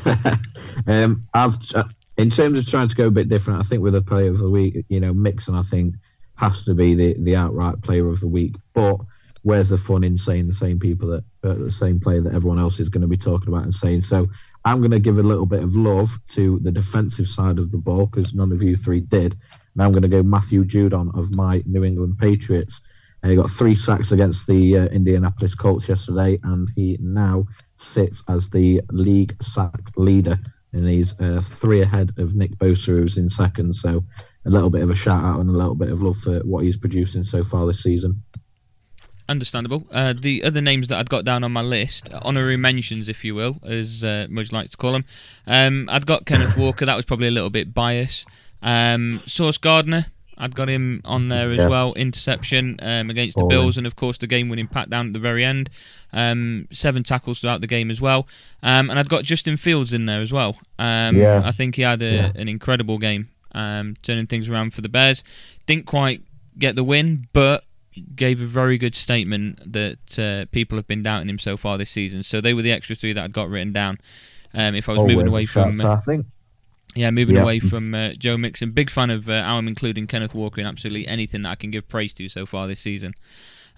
um, 0.86 1.26
I've 1.32 1.56
uh, 1.74 1.84
in 2.18 2.28
terms 2.28 2.58
of 2.58 2.66
trying 2.66 2.88
to 2.88 2.94
go 2.94 3.06
a 3.06 3.10
bit 3.10 3.30
different. 3.30 3.60
I 3.60 3.62
think 3.62 3.82
with 3.82 3.94
a 3.94 4.02
player 4.02 4.28
of 4.28 4.36
the 4.36 4.50
week, 4.50 4.84
you 4.90 5.00
know, 5.00 5.14
Mixon, 5.14 5.54
I 5.54 5.62
think 5.62 5.94
has 6.34 6.64
to 6.64 6.74
be 6.74 6.94
the 6.94 7.14
the 7.18 7.36
outright 7.36 7.80
player 7.80 8.06
of 8.06 8.20
the 8.20 8.28
week. 8.28 8.54
But 8.74 8.98
where's 9.40 9.70
the 9.70 9.78
fun 9.78 10.04
in 10.04 10.18
saying 10.18 10.46
the 10.46 10.52
same 10.52 10.78
people 10.78 11.08
that 11.08 11.24
uh, 11.44 11.54
the 11.54 11.70
same 11.70 12.00
player 12.00 12.20
that 12.20 12.34
everyone 12.34 12.58
else 12.58 12.80
is 12.80 12.88
going 12.88 13.02
to 13.02 13.08
be 13.08 13.16
talking 13.16 13.48
about 13.48 13.64
and 13.64 13.74
saying? 13.74 14.02
So 14.02 14.28
I'm 14.64 14.78
going 14.78 14.92
to 14.92 15.00
give 15.00 15.18
a 15.18 15.22
little 15.22 15.46
bit 15.46 15.62
of 15.62 15.74
love 15.74 16.10
to 16.28 16.58
the 16.60 16.72
defensive 16.72 17.26
side 17.26 17.58
of 17.58 17.72
the 17.72 17.78
ball 17.78 18.06
because 18.06 18.34
none 18.34 18.52
of 18.52 18.62
you 18.62 18.76
three 18.76 19.00
did. 19.00 19.36
And 19.74 19.82
I'm 19.82 19.92
going 19.92 20.02
to 20.02 20.08
go 20.08 20.22
Matthew 20.22 20.64
Judon 20.64 21.16
of 21.18 21.34
my 21.34 21.62
New 21.66 21.84
England 21.84 22.18
Patriots. 22.18 22.80
Uh, 23.22 23.28
he 23.28 23.36
got 23.36 23.50
three 23.50 23.74
sacks 23.74 24.12
against 24.12 24.46
the 24.46 24.78
uh, 24.78 24.84
Indianapolis 24.86 25.54
Colts 25.54 25.88
yesterday, 25.88 26.38
and 26.42 26.68
he 26.74 26.98
now 27.00 27.46
sits 27.76 28.22
as 28.28 28.50
the 28.50 28.80
league 28.90 29.36
sack 29.42 29.80
leader. 29.96 30.38
And 30.72 30.88
he's 30.88 31.18
uh, 31.20 31.42
three 31.44 31.82
ahead 31.82 32.12
of 32.16 32.34
Nick 32.34 32.52
Bosa, 32.56 32.86
who's 32.86 33.18
in 33.18 33.28
second. 33.28 33.74
So 33.74 34.02
a 34.46 34.50
little 34.50 34.70
bit 34.70 34.82
of 34.82 34.90
a 34.90 34.94
shout 34.94 35.22
out 35.22 35.40
and 35.40 35.50
a 35.50 35.52
little 35.52 35.74
bit 35.74 35.90
of 35.90 36.02
love 36.02 36.16
for 36.18 36.38
what 36.40 36.64
he's 36.64 36.78
producing 36.78 37.24
so 37.24 37.44
far 37.44 37.66
this 37.66 37.82
season. 37.82 38.22
Understandable. 39.28 39.86
Uh, 39.90 40.12
the 40.18 40.42
other 40.44 40.60
names 40.60 40.88
that 40.88 40.98
I'd 40.98 41.08
got 41.08 41.24
down 41.24 41.44
on 41.44 41.52
my 41.52 41.62
list, 41.62 42.12
honorary 42.22 42.56
mentions, 42.56 43.08
if 43.08 43.24
you 43.24 43.34
will, 43.34 43.58
as 43.62 44.04
uh, 44.04 44.26
Mudge 44.28 44.52
likes 44.52 44.72
to 44.72 44.76
call 44.76 44.92
them. 44.92 45.04
Um, 45.46 45.88
I'd 45.90 46.06
got 46.06 46.26
Kenneth 46.26 46.56
Walker. 46.56 46.84
That 46.84 46.96
was 46.96 47.04
probably 47.04 47.28
a 47.28 47.30
little 47.30 47.50
bit 47.50 47.72
biased. 47.72 48.28
Um, 48.62 49.20
Sauce 49.26 49.58
Gardner, 49.58 50.06
I'd 50.36 50.54
got 50.54 50.68
him 50.68 51.02
on 51.04 51.28
there 51.28 51.50
as 51.50 51.58
yeah. 51.58 51.68
well. 51.68 51.94
Interception 51.94 52.78
um, 52.82 53.10
against 53.10 53.38
the 53.38 53.44
Bills, 53.44 53.78
and 53.78 53.86
of 53.86 53.96
course 53.96 54.18
the 54.18 54.26
game-winning 54.26 54.66
pat 54.66 54.90
down 54.90 55.06
at 55.06 55.12
the 55.12 55.18
very 55.18 55.44
end. 55.44 55.70
Um, 56.12 56.66
seven 56.70 57.02
tackles 57.02 57.40
throughout 57.40 57.60
the 57.60 57.66
game 57.66 57.90
as 57.90 58.00
well, 58.00 58.26
um, 58.62 58.90
and 58.90 58.98
I'd 58.98 59.08
got 59.08 59.24
Justin 59.24 59.56
Fields 59.56 59.92
in 59.92 60.06
there 60.06 60.20
as 60.20 60.32
well. 60.32 60.58
Um, 60.78 61.16
yeah. 61.16 61.42
I 61.44 61.52
think 61.52 61.76
he 61.76 61.82
had 61.82 62.02
a, 62.02 62.14
yeah. 62.14 62.32
an 62.34 62.48
incredible 62.48 62.98
game, 62.98 63.28
um, 63.52 63.96
turning 64.02 64.26
things 64.26 64.48
around 64.48 64.74
for 64.74 64.80
the 64.80 64.88
Bears. 64.88 65.24
Didn't 65.66 65.86
quite 65.86 66.22
get 66.58 66.76
the 66.76 66.84
win, 66.84 67.28
but 67.32 67.64
gave 68.14 68.40
a 68.40 68.46
very 68.46 68.78
good 68.78 68.94
statement 68.94 69.72
that 69.72 70.18
uh, 70.18 70.50
people 70.52 70.76
have 70.78 70.86
been 70.86 71.02
doubting 71.02 71.28
him 71.28 71.38
so 71.38 71.56
far 71.56 71.78
this 71.78 71.90
season. 71.90 72.22
So 72.22 72.40
they 72.40 72.54
were 72.54 72.62
the 72.62 72.72
extra 72.72 72.96
three 72.96 73.12
that 73.12 73.22
I'd 73.22 73.32
got 73.32 73.48
written 73.48 73.72
down. 73.72 73.98
Um, 74.54 74.74
if 74.74 74.88
I 74.88 74.92
was 74.92 75.02
moving 75.02 75.28
away 75.28 75.46
from, 75.46 75.80
uh, 75.80 75.94
I 75.94 75.96
think. 75.98 76.26
Yeah, 76.94 77.10
moving 77.10 77.36
yeah. 77.36 77.42
away 77.42 77.58
from 77.58 77.94
uh, 77.94 78.10
Joe 78.18 78.36
Mixon. 78.36 78.72
Big 78.72 78.90
fan 78.90 79.08
of 79.08 79.28
uh, 79.30 79.32
Allen, 79.32 79.66
including 79.66 80.06
Kenneth 80.06 80.34
Walker, 80.34 80.60
in 80.60 80.66
absolutely 80.66 81.06
anything 81.06 81.40
that 81.42 81.48
I 81.48 81.54
can 81.54 81.70
give 81.70 81.88
praise 81.88 82.12
to 82.14 82.28
so 82.28 82.44
far 82.44 82.66
this 82.66 82.80
season 82.80 83.14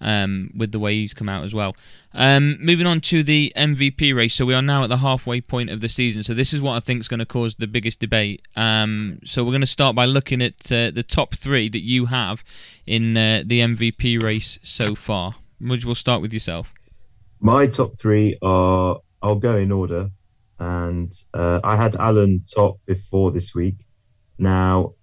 um, 0.04 0.50
with 0.54 0.70
the 0.70 0.78
way 0.78 0.94
he's 0.94 1.14
come 1.14 1.28
out 1.28 1.44
as 1.44 1.52
well. 1.52 1.74
Um, 2.12 2.58
moving 2.60 2.86
on 2.86 3.00
to 3.02 3.24
the 3.24 3.52
MVP 3.56 4.14
race. 4.14 4.34
So 4.34 4.44
we 4.44 4.54
are 4.54 4.62
now 4.62 4.84
at 4.84 4.90
the 4.90 4.98
halfway 4.98 5.40
point 5.40 5.70
of 5.70 5.80
the 5.80 5.88
season. 5.88 6.22
So 6.22 6.34
this 6.34 6.52
is 6.52 6.62
what 6.62 6.74
I 6.74 6.80
think 6.80 7.00
is 7.00 7.08
going 7.08 7.18
to 7.18 7.26
cause 7.26 7.56
the 7.56 7.66
biggest 7.66 7.98
debate. 7.98 8.46
Um, 8.54 9.18
so 9.24 9.42
we're 9.42 9.50
going 9.50 9.62
to 9.62 9.66
start 9.66 9.96
by 9.96 10.04
looking 10.04 10.42
at 10.42 10.70
uh, 10.70 10.90
the 10.92 11.02
top 11.02 11.34
three 11.34 11.68
that 11.70 11.82
you 11.82 12.06
have 12.06 12.44
in 12.86 13.16
uh, 13.16 13.42
the 13.44 13.60
MVP 13.60 14.22
race 14.22 14.58
so 14.62 14.94
far. 14.94 15.34
Mudge, 15.58 15.84
we'll 15.84 15.94
start 15.94 16.20
with 16.20 16.32
yourself. 16.32 16.72
My 17.40 17.66
top 17.66 17.98
three 17.98 18.38
are, 18.42 19.00
I'll 19.22 19.36
go 19.36 19.56
in 19.56 19.72
order. 19.72 20.10
And 20.60 21.12
uh, 21.32 21.60
I 21.64 21.76
had 21.76 21.96
Allen 21.96 22.44
top 22.54 22.78
before 22.86 23.32
this 23.32 23.54
week. 23.54 23.74
Now, 24.38 24.94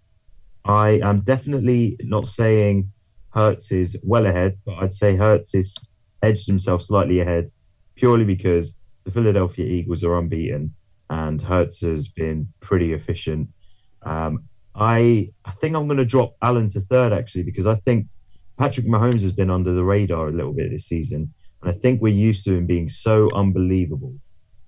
I 0.64 1.00
am 1.04 1.22
definitely 1.22 1.98
not 2.04 2.28
saying 2.28 2.92
Hurts 3.34 3.72
is 3.72 3.98
well 4.04 4.26
ahead, 4.26 4.58
but 4.66 4.76
I'd 4.76 4.94
say 4.94 5.16
Hurts 5.16 5.56
is 5.56 5.76
edged 6.22 6.48
himself 6.48 6.84
slightly 6.84 7.20
ahead 7.20 7.50
purely 7.96 8.26
because 8.26 8.76
the 9.04 9.12
Philadelphia 9.12 9.66
Eagles 9.66 10.04
are 10.04 10.18
unbeaten 10.18 10.74
and 11.10 11.42
Hurts 11.42 11.82
has 11.82 12.08
been 12.08 12.48
pretty 12.60 12.94
efficient. 12.94 13.50
Um, 14.04 14.44
I 14.76 15.30
I 15.46 15.52
think 15.52 15.76
I'm 15.76 15.88
going 15.88 15.98
to 15.98 16.06
drop 16.06 16.36
Allen 16.42 16.70
to 16.70 16.82
third 16.82 17.12
actually 17.14 17.44
because 17.44 17.68
I 17.68 17.76
think 17.76 18.08
Patrick 18.58 18.86
Mahomes 18.86 19.22
has 19.22 19.32
been 19.32 19.50
under 19.50 19.74
the 19.74 19.84
radar 19.84 20.30
a 20.30 20.32
little 20.32 20.54
bit 20.54 20.72
this 20.72 20.86
season, 20.86 21.34
and 21.62 21.72
I 21.72 21.74
think 21.74 22.02
we're 22.02 22.14
used 22.14 22.46
to 22.46 22.56
him 22.56 22.66
being 22.66 22.90
so 22.90 23.30
unbelievable 23.34 24.14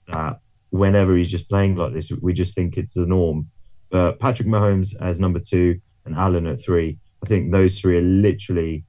that 0.07 0.39
whenever 0.71 1.15
he's 1.15 1.31
just 1.31 1.49
playing 1.49 1.75
like 1.75 1.93
this, 1.93 2.11
we 2.21 2.33
just 2.33 2.55
think 2.55 2.77
it's 2.77 2.95
the 2.95 3.05
norm. 3.05 3.49
But 3.89 4.19
Patrick 4.19 4.47
Mahomes 4.47 4.95
as 4.99 5.19
number 5.19 5.39
two 5.39 5.79
and 6.05 6.15
Allen 6.15 6.47
at 6.47 6.61
three, 6.61 6.97
I 7.23 7.25
think 7.25 7.51
those 7.51 7.79
three 7.79 7.97
are 7.97 8.01
literally 8.01 8.83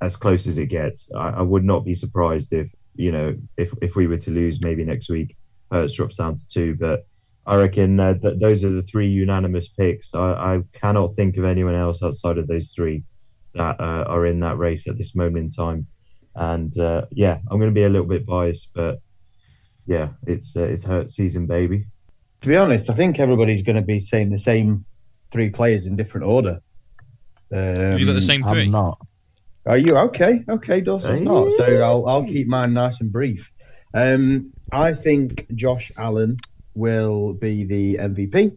as 0.00 0.16
close 0.16 0.46
as 0.46 0.56
it 0.56 0.66
gets. 0.66 1.12
I, 1.12 1.28
I, 1.28 1.42
would 1.42 1.64
not 1.64 1.84
be 1.84 1.94
surprised 1.94 2.54
if 2.54 2.74
you 2.94 3.12
know 3.12 3.36
if 3.58 3.70
if 3.82 3.96
we 3.96 4.06
were 4.06 4.16
to 4.16 4.30
lose 4.30 4.62
maybe 4.62 4.82
next 4.82 5.10
week, 5.10 5.36
Hurts 5.70 5.94
drops 5.94 6.16
down 6.16 6.36
to 6.36 6.48
two. 6.48 6.74
But 6.74 7.06
I 7.46 7.56
reckon 7.56 8.00
uh, 8.00 8.14
that 8.22 8.40
those 8.40 8.64
are 8.64 8.70
the 8.70 8.82
three 8.82 9.08
unanimous 9.08 9.68
picks. 9.68 10.14
I, 10.14 10.32
I, 10.32 10.62
cannot 10.72 11.14
think 11.16 11.36
of 11.36 11.44
anyone 11.44 11.74
else 11.74 12.02
outside 12.02 12.38
of 12.38 12.46
those 12.46 12.72
three 12.72 13.04
that 13.54 13.78
uh, 13.78 14.04
are 14.06 14.24
in 14.24 14.40
that 14.40 14.56
race 14.56 14.88
at 14.88 14.96
this 14.96 15.14
moment 15.14 15.44
in 15.44 15.50
time. 15.50 15.86
And 16.36 16.76
uh, 16.78 17.06
yeah, 17.10 17.40
I'm 17.50 17.58
going 17.58 17.70
to 17.70 17.74
be 17.74 17.84
a 17.84 17.90
little 17.90 18.06
bit 18.06 18.24
biased, 18.24 18.70
but 18.72 19.00
yeah, 19.86 20.10
it's 20.26 20.56
uh, 20.56 20.62
it's 20.62 20.84
Hurt 20.84 21.10
season, 21.10 21.46
baby. 21.46 21.84
To 22.40 22.48
be 22.48 22.56
honest, 22.56 22.88
I 22.88 22.94
think 22.94 23.20
everybody's 23.20 23.62
going 23.62 23.76
to 23.76 23.82
be 23.82 24.00
saying 24.00 24.30
the 24.30 24.38
same 24.38 24.86
three 25.30 25.50
players 25.50 25.84
in 25.84 25.96
different 25.96 26.26
order. 26.26 26.60
Um, 27.52 27.98
you 27.98 28.06
got 28.06 28.12
the 28.12 28.22
same 28.22 28.42
three? 28.42 28.64
I'm 28.64 28.70
not. 28.70 28.98
Are 29.66 29.78
you 29.78 29.96
okay? 29.96 30.44
Okay, 30.48 30.80
Dawson's 30.80 31.20
not. 31.20 31.50
So 31.58 31.76
I'll 31.78 32.06
I'll 32.06 32.24
keep 32.24 32.46
mine 32.46 32.72
nice 32.72 33.00
and 33.00 33.12
brief. 33.12 33.50
Um, 33.92 34.52
I 34.72 34.94
think 34.94 35.46
Josh 35.54 35.92
Allen 35.96 36.38
will 36.74 37.34
be 37.34 37.64
the 37.64 37.96
MVP. 37.96 38.56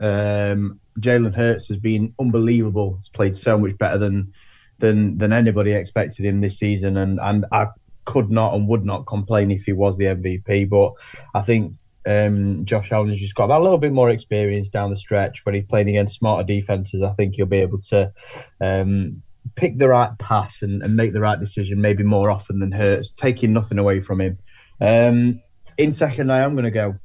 Um, 0.00 0.80
Jalen 0.98 1.34
Hurts 1.34 1.68
has 1.68 1.76
been 1.76 2.14
unbelievable. 2.18 2.96
He's 2.96 3.08
played 3.08 3.36
so 3.36 3.58
much 3.58 3.76
better 3.78 3.98
than 3.98 4.32
than 4.78 5.18
than 5.18 5.32
anybody 5.32 5.72
expected 5.72 6.24
him 6.24 6.40
this 6.40 6.58
season, 6.58 6.96
and 6.96 7.18
and 7.20 7.44
I 7.52 7.68
could 8.04 8.30
not 8.30 8.54
and 8.54 8.66
would 8.68 8.84
not 8.84 9.06
complain 9.06 9.50
if 9.50 9.62
he 9.64 9.72
was 9.72 9.96
the 9.96 10.06
MVP. 10.06 10.68
But 10.68 10.92
I 11.34 11.42
think 11.42 11.74
um, 12.06 12.64
Josh 12.64 12.90
Allen 12.90 13.10
has 13.10 13.20
just 13.20 13.34
got 13.34 13.48
that 13.48 13.60
little 13.60 13.78
bit 13.78 13.92
more 13.92 14.10
experience 14.10 14.68
down 14.68 14.90
the 14.90 14.96
stretch 14.96 15.44
when 15.44 15.54
he's 15.54 15.64
playing 15.64 15.88
against 15.88 16.16
smarter 16.16 16.44
defenses. 16.44 17.02
I 17.02 17.12
think 17.12 17.34
he'll 17.34 17.46
be 17.46 17.58
able 17.58 17.80
to 17.90 18.12
um, 18.60 19.22
pick 19.54 19.78
the 19.78 19.88
right 19.88 20.16
pass 20.18 20.62
and, 20.62 20.82
and, 20.82 20.96
make 20.96 21.12
the 21.12 21.20
right 21.20 21.38
decision 21.38 21.80
maybe 21.80 22.02
more 22.02 22.30
often 22.30 22.58
than 22.58 22.72
Hurts, 22.72 23.10
taking 23.10 23.52
nothing 23.52 23.78
away 23.78 24.00
from 24.00 24.20
him. 24.20 24.38
Um, 24.80 25.42
in 25.78 25.92
second, 25.92 26.30
I 26.32 26.40
am 26.40 26.54
going 26.54 26.64
to 26.64 26.70
go 26.70 26.96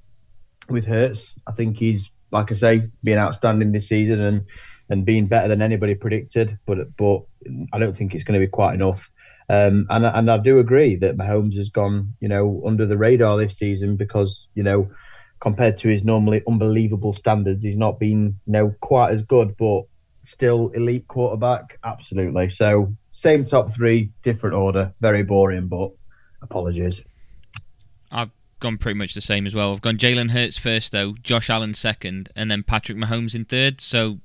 with 0.69 0.85
Hurts. 0.85 1.31
I 1.45 1.51
think 1.51 1.77
he's, 1.77 2.09
like 2.31 2.51
I 2.51 2.55
say, 2.55 2.89
being 3.03 3.17
outstanding 3.17 3.71
this 3.71 3.87
season 3.87 4.21
and 4.21 4.45
and 4.89 5.05
being 5.05 5.27
better 5.27 5.49
than 5.49 5.61
anybody 5.61 5.95
predicted. 5.95 6.57
But 6.65 6.95
but 6.97 7.23
I 7.73 7.79
don't 7.79 7.95
think 7.95 8.13
it's 8.13 8.23
going 8.23 8.39
to 8.39 8.45
be 8.45 8.49
quite 8.49 8.73
enough. 8.73 9.09
Um, 9.49 9.87
and 9.89 10.05
and 10.05 10.29
I 10.29 10.37
do 10.37 10.59
agree 10.59 10.95
that 10.97 11.17
Mahomes 11.17 11.55
has 11.55 11.69
gone, 11.69 12.13
you 12.19 12.27
know, 12.27 12.61
under 12.65 12.85
the 12.85 12.97
radar 12.97 13.37
this 13.37 13.57
season 13.57 13.95
because 13.95 14.47
you 14.55 14.63
know, 14.63 14.89
compared 15.39 15.77
to 15.77 15.87
his 15.87 16.03
normally 16.03 16.43
unbelievable 16.47 17.13
standards, 17.13 17.63
he's 17.63 17.77
not 17.77 17.99
been, 17.99 18.37
you 18.45 18.53
know, 18.53 18.75
quite 18.81 19.13
as 19.13 19.21
good, 19.21 19.55
but 19.57 19.83
still 20.27 20.69
elite 20.69 21.07
quarterback, 21.07 21.79
absolutely. 21.85 22.49
So 22.49 22.93
same 23.11 23.45
top 23.45 23.73
three, 23.73 24.11
different 24.21 24.55
order. 24.55 24.91
Very 24.99 25.23
boring, 25.23 25.67
but 25.67 25.91
apologies. 26.41 27.01
I've 28.11 28.31
gone 28.59 28.77
pretty 28.77 28.97
much 28.97 29.13
the 29.13 29.21
same 29.21 29.45
as 29.45 29.55
well. 29.55 29.71
I've 29.71 29.81
gone 29.81 29.97
Jalen 29.97 30.31
Hurts 30.31 30.57
first, 30.57 30.91
though, 30.91 31.13
Josh 31.13 31.49
Allen 31.49 31.73
second, 31.73 32.29
and 32.35 32.49
then 32.49 32.63
Patrick 32.63 32.97
Mahomes 32.97 33.35
in 33.35 33.45
third. 33.45 33.79
So 33.79 34.19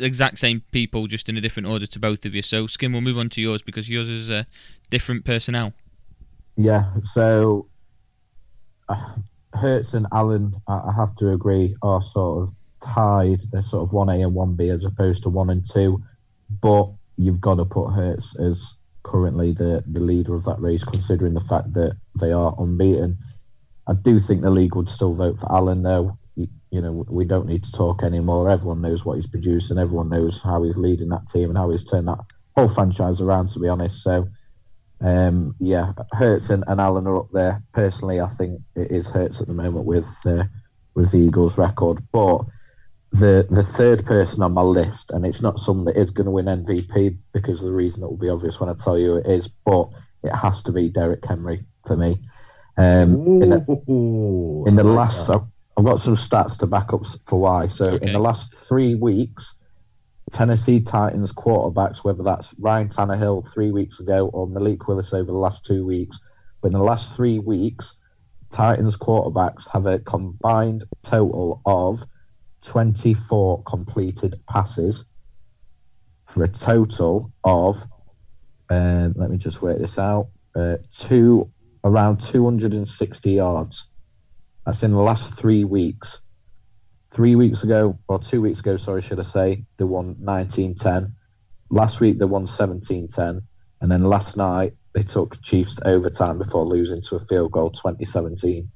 exact 0.00 0.38
same 0.38 0.62
people, 0.72 1.06
just 1.06 1.28
in 1.28 1.36
a 1.36 1.40
different 1.40 1.68
order 1.68 1.86
to 1.86 1.98
both 1.98 2.24
of 2.24 2.34
you. 2.34 2.42
So, 2.42 2.66
Skin, 2.66 2.92
we'll 2.92 3.00
move 3.00 3.18
on 3.18 3.28
to 3.30 3.40
yours 3.40 3.62
because 3.62 3.88
yours 3.88 4.08
is 4.08 4.30
a 4.30 4.46
different 4.90 5.24
personnel. 5.24 5.72
Yeah, 6.56 6.90
so 7.04 7.68
uh, 8.88 9.14
Hurts 9.54 9.94
and 9.94 10.06
Allen, 10.12 10.54
I 10.68 10.92
have 10.96 11.14
to 11.16 11.32
agree, 11.32 11.76
are 11.82 12.02
sort 12.02 12.42
of 12.42 12.54
tied. 12.82 13.40
They're 13.52 13.62
sort 13.62 13.84
of 13.84 13.90
1A 13.90 14.26
and 14.26 14.34
1B 14.34 14.72
as 14.72 14.84
opposed 14.84 15.22
to 15.24 15.28
1 15.28 15.50
and 15.50 15.68
2. 15.68 16.02
But 16.62 16.90
you've 17.16 17.40
got 17.40 17.56
to 17.56 17.64
put 17.64 17.90
Hurts 17.90 18.38
as 18.38 18.76
currently 19.02 19.52
the, 19.52 19.84
the 19.86 20.00
leader 20.00 20.34
of 20.34 20.44
that 20.44 20.60
race, 20.60 20.84
considering 20.84 21.34
the 21.34 21.40
fact 21.40 21.72
that 21.74 21.96
they 22.18 22.32
are 22.32 22.54
unbeaten. 22.58 23.18
I 23.86 23.94
do 23.94 24.18
think 24.18 24.42
the 24.42 24.50
league 24.50 24.74
would 24.74 24.90
still 24.90 25.14
vote 25.14 25.38
for 25.38 25.50
Allen, 25.52 25.82
though 25.82 26.18
you 26.70 26.80
know, 26.80 27.04
we 27.08 27.24
don't 27.24 27.46
need 27.46 27.64
to 27.64 27.72
talk 27.72 28.02
anymore. 28.02 28.50
Everyone 28.50 28.80
knows 28.80 29.04
what 29.04 29.16
he's 29.16 29.26
produced, 29.26 29.70
and 29.70 29.80
everyone 29.80 30.08
knows 30.08 30.40
how 30.42 30.62
he's 30.62 30.76
leading 30.76 31.08
that 31.10 31.28
team 31.28 31.48
and 31.48 31.58
how 31.58 31.70
he's 31.70 31.84
turned 31.84 32.08
that 32.08 32.18
whole 32.56 32.68
franchise 32.68 33.20
around. 33.20 33.50
To 33.50 33.60
be 33.60 33.68
honest, 33.68 34.02
so 34.02 34.28
um, 35.00 35.54
yeah, 35.60 35.92
Hurts 36.12 36.50
and, 36.50 36.64
and 36.66 36.80
Allen 36.80 37.06
are 37.06 37.18
up 37.18 37.30
there. 37.32 37.62
Personally, 37.72 38.20
I 38.20 38.28
think 38.28 38.60
it 38.74 38.90
is 38.90 39.10
Hurts 39.10 39.40
at 39.40 39.46
the 39.46 39.54
moment 39.54 39.84
with 39.84 40.08
uh, 40.24 40.44
with 40.94 41.12
the 41.12 41.18
Eagles' 41.18 41.58
record, 41.58 42.02
but 42.12 42.42
the 43.12 43.46
the 43.50 43.62
third 43.62 44.04
person 44.06 44.42
on 44.42 44.52
my 44.52 44.62
list, 44.62 45.10
and 45.10 45.26
it's 45.26 45.42
not 45.42 45.60
someone 45.60 45.86
that 45.86 46.00
is 46.00 46.10
going 46.10 46.24
to 46.24 46.30
win 46.30 46.46
MVP 46.46 47.18
because 47.32 47.60
the 47.60 47.72
reason 47.72 48.02
it 48.02 48.06
will 48.06 48.16
be 48.16 48.28
obvious 48.28 48.58
when 48.58 48.70
I 48.70 48.74
tell 48.74 48.98
you 48.98 49.16
it 49.16 49.26
is, 49.26 49.48
but 49.48 49.90
it 50.22 50.34
has 50.34 50.62
to 50.64 50.72
be 50.72 50.88
Derrick 50.88 51.24
Henry 51.24 51.64
for 51.86 51.96
me. 51.96 52.20
Um, 52.78 53.42
in 53.42 53.50
the, 53.50 54.64
in 54.66 54.76
the 54.76 54.84
last, 54.84 55.30
I've 55.76 55.84
got 55.84 56.00
some 56.00 56.14
stats 56.14 56.58
to 56.58 56.66
back 56.66 56.92
up 56.92 57.04
for 57.26 57.40
why. 57.40 57.68
So 57.68 57.86
okay. 57.86 58.06
in 58.06 58.12
the 58.12 58.18
last 58.18 58.54
three 58.54 58.94
weeks, 58.94 59.54
Tennessee 60.32 60.80
Titans 60.80 61.32
quarterbacks, 61.32 61.98
whether 61.98 62.22
that's 62.22 62.54
Ryan 62.58 62.88
Tannehill 62.88 63.52
three 63.52 63.70
weeks 63.70 64.00
ago 64.00 64.28
or 64.28 64.46
Malik 64.46 64.88
Willis 64.88 65.12
over 65.12 65.30
the 65.30 65.38
last 65.38 65.64
two 65.64 65.84
weeks, 65.84 66.18
but 66.60 66.68
in 66.68 66.72
the 66.72 66.84
last 66.84 67.14
three 67.14 67.38
weeks, 67.38 67.94
Titans 68.50 68.96
quarterbacks 68.96 69.68
have 69.68 69.86
a 69.86 69.98
combined 69.98 70.84
total 71.02 71.60
of 71.66 72.02
24 72.62 73.62
completed 73.64 74.40
passes 74.48 75.04
for 76.26 76.44
a 76.44 76.48
total 76.48 77.32
of, 77.44 77.76
uh, 78.70 79.10
let 79.14 79.30
me 79.30 79.36
just 79.36 79.62
work 79.62 79.78
this 79.78 79.98
out, 79.98 80.28
uh, 80.56 80.76
two 80.90 81.50
around 81.84 82.20
260 82.20 83.30
yards. 83.30 83.88
That's 84.66 84.82
in 84.82 84.90
the 84.90 84.98
last 84.98 85.34
three 85.34 85.62
weeks. 85.62 86.20
Three 87.10 87.36
weeks 87.36 87.62
ago, 87.62 87.98
or 88.08 88.18
two 88.18 88.42
weeks 88.42 88.58
ago, 88.58 88.76
sorry, 88.76 89.00
should 89.00 89.20
I 89.20 89.22
say, 89.22 89.64
they 89.76 89.84
won 89.84 90.16
19-10. 90.16 91.12
Last 91.70 92.00
week 92.00 92.18
they 92.18 92.24
won 92.24 92.46
17-10, 92.46 93.42
and 93.80 93.90
then 93.90 94.04
last 94.04 94.36
night 94.36 94.74
they 94.92 95.04
took 95.04 95.40
Chiefs 95.40 95.78
overtime 95.84 96.38
before 96.38 96.64
losing 96.64 97.00
to 97.02 97.14
a 97.14 97.20
field 97.20 97.52
goal 97.52 97.70
2017. 97.70 98.68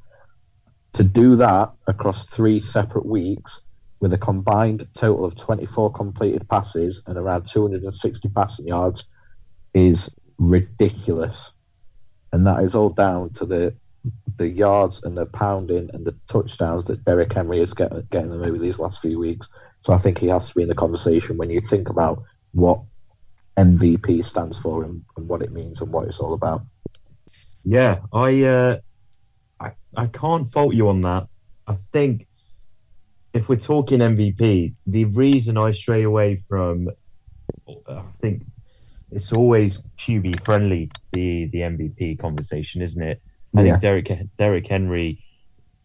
To 0.94 1.04
do 1.04 1.36
that 1.36 1.72
across 1.88 2.26
three 2.26 2.60
separate 2.60 3.06
weeks 3.06 3.62
with 3.98 4.12
a 4.12 4.18
combined 4.18 4.86
total 4.94 5.24
of 5.24 5.36
24 5.36 5.92
completed 5.92 6.48
passes 6.48 7.02
and 7.06 7.18
around 7.18 7.46
260 7.46 8.28
passing 8.30 8.68
yards 8.68 9.04
is 9.74 10.08
ridiculous. 10.38 11.52
And 12.32 12.46
that 12.46 12.62
is 12.62 12.74
all 12.74 12.90
down 12.90 13.30
to 13.34 13.44
the 13.44 13.74
the 14.40 14.48
yards 14.48 15.02
and 15.02 15.14
the 15.18 15.26
pounding 15.26 15.90
and 15.92 16.02
the 16.06 16.16
touchdowns 16.26 16.86
that 16.86 17.04
Derrick 17.04 17.30
Henry 17.30 17.60
is 17.60 17.74
getting, 17.74 18.08
getting 18.10 18.30
them 18.30 18.42
over 18.42 18.56
these 18.56 18.78
last 18.78 19.02
few 19.02 19.18
weeks. 19.18 19.50
So 19.82 19.92
I 19.92 19.98
think 19.98 20.16
he 20.16 20.28
has 20.28 20.48
to 20.48 20.54
be 20.54 20.62
in 20.62 20.68
the 20.70 20.74
conversation 20.74 21.36
when 21.36 21.50
you 21.50 21.60
think 21.60 21.90
about 21.90 22.22
what 22.52 22.80
MVP 23.58 24.24
stands 24.24 24.56
for 24.56 24.82
and, 24.82 25.04
and 25.18 25.28
what 25.28 25.42
it 25.42 25.52
means 25.52 25.82
and 25.82 25.92
what 25.92 26.08
it's 26.08 26.20
all 26.20 26.32
about. 26.32 26.62
Yeah, 27.64 27.98
I, 28.14 28.44
uh, 28.44 28.78
I 29.60 29.72
I 29.94 30.06
can't 30.06 30.50
fault 30.50 30.72
you 30.74 30.88
on 30.88 31.02
that. 31.02 31.26
I 31.66 31.74
think 31.92 32.26
if 33.34 33.50
we're 33.50 33.56
talking 33.56 33.98
MVP, 33.98 34.74
the 34.86 35.04
reason 35.04 35.58
I 35.58 35.72
stray 35.72 36.04
away 36.04 36.42
from, 36.48 36.88
I 37.86 38.02
think 38.16 38.44
it's 39.10 39.34
always 39.34 39.82
QB 39.98 40.42
friendly 40.46 40.90
the 41.12 41.44
the 41.52 41.58
MVP 41.58 42.18
conversation, 42.18 42.80
isn't 42.80 43.02
it? 43.02 43.20
I 43.56 43.62
yeah. 43.62 43.72
think 43.72 43.82
Derek 43.82 44.36
Derrick 44.36 44.66
Henry 44.66 45.22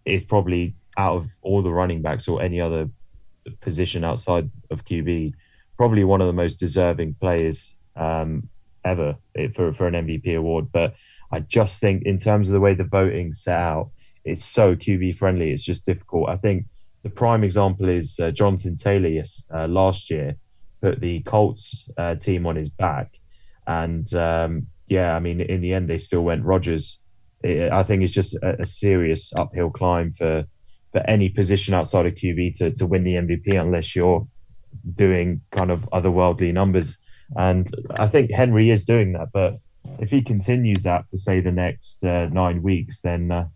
is 0.06 0.24
probably 0.24 0.76
out 0.98 1.18
of 1.18 1.30
all 1.42 1.62
the 1.62 1.72
running 1.72 2.02
backs 2.02 2.28
or 2.28 2.42
any 2.42 2.62
other 2.62 2.90
position 3.62 4.04
outside 4.04 4.50
of 4.72 4.86
QB, 4.86 5.34
probably 5.78 6.04
one 6.04 6.22
of 6.22 6.28
the 6.28 6.34
most 6.34 6.56
deserving 6.56 7.16
players 7.16 7.76
um, 7.96 8.48
ever 8.84 9.16
for 9.54 9.74
for 9.74 9.88
an 9.88 9.94
MVP 9.94 10.38
award. 10.38 10.72
But 10.72 10.96
I 11.32 11.40
just 11.40 11.80
think 11.80 12.04
in 12.04 12.18
terms 12.18 12.50
of 12.50 12.54
the 12.54 12.60
way 12.60 12.74
the 12.74 12.84
voting 12.84 13.34
set 13.34 13.60
out, 13.60 13.90
it's 14.24 14.46
so 14.46 14.76
QB 14.76 15.18
friendly. 15.18 15.52
It's 15.52 15.64
just 15.64 15.86
difficult. 15.86 16.30
I 16.30 16.38
think 16.38 16.66
the 17.04 17.10
prime 17.10 17.44
example 17.44 17.90
is 17.90 18.20
uh, 18.20 18.32
Jonathan 18.32 18.76
Taylor. 18.76 19.10
Yes, 19.10 19.48
uh, 19.54 19.68
last 19.68 20.10
year 20.10 20.36
put 20.82 21.00
the 21.00 21.22
Colts 21.22 21.90
uh, 21.98 22.16
team 22.16 22.46
on 22.46 22.56
his 22.56 22.70
back, 22.70 23.18
and 23.68 24.12
um, 24.14 24.68
yeah, 24.88 25.16
I 25.16 25.20
mean 25.20 25.42
in 25.42 25.62
the 25.62 25.74
end 25.74 25.90
they 25.90 25.98
still 25.98 26.24
went 26.24 26.44
Rodgers. 26.44 27.00
I 27.46 27.84
think 27.84 28.04
it's 28.04 28.14
just 28.14 28.36
a, 28.36 28.62
a 28.62 28.66
serious 28.66 29.34
uphill 29.38 29.70
climb 29.70 30.12
for 30.12 30.46
for 30.96 31.10
any 31.10 31.28
position 31.28 31.74
outside 31.74 32.06
of 32.06 32.16
QB 32.16 32.58
to, 32.58 32.72
to 32.72 32.86
win 32.86 33.04
the 33.04 33.16
MVP 33.16 33.60
unless 33.60 33.98
you're 33.98 34.26
doing 34.94 35.42
kind 35.52 35.70
of 35.70 35.90
otherworldly 35.92 36.54
numbers. 36.54 36.98
And 37.36 37.70
I 38.00 38.08
think 38.08 38.32
Henry 38.32 38.70
is 38.70 38.86
doing 38.86 39.12
that. 39.12 39.28
But 39.34 39.60
if 40.00 40.10
he 40.10 40.22
continues 40.22 40.84
that 40.84 41.04
for, 41.10 41.18
say, 41.18 41.42
the 41.42 41.52
next 41.52 42.06
uh, 42.06 42.30
nine 42.32 42.64
weeks, 42.64 43.02
then 43.02 43.30
uh, 43.30 43.48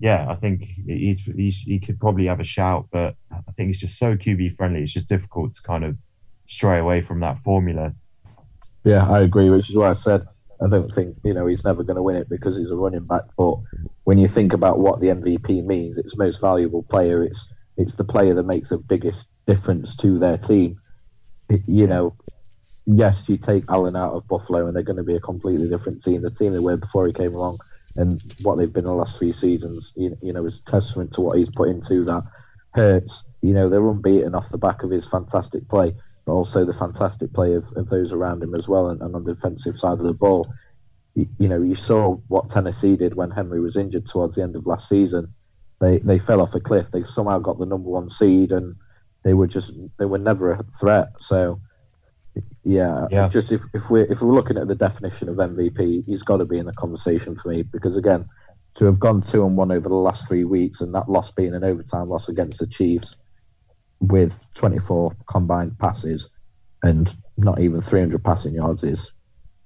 yeah, 0.00 0.26
I 0.28 0.34
think 0.34 0.64
he's, 0.64 1.20
he's, 1.20 1.58
he 1.60 1.78
could 1.78 2.00
probably 2.00 2.26
have 2.26 2.40
a 2.40 2.44
shout. 2.44 2.88
But 2.90 3.14
I 3.30 3.52
think 3.52 3.68
he's 3.68 3.80
just 3.80 3.96
so 3.96 4.16
QB 4.16 4.56
friendly. 4.56 4.82
It's 4.82 4.92
just 4.92 5.08
difficult 5.08 5.54
to 5.54 5.62
kind 5.62 5.84
of 5.84 5.96
stray 6.48 6.80
away 6.80 7.00
from 7.00 7.20
that 7.20 7.38
formula. 7.44 7.94
Yeah, 8.82 9.08
I 9.08 9.20
agree, 9.20 9.50
which 9.50 9.70
is 9.70 9.76
why 9.76 9.90
I 9.90 9.94
said 9.94 10.26
I 10.62 10.68
don't 10.68 10.90
think 10.90 11.16
you 11.24 11.34
know 11.34 11.46
he's 11.46 11.64
never 11.64 11.82
going 11.82 11.96
to 11.96 12.02
win 12.02 12.16
it 12.16 12.28
because 12.28 12.56
he's 12.56 12.70
a 12.70 12.76
running 12.76 13.04
back. 13.04 13.22
But 13.36 13.56
when 14.04 14.18
you 14.18 14.28
think 14.28 14.52
about 14.52 14.78
what 14.78 15.00
the 15.00 15.08
MVP 15.08 15.64
means, 15.64 15.98
it's 15.98 16.16
most 16.16 16.40
valuable 16.40 16.82
player. 16.84 17.22
It's 17.22 17.52
it's 17.76 17.94
the 17.94 18.04
player 18.04 18.34
that 18.34 18.44
makes 18.44 18.68
the 18.68 18.78
biggest 18.78 19.30
difference 19.46 19.96
to 19.96 20.18
their 20.18 20.38
team. 20.38 20.80
You 21.66 21.86
know, 21.86 22.16
yes, 22.86 23.28
you 23.28 23.36
take 23.36 23.64
Allen 23.68 23.96
out 23.96 24.14
of 24.14 24.28
Buffalo, 24.28 24.66
and 24.66 24.76
they're 24.76 24.82
going 24.82 24.96
to 24.96 25.02
be 25.02 25.16
a 25.16 25.20
completely 25.20 25.68
different 25.68 26.02
team. 26.02 26.22
The 26.22 26.30
team 26.30 26.52
they 26.52 26.58
were 26.58 26.76
before 26.76 27.06
he 27.06 27.12
came 27.12 27.34
along, 27.34 27.58
and 27.96 28.22
what 28.42 28.56
they've 28.56 28.72
been 28.72 28.84
the 28.84 28.92
last 28.92 29.18
three 29.18 29.32
seasons, 29.32 29.92
you, 29.96 30.16
you 30.22 30.32
know, 30.32 30.46
is 30.46 30.60
testament 30.60 31.12
to 31.14 31.20
what 31.20 31.38
he's 31.38 31.50
put 31.50 31.68
into 31.68 32.04
that. 32.04 32.22
Hurts, 32.74 33.24
you 33.42 33.52
know, 33.52 33.68
they're 33.68 33.86
unbeaten 33.86 34.34
off 34.34 34.48
the 34.48 34.56
back 34.56 34.82
of 34.82 34.90
his 34.90 35.06
fantastic 35.06 35.68
play 35.68 35.94
but 36.24 36.32
also 36.32 36.64
the 36.64 36.72
fantastic 36.72 37.32
play 37.32 37.54
of, 37.54 37.64
of 37.76 37.88
those 37.88 38.12
around 38.12 38.42
him 38.42 38.54
as 38.54 38.68
well, 38.68 38.88
and, 38.88 39.00
and 39.02 39.14
on 39.14 39.24
the 39.24 39.34
defensive 39.34 39.78
side 39.78 39.98
of 39.98 40.04
the 40.04 40.12
ball. 40.12 40.52
You, 41.14 41.28
you, 41.38 41.48
know, 41.48 41.60
you 41.60 41.74
saw 41.74 42.16
what 42.28 42.48
Tennessee 42.48 42.96
did 42.96 43.14
when 43.14 43.30
Henry 43.30 43.60
was 43.60 43.76
injured 43.76 44.06
towards 44.06 44.36
the 44.36 44.42
end 44.42 44.56
of 44.56 44.66
last 44.66 44.88
season. 44.88 45.34
They 45.80 45.98
they 45.98 46.18
fell 46.18 46.40
off 46.40 46.54
a 46.54 46.60
cliff. 46.60 46.90
They 46.90 47.02
somehow 47.02 47.40
got 47.40 47.58
the 47.58 47.66
number 47.66 47.90
one 47.90 48.08
seed, 48.08 48.52
and 48.52 48.76
they 49.24 49.34
were 49.34 49.48
just 49.48 49.74
they 49.98 50.04
were 50.04 50.18
never 50.18 50.52
a 50.52 50.62
threat. 50.78 51.08
So, 51.18 51.60
yeah, 52.64 53.08
yeah. 53.10 53.28
just 53.28 53.50
if, 53.50 53.62
if 53.74 53.90
we're 53.90 54.04
if 54.04 54.22
we're 54.22 54.32
looking 54.32 54.56
at 54.56 54.68
the 54.68 54.76
definition 54.76 55.28
of 55.28 55.36
MVP, 55.36 56.04
he's 56.06 56.22
got 56.22 56.36
to 56.36 56.44
be 56.44 56.58
in 56.58 56.66
the 56.66 56.72
conversation 56.72 57.36
for 57.36 57.48
me 57.48 57.62
because 57.62 57.96
again, 57.96 58.26
to 58.74 58.84
have 58.86 59.00
gone 59.00 59.22
two 59.22 59.44
and 59.44 59.56
one 59.56 59.72
over 59.72 59.88
the 59.88 59.94
last 59.94 60.28
three 60.28 60.44
weeks, 60.44 60.80
and 60.80 60.94
that 60.94 61.10
loss 61.10 61.32
being 61.32 61.52
an 61.52 61.64
overtime 61.64 62.08
loss 62.08 62.28
against 62.28 62.60
the 62.60 62.66
Chiefs 62.66 63.16
with 64.02 64.44
24 64.54 65.14
combined 65.26 65.78
passes 65.78 66.28
and 66.82 67.14
not 67.36 67.60
even 67.60 67.80
300 67.80 68.22
passing 68.22 68.54
yards 68.54 68.84
is 68.84 69.12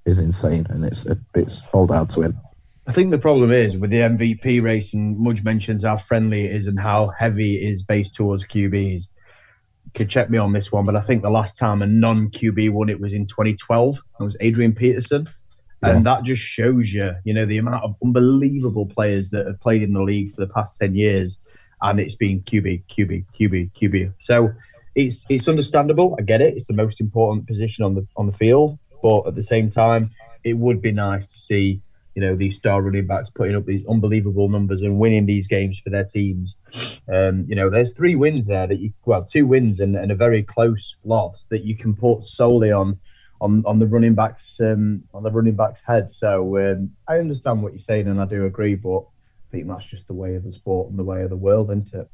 is 0.05 0.19
insane, 0.21 0.67
and 0.71 0.85
it's 0.85 1.05
it's 1.35 1.63
all 1.73 1.87
down 1.87 2.07
to 2.09 2.23
him. 2.23 2.39
I 2.87 2.93
think 2.93 3.11
the 3.11 3.19
problem 3.19 3.51
is 3.51 3.77
with 3.77 3.91
the 3.91 4.01
MVP 4.01 4.63
race, 4.63 4.95
and 4.95 5.19
Mudge 5.19 5.43
mentions 5.43 5.83
how 5.83 5.97
friendly 5.97 6.45
it 6.45 6.55
is 6.55 6.69
and 6.69 6.79
how 6.79 7.09
heavy 7.19 7.57
it 7.57 7.73
is 7.73 7.83
based 7.83 8.15
towards 8.15 8.47
QBs. 8.47 9.03
You 9.03 9.91
could 9.95 10.09
check 10.09 10.31
me 10.31 10.39
on 10.39 10.53
this 10.53 10.71
one, 10.71 10.85
but 10.85 10.95
I 10.95 11.01
think 11.01 11.23
the 11.23 11.31
last 11.31 11.59
time 11.59 11.83
a 11.83 11.87
non 11.87 12.31
QB 12.31 12.71
won 12.71 12.89
it 12.89 13.01
was 13.01 13.13
in 13.13 13.27
2012. 13.27 13.97
It 14.21 14.23
was 14.23 14.37
Adrian 14.41 14.75
Peterson. 14.75 15.27
Yeah. 15.83 15.91
And 15.91 16.07
that 16.07 16.23
just 16.23 16.41
shows 16.41 16.93
you, 16.93 17.13
you 17.25 17.35
know, 17.35 17.45
the 17.45 17.59
amount 17.59 17.85
of 17.85 17.97
unbelievable 18.03 18.87
players 18.87 19.31
that 19.31 19.47
have 19.47 19.61
played 19.61 19.83
in 19.83 19.93
the 19.93 20.03
league 20.03 20.35
for 20.35 20.41
the 20.47 20.53
past 20.53 20.77
10 20.77 20.95
years 20.95 21.39
and 21.83 22.01
it's 22.01 22.17
been 22.17 22.43
QB, 22.43 22.85
QB, 22.87 23.27
QB, 23.39 23.73
QB. 23.73 24.15
So 24.19 24.53
it's 24.95 25.27
it's 25.29 25.49
understandable. 25.49 26.17
I 26.19 26.23
get 26.23 26.41
it. 26.41 26.57
It's 26.57 26.67
the 26.67 26.73
most 26.73 27.01
important 27.01 27.47
position 27.47 27.85
on 27.85 27.95
the 27.95 28.07
on 28.17 28.27
the 28.27 28.33
field, 28.33 28.79
but 29.03 29.27
at 29.27 29.35
the 29.35 29.43
same 29.43 29.69
time, 29.69 30.11
it 30.43 30.55
would 30.55 30.81
be 30.81 30.93
nice 30.93 31.27
to 31.27 31.39
see 31.39 31.83
you 32.15 32.23
know 32.23 32.35
these 32.35 32.57
star 32.57 32.81
running 32.81 33.07
backs 33.07 33.31
putting 33.31 33.55
up 33.55 33.67
these 33.67 33.87
unbelievable 33.87 34.49
numbers 34.49 34.83
and 34.83 34.99
winning 34.99 35.27
these 35.27 35.47
games 35.47 35.79
for 35.79 35.91
their 35.91 36.05
teams. 36.05 36.57
Um, 37.13 37.45
you 37.47 37.55
know, 37.55 37.69
there's 37.69 37.93
three 37.93 38.15
wins 38.17 38.47
there 38.47 38.67
that 38.67 38.79
you 38.79 38.93
well, 39.05 39.25
two 39.25 39.47
wins 39.47 39.81
and, 39.81 39.97
and 39.97 40.11
a 40.11 40.17
very 40.17 40.43
close 40.43 40.97
loss 41.05 41.47
that 41.51 41.65
you 41.65 41.77
can 41.77 41.95
put 41.95 42.25
solely 42.25 42.73
on 42.73 42.99
on 43.43 43.63
on 43.67 43.79
the 43.79 43.87
running 43.87 44.15
backs 44.15 44.57
um, 44.61 45.03
on 45.13 45.23
the 45.23 45.31
running 45.31 45.57
backs 45.57 45.81
head. 45.87 46.11
So 46.11 46.57
um, 46.57 46.93
I 47.07 47.19
understand 47.19 47.63
what 47.63 47.75
you're 47.75 47.81
saying 47.81 48.09
and 48.09 48.19
I 48.19 48.25
do 48.25 48.47
agree, 48.47 48.77
but 48.77 49.05
think 49.57 49.69
that's 49.69 49.87
just 49.87 50.07
the 50.07 50.15
way 50.15 50.35
of 50.35 50.45
the 50.45 50.53
sport 50.53 50.91
and 50.91 50.99
the 50.99 51.05
way 51.05 51.23
of 51.23 51.31
the 51.31 51.37
world, 51.37 51.71
isn't 51.71 51.95
it? 51.95 52.09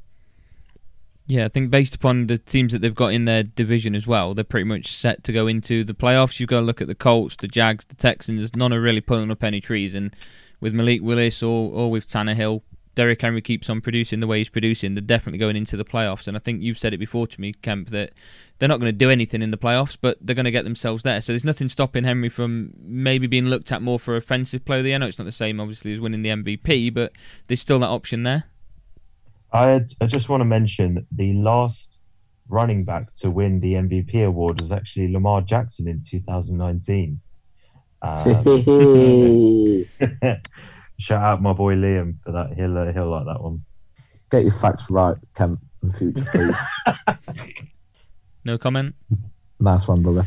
Yeah, 1.25 1.45
I 1.45 1.47
think 1.47 1.69
based 1.69 1.95
upon 1.95 2.27
the 2.27 2.37
teams 2.37 2.73
that 2.73 2.79
they've 2.79 2.93
got 2.93 3.13
in 3.13 3.25
their 3.25 3.43
division 3.43 3.95
as 3.95 4.05
well, 4.05 4.33
they're 4.33 4.43
pretty 4.43 4.65
much 4.65 4.91
set 4.91 5.23
to 5.23 5.31
go 5.31 5.47
into 5.47 5.83
the 5.83 5.93
playoffs. 5.93 6.39
You've 6.39 6.49
got 6.49 6.59
to 6.59 6.65
look 6.65 6.81
at 6.81 6.87
the 6.87 6.95
Colts, 6.95 7.37
the 7.37 7.47
Jags, 7.47 7.85
the 7.85 7.95
Texans. 7.95 8.55
None 8.57 8.73
are 8.73 8.81
really 8.81 8.99
pulling 8.99 9.31
up 9.31 9.43
any 9.43 9.61
trees, 9.61 9.95
and 9.95 10.13
with 10.59 10.73
Malik 10.73 11.01
Willis 11.01 11.41
or 11.41 11.71
or 11.71 11.89
with 11.89 12.09
Tannehill, 12.09 12.61
Derrick 12.95 13.21
Henry 13.21 13.41
keeps 13.41 13.69
on 13.69 13.81
producing 13.81 14.19
the 14.19 14.27
way 14.27 14.37
he's 14.37 14.49
producing, 14.49 14.93
they're 14.93 15.01
definitely 15.01 15.39
going 15.39 15.55
into 15.55 15.75
the 15.75 15.85
playoffs. 15.85 16.27
And 16.27 16.35
I 16.35 16.39
think 16.39 16.61
you've 16.61 16.77
said 16.77 16.93
it 16.93 16.99
before 16.99 17.25
to 17.27 17.41
me, 17.41 17.53
Kemp, 17.53 17.89
that 17.89 18.13
they're 18.59 18.69
not 18.69 18.79
going 18.79 18.91
to 18.91 18.97
do 18.97 19.09
anything 19.09 19.41
in 19.41 19.51
the 19.51 19.57
playoffs, 19.57 19.97
but 19.99 20.17
they're 20.21 20.35
going 20.35 20.45
to 20.45 20.51
get 20.51 20.63
themselves 20.63 21.03
there. 21.03 21.19
So 21.21 21.31
there's 21.31 21.45
nothing 21.45 21.69
stopping 21.69 22.03
Henry 22.03 22.29
from 22.29 22.73
maybe 22.79 23.27
being 23.27 23.45
looked 23.45 23.71
at 23.71 23.81
more 23.81 23.99
for 23.99 24.15
offensive 24.15 24.63
player 24.63 24.79
of 24.79 24.83
the 24.83 24.89
year. 24.89 24.95
I 24.95 24.99
know 24.99 25.07
it's 25.07 25.17
not 25.17 25.25
the 25.25 25.31
same, 25.31 25.59
obviously, 25.59 25.93
as 25.93 25.99
winning 25.99 26.21
the 26.21 26.29
MVP, 26.29 26.93
but 26.93 27.11
there's 27.47 27.61
still 27.61 27.79
that 27.79 27.87
option 27.87 28.23
there. 28.23 28.43
I, 29.51 29.81
I 30.01 30.05
just 30.05 30.29
want 30.29 30.41
to 30.41 30.45
mention 30.45 31.05
the 31.11 31.33
last 31.33 31.97
running 32.49 32.83
back 32.83 33.13
to 33.15 33.31
win 33.31 33.59
the 33.59 33.73
MVP 33.73 34.25
award 34.25 34.61
was 34.61 34.71
actually 34.71 35.11
Lamar 35.11 35.41
Jackson 35.41 35.87
in 35.87 36.01
2019. 36.01 37.19
Um, 38.05 38.25
Shout 40.99 41.21
out 41.21 41.41
my 41.41 41.53
boy 41.53 41.75
Liam 41.75 42.19
for 42.19 42.31
that. 42.31 42.53
He'll 42.55 42.77
uh, 42.77 42.91
he'll 42.93 43.09
like 43.09 43.25
that 43.25 43.41
one. 43.41 43.63
Get 44.31 44.43
your 44.43 44.51
facts 44.51 44.89
right, 44.89 45.15
Kemp, 45.35 45.59
in 45.83 45.91
future, 45.91 46.25
please. 46.31 46.57
no 48.45 48.57
comment. 48.57 48.95
Nice 49.59 49.87
one, 49.87 50.01
brother. 50.01 50.25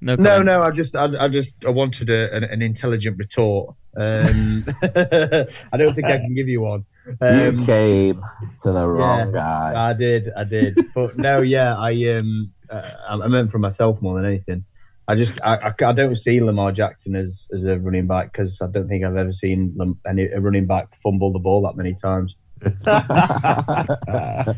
No, 0.00 0.16
no, 0.16 0.42
no, 0.42 0.62
I 0.62 0.70
just, 0.70 0.96
I, 0.96 1.06
I 1.18 1.28
just, 1.28 1.54
I 1.66 1.70
wanted 1.70 2.10
a, 2.10 2.34
an, 2.34 2.44
an 2.44 2.60
intelligent 2.60 3.16
retort. 3.16 3.74
Um, 3.96 4.64
I 4.82 5.76
don't 5.78 5.94
think 5.94 6.06
I 6.06 6.18
can 6.18 6.34
give 6.34 6.48
you 6.48 6.60
one. 6.60 6.84
Um, 7.20 7.58
you 7.58 7.66
came 7.66 8.22
to 8.62 8.72
the 8.72 8.86
wrong 8.86 9.28
yeah, 9.28 9.32
guy. 9.32 9.90
I 9.90 9.92
did, 9.94 10.30
I 10.36 10.44
did, 10.44 10.78
but 10.94 11.16
no, 11.16 11.40
yeah, 11.40 11.76
I 11.76 11.92
um, 12.16 12.52
uh, 12.68 12.90
I 13.08 13.28
meant 13.28 13.50
for 13.50 13.58
myself 13.58 14.00
more 14.02 14.16
than 14.16 14.26
anything. 14.26 14.64
I 15.06 15.14
just 15.14 15.40
I, 15.42 15.56
I, 15.56 15.74
I, 15.86 15.92
don't 15.92 16.14
see 16.14 16.40
Lamar 16.40 16.72
Jackson 16.72 17.14
as, 17.14 17.46
as 17.52 17.64
a 17.64 17.78
running 17.78 18.06
back 18.06 18.32
because 18.32 18.60
I 18.62 18.66
don't 18.68 18.88
think 18.88 19.04
I've 19.04 19.16
ever 19.16 19.32
seen 19.32 19.76
any 20.06 20.24
a 20.24 20.40
running 20.40 20.66
back 20.66 20.88
fumble 21.02 21.32
the 21.32 21.38
ball 21.38 21.62
that 21.62 21.76
many 21.76 21.94
times. 21.94 22.38
I 22.86 24.56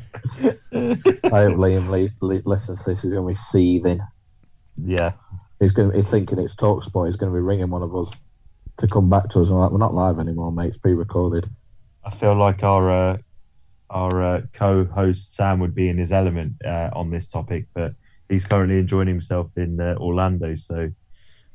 hope 0.73 1.57
Liam 1.57 1.89
listens 2.45 2.85
to 2.85 2.91
this. 2.91 3.03
He's 3.03 3.11
going 3.11 3.25
to 3.25 3.29
be 3.29 3.35
seething. 3.35 4.01
Yeah, 4.77 5.13
he's 5.59 5.73
going 5.73 5.91
to 5.91 5.97
be 5.97 6.03
thinking 6.03 6.39
it's 6.39 6.55
Talksport. 6.55 7.07
He's 7.07 7.17
going 7.17 7.33
to 7.33 7.37
be 7.37 7.43
ringing 7.43 7.71
one 7.71 7.83
of 7.83 7.97
us 7.97 8.15
to 8.79 8.87
come 8.87 9.11
back 9.11 9.31
to 9.31 9.41
us. 9.41 9.49
And 9.49 9.59
like, 9.59 9.73
we're 9.73 9.79
not 9.79 9.95
live 9.95 10.19
anymore, 10.21 10.53
mate. 10.53 10.69
It's 10.69 10.77
pre-recorded. 10.77 11.49
I 12.05 12.11
feel 12.11 12.37
like 12.37 12.63
our 12.63 12.91
uh, 12.91 13.19
our 13.91 14.23
uh, 14.23 14.43
co-host 14.53 15.35
Sam 15.35 15.59
would 15.61 15.75
be 15.75 15.89
in 15.89 15.99
his 15.99 16.13
element 16.13 16.65
uh, 16.65 16.91
on 16.93 17.11
this 17.11 17.29
topic, 17.29 17.67
but 17.75 17.95
he's 18.29 18.47
currently 18.47 18.79
enjoying 18.79 19.09
himself 19.09 19.51
in 19.57 19.81
uh, 19.81 19.95
Orlando. 19.99 20.55
So, 20.55 20.91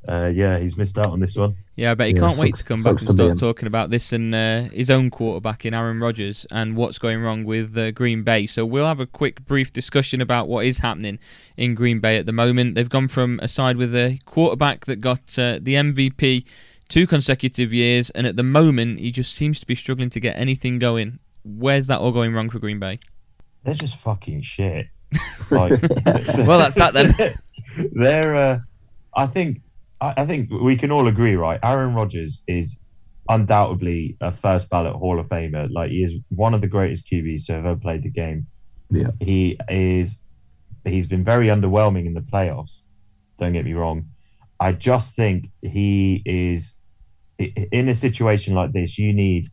uh, 0.08 0.32
yeah, 0.34 0.58
he's 0.58 0.78
missed 0.78 0.98
out 0.98 1.08
on 1.08 1.20
this 1.20 1.36
one. 1.36 1.56
Yeah, 1.76 1.92
I 1.92 1.94
bet 1.96 2.08
he 2.08 2.14
yeah, 2.14 2.20
can't 2.20 2.38
wait 2.38 2.56
to 2.56 2.64
come 2.64 2.84
back 2.84 3.02
and 3.02 3.10
start 3.10 3.40
talking 3.40 3.68
about 3.68 3.90
this 3.90 4.14
and 4.14 4.34
uh, 4.34 4.64
his 4.64 4.90
own 4.90 5.10
quarterback 5.10 5.66
in 5.66 5.74
Aaron 5.74 6.00
Rodgers 6.00 6.46
and 6.52 6.76
what's 6.76 6.98
going 6.98 7.22
wrong 7.22 7.44
with 7.44 7.78
uh, 7.78 7.92
Green 7.92 8.24
Bay. 8.24 8.48
So 8.48 8.66
we'll 8.66 8.88
have 8.88 9.00
a 9.00 9.06
quick, 9.06 9.46
brief 9.46 9.72
discussion 9.74 10.22
about 10.22 10.48
what 10.48 10.66
is 10.66 10.80
happening 10.80 11.20
in 11.58 11.76
Green 11.76 12.00
Bay 12.00 12.18
at 12.18 12.26
the 12.26 12.32
moment. 12.32 12.76
They've 12.76 12.90
gone 12.90 13.08
from 13.08 13.40
a 13.42 13.48
side 13.48 13.78
with 13.78 13.96
a 13.96 14.20
quarterback 14.26 14.86
that 14.86 15.02
got 15.02 15.26
the 15.28 15.62
MVP 15.62 16.46
two 16.92 17.08
consecutive 17.08 17.72
years, 17.74 18.10
and 18.12 18.28
at 18.28 18.36
the 18.36 18.44
moment 18.44 19.00
he 19.00 19.12
just 19.12 19.34
seems 19.34 19.60
to 19.62 19.66
be 19.66 19.76
struggling 19.76 20.10
to 20.10 20.20
get 20.20 20.36
anything 20.38 20.78
going. 20.78 21.20
Where's 21.44 21.88
that 21.88 22.00
all 22.00 22.12
going 22.12 22.34
wrong 22.34 22.50
for 22.50 22.60
Green 22.60 22.80
Bay? 22.80 23.00
They're 23.64 23.74
just 23.74 23.98
fucking 23.98 24.42
shit. 24.42 24.88
Like, 25.52 25.72
well, 26.38 26.60
that's 26.60 26.76
that 26.76 26.94
then. 26.94 27.14
They're, 27.92 28.36
uh, 28.36 28.60
I 29.14 29.28
think, 29.28 29.62
I, 30.00 30.14
I 30.16 30.26
think 30.26 30.50
we 30.50 30.78
can 30.78 30.92
all 30.92 31.08
agree, 31.08 31.36
right? 31.36 31.60
Aaron 31.62 31.94
Rodgers 31.94 32.42
is 32.48 32.80
undoubtedly 33.28 34.16
a 34.22 34.32
first 34.32 34.70
ballot 34.70 34.96
Hall 34.96 35.20
of 35.20 35.28
Famer. 35.28 35.70
Like 35.70 35.92
he 35.92 36.04
is 36.04 36.16
one 36.30 36.54
of 36.54 36.62
the 36.62 36.68
greatest 36.68 37.06
QBs 37.10 37.48
to 37.48 37.56
ever 37.56 37.76
played 37.76 38.04
the 38.04 38.10
game. 38.10 38.48
Yeah, 38.90 39.10
he 39.20 39.60
is. 39.68 40.22
He's 40.86 41.08
been 41.08 41.26
very 41.26 41.48
underwhelming 41.48 42.06
in 42.06 42.14
the 42.14 42.22
playoffs. 42.22 42.84
Don't 43.38 43.52
get 43.52 43.66
me 43.66 43.74
wrong. 43.74 44.06
I 44.62 44.72
just 44.72 45.18
think 45.18 45.50
he 45.62 46.22
is 46.26 46.78
in 47.38 47.90
a 47.90 47.96
situation 47.96 48.54
like 48.54 48.72
this. 48.72 48.98
You 48.98 49.12
need 49.12 49.48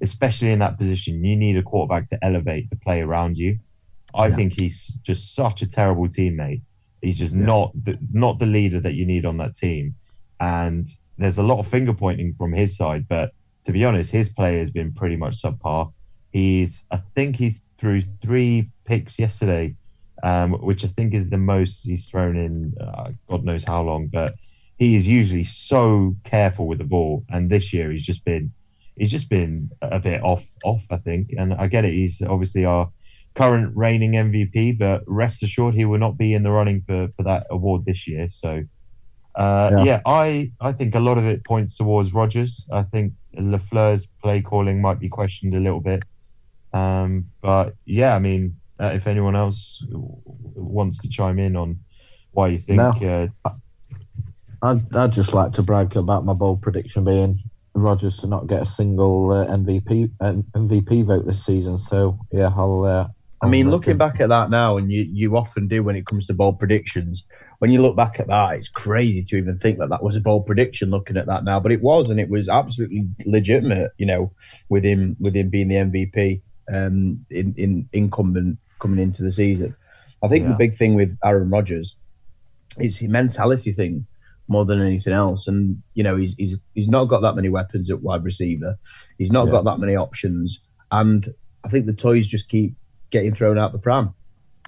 especially 0.00 0.50
in 0.50 0.58
that 0.60 0.78
position, 0.78 1.24
you 1.24 1.36
need 1.36 1.56
a 1.56 1.62
quarterback 1.62 2.08
to 2.08 2.24
elevate 2.24 2.70
the 2.70 2.76
play 2.76 3.00
around 3.00 3.38
you. 3.38 3.58
I 4.14 4.28
yeah. 4.28 4.36
think 4.36 4.60
he's 4.60 4.98
just 5.02 5.34
such 5.34 5.62
a 5.62 5.68
terrible 5.68 6.08
teammate. 6.08 6.62
He's 7.02 7.18
just 7.18 7.34
yeah. 7.34 7.46
not 7.46 7.72
the, 7.84 7.98
not 8.12 8.38
the 8.38 8.46
leader 8.46 8.80
that 8.80 8.94
you 8.94 9.06
need 9.06 9.24
on 9.24 9.36
that 9.38 9.54
team. 9.54 9.94
And 10.40 10.88
there's 11.18 11.38
a 11.38 11.42
lot 11.42 11.58
of 11.58 11.68
finger 11.68 11.92
pointing 11.92 12.34
from 12.34 12.52
his 12.52 12.76
side, 12.76 13.06
but 13.08 13.32
to 13.64 13.72
be 13.72 13.84
honest, 13.84 14.10
his 14.10 14.28
play 14.30 14.58
has 14.58 14.70
been 14.70 14.92
pretty 14.92 15.16
much 15.16 15.40
subpar. 15.40 15.92
He's, 16.32 16.86
I 16.90 16.98
think 17.14 17.36
he's 17.36 17.64
threw 17.76 18.02
three 18.02 18.70
picks 18.84 19.18
yesterday, 19.18 19.74
um, 20.22 20.52
which 20.52 20.84
I 20.84 20.88
think 20.88 21.14
is 21.14 21.30
the 21.30 21.38
most 21.38 21.84
he's 21.84 22.08
thrown 22.08 22.36
in 22.36 22.74
uh, 22.80 23.10
God 23.28 23.44
knows 23.44 23.64
how 23.64 23.82
long. 23.82 24.06
But 24.06 24.34
he 24.78 24.94
is 24.94 25.08
usually 25.08 25.44
so 25.44 26.16
careful 26.24 26.66
with 26.66 26.78
the 26.78 26.84
ball, 26.84 27.24
and 27.28 27.50
this 27.50 27.72
year 27.72 27.90
he's 27.90 28.04
just 28.04 28.24
been 28.24 28.52
he's 28.96 29.10
just 29.10 29.30
been 29.30 29.70
a 29.82 29.98
bit 29.98 30.22
off 30.22 30.46
off 30.64 30.84
I 30.90 30.98
think 30.98 31.32
and 31.38 31.54
I 31.54 31.68
get 31.68 31.84
it 31.84 31.94
he's 31.94 32.20
obviously 32.22 32.64
our 32.66 32.90
current 33.34 33.72
reigning 33.76 34.12
MVP 34.12 34.78
but 34.78 35.02
rest 35.06 35.42
assured 35.42 35.74
he 35.74 35.84
will 35.84 35.98
not 35.98 36.18
be 36.18 36.34
in 36.34 36.42
the 36.42 36.50
running 36.50 36.82
for 36.86 37.08
for 37.16 37.22
that 37.22 37.46
award 37.50 37.84
this 37.84 38.06
year 38.08 38.28
so 38.28 38.62
uh, 39.36 39.70
yeah. 39.76 39.84
yeah. 39.84 40.00
I 40.06 40.50
I 40.60 40.72
think 40.72 40.94
a 40.94 41.00
lot 41.00 41.16
of 41.16 41.26
it 41.26 41.44
points 41.44 41.76
towards 41.76 42.12
Rodgers. 42.12 42.66
I 42.72 42.82
think 42.82 43.12
LaFleur's 43.36 44.06
play 44.20 44.42
calling 44.42 44.80
might 44.80 44.98
be 44.98 45.08
questioned 45.08 45.54
a 45.54 45.60
little 45.60 45.80
bit 45.80 46.02
um, 46.72 47.26
but 47.40 47.74
yeah 47.84 48.14
I 48.14 48.18
mean 48.18 48.56
uh, 48.80 48.90
if 48.94 49.06
anyone 49.06 49.36
else 49.36 49.84
wants 49.90 51.00
to 51.02 51.08
chime 51.08 51.38
in 51.38 51.54
on 51.54 51.78
why 52.32 52.48
you 52.48 52.58
think 52.58 52.78
no. 52.78 53.30
uh, 53.44 53.50
I'd, 54.62 54.96
I'd 54.96 55.12
just 55.12 55.32
like 55.32 55.52
to 55.52 55.62
brag 55.62 55.96
about 55.96 56.24
my 56.24 56.32
bold 56.32 56.62
prediction 56.62 57.04
being 57.04 57.38
Rodgers 57.74 58.18
to 58.18 58.26
not 58.26 58.46
get 58.46 58.62
a 58.62 58.66
single 58.66 59.30
uh, 59.30 59.46
MVP 59.46 60.10
uh, 60.20 60.32
MVP 60.54 61.06
vote 61.06 61.26
this 61.26 61.44
season. 61.44 61.78
So 61.78 62.18
yeah, 62.32 62.52
I'll. 62.54 63.14
I 63.42 63.48
mean, 63.48 63.70
looking 63.70 63.96
back 63.96 64.20
at 64.20 64.28
that 64.28 64.50
now, 64.50 64.76
and 64.76 64.92
you, 64.92 65.02
you 65.02 65.36
often 65.36 65.66
do 65.66 65.82
when 65.82 65.96
it 65.96 66.04
comes 66.04 66.26
to 66.26 66.34
bold 66.34 66.58
predictions. 66.58 67.24
When 67.58 67.70
you 67.70 67.80
look 67.80 67.96
back 67.96 68.20
at 68.20 68.26
that, 68.26 68.56
it's 68.56 68.68
crazy 68.68 69.22
to 69.24 69.36
even 69.36 69.56
think 69.56 69.78
that 69.78 69.88
that 69.88 70.02
was 70.02 70.14
a 70.14 70.20
bold 70.20 70.46
prediction. 70.46 70.90
Looking 70.90 71.16
at 71.16 71.26
that 71.26 71.44
now, 71.44 71.58
but 71.58 71.72
it 71.72 71.80
was, 71.80 72.10
and 72.10 72.20
it 72.20 72.28
was 72.28 72.48
absolutely 72.48 73.08
legitimate. 73.24 73.92
You 73.96 74.06
know, 74.06 74.32
with 74.68 74.84
him 74.84 75.16
with 75.20 75.34
him 75.34 75.48
being 75.48 75.68
the 75.68 75.76
MVP, 75.76 76.42
um, 76.72 77.24
in, 77.30 77.54
in 77.56 77.88
incumbent 77.92 78.58
coming 78.78 78.98
into 78.98 79.22
the 79.22 79.32
season. 79.32 79.74
I 80.22 80.28
think 80.28 80.44
yeah. 80.44 80.50
the 80.50 80.56
big 80.56 80.76
thing 80.76 80.94
with 80.94 81.16
Aaron 81.24 81.50
Rodgers 81.50 81.96
is 82.78 82.96
his 82.96 83.08
mentality 83.08 83.72
thing 83.72 84.06
more 84.48 84.64
than 84.64 84.80
anything 84.80 85.12
else. 85.12 85.48
And 85.48 85.82
you 85.94 86.02
know, 86.02 86.16
he's 86.16 86.34
he's 86.34 86.56
he's 86.74 86.88
not 86.88 87.06
got 87.06 87.22
that 87.22 87.36
many 87.36 87.48
weapons 87.48 87.90
at 87.90 88.02
wide 88.02 88.24
receiver. 88.24 88.76
He's 89.16 89.32
not 89.32 89.46
yeah. 89.46 89.52
got 89.52 89.64
that 89.64 89.78
many 89.78 89.96
options, 89.96 90.60
and 90.90 91.26
I 91.64 91.68
think 91.68 91.86
the 91.86 91.94
toys 91.94 92.26
just 92.26 92.48
keep 92.48 92.74
getting 93.10 93.34
thrown 93.34 93.58
out 93.58 93.72
the 93.72 93.78
pram. 93.78 94.14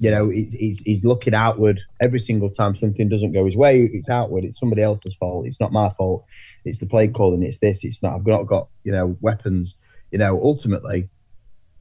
You 0.01 0.11
know, 0.11 0.29
he's, 0.29 0.53
he's, 0.53 0.79
he's 0.81 1.05
looking 1.05 1.35
outward 1.35 1.81
every 2.01 2.19
single 2.19 2.51
time 2.51 2.75
something 2.75 3.09
doesn't 3.09 3.33
go 3.33 3.45
his 3.45 3.57
way. 3.57 3.83
It's 3.83 4.09
outward. 4.09 4.45
It's 4.45 4.59
somebody 4.59 4.83
else's 4.83 5.15
fault. 5.15 5.47
It's 5.47 5.61
not 5.61 5.73
my 5.73 5.91
fault. 5.91 6.25
It's 6.65 6.79
the 6.79 6.87
play 6.87 7.09
calling. 7.09 7.43
It's 7.43 7.59
this. 7.59 7.85
It's 7.85 8.03
not. 8.03 8.15
I've 8.15 8.27
not 8.27 8.45
got 8.45 8.69
you 8.85 8.93
know 8.93 9.17
weapons. 9.21 9.77
You 10.11 10.19
know, 10.19 10.41
ultimately, 10.43 11.09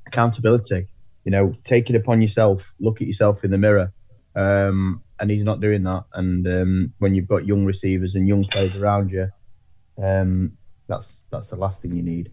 accountability. 0.08 0.88
You 1.24 1.32
know, 1.32 1.56
take 1.64 1.90
it 1.90 1.96
upon 1.96 2.22
yourself. 2.22 2.74
Look 2.80 3.02
at 3.02 3.08
yourself 3.08 3.44
in 3.44 3.52
the 3.52 3.58
mirror. 3.58 3.94
Um, 4.36 5.04
and 5.20 5.30
he's 5.30 5.44
not 5.44 5.62
doing 5.62 5.84
that. 5.84 6.06
And 6.14 6.48
um, 6.48 6.94
when 6.98 7.16
you've 7.16 7.28
got 7.28 7.46
young 7.46 7.64
receivers 7.66 8.16
and 8.16 8.28
young 8.28 8.44
players 8.46 8.76
around 8.76 9.12
you, 9.12 9.30
um, 10.02 10.58
that's 10.88 11.22
that's 11.32 11.50
the 11.50 11.56
last 11.56 11.82
thing 11.82 11.96
you 11.96 12.04
need. 12.04 12.32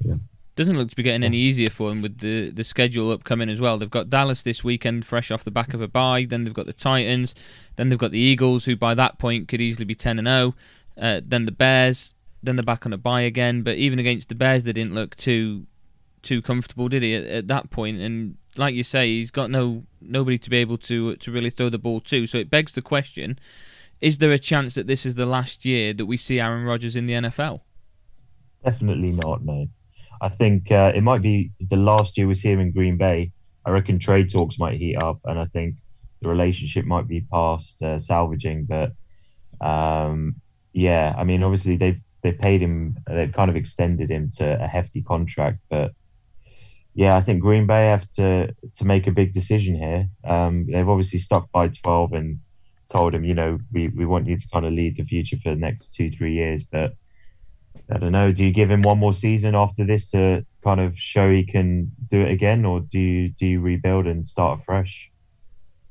Yeah. 0.00 0.14
Doesn't 0.56 0.78
look 0.78 0.88
to 0.88 0.96
be 0.96 1.02
getting 1.02 1.22
any 1.22 1.36
easier 1.36 1.68
for 1.68 1.90
them 1.90 2.00
with 2.00 2.18
the, 2.18 2.50
the 2.50 2.64
schedule 2.64 3.10
upcoming 3.10 3.50
as 3.50 3.60
well. 3.60 3.76
They've 3.76 3.90
got 3.90 4.08
Dallas 4.08 4.42
this 4.42 4.64
weekend, 4.64 5.04
fresh 5.04 5.30
off 5.30 5.44
the 5.44 5.50
back 5.50 5.74
of 5.74 5.82
a 5.82 5.88
bye. 5.88 6.26
Then 6.26 6.44
they've 6.44 6.54
got 6.54 6.64
the 6.64 6.72
Titans. 6.72 7.34
Then 7.76 7.90
they've 7.90 7.98
got 7.98 8.10
the 8.10 8.18
Eagles, 8.18 8.64
who 8.64 8.74
by 8.74 8.94
that 8.94 9.18
point 9.18 9.48
could 9.48 9.60
easily 9.60 9.84
be 9.84 9.94
ten 9.94 10.18
and 10.18 10.26
zero. 10.26 10.54
Oh. 10.96 11.02
Uh, 11.02 11.20
then 11.24 11.44
the 11.44 11.52
Bears. 11.52 12.14
Then 12.42 12.56
they're 12.56 12.62
back 12.62 12.86
on 12.86 12.94
a 12.94 12.98
bye 12.98 13.20
again. 13.20 13.62
But 13.62 13.76
even 13.76 13.98
against 13.98 14.30
the 14.30 14.34
Bears, 14.34 14.64
they 14.64 14.72
didn't 14.72 14.94
look 14.94 15.14
too 15.14 15.66
too 16.22 16.40
comfortable, 16.40 16.88
did 16.88 17.02
he? 17.02 17.14
At, 17.14 17.24
at 17.24 17.48
that 17.48 17.70
point, 17.70 18.00
and 18.00 18.36
like 18.56 18.74
you 18.74 18.82
say, 18.82 19.08
he's 19.08 19.30
got 19.30 19.50
no 19.50 19.84
nobody 20.00 20.38
to 20.38 20.48
be 20.48 20.56
able 20.56 20.78
to 20.78 21.16
to 21.16 21.30
really 21.30 21.50
throw 21.50 21.68
the 21.68 21.78
ball 21.78 22.00
to. 22.00 22.26
So 22.26 22.38
it 22.38 22.48
begs 22.48 22.72
the 22.72 22.82
question: 22.82 23.38
Is 24.00 24.18
there 24.18 24.32
a 24.32 24.38
chance 24.38 24.74
that 24.74 24.86
this 24.86 25.04
is 25.04 25.16
the 25.16 25.26
last 25.26 25.66
year 25.66 25.92
that 25.92 26.06
we 26.06 26.16
see 26.16 26.40
Aaron 26.40 26.64
Rodgers 26.64 26.96
in 26.96 27.06
the 27.06 27.14
NFL? 27.14 27.60
Definitely 28.64 29.12
not. 29.12 29.44
No, 29.44 29.68
I 30.20 30.28
think 30.28 30.70
uh, 30.70 30.92
it 30.94 31.02
might 31.02 31.22
be 31.22 31.52
the 31.60 31.76
last 31.76 32.16
year 32.16 32.26
we 32.26 32.34
see 32.34 32.50
him 32.50 32.60
in 32.60 32.72
Green 32.72 32.96
Bay. 32.96 33.32
I 33.64 33.70
reckon 33.70 33.98
trade 33.98 34.30
talks 34.30 34.58
might 34.58 34.78
heat 34.78 34.96
up, 34.96 35.20
and 35.24 35.38
I 35.38 35.46
think 35.46 35.76
the 36.22 36.28
relationship 36.28 36.84
might 36.84 37.08
be 37.08 37.20
past 37.20 37.82
uh, 37.82 37.98
salvaging. 37.98 38.66
But 38.66 38.92
um, 39.60 40.36
yeah, 40.72 41.14
I 41.16 41.24
mean, 41.24 41.42
obviously 41.42 41.76
they 41.76 42.00
they 42.22 42.32
paid 42.32 42.60
him, 42.60 42.96
they've 43.06 43.32
kind 43.32 43.50
of 43.50 43.56
extended 43.56 44.10
him 44.10 44.30
to 44.36 44.62
a 44.62 44.66
hefty 44.66 45.02
contract, 45.02 45.58
but 45.68 45.92
yeah, 46.96 47.14
I 47.14 47.20
think 47.20 47.40
Green 47.42 47.66
Bay 47.66 47.86
have 47.88 48.08
to 48.12 48.54
to 48.76 48.84
make 48.86 49.06
a 49.06 49.12
big 49.12 49.34
decision 49.34 49.76
here. 49.76 50.08
Um, 50.24 50.66
they've 50.66 50.88
obviously 50.88 51.18
stuck 51.18 51.52
by 51.52 51.68
twelve 51.68 52.14
and 52.14 52.40
told 52.88 53.14
him, 53.14 53.24
you 53.24 53.34
know, 53.34 53.58
we, 53.72 53.88
we 53.88 54.06
want 54.06 54.26
you 54.26 54.36
to 54.36 54.48
kind 54.48 54.64
of 54.64 54.72
lead 54.72 54.96
the 54.96 55.04
future 55.04 55.36
for 55.36 55.50
the 55.50 55.60
next 55.60 55.92
two 55.92 56.10
three 56.10 56.32
years. 56.32 56.64
But 56.64 56.94
I 57.90 57.98
don't 57.98 58.12
know. 58.12 58.32
Do 58.32 58.44
you 58.44 58.52
give 58.52 58.70
him 58.70 58.82
one 58.82 58.98
more 58.98 59.14
season 59.14 59.54
after 59.54 59.84
this 59.84 60.10
to 60.10 60.44
kind 60.64 60.80
of 60.80 60.98
show 60.98 61.30
he 61.30 61.44
can 61.44 61.92
do 62.10 62.20
it 62.22 62.30
again, 62.30 62.64
or 62.64 62.80
do 62.80 62.98
you 62.98 63.28
do 63.28 63.46
you 63.46 63.60
rebuild 63.60 64.06
and 64.06 64.26
start 64.26 64.60
afresh? 64.60 65.10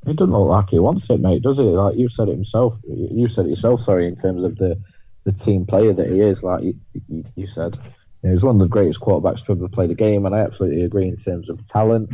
It 0.05 0.17
doesn't 0.17 0.33
look 0.33 0.49
like 0.49 0.69
he 0.69 0.79
wants 0.79 1.09
it, 1.09 1.19
mate, 1.19 1.41
does 1.41 1.57
it? 1.57 1.63
Like 1.63 1.95
you 1.97 2.09
said 2.09 2.27
it 2.27 2.33
himself. 2.33 2.77
You 2.85 3.27
said 3.27 3.45
it 3.45 3.49
yourself. 3.49 3.79
Sorry, 3.79 4.07
in 4.07 4.15
terms 4.15 4.43
of 4.43 4.57
the 4.57 4.77
the 5.25 5.31
team 5.31 5.65
player 5.65 5.93
that 5.93 6.07
he 6.07 6.21
is. 6.21 6.43
Like 6.43 6.63
you, 6.63 6.75
you, 7.35 7.47
said, 7.47 7.77
know, 8.23 8.31
he's 8.31 8.43
one 8.43 8.55
of 8.55 8.61
the 8.61 8.67
greatest 8.67 9.01
quarterbacks 9.01 9.43
to 9.45 9.51
ever 9.53 9.67
play 9.67 9.87
the 9.87 9.95
game, 9.95 10.25
and 10.25 10.33
I 10.33 10.39
absolutely 10.39 10.83
agree 10.83 11.07
in 11.07 11.17
terms 11.17 11.49
of 11.49 11.67
talent. 11.67 12.09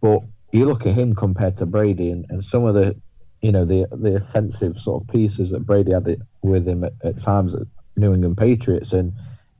But 0.00 0.22
you 0.52 0.66
look 0.66 0.86
at 0.86 0.94
him 0.94 1.14
compared 1.14 1.56
to 1.58 1.66
Brady, 1.66 2.10
and, 2.10 2.26
and 2.30 2.42
some 2.42 2.64
of 2.64 2.74
the, 2.74 2.96
you 3.42 3.52
know, 3.52 3.64
the 3.64 3.86
the 3.92 4.16
offensive 4.16 4.78
sort 4.78 5.02
of 5.02 5.08
pieces 5.08 5.50
that 5.50 5.66
Brady 5.66 5.92
had 5.92 6.16
with 6.42 6.66
him 6.66 6.84
at, 6.84 6.94
at 7.04 7.20
times 7.20 7.54
New 8.00 8.14
England 8.14 8.36
Patriots, 8.36 8.92
and 8.92 9.12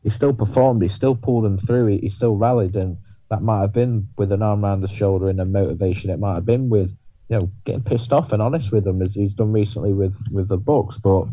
he 0.02 0.10
still 0.10 0.32
performed. 0.32 0.82
He 0.82 0.88
still 0.88 1.14
pulled 1.14 1.44
them 1.44 1.58
through. 1.58 1.86
He, 1.86 1.98
he 1.98 2.10
still 2.10 2.36
rallied, 2.36 2.76
and 2.76 2.96
that 3.30 3.42
might 3.42 3.60
have 3.60 3.72
been 3.72 4.08
with 4.16 4.32
an 4.32 4.42
arm 4.42 4.64
around 4.64 4.80
the 4.80 4.88
shoulder 4.88 5.28
and 5.28 5.40
a 5.40 5.44
motivation. 5.44 6.10
It 6.10 6.18
might 6.18 6.34
have 6.34 6.46
been 6.46 6.68
with, 6.68 6.90
you 7.28 7.38
know, 7.38 7.50
getting 7.64 7.82
pissed 7.82 8.12
off 8.12 8.32
and 8.32 8.42
honest 8.42 8.72
with 8.72 8.84
them 8.84 9.02
as 9.02 9.14
he's 9.14 9.34
done 9.34 9.52
recently 9.52 9.92
with 9.92 10.14
with 10.32 10.48
the 10.48 10.58
Bucs. 10.58 11.00
But 11.00 11.26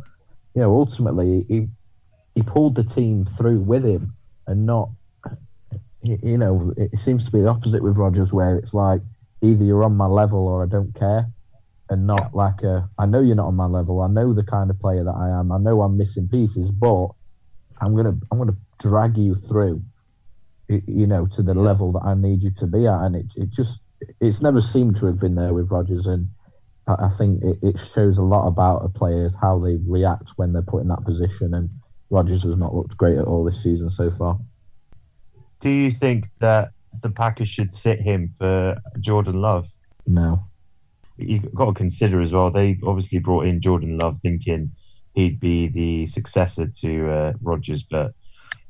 you 0.53 0.61
know, 0.61 0.75
ultimately 0.75 1.45
he 1.47 1.67
he 2.35 2.43
pulled 2.43 2.75
the 2.75 2.83
team 2.83 3.25
through 3.25 3.61
with 3.61 3.83
him 3.83 4.13
and 4.45 4.65
not, 4.65 4.89
you 6.03 6.37
know, 6.37 6.73
it 6.77 6.99
seems 6.99 7.25
to 7.25 7.31
be 7.31 7.41
the 7.41 7.49
opposite 7.49 7.81
with 7.81 7.97
Rodgers, 7.97 8.31
where 8.31 8.57
it's 8.57 8.73
like 8.73 9.01
either 9.41 9.63
you're 9.63 9.83
on 9.83 9.95
my 9.95 10.05
level 10.05 10.47
or 10.47 10.63
I 10.63 10.67
don't 10.67 10.93
care, 10.93 11.27
and 11.89 12.05
not 12.05 12.33
like 12.33 12.63
a, 12.63 12.89
I 12.97 13.05
know 13.05 13.21
you're 13.21 13.35
not 13.35 13.47
on 13.47 13.55
my 13.55 13.65
level. 13.65 14.01
I 14.01 14.07
know 14.07 14.33
the 14.33 14.43
kind 14.43 14.69
of 14.69 14.79
player 14.79 15.03
that 15.03 15.15
I 15.15 15.39
am. 15.39 15.51
I 15.51 15.57
know 15.57 15.81
I'm 15.81 15.97
missing 15.97 16.27
pieces, 16.27 16.71
but 16.71 17.09
I'm 17.79 17.95
gonna 17.95 18.17
I'm 18.31 18.37
gonna 18.37 18.57
drag 18.79 19.17
you 19.17 19.35
through 19.35 19.81
you 20.69 21.07
know, 21.07 21.25
to 21.27 21.41
the 21.41 21.53
level 21.53 21.93
that 21.93 22.03
I 22.03 22.13
need 22.13 22.43
you 22.43 22.51
to 22.51 22.67
be 22.67 22.87
at. 22.87 23.01
And 23.01 23.15
it, 23.15 23.25
it 23.35 23.49
just, 23.49 23.81
it's 24.19 24.41
never 24.41 24.61
seemed 24.61 24.97
to 24.97 25.05
have 25.05 25.19
been 25.19 25.35
there 25.35 25.53
with 25.53 25.71
Rodgers, 25.71 26.07
And 26.07 26.27
I, 26.87 27.09
think 27.09 27.43
it, 27.43 27.57
it 27.61 27.79
shows 27.79 28.17
a 28.17 28.23
lot 28.23 28.47
about 28.47 28.83
a 28.83 28.89
players 28.89 29.35
how 29.39 29.59
they 29.59 29.77
react 29.87 30.31
when 30.35 30.53
they're 30.53 30.61
put 30.61 30.81
in 30.81 30.89
that 30.89 31.05
position. 31.05 31.53
And 31.53 31.69
Rodgers 32.09 32.43
has 32.43 32.57
not 32.57 32.75
looked 32.75 32.97
great 32.97 33.17
at 33.17 33.25
all 33.25 33.43
this 33.43 33.61
season 33.61 33.89
so 33.89 34.11
far. 34.11 34.39
Do 35.59 35.69
you 35.69 35.89
think 35.89 36.27
that 36.39 36.71
the 37.01 37.09
Packers 37.09 37.49
should 37.49 37.73
sit 37.73 37.99
him 37.99 38.31
for 38.37 38.77
Jordan 38.99 39.41
Love? 39.41 39.69
No. 40.05 40.43
You've 41.17 41.53
got 41.53 41.65
to 41.65 41.73
consider 41.73 42.21
as 42.21 42.33
well, 42.33 42.51
they 42.51 42.77
obviously 42.85 43.19
brought 43.19 43.45
in 43.45 43.61
Jordan 43.61 43.97
Love 43.97 44.19
thinking 44.19 44.71
he'd 45.13 45.39
be 45.39 45.67
the 45.67 46.05
successor 46.05 46.67
to 46.81 47.11
uh, 47.11 47.33
Rodgers, 47.41 47.83
but 47.83 48.13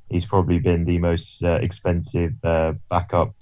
he's 0.10 0.26
probably 0.26 0.60
been 0.60 0.86
the 0.86 0.98
most 0.98 1.44
uh, 1.44 1.60
expensive 1.61 2.34
uh, 2.44 2.74
backup 2.90 3.34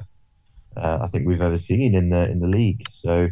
uh, 0.77 0.99
I 1.01 1.07
think 1.07 1.27
we've 1.27 1.41
ever 1.41 1.57
seen 1.57 1.95
in 1.95 2.09
the 2.09 2.29
in 2.29 2.39
the 2.39 2.47
league. 2.47 2.83
So 2.89 3.29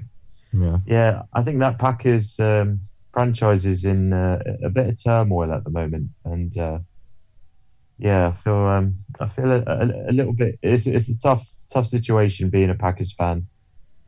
yeah, 0.54 0.78
yeah 0.86 1.22
I 1.34 1.44
think 1.44 1.60
that 1.60 1.80
Packers 1.80 2.40
um, 2.40 2.82
franchise 3.12 3.66
is 3.66 3.86
in 3.86 4.14
uh, 4.14 4.40
a 4.64 4.70
bit 4.70 4.88
of 4.88 5.04
turmoil 5.04 5.52
at 5.52 5.64
the 5.64 5.70
moment, 5.70 6.10
and 6.26 6.58
uh, 6.58 6.80
yeah, 7.98 8.28
I 8.28 8.32
feel 8.32 8.66
um, 8.68 8.96
I 9.20 9.28
feel 9.28 9.52
a, 9.52 9.62
a, 9.62 10.10
a, 10.10 10.14
little 10.14 10.34
bit. 10.34 10.58
It's 10.62 10.88
it's 10.88 11.10
a 11.10 11.18
tough 11.20 11.46
tough 11.72 11.88
situation 11.88 12.50
being 12.50 12.70
a 12.70 12.76
Packers 12.76 13.14
fan. 13.14 13.48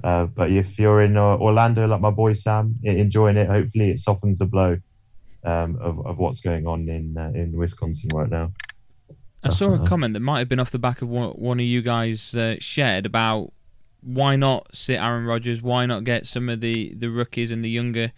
Uh, 0.05 0.25
but 0.25 0.51
if 0.51 0.77
you're 0.77 1.01
in 1.01 1.17
Orlando, 1.17 1.87
like 1.87 1.99
my 1.99 2.11
boy 2.11 2.33
Sam, 2.33 2.75
enjoying 2.83 3.37
it, 3.37 3.47
hopefully 3.47 3.89
it 3.89 3.99
softens 3.99 4.37
the 4.37 4.45
blow 4.45 4.77
um, 5.43 5.77
of, 5.81 6.05
of 6.05 6.19
what's 6.19 6.41
going 6.41 6.67
on 6.67 6.87
in 6.87 7.17
in 7.33 7.51
Wisconsin 7.57 8.11
right 8.13 8.29
now. 8.29 8.51
I 9.43 9.49
saw 9.49 9.73
a 9.73 9.87
comment 9.87 10.13
that 10.13 10.19
might 10.19 10.39
have 10.39 10.49
been 10.49 10.59
off 10.59 10.69
the 10.69 10.79
back 10.79 11.01
of 11.01 11.09
what 11.09 11.39
one 11.39 11.59
of 11.59 11.65
you 11.65 11.81
guys 11.81 12.35
uh, 12.35 12.55
shared 12.59 13.07
about 13.07 13.51
why 14.01 14.35
not 14.35 14.67
sit 14.75 14.99
Aaron 14.99 15.25
Rodgers? 15.25 15.63
Why 15.63 15.87
not 15.87 16.03
get 16.03 16.27
some 16.27 16.49
of 16.49 16.61
the, 16.61 16.93
the 16.95 17.09
rookies 17.09 17.49
and 17.49 17.65
the 17.65 17.69
younger 17.69 18.11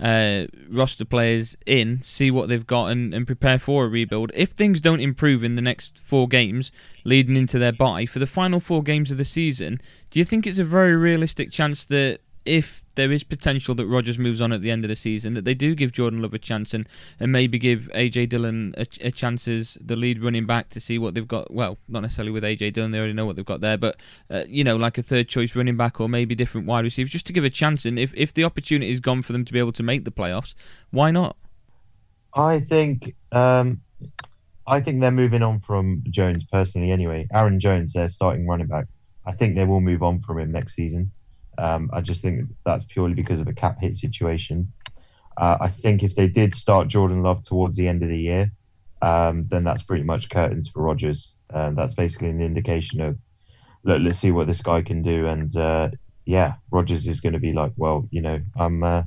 uh, 0.00 0.46
roster 0.68 1.04
players 1.04 1.56
in, 1.66 2.00
see 2.02 2.30
what 2.30 2.48
they've 2.48 2.66
got, 2.66 2.86
and, 2.86 3.14
and 3.14 3.26
prepare 3.26 3.58
for 3.58 3.84
a 3.84 3.88
rebuild? 3.88 4.30
If 4.34 4.50
things 4.50 4.80
don't 4.80 5.00
improve 5.00 5.44
in 5.44 5.56
the 5.56 5.62
next 5.62 5.98
four 5.98 6.28
games 6.28 6.72
leading 7.04 7.36
into 7.36 7.58
their 7.58 7.72
bye, 7.72 8.06
for 8.06 8.18
the 8.18 8.26
final 8.26 8.60
four 8.60 8.82
games 8.82 9.10
of 9.10 9.18
the 9.18 9.24
season, 9.24 9.80
do 10.10 10.18
you 10.18 10.24
think 10.24 10.46
it's 10.46 10.58
a 10.58 10.64
very 10.64 10.96
realistic 10.96 11.50
chance 11.50 11.84
that 11.86 12.20
if 12.44 12.83
there 12.94 13.12
is 13.12 13.24
potential 13.24 13.74
that 13.76 13.86
Rodgers 13.86 14.18
moves 14.18 14.40
on 14.40 14.52
at 14.52 14.60
the 14.60 14.70
end 14.70 14.84
of 14.84 14.88
the 14.88 14.96
season, 14.96 15.34
that 15.34 15.44
they 15.44 15.54
do 15.54 15.74
give 15.74 15.92
Jordan 15.92 16.22
Love 16.22 16.34
a 16.34 16.38
chance 16.38 16.74
and, 16.74 16.88
and 17.20 17.32
maybe 17.32 17.58
give 17.58 17.90
AJ 17.94 18.28
Dillon 18.28 18.74
a, 18.76 18.86
a 19.00 19.10
chance 19.10 19.48
as 19.48 19.78
the 19.80 19.96
lead 19.96 20.22
running 20.22 20.46
back 20.46 20.70
to 20.70 20.80
see 20.80 20.98
what 20.98 21.14
they've 21.14 21.26
got. 21.26 21.52
Well, 21.52 21.78
not 21.88 22.00
necessarily 22.00 22.32
with 22.32 22.44
AJ 22.44 22.74
Dillon, 22.74 22.90
they 22.90 22.98
already 22.98 23.12
know 23.12 23.26
what 23.26 23.36
they've 23.36 23.44
got 23.44 23.60
there, 23.60 23.76
but 23.76 23.96
uh, 24.30 24.44
you 24.46 24.64
know, 24.64 24.76
like 24.76 24.98
a 24.98 25.02
third 25.02 25.28
choice 25.28 25.56
running 25.56 25.76
back 25.76 26.00
or 26.00 26.08
maybe 26.08 26.34
different 26.34 26.66
wide 26.66 26.84
receivers, 26.84 27.10
just 27.10 27.26
to 27.26 27.32
give 27.32 27.44
a 27.44 27.50
chance. 27.50 27.84
And 27.84 27.98
if 27.98 28.12
if 28.14 28.34
the 28.34 28.44
opportunity 28.44 28.90
is 28.90 29.00
gone 29.00 29.22
for 29.22 29.32
them 29.32 29.44
to 29.44 29.52
be 29.52 29.58
able 29.58 29.72
to 29.72 29.82
make 29.82 30.04
the 30.04 30.12
playoffs, 30.12 30.54
why 30.90 31.10
not? 31.10 31.36
I 32.34 32.60
think 32.60 33.14
um, 33.32 33.80
I 34.66 34.80
think 34.80 35.00
they're 35.00 35.10
moving 35.10 35.42
on 35.42 35.60
from 35.60 36.02
Jones 36.10 36.44
personally. 36.44 36.90
Anyway, 36.90 37.28
Aaron 37.32 37.60
Jones, 37.60 37.92
their 37.92 38.08
starting 38.08 38.46
running 38.46 38.66
back. 38.66 38.86
I 39.26 39.32
think 39.32 39.54
they 39.54 39.64
will 39.64 39.80
move 39.80 40.02
on 40.02 40.20
from 40.20 40.38
him 40.38 40.52
next 40.52 40.74
season. 40.74 41.10
Um, 41.58 41.90
I 41.92 42.00
just 42.00 42.22
think 42.22 42.48
that's 42.64 42.84
purely 42.84 43.14
because 43.14 43.40
of 43.40 43.48
a 43.48 43.52
cap 43.52 43.80
hit 43.80 43.96
situation. 43.96 44.72
Uh, 45.36 45.58
I 45.60 45.68
think 45.68 46.02
if 46.02 46.14
they 46.14 46.28
did 46.28 46.54
start 46.54 46.88
Jordan 46.88 47.22
Love 47.22 47.42
towards 47.42 47.76
the 47.76 47.88
end 47.88 48.02
of 48.02 48.08
the 48.08 48.18
year, 48.18 48.50
um, 49.02 49.46
then 49.48 49.64
that's 49.64 49.82
pretty 49.82 50.04
much 50.04 50.30
curtains 50.30 50.68
for 50.68 50.82
Rodgers. 50.82 51.34
Um, 51.52 51.74
that's 51.74 51.94
basically 51.94 52.30
an 52.30 52.40
indication 52.40 53.00
of 53.00 53.18
look, 53.84 54.00
let's 54.00 54.18
see 54.18 54.30
what 54.30 54.46
this 54.46 54.62
guy 54.62 54.82
can 54.82 55.02
do. 55.02 55.26
And 55.26 55.54
uh, 55.56 55.90
yeah, 56.24 56.54
Rodgers 56.70 57.06
is 57.06 57.20
going 57.20 57.34
to 57.34 57.38
be 57.38 57.52
like, 57.52 57.72
well, 57.76 58.08
you 58.10 58.22
know, 58.22 58.40
I'm 58.56 58.82
uh, 58.82 59.02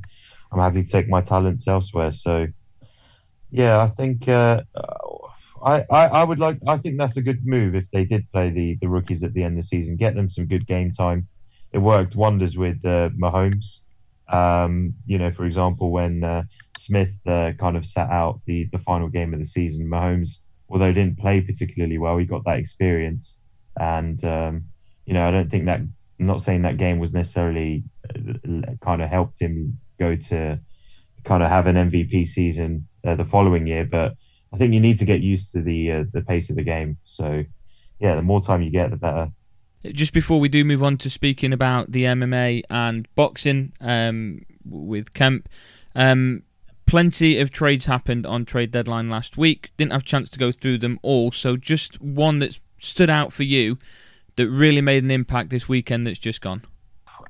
I'm 0.52 0.60
happy 0.60 0.84
to 0.84 0.90
take 0.90 1.10
my 1.10 1.22
talents 1.22 1.68
elsewhere. 1.68 2.12
So 2.12 2.48
yeah, 3.50 3.82
I 3.82 3.88
think 3.88 4.28
uh, 4.28 4.62
I, 5.64 5.86
I, 5.90 6.06
I 6.08 6.24
would 6.24 6.40
like 6.40 6.60
I 6.68 6.78
think 6.78 6.98
that's 6.98 7.18
a 7.18 7.22
good 7.22 7.46
move 7.46 7.76
if 7.76 7.90
they 7.92 8.06
did 8.06 8.30
play 8.32 8.50
the 8.50 8.78
the 8.82 8.90
rookies 8.90 9.24
at 9.24 9.34
the 9.34 9.44
end 9.44 9.58
of 9.58 9.64
the 9.64 9.68
season, 9.68 9.96
get 9.96 10.16
them 10.16 10.30
some 10.30 10.46
good 10.46 10.68
game 10.68 10.92
time 10.92 11.28
it 11.78 11.82
worked 11.82 12.16
wonders 12.16 12.58
with 12.58 12.84
uh, 12.84 13.10
Mahomes. 13.10 13.82
Um, 14.30 14.96
you 15.06 15.20
know, 15.20 15.32
for 15.32 15.46
example, 15.46 15.92
when 15.92 16.24
uh, 16.24 16.44
Smith 16.76 17.14
uh, 17.28 17.52
kind 17.60 17.78
of 17.78 17.86
sat 17.86 18.10
out 18.10 18.42
the, 18.46 18.68
the 18.72 18.80
final 18.80 19.08
game 19.10 19.32
of 19.32 19.40
the 19.40 19.46
season, 19.46 19.88
Mahomes, 19.88 20.40
although 20.70 20.92
didn't 20.92 21.20
play 21.20 21.40
particularly 21.40 22.00
well, 22.00 22.18
he 22.18 22.26
got 22.26 22.44
that 22.46 22.58
experience. 22.58 23.38
And, 23.80 24.24
um, 24.26 24.64
you 25.06 25.14
know, 25.14 25.28
I 25.28 25.30
don't 25.30 25.52
think 25.52 25.66
that, 25.66 25.82
I'm 25.82 26.26
not 26.26 26.42
saying 26.42 26.64
that 26.64 26.78
game 26.78 26.98
was 26.98 27.14
necessarily 27.14 27.84
uh, 28.10 28.74
kind 28.82 29.04
of 29.04 29.10
helped 29.10 29.40
him 29.40 29.78
go 30.00 30.16
to 30.16 30.60
kind 31.26 31.44
of 31.44 31.50
have 31.50 31.68
an 31.68 31.76
MVP 31.76 32.28
season 32.28 32.88
uh, 33.06 33.16
the 33.16 33.26
following 33.26 33.68
year, 33.68 33.86
but 33.86 34.16
I 34.52 34.58
think 34.58 34.74
you 34.74 34.80
need 34.80 34.98
to 34.98 35.06
get 35.06 35.22
used 35.22 35.52
to 35.54 35.62
the 35.62 35.92
uh, 35.92 36.04
the 36.12 36.22
pace 36.22 36.50
of 36.50 36.56
the 36.56 36.64
game. 36.64 36.98
So, 37.04 37.44
yeah, 38.00 38.16
the 38.16 38.24
more 38.24 38.42
time 38.42 38.64
you 38.64 38.72
get, 38.72 38.90
the 38.90 38.98
better 38.98 39.30
just 39.92 40.14
before 40.14 40.40
we 40.40 40.50
do 40.50 40.64
move 40.64 40.84
on 40.84 40.98
to 40.98 41.10
speaking 41.10 41.54
about 41.54 41.92
the 41.92 42.04
MMA 42.04 42.64
and 42.70 43.08
boxing 43.16 43.74
um, 43.82 44.46
with 44.66 45.14
Kemp, 45.14 45.50
um, 45.96 46.44
plenty 46.86 47.40
of 47.40 47.52
trades 47.52 47.86
happened 47.86 48.26
on 48.26 48.46
trade 48.46 48.72
deadline 48.72 49.10
last 49.10 49.38
week. 49.38 49.72
Didn't 49.78 49.92
have 49.92 50.02
a 50.02 50.06
chance 50.06 50.30
to 50.32 50.40
go 50.40 50.52
through 50.52 50.80
them 50.80 51.00
all, 51.02 51.32
so 51.32 51.58
just 51.58 52.02
one 52.02 52.40
that 52.40 52.60
stood 52.80 53.10
out 53.10 53.34
for 53.34 53.44
you 53.44 53.78
that 54.36 54.50
really 54.50 54.82
made 54.82 55.04
an 55.04 55.12
impact 55.12 55.50
this 55.50 55.68
weekend 55.68 56.08
that's 56.08 56.20
just 56.20 56.42
gone. 56.42 56.64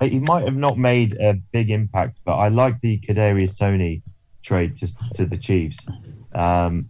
He 0.02 0.20
might 0.20 0.44
have 0.44 0.56
not 0.56 0.78
made 0.78 1.18
a 1.20 1.34
big 1.34 1.72
impact, 1.72 2.20
but 2.24 2.36
I 2.36 2.50
like 2.50 2.80
the 2.82 3.00
Kadarius 3.00 3.58
Toney 3.58 4.04
trade 4.44 4.76
to, 4.78 4.88
to 5.16 5.26
the 5.26 5.38
Chiefs. 5.38 5.88
Um, 6.36 6.88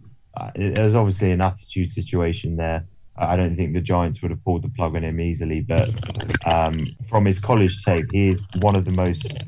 there's 0.54 0.94
obviously 0.94 1.32
an 1.32 1.40
attitude 1.40 1.90
situation 1.90 2.56
there. 2.56 2.84
I 3.18 3.36
don't 3.36 3.56
think 3.56 3.72
the 3.72 3.80
Giants 3.80 4.22
would 4.22 4.30
have 4.30 4.44
pulled 4.44 4.62
the 4.62 4.68
plug 4.68 4.94
on 4.94 5.04
him 5.04 5.20
easily. 5.20 5.60
But 5.60 5.90
um, 6.52 6.86
from 7.08 7.24
his 7.24 7.40
college 7.40 7.84
tape, 7.84 8.06
he 8.12 8.28
is 8.28 8.42
one 8.60 8.76
of 8.76 8.84
the 8.84 8.92
most. 8.92 9.44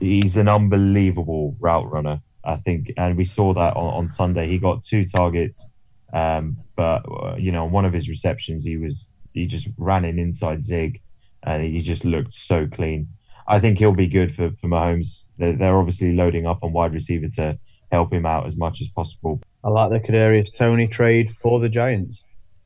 He's 0.00 0.36
an 0.36 0.48
unbelievable 0.48 1.56
route 1.60 1.90
runner, 1.90 2.20
I 2.44 2.56
think, 2.56 2.92
and 2.96 3.16
we 3.16 3.24
saw 3.24 3.54
that 3.54 3.76
on, 3.76 3.94
on 3.94 4.08
Sunday. 4.08 4.48
He 4.48 4.58
got 4.58 4.82
two 4.82 5.04
targets, 5.04 5.68
um, 6.12 6.56
but 6.76 7.02
uh, 7.08 7.36
you 7.38 7.52
know, 7.52 7.64
one 7.64 7.84
of 7.84 7.92
his 7.92 8.08
receptions, 8.08 8.64
he 8.64 8.76
was 8.76 9.10
he 9.32 9.46
just 9.46 9.68
ran 9.78 10.04
an 10.04 10.18
inside 10.18 10.64
zig, 10.64 11.00
and 11.44 11.62
he 11.62 11.78
just 11.78 12.04
looked 12.04 12.32
so 12.32 12.66
clean. 12.66 13.08
I 13.46 13.58
think 13.60 13.78
he'll 13.78 13.92
be 13.92 14.08
good 14.08 14.34
for 14.34 14.50
for 14.60 14.68
Mahomes. 14.68 15.26
They're, 15.38 15.52
they're 15.52 15.78
obviously 15.78 16.14
loading 16.14 16.46
up 16.46 16.58
on 16.62 16.72
wide 16.72 16.92
receiver 16.92 17.28
to 17.36 17.58
help 17.92 18.12
him 18.12 18.26
out 18.26 18.46
as 18.46 18.56
much 18.56 18.80
as 18.80 18.88
possible. 18.88 19.40
I 19.64 19.68
like 19.68 19.90
the 19.90 20.00
Kadarius 20.00 20.56
Toney 20.56 20.88
trade 20.88 21.30
for 21.30 21.60
the 21.60 21.68
Giants. 21.68 22.24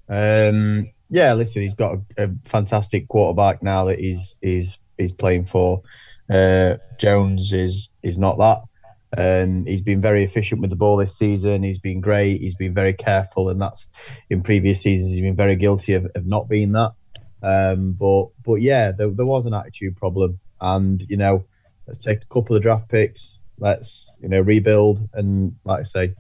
Um, 0.09 0.91
yeah, 1.09 1.35
listen, 1.35 1.63
he's 1.63 1.75
got 1.75 1.99
a, 2.17 2.25
a, 2.25 2.31
fantastic 2.45 3.09
quarterback 3.09 3.63
now 3.63 3.87
that 3.87 3.99
he's 3.99 4.37
he's 4.41 4.77
he's 4.99 5.13
playing 5.13 5.45
for. 5.45 5.83
Uh, 6.29 6.77
Jones 6.99 7.53
is 7.53 7.91
is 8.03 8.19
not 8.19 8.39
that. 8.39 8.63
and 9.17 9.67
he's 9.69 9.83
been 9.83 10.01
very 10.01 10.25
efficient 10.25 10.61
with 10.61 10.71
the 10.71 10.77
ball 10.77 10.97
this 10.97 11.17
season. 11.17 11.63
He's 11.63 11.79
been 11.79 12.01
great. 12.01 12.41
He's 12.41 12.57
been 12.57 12.75
very 12.75 12.93
careful, 12.93 13.49
and 13.51 13.61
that's 13.61 13.87
in 14.31 14.43
previous 14.43 14.83
seasons 14.83 15.13
he's 15.13 15.21
been 15.21 15.37
very 15.37 15.57
guilty 15.57 15.95
of, 15.95 16.07
of 16.15 16.27
not 16.27 16.49
being 16.49 16.73
that. 16.73 16.93
Um, 17.43 17.93
but 17.93 18.29
but 18.45 18.57
yeah, 18.57 18.93
there, 18.93 19.11
there 19.11 19.27
was 19.27 19.47
an 19.47 19.55
attitude 19.55 19.97
problem, 19.97 20.41
and 20.61 21.05
you 21.09 21.17
know, 21.17 21.45
let's 21.87 22.05
take 22.05 22.23
a 22.23 22.35
couple 22.35 22.57
of 22.57 22.63
draft 22.63 22.89
picks. 22.89 23.39
Let's 23.59 24.15
you 24.21 24.29
know 24.29 24.41
rebuild, 24.41 25.09
and 25.13 25.57
like 25.65 25.81
I 25.81 25.85
say, 25.85 26.15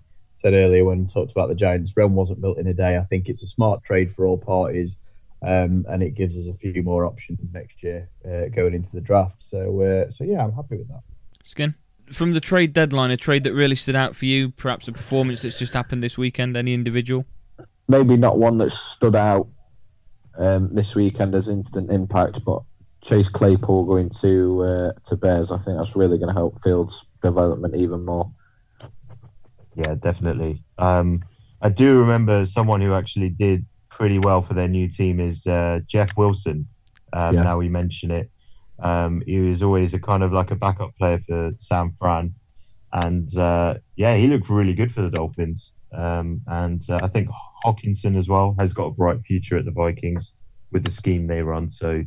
said 0.46 0.54
earlier 0.54 0.84
when 0.84 1.00
we 1.00 1.06
talked 1.06 1.32
about 1.32 1.48
the 1.48 1.56
Giants, 1.56 1.96
Rome 1.96 2.14
wasn't 2.14 2.40
built 2.40 2.58
in 2.58 2.68
a 2.68 2.74
day. 2.74 2.96
I 2.96 3.02
think 3.02 3.28
it's 3.28 3.42
a 3.42 3.48
smart 3.48 3.82
trade 3.82 4.14
for 4.14 4.26
all 4.26 4.38
parties, 4.38 4.96
um, 5.42 5.84
and 5.88 6.04
it 6.04 6.10
gives 6.14 6.38
us 6.38 6.46
a 6.46 6.54
few 6.54 6.84
more 6.84 7.04
options 7.04 7.40
next 7.52 7.82
year 7.82 8.08
uh, 8.24 8.46
going 8.54 8.72
into 8.72 8.88
the 8.92 9.00
draft. 9.00 9.36
So, 9.40 9.80
uh, 9.80 10.12
so 10.12 10.22
yeah, 10.22 10.44
I'm 10.44 10.52
happy 10.52 10.76
with 10.76 10.86
that. 10.88 11.00
Skin 11.42 11.74
from 12.12 12.32
the 12.32 12.40
trade 12.40 12.72
deadline, 12.72 13.10
a 13.10 13.16
trade 13.16 13.42
that 13.42 13.54
really 13.54 13.74
stood 13.74 13.96
out 13.96 14.14
for 14.14 14.26
you, 14.26 14.50
perhaps 14.50 14.86
a 14.86 14.92
performance 14.92 15.42
that's 15.42 15.58
just 15.58 15.74
happened 15.74 16.04
this 16.04 16.16
weekend. 16.16 16.56
Any 16.56 16.74
individual? 16.74 17.24
Maybe 17.88 18.16
not 18.16 18.38
one 18.38 18.58
that 18.58 18.70
stood 18.70 19.16
out 19.16 19.48
um, 20.38 20.72
this 20.72 20.94
weekend 20.94 21.34
as 21.34 21.48
instant 21.48 21.90
impact, 21.90 22.44
but 22.44 22.62
Chase 23.02 23.28
Claypool 23.28 23.84
going 23.84 24.10
to 24.20 24.62
uh, 24.62 24.92
to 25.06 25.16
Bears, 25.16 25.50
I 25.50 25.58
think 25.58 25.76
that's 25.76 25.96
really 25.96 26.18
going 26.18 26.28
to 26.28 26.38
help 26.38 26.62
Fields' 26.62 27.04
development 27.20 27.74
even 27.74 28.04
more. 28.04 28.30
Yeah, 29.76 29.94
definitely. 29.94 30.62
Um, 30.78 31.22
I 31.62 31.68
do 31.68 31.98
remember 31.98 32.46
someone 32.46 32.80
who 32.80 32.94
actually 32.94 33.28
did 33.28 33.64
pretty 33.88 34.18
well 34.18 34.42
for 34.42 34.54
their 34.54 34.68
new 34.68 34.88
team 34.88 35.20
is 35.20 35.46
uh, 35.46 35.80
Jeff 35.86 36.16
Wilson. 36.16 36.66
Um, 37.12 37.36
yeah. 37.36 37.42
Now 37.44 37.58
we 37.58 37.68
mention 37.68 38.10
it, 38.10 38.30
um, 38.78 39.22
he 39.26 39.38
was 39.38 39.62
always 39.62 39.94
a 39.94 40.00
kind 40.00 40.22
of 40.22 40.32
like 40.32 40.50
a 40.50 40.56
backup 40.56 40.96
player 40.96 41.20
for 41.26 41.52
San 41.58 41.92
Fran, 41.98 42.34
and 42.92 43.34
uh, 43.36 43.74
yeah, 43.96 44.16
he 44.16 44.26
looked 44.26 44.48
really 44.48 44.74
good 44.74 44.92
for 44.92 45.02
the 45.02 45.10
Dolphins. 45.10 45.72
Um, 45.92 46.42
and 46.46 46.82
uh, 46.90 47.00
I 47.02 47.08
think 47.08 47.28
Hockenson 47.64 48.16
as 48.16 48.28
well 48.28 48.54
has 48.58 48.72
got 48.72 48.86
a 48.86 48.90
bright 48.90 49.20
future 49.22 49.56
at 49.56 49.64
the 49.64 49.70
Vikings 49.70 50.34
with 50.72 50.84
the 50.84 50.90
scheme 50.90 51.26
they 51.26 51.42
run. 51.42 51.70
So 51.70 52.04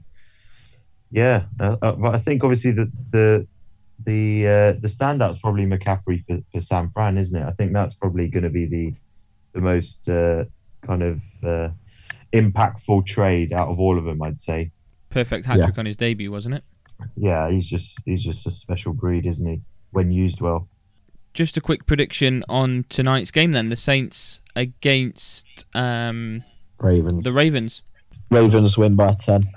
yeah, 1.11 1.43
uh, 1.59 1.77
uh 1.81 1.93
but 1.93 2.13
I 2.13 2.19
think 2.19 2.43
obviously 2.43 2.71
the 2.71 2.91
the 3.09 3.47
the 4.05 4.47
uh, 4.47 4.71
the 4.73 4.87
standout's 4.87 5.39
probably 5.39 5.65
McCaffrey 5.65 6.25
for, 6.25 6.39
for 6.51 6.61
San 6.61 6.89
Fran, 6.89 7.17
isn't 7.17 7.39
it? 7.39 7.45
I 7.45 7.51
think 7.51 7.73
that's 7.73 7.93
probably 7.93 8.27
going 8.27 8.43
to 8.43 8.49
be 8.49 8.65
the 8.65 8.93
the 9.53 9.61
most 9.61 10.09
uh, 10.09 10.45
kind 10.85 11.03
of 11.03 11.21
uh, 11.43 11.69
impactful 12.33 13.05
trade 13.05 13.53
out 13.53 13.69
of 13.69 13.79
all 13.79 13.97
of 13.97 14.05
them, 14.05 14.21
I'd 14.21 14.39
say. 14.39 14.71
Perfect 15.09 15.45
hat 15.45 15.57
trick 15.57 15.75
yeah. 15.75 15.79
on 15.79 15.85
his 15.85 15.97
debut, 15.97 16.31
wasn't 16.31 16.55
it? 16.55 16.63
Yeah, 17.15 17.49
he's 17.49 17.67
just 17.67 17.99
he's 18.05 18.23
just 18.23 18.45
a 18.47 18.51
special 18.51 18.93
breed, 18.93 19.25
isn't 19.25 19.47
he? 19.47 19.61
When 19.91 20.11
used 20.11 20.41
well. 20.41 20.67
Just 21.33 21.57
a 21.57 21.61
quick 21.61 21.85
prediction 21.85 22.43
on 22.49 22.85
tonight's 22.89 23.31
game, 23.31 23.51
then 23.51 23.69
the 23.69 23.75
Saints 23.75 24.41
against 24.55 25.65
um, 25.75 26.43
Ravens. 26.79 27.23
The 27.23 27.31
Ravens. 27.31 27.81
Ravens 28.31 28.77
win 28.77 28.95
by 28.95 29.13
ten. 29.13 29.47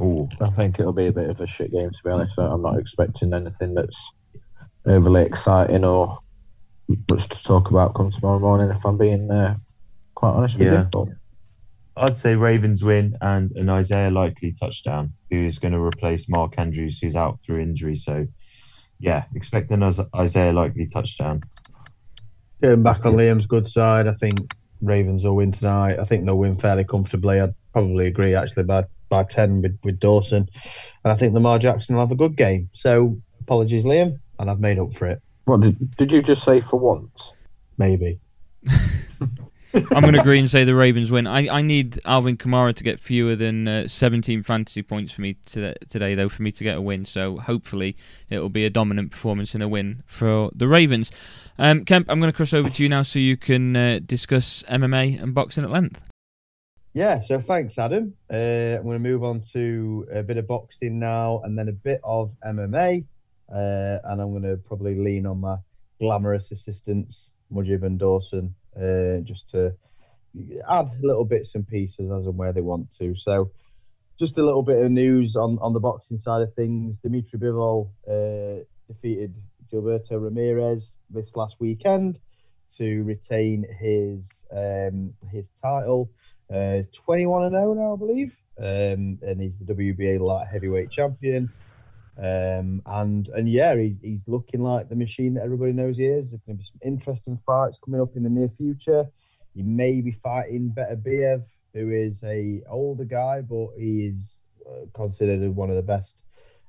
Oh, 0.00 0.28
I 0.40 0.48
think 0.48 0.80
it'll 0.80 0.94
be 0.94 1.08
a 1.08 1.12
bit 1.12 1.28
of 1.28 1.40
a 1.40 1.46
shit 1.46 1.72
game 1.72 1.90
to 1.90 2.02
be 2.02 2.10
honest. 2.10 2.38
I'm 2.38 2.62
not 2.62 2.78
expecting 2.78 3.34
anything 3.34 3.74
that's 3.74 4.12
overly 4.86 5.22
exciting 5.22 5.84
or 5.84 6.18
much 7.10 7.28
to 7.28 7.44
talk 7.44 7.70
about 7.70 7.94
come 7.94 8.10
tomorrow 8.10 8.38
morning. 8.38 8.70
If 8.70 8.84
I'm 8.86 8.96
being 8.96 9.30
uh, 9.30 9.56
quite 10.14 10.30
honest 10.30 10.58
with 10.58 10.68
yeah. 10.68 10.82
you. 10.82 10.88
But... 10.90 11.08
I'd 11.96 12.16
say 12.16 12.34
Ravens 12.34 12.82
win 12.82 13.18
and 13.20 13.52
an 13.52 13.68
Isaiah 13.68 14.10
Likely 14.10 14.52
touchdown, 14.52 15.12
who 15.30 15.44
is 15.44 15.58
going 15.58 15.72
to 15.72 15.80
replace 15.80 16.30
Mark 16.30 16.54
Andrews, 16.56 16.98
who's 16.98 17.16
out 17.16 17.40
through 17.44 17.60
injury. 17.60 17.96
So, 17.96 18.26
yeah, 18.98 19.24
expect 19.34 19.70
an 19.70 19.82
Isaiah 19.82 20.52
Likely 20.52 20.86
touchdown. 20.86 21.42
Getting 22.62 22.82
back 22.82 23.04
on 23.04 23.14
Liam's 23.14 23.46
good 23.46 23.68
side, 23.68 24.06
I 24.06 24.14
think 24.14 24.54
Ravens 24.80 25.24
will 25.24 25.36
win 25.36 25.52
tonight. 25.52 25.98
I 25.98 26.04
think 26.04 26.24
they'll 26.24 26.38
win 26.38 26.56
fairly 26.56 26.84
comfortably. 26.84 27.40
I'd 27.40 27.54
probably 27.72 28.06
agree 28.06 28.34
actually 28.34 28.64
by 28.64 28.84
by 29.10 29.24
ten 29.24 29.60
with, 29.60 29.78
with 29.84 30.00
Dawson, 30.00 30.48
and 31.04 31.12
I 31.12 31.16
think 31.16 31.34
Lamar 31.34 31.58
Jackson 31.58 31.94
will 31.94 32.02
have 32.02 32.12
a 32.12 32.16
good 32.16 32.36
game. 32.36 32.70
So 32.72 33.18
apologies, 33.42 33.84
Liam, 33.84 34.18
and 34.38 34.50
I've 34.50 34.60
made 34.60 34.78
up 34.78 34.94
for 34.94 35.06
it. 35.06 35.20
What 35.44 35.60
did, 35.60 35.96
did 35.96 36.12
you 36.12 36.22
just 36.22 36.42
say 36.42 36.60
for 36.60 36.78
once? 36.78 37.34
Maybe. 37.76 38.20
I'm 39.74 40.02
going 40.02 40.14
to 40.14 40.20
agree 40.20 40.38
and 40.38 40.50
say 40.50 40.64
the 40.64 40.74
Ravens 40.74 41.10
win. 41.10 41.26
I, 41.26 41.48
I 41.48 41.62
need 41.62 42.00
Alvin 42.04 42.36
Kamara 42.36 42.74
to 42.74 42.82
get 42.82 42.98
fewer 42.98 43.36
than 43.36 43.68
uh, 43.68 43.88
17 43.88 44.42
fantasy 44.42 44.82
points 44.82 45.12
for 45.12 45.20
me 45.20 45.34
to, 45.46 45.74
today, 45.88 46.14
though, 46.14 46.28
for 46.28 46.42
me 46.42 46.50
to 46.52 46.64
get 46.64 46.76
a 46.76 46.80
win. 46.80 47.04
So 47.04 47.38
hopefully 47.38 47.96
it 48.28 48.40
will 48.40 48.48
be 48.48 48.64
a 48.64 48.70
dominant 48.70 49.12
performance 49.12 49.54
and 49.54 49.62
a 49.62 49.68
win 49.68 50.02
for 50.06 50.50
the 50.54 50.66
Ravens. 50.66 51.12
Um, 51.58 51.84
Kemp, 51.84 52.06
I'm 52.08 52.20
going 52.20 52.32
to 52.32 52.36
cross 52.36 52.52
over 52.52 52.68
to 52.68 52.82
you 52.82 52.88
now 52.88 53.02
so 53.02 53.18
you 53.18 53.36
can 53.36 53.76
uh, 53.76 54.00
discuss 54.04 54.64
MMA 54.68 55.22
and 55.22 55.34
boxing 55.34 55.62
at 55.62 55.70
length. 55.70 56.09
Yeah, 56.92 57.22
so 57.22 57.38
thanks, 57.38 57.78
Adam. 57.78 58.14
Uh, 58.32 58.78
I'm 58.78 58.82
going 58.82 58.94
to 58.94 58.98
move 58.98 59.22
on 59.22 59.40
to 59.52 60.08
a 60.12 60.24
bit 60.24 60.38
of 60.38 60.48
boxing 60.48 60.98
now 60.98 61.40
and 61.44 61.56
then 61.56 61.68
a 61.68 61.72
bit 61.72 62.00
of 62.02 62.32
MMA. 62.44 63.04
Uh, 63.48 63.98
and 64.04 64.20
I'm 64.20 64.30
going 64.30 64.42
to 64.42 64.56
probably 64.56 64.96
lean 64.96 65.24
on 65.24 65.40
my 65.40 65.56
glamorous 66.00 66.50
assistants, 66.50 67.30
Mujib 67.52 67.84
and 67.84 67.96
Dawson, 67.96 68.54
uh, 68.76 69.22
just 69.22 69.50
to 69.50 69.72
add 70.68 70.88
little 71.00 71.24
bits 71.24 71.54
and 71.54 71.66
pieces 71.66 72.10
as 72.10 72.26
and 72.26 72.36
where 72.36 72.52
they 72.52 72.60
want 72.60 72.90
to. 72.98 73.14
So, 73.14 73.52
just 74.18 74.38
a 74.38 74.44
little 74.44 74.62
bit 74.62 74.84
of 74.84 74.90
news 74.90 75.36
on, 75.36 75.58
on 75.62 75.72
the 75.72 75.80
boxing 75.80 76.16
side 76.16 76.42
of 76.42 76.54
things. 76.54 76.98
Dmitry 76.98 77.38
Bivol 77.38 77.90
uh, 78.08 78.64
defeated 78.88 79.36
Gilberto 79.72 80.20
Ramirez 80.22 80.96
this 81.08 81.36
last 81.36 81.56
weekend 81.60 82.18
to 82.76 83.02
retain 83.04 83.64
his 83.80 84.44
um, 84.52 85.14
his 85.30 85.48
title. 85.62 86.10
Uh, 86.52 86.82
21 86.92 87.44
and 87.44 87.54
0 87.54 87.74
now, 87.74 87.94
I 87.94 87.96
believe, 87.96 88.36
um, 88.58 89.18
and 89.22 89.40
he's 89.40 89.56
the 89.58 89.72
WBA 89.72 90.18
light 90.20 90.48
heavyweight 90.48 90.90
champion. 90.90 91.50
Um, 92.18 92.82
and 92.84 93.28
and 93.28 93.48
yeah, 93.48 93.74
he, 93.76 93.96
he's 94.02 94.28
looking 94.28 94.62
like 94.62 94.88
the 94.88 94.96
machine 94.96 95.34
that 95.34 95.44
everybody 95.44 95.72
knows 95.72 95.96
he 95.96 96.06
is. 96.06 96.30
There's 96.30 96.42
going 96.42 96.58
to 96.58 96.62
be 96.62 96.66
some 96.66 96.80
interesting 96.84 97.38
fights 97.46 97.78
coming 97.82 98.00
up 98.00 98.16
in 98.16 98.24
the 98.24 98.30
near 98.30 98.50
future. 98.58 99.06
He 99.54 99.62
may 99.62 100.00
be 100.00 100.12
fighting 100.12 100.68
Better 100.68 100.96
Beterbiev, 100.96 101.44
who 101.72 101.90
is 101.90 102.22
a 102.24 102.62
older 102.68 103.04
guy, 103.04 103.40
but 103.40 103.68
he 103.78 104.06
is 104.06 104.38
uh, 104.66 104.86
considered 104.94 105.54
one 105.54 105.70
of 105.70 105.76
the 105.76 105.82
best 105.82 106.16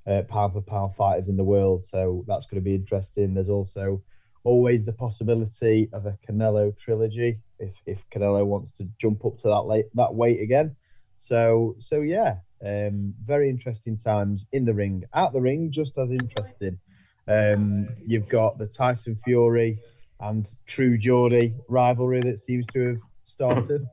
uh, 0.08 0.22
pound 0.24 0.54
for 0.54 0.62
pound 0.62 0.96
fighters 0.96 1.28
in 1.28 1.38
the 1.38 1.44
world. 1.44 1.84
So 1.86 2.24
that's 2.28 2.46
going 2.46 2.62
to 2.62 2.66
be 2.66 2.76
interesting. 2.76 3.34
There's 3.34 3.50
also 3.50 4.02
always 4.44 4.84
the 4.84 4.94
possibility 4.94 5.90
of 5.94 6.06
a 6.06 6.18
Canelo 6.28 6.76
trilogy 6.78 7.40
if 7.60 7.74
if 7.86 8.10
Canelo 8.10 8.46
wants 8.46 8.72
to 8.72 8.88
jump 8.98 9.26
up 9.26 9.38
to 9.40 9.48
that 9.48 9.62
late 9.62 9.86
that 9.96 10.14
weight 10.14 10.42
again. 10.42 10.76
So 11.18 11.76
so 11.80 12.02
yeah, 12.02 12.38
um, 12.66 13.14
very 13.24 13.50
interesting 13.50 13.98
times 13.98 14.46
in 14.52 14.66
the 14.66 14.74
ring. 14.74 15.04
out 15.14 15.34
the 15.34 15.42
ring, 15.42 15.72
just 15.72 15.98
as 15.98 16.10
interesting. 16.10 16.80
Um, 17.28 17.88
you've 18.06 18.28
got 18.28 18.58
the 18.58 18.68
Tyson 18.68 19.18
Fury 19.24 19.80
and 20.20 20.50
True 20.66 20.98
Geordie 20.98 21.54
rivalry 21.68 22.22
that 22.22 22.40
seems 22.40 22.66
to 22.68 22.88
have 22.90 23.02
started. 23.24 23.88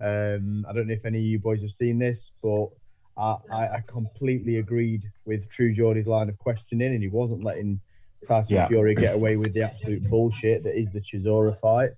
Um, 0.00 0.66
I 0.68 0.72
don't 0.72 0.88
know 0.88 0.94
if 0.94 1.04
any 1.04 1.18
of 1.18 1.24
you 1.24 1.38
boys 1.38 1.62
have 1.62 1.70
seen 1.70 1.98
this, 1.98 2.32
but 2.42 2.68
I, 3.16 3.36
I, 3.52 3.82
completely 3.86 4.56
agreed 4.56 5.04
with 5.26 5.48
True 5.48 5.72
Geordie's 5.72 6.06
line 6.06 6.28
of 6.28 6.38
questioning, 6.38 6.92
and 6.92 7.02
he 7.02 7.08
wasn't 7.08 7.44
letting 7.44 7.80
Tyson 8.26 8.56
yeah. 8.56 8.68
Fury 8.68 8.94
get 8.94 9.14
away 9.14 9.36
with 9.36 9.52
the 9.52 9.62
absolute 9.62 10.08
bullshit 10.08 10.62
that 10.64 10.78
is 10.78 10.90
the 10.90 11.00
Chisora 11.00 11.58
fight. 11.58 11.90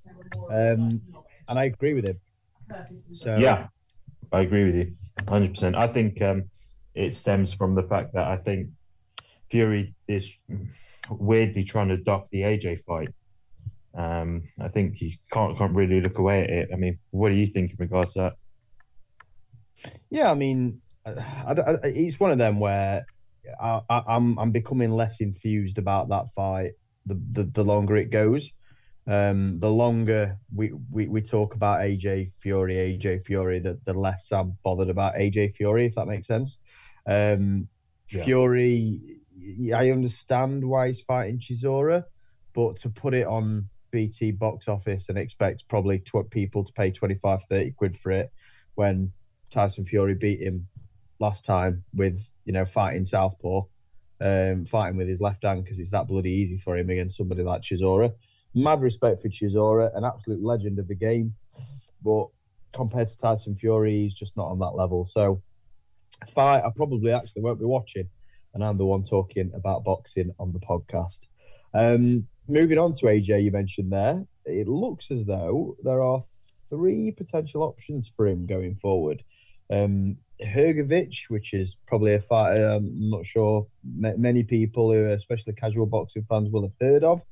Um, 0.50 1.00
and 1.48 1.58
I 1.58 1.64
agree 1.64 1.94
with 1.94 2.04
him. 2.04 2.20
So 3.12 3.36
yeah, 3.36 3.68
I 4.32 4.40
agree 4.40 4.64
with 4.64 4.76
you, 4.76 4.94
hundred 5.28 5.50
percent. 5.50 5.76
I 5.76 5.86
think 5.86 6.20
um, 6.22 6.44
it 6.94 7.14
stems 7.14 7.52
from 7.52 7.74
the 7.74 7.82
fact 7.82 8.14
that 8.14 8.26
I 8.26 8.36
think 8.36 8.68
Fury 9.50 9.94
is 10.08 10.38
weirdly 11.10 11.64
trying 11.64 11.88
to 11.88 11.98
duck 11.98 12.28
the 12.30 12.42
AJ 12.42 12.84
fight. 12.84 13.10
Um, 13.94 14.48
I 14.58 14.68
think 14.68 15.00
you 15.00 15.12
can't 15.30 15.56
can't 15.58 15.74
really 15.74 16.00
look 16.00 16.18
away 16.18 16.42
at 16.42 16.50
it. 16.50 16.68
I 16.72 16.76
mean, 16.76 16.98
what 17.10 17.28
do 17.28 17.34
you 17.36 17.46
think 17.46 17.72
in 17.72 17.76
regards 17.78 18.14
to 18.14 18.18
that? 18.20 19.92
Yeah, 20.10 20.30
I 20.30 20.34
mean, 20.34 20.80
I, 21.04 21.10
I, 21.10 21.52
I, 21.52 21.76
it's 21.84 22.18
one 22.18 22.30
of 22.30 22.38
them 22.38 22.58
where 22.58 23.04
I, 23.60 23.80
am 23.90 24.04
I'm, 24.08 24.38
I'm 24.38 24.50
becoming 24.50 24.90
less 24.90 25.20
enthused 25.20 25.78
about 25.78 26.08
that 26.08 26.26
fight 26.34 26.72
the, 27.06 27.20
the, 27.30 27.44
the 27.44 27.64
longer 27.64 27.96
it 27.96 28.10
goes. 28.10 28.50
Um, 29.06 29.58
the 29.60 29.68
longer 29.68 30.38
we, 30.54 30.72
we, 30.90 31.08
we 31.08 31.20
talk 31.20 31.54
about 31.54 31.80
AJ 31.80 32.32
Fury, 32.40 32.74
AJ 32.76 33.26
Fury, 33.26 33.58
the, 33.58 33.78
the 33.84 33.92
less 33.92 34.32
I'm 34.32 34.56
bothered 34.64 34.88
about 34.88 35.14
AJ 35.14 35.56
Fury, 35.56 35.86
if 35.86 35.94
that 35.96 36.06
makes 36.06 36.26
sense. 36.26 36.56
Um, 37.06 37.68
yeah. 38.10 38.24
Fury, 38.24 39.18
I 39.74 39.90
understand 39.90 40.64
why 40.64 40.88
he's 40.88 41.02
fighting 41.02 41.38
Chisora, 41.38 42.04
but 42.54 42.76
to 42.78 42.88
put 42.88 43.12
it 43.12 43.26
on 43.26 43.68
BT 43.90 44.32
box 44.32 44.68
office 44.68 45.08
and 45.08 45.18
expect 45.18 45.68
probably 45.68 45.98
tw- 45.98 46.28
people 46.30 46.64
to 46.64 46.72
pay 46.72 46.90
25, 46.90 47.40
30 47.48 47.70
quid 47.72 47.98
for 47.98 48.10
it 48.10 48.32
when 48.74 49.12
Tyson 49.50 49.84
Fury 49.84 50.14
beat 50.14 50.40
him 50.40 50.66
last 51.20 51.44
time 51.44 51.84
with, 51.94 52.20
you 52.44 52.52
know, 52.52 52.64
fighting 52.64 53.04
Southpaw, 53.04 53.62
um, 54.20 54.64
fighting 54.64 54.96
with 54.96 55.08
his 55.08 55.20
left 55.20 55.44
hand 55.44 55.62
because 55.62 55.78
it's 55.78 55.90
that 55.90 56.08
bloody 56.08 56.30
easy 56.30 56.56
for 56.56 56.76
him 56.76 56.90
against 56.90 57.16
somebody 57.16 57.42
like 57.42 57.62
Chisora 57.62 58.12
mad 58.54 58.80
respect 58.80 59.20
for 59.20 59.28
Chisora, 59.28 59.94
an 59.96 60.04
absolute 60.04 60.42
legend 60.42 60.78
of 60.78 60.88
the 60.88 60.94
game, 60.94 61.34
but 62.02 62.28
compared 62.72 63.08
to 63.08 63.18
Tyson 63.18 63.56
Fury, 63.56 63.92
he's 63.92 64.14
just 64.14 64.36
not 64.36 64.48
on 64.48 64.58
that 64.60 64.76
level. 64.76 65.04
So, 65.04 65.42
fight 66.28 66.62
I 66.64 66.70
probably 66.74 67.12
actually 67.12 67.42
won't 67.42 67.58
be 67.58 67.64
watching, 67.64 68.08
and 68.54 68.64
I'm 68.64 68.78
the 68.78 68.86
one 68.86 69.02
talking 69.02 69.50
about 69.54 69.84
boxing 69.84 70.32
on 70.38 70.52
the 70.52 70.60
podcast. 70.60 71.20
Um, 71.74 72.26
moving 72.48 72.78
on 72.78 72.92
to 72.94 73.06
AJ, 73.06 73.42
you 73.42 73.50
mentioned 73.50 73.92
there, 73.92 74.24
it 74.44 74.68
looks 74.68 75.10
as 75.10 75.24
though 75.24 75.76
there 75.82 76.02
are 76.02 76.22
three 76.70 77.10
potential 77.10 77.62
options 77.62 78.10
for 78.16 78.26
him 78.26 78.46
going 78.46 78.76
forward. 78.76 79.24
Um, 79.70 80.18
Hrgovic, 80.40 81.28
which 81.28 81.54
is 81.54 81.76
probably 81.86 82.14
a 82.14 82.20
fighter 82.20 82.70
I'm 82.70 83.10
not 83.10 83.26
sure 83.26 83.66
many 83.84 84.42
people, 84.42 84.92
who 84.92 85.04
are 85.04 85.12
especially 85.12 85.52
casual 85.54 85.86
boxing 85.86 86.24
fans, 86.28 86.50
will 86.50 86.62
have 86.62 86.72
heard 86.80 87.04
of. 87.04 87.22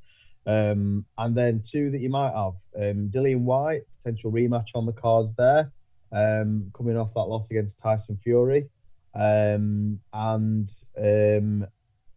Um, 0.46 1.04
and 1.18 1.36
then 1.36 1.62
two 1.64 1.90
that 1.90 2.00
you 2.00 2.10
might 2.10 2.32
have 2.32 2.54
um, 2.76 3.10
Dillian 3.10 3.44
Whyte, 3.44 3.82
potential 3.98 4.32
rematch 4.32 4.70
on 4.74 4.86
the 4.86 4.92
cards 4.92 5.34
there, 5.34 5.70
um, 6.10 6.70
coming 6.76 6.96
off 6.96 7.14
that 7.14 7.20
loss 7.20 7.48
against 7.50 7.78
Tyson 7.78 8.18
Fury, 8.22 8.68
um, 9.14 10.00
and 10.12 10.70
um, 10.96 11.66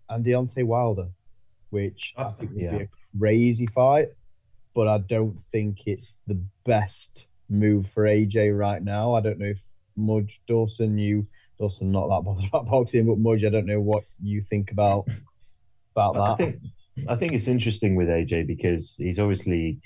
and 0.10 0.26
Deontay 0.26 0.64
Wilder, 0.64 1.10
which 1.70 2.14
I 2.18 2.32
think 2.32 2.52
would 2.52 2.62
yeah. 2.62 2.78
be 2.78 2.84
a 2.84 2.90
crazy 3.18 3.68
fight, 3.68 4.10
but 4.74 4.88
I 4.88 5.00
don't 5.00 5.38
think 5.52 5.88
it's 5.88 6.18
the 6.28 6.42
best 6.64 7.28
move 7.50 7.88
for 7.88 8.04
AJ 8.04 8.58
right 8.58 8.82
now. 8.82 9.14
I 9.14 9.22
don't 9.22 9.38
know 9.38 9.46
if 9.46 9.62
Mudge 9.96 10.42
Dawson, 10.48 10.98
you 10.98 11.28
Dawson, 11.60 11.92
not 11.92 12.08
that 12.08 12.24
bothered 12.26 12.48
about 12.50 12.66
boxing, 12.66 13.06
but 13.06 13.20
Mudge, 13.20 13.44
I 13.44 13.50
don't 13.50 13.66
know 13.66 13.82
what 13.82 14.04
you 14.22 14.42
think 14.42 14.72
about 14.72 15.08
about 15.96 16.14
that. 16.16 16.22
I 16.22 16.36
think 16.36 16.62
I 17.10 17.16
think 17.16 17.34
it's 17.34 17.48
interesting 17.48 17.96
with 17.96 18.08
AJ 18.08 18.48
because 18.48 18.96
he's 18.98 19.20
obviously 19.20 19.80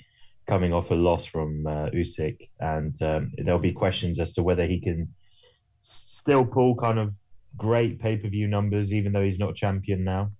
coming 0.46 0.72
off 0.72 0.90
a 0.90 0.94
loss 0.94 1.26
from 1.26 1.66
uh, 1.66 1.90
Usyk, 1.90 2.48
and 2.60 3.00
um, 3.02 3.32
there'll 3.38 3.60
be 3.60 3.72
questions 3.72 4.18
as 4.18 4.32
to 4.34 4.42
whether 4.42 4.66
he 4.66 4.80
can 4.80 5.12
still 5.80 6.44
pull 6.44 6.74
kind 6.74 6.98
of 6.98 7.14
great 7.56 8.00
pay 8.00 8.16
per 8.16 8.28
view 8.28 8.46
numbers, 8.46 8.92
even 8.92 9.12
though 9.12 9.22
he's 9.22 9.38
not 9.38 9.54
champion 9.54 10.04
now. 10.04 10.30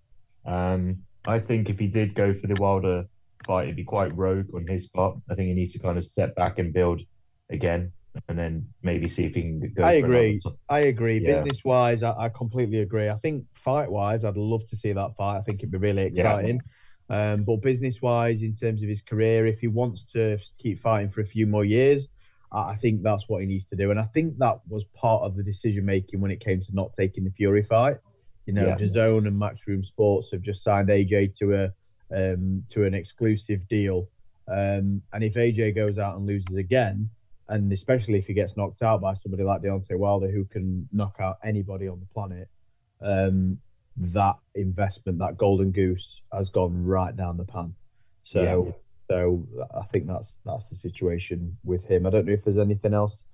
Um, 0.46 1.02
I 1.26 1.38
think 1.38 1.68
if 1.68 1.78
he 1.78 1.86
did 1.86 2.14
go 2.14 2.32
for 2.34 2.46
the 2.46 2.60
Wilder 2.60 3.04
fight, 3.46 3.64
it'd 3.64 3.76
be 3.76 3.84
quite 3.84 4.16
rogue 4.16 4.46
on 4.54 4.66
his 4.66 4.88
part. 4.88 5.16
I 5.30 5.34
think 5.34 5.48
he 5.48 5.54
needs 5.54 5.72
to 5.74 5.78
kind 5.78 5.98
of 5.98 6.04
step 6.04 6.34
back 6.34 6.58
and 6.58 6.72
build 6.72 7.02
again, 7.50 7.92
and 8.28 8.38
then 8.38 8.68
maybe 8.82 9.08
see 9.08 9.24
if 9.24 9.34
he 9.34 9.42
can 9.42 9.72
go. 9.74 9.82
I 9.82 9.92
agree. 9.92 10.38
I 10.68 10.80
agree. 10.80 11.18
Yeah. 11.18 11.42
Business 11.42 11.64
wise, 11.64 12.02
I, 12.02 12.14
I, 12.16 12.28
completely 12.28 12.80
agree. 12.80 13.08
I 13.08 13.16
think 13.16 13.46
fight 13.52 13.90
wise, 13.90 14.24
I'd 14.24 14.36
love 14.36 14.66
to 14.66 14.76
see 14.76 14.92
that 14.92 15.16
fight. 15.16 15.38
I 15.38 15.40
think 15.42 15.60
it'd 15.60 15.70
be 15.70 15.78
really 15.78 16.02
exciting. 16.02 16.60
Yeah. 17.08 17.32
Um, 17.32 17.44
but 17.44 17.56
business 17.56 18.00
wise, 18.00 18.42
in 18.42 18.54
terms 18.54 18.82
of 18.82 18.88
his 18.88 19.02
career, 19.02 19.46
if 19.46 19.60
he 19.60 19.66
wants 19.66 20.04
to 20.12 20.38
keep 20.58 20.80
fighting 20.80 21.10
for 21.10 21.20
a 21.20 21.26
few 21.26 21.46
more 21.46 21.64
years, 21.64 22.06
I 22.52 22.74
think 22.74 23.02
that's 23.02 23.28
what 23.28 23.40
he 23.40 23.46
needs 23.46 23.64
to 23.66 23.76
do. 23.76 23.90
And 23.90 24.00
I 24.00 24.04
think 24.04 24.38
that 24.38 24.60
was 24.68 24.84
part 24.84 25.22
of 25.22 25.36
the 25.36 25.42
decision 25.42 25.84
making 25.84 26.20
when 26.20 26.30
it 26.30 26.40
came 26.40 26.60
to 26.60 26.74
not 26.74 26.92
taking 26.92 27.24
the 27.24 27.30
Fury 27.30 27.62
fight. 27.62 27.98
You 28.46 28.54
know, 28.54 28.66
yeah. 28.66 28.76
DAZN 28.76 29.28
and 29.28 29.40
Matchroom 29.40 29.84
Sports 29.84 30.32
have 30.32 30.42
just 30.42 30.64
signed 30.64 30.88
AJ 30.88 31.36
to 31.38 31.54
a 31.54 31.72
um, 32.12 32.64
to 32.70 32.84
an 32.84 32.94
exclusive 32.94 33.68
deal. 33.68 34.08
Um, 34.48 35.02
and 35.12 35.22
if 35.22 35.34
AJ 35.34 35.76
goes 35.76 35.98
out 35.98 36.16
and 36.16 36.26
loses 36.26 36.56
again, 36.56 37.08
and 37.50 37.72
especially 37.72 38.18
if 38.18 38.26
he 38.26 38.32
gets 38.32 38.56
knocked 38.56 38.82
out 38.82 39.00
by 39.00 39.14
somebody 39.14 39.42
like 39.42 39.62
Deontay 39.62 39.98
Wilder, 39.98 40.30
who 40.30 40.44
can 40.44 40.88
knock 40.92 41.16
out 41.20 41.38
anybody 41.44 41.88
on 41.88 42.00
the 42.00 42.06
planet, 42.06 42.48
um, 43.02 43.58
that 43.96 44.36
investment, 44.54 45.18
that 45.18 45.36
golden 45.36 45.72
goose, 45.72 46.22
has 46.32 46.48
gone 46.48 46.84
right 46.84 47.14
down 47.14 47.36
the 47.36 47.44
pan. 47.44 47.74
So, 48.22 48.42
yeah. 48.66 48.72
so 49.10 49.46
I 49.74 49.84
think 49.92 50.06
that's 50.06 50.38
that's 50.46 50.70
the 50.70 50.76
situation 50.76 51.56
with 51.64 51.84
him. 51.84 52.06
I 52.06 52.10
don't 52.10 52.26
know 52.26 52.32
if 52.32 52.44
there's 52.44 52.58
anything 52.58 52.94
else 52.94 53.24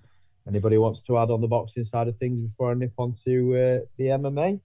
anybody 0.48 0.78
wants 0.78 1.02
to 1.02 1.18
add 1.18 1.30
on 1.30 1.40
the 1.40 1.48
boxing 1.48 1.84
side 1.84 2.09
of 2.09 2.16
things 2.16 2.40
before 2.40 2.70
I 2.70 2.74
nip 2.74 2.93
on 2.98 3.12
to 3.24 3.55
uh, 3.55 3.80
the 3.98 4.05
MMA. 4.05 4.60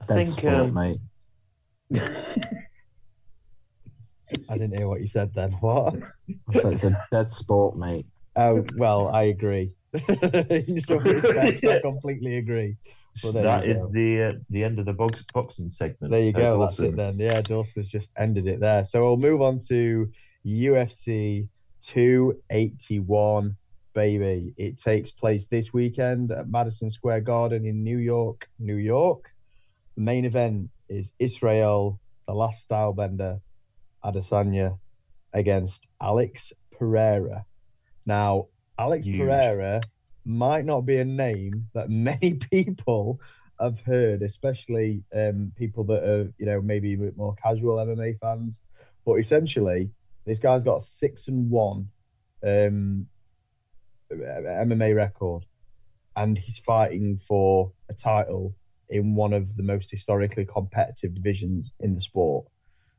I 0.00 0.04
think, 0.06 0.30
sport, 0.30 0.54
um, 0.54 0.74
mate. 0.74 0.98
I 4.48 4.54
didn't 4.56 4.76
hear 4.76 4.88
what 4.88 5.00
you 5.00 5.06
said 5.06 5.34
then. 5.34 5.52
What? 5.52 5.96
it's 6.52 6.84
a 6.84 7.06
dead 7.10 7.30
sport, 7.30 7.76
mate. 7.76 8.06
Oh 8.36 8.64
well, 8.76 9.08
I 9.08 9.24
agree. 9.24 9.72
In 9.92 10.80
some 10.80 10.98
respects, 10.98 11.64
I 11.64 11.80
completely 11.80 12.36
agree. 12.36 12.76
But 13.22 13.32
that 13.32 13.66
is 13.66 13.90
the 13.90 14.22
uh, 14.22 14.32
the 14.50 14.64
end 14.64 14.78
of 14.78 14.86
the 14.86 14.92
box, 14.92 15.24
boxing 15.34 15.68
segment. 15.68 16.12
There 16.12 16.22
you 16.22 16.32
go. 16.32 16.60
That's 16.60 16.78
it 16.78 16.96
then. 16.96 17.18
Yeah, 17.18 17.40
Dawson's 17.40 17.88
just 17.88 18.10
ended 18.16 18.46
it 18.46 18.60
there. 18.60 18.84
So 18.84 19.04
we'll 19.04 19.16
move 19.16 19.42
on 19.42 19.58
to 19.68 20.10
UFC 20.46 21.48
281, 21.82 23.56
baby. 23.94 24.54
It 24.56 24.78
takes 24.78 25.10
place 25.10 25.46
this 25.50 25.72
weekend 25.72 26.30
at 26.30 26.48
Madison 26.48 26.90
Square 26.90 27.22
Garden 27.22 27.66
in 27.66 27.82
New 27.82 27.98
York, 27.98 28.48
New 28.58 28.76
York. 28.76 29.32
The 29.96 30.02
main 30.02 30.24
event 30.24 30.70
is 30.88 31.12
Israel, 31.18 32.00
the 32.26 32.34
last 32.34 32.68
stylebender, 32.68 33.40
Adesanya, 34.04 34.78
against 35.32 35.86
Alex 36.00 36.52
Pereira. 36.78 37.44
Now, 38.06 38.46
Alex 38.78 39.06
Huge. 39.06 39.18
Pereira 39.18 39.80
might 40.24 40.64
not 40.64 40.82
be 40.82 40.98
a 40.98 41.04
name 41.04 41.68
that 41.74 41.90
many 42.10 42.34
people 42.34 43.20
have 43.60 43.80
heard, 43.80 44.22
especially 44.22 45.04
um, 45.14 45.52
people 45.56 45.84
that 45.84 46.02
are, 46.02 46.32
you 46.38 46.46
know, 46.46 46.60
maybe 46.60 46.94
a 46.94 46.98
bit 46.98 47.16
more 47.16 47.34
casual 47.34 47.76
MMA 47.76 48.18
fans. 48.18 48.60
But 49.04 49.14
essentially, 49.14 49.90
this 50.24 50.38
guy's 50.38 50.64
got 50.64 50.78
a 50.78 50.80
six 50.80 51.28
and 51.28 51.50
one 51.50 51.88
um, 52.44 53.06
MMA 54.12 54.94
record, 54.94 55.44
and 56.16 56.36
he's 56.38 56.58
fighting 56.58 57.18
for 57.28 57.72
a 57.88 57.94
title 57.94 58.54
in 58.88 59.14
one 59.14 59.32
of 59.32 59.56
the 59.56 59.62
most 59.62 59.90
historically 59.90 60.44
competitive 60.44 61.14
divisions 61.14 61.72
in 61.80 61.94
the 61.94 62.00
sport. 62.00 62.46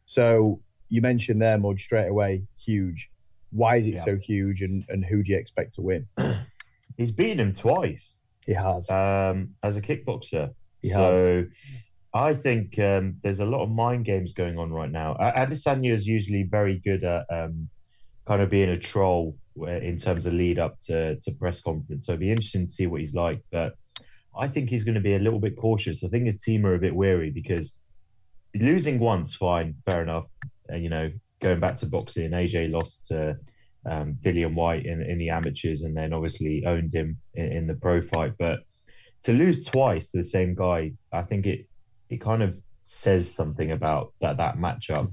So 0.05 0.61
you 0.89 1.01
mentioned 1.01 1.41
there, 1.41 1.57
Mudge, 1.57 1.83
straight 1.83 2.07
away, 2.07 2.47
huge. 2.57 3.09
Why 3.51 3.77
is 3.77 3.85
it 3.85 3.95
yeah. 3.95 4.03
so 4.03 4.15
huge, 4.17 4.61
and, 4.61 4.85
and 4.89 5.03
who 5.03 5.23
do 5.23 5.31
you 5.31 5.37
expect 5.37 5.73
to 5.75 5.81
win? 5.81 6.07
He's 6.97 7.11
beaten 7.11 7.39
him 7.39 7.53
twice. 7.53 8.19
He 8.45 8.53
has. 8.53 8.89
Um, 8.89 9.55
as 9.63 9.77
a 9.77 9.81
kickboxer. 9.81 10.53
He 10.81 10.89
so 10.89 11.35
has. 11.35 11.45
I 12.13 12.33
think 12.33 12.77
um, 12.79 13.17
there's 13.23 13.39
a 13.39 13.45
lot 13.45 13.63
of 13.63 13.69
mind 13.69 14.05
games 14.05 14.33
going 14.33 14.57
on 14.57 14.71
right 14.71 14.91
now. 14.91 15.15
Adesanya 15.19 15.93
is 15.93 16.05
usually 16.05 16.43
very 16.43 16.79
good 16.79 17.03
at 17.03 17.25
um, 17.31 17.69
kind 18.27 18.41
of 18.41 18.49
being 18.49 18.69
a 18.69 18.77
troll 18.77 19.35
in 19.55 19.97
terms 19.97 20.25
of 20.25 20.33
lead 20.33 20.59
up 20.59 20.79
to, 20.79 21.15
to 21.19 21.31
press 21.33 21.61
conference. 21.61 22.05
So 22.05 22.13
it'd 22.13 22.19
be 22.19 22.29
interesting 22.29 22.65
to 22.65 22.71
see 22.71 22.87
what 22.87 22.99
he's 22.99 23.15
like. 23.15 23.41
But 23.51 23.75
I 24.37 24.47
think 24.47 24.69
he's 24.69 24.83
going 24.83 24.95
to 24.95 25.01
be 25.01 25.15
a 25.15 25.19
little 25.19 25.39
bit 25.39 25.55
cautious. 25.55 26.03
I 26.03 26.09
think 26.09 26.25
his 26.25 26.41
team 26.41 26.65
are 26.65 26.75
a 26.75 26.79
bit 26.79 26.95
wary 26.95 27.31
because 27.31 27.77
losing 28.55 28.99
once, 28.99 29.35
fine, 29.35 29.75
fair 29.89 30.01
enough. 30.01 30.25
And, 30.67 30.83
you 30.83 30.89
know, 30.89 31.11
going 31.41 31.59
back 31.59 31.77
to 31.77 31.85
boxing, 31.85 32.31
AJ 32.31 32.71
lost 32.71 33.07
to 33.07 33.37
um, 33.85 34.17
Dillian 34.21 34.53
Whyte 34.53 34.85
in, 34.85 35.01
in 35.01 35.17
the 35.17 35.29
amateurs 35.29 35.81
and 35.81 35.97
then 35.97 36.13
obviously 36.13 36.63
owned 36.65 36.93
him 36.93 37.17
in, 37.33 37.51
in, 37.51 37.67
the 37.67 37.73
pro 37.73 38.01
fight. 38.01 38.33
But 38.37 38.59
to 39.23 39.33
lose 39.33 39.65
twice 39.65 40.11
to 40.11 40.17
the 40.17 40.23
same 40.23 40.55
guy, 40.55 40.93
I 41.11 41.23
think 41.23 41.47
it 41.47 41.67
it 42.09 42.21
kind 42.21 42.43
of 42.43 42.57
says 42.83 43.33
something 43.33 43.71
about 43.71 44.13
that 44.21 44.37
that 44.37 44.57
matchup. 44.57 45.11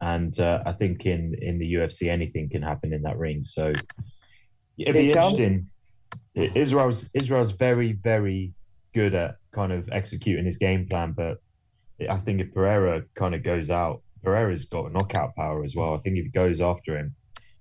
And 0.00 0.38
uh, 0.38 0.62
I 0.64 0.72
think 0.72 1.06
in 1.06 1.34
in 1.40 1.58
the 1.58 1.74
UFC, 1.74 2.08
anything 2.08 2.48
can 2.48 2.62
happen 2.62 2.92
in 2.92 3.02
that 3.02 3.18
ring. 3.18 3.44
So 3.44 3.72
it'd 4.78 4.94
be 4.94 5.10
it 5.10 5.16
interesting. 5.16 5.68
Israel's 6.34 7.10
Israel's 7.14 7.52
very 7.52 7.92
very 7.92 8.52
good 8.94 9.14
at 9.14 9.36
kind 9.52 9.72
of 9.72 9.88
executing 9.90 10.44
his 10.44 10.58
game 10.58 10.86
plan, 10.86 11.12
but 11.12 11.38
I 12.08 12.16
think 12.18 12.40
if 12.40 12.54
Pereira 12.54 13.02
kind 13.14 13.34
of 13.34 13.42
goes 13.42 13.70
out, 13.70 14.02
Pereira's 14.24 14.64
got 14.64 14.92
knockout 14.92 15.36
power 15.36 15.64
as 15.64 15.76
well. 15.76 15.94
I 15.94 15.98
think 15.98 16.16
if 16.16 16.24
he 16.24 16.30
goes 16.30 16.60
after 16.60 16.96
him, 16.96 17.14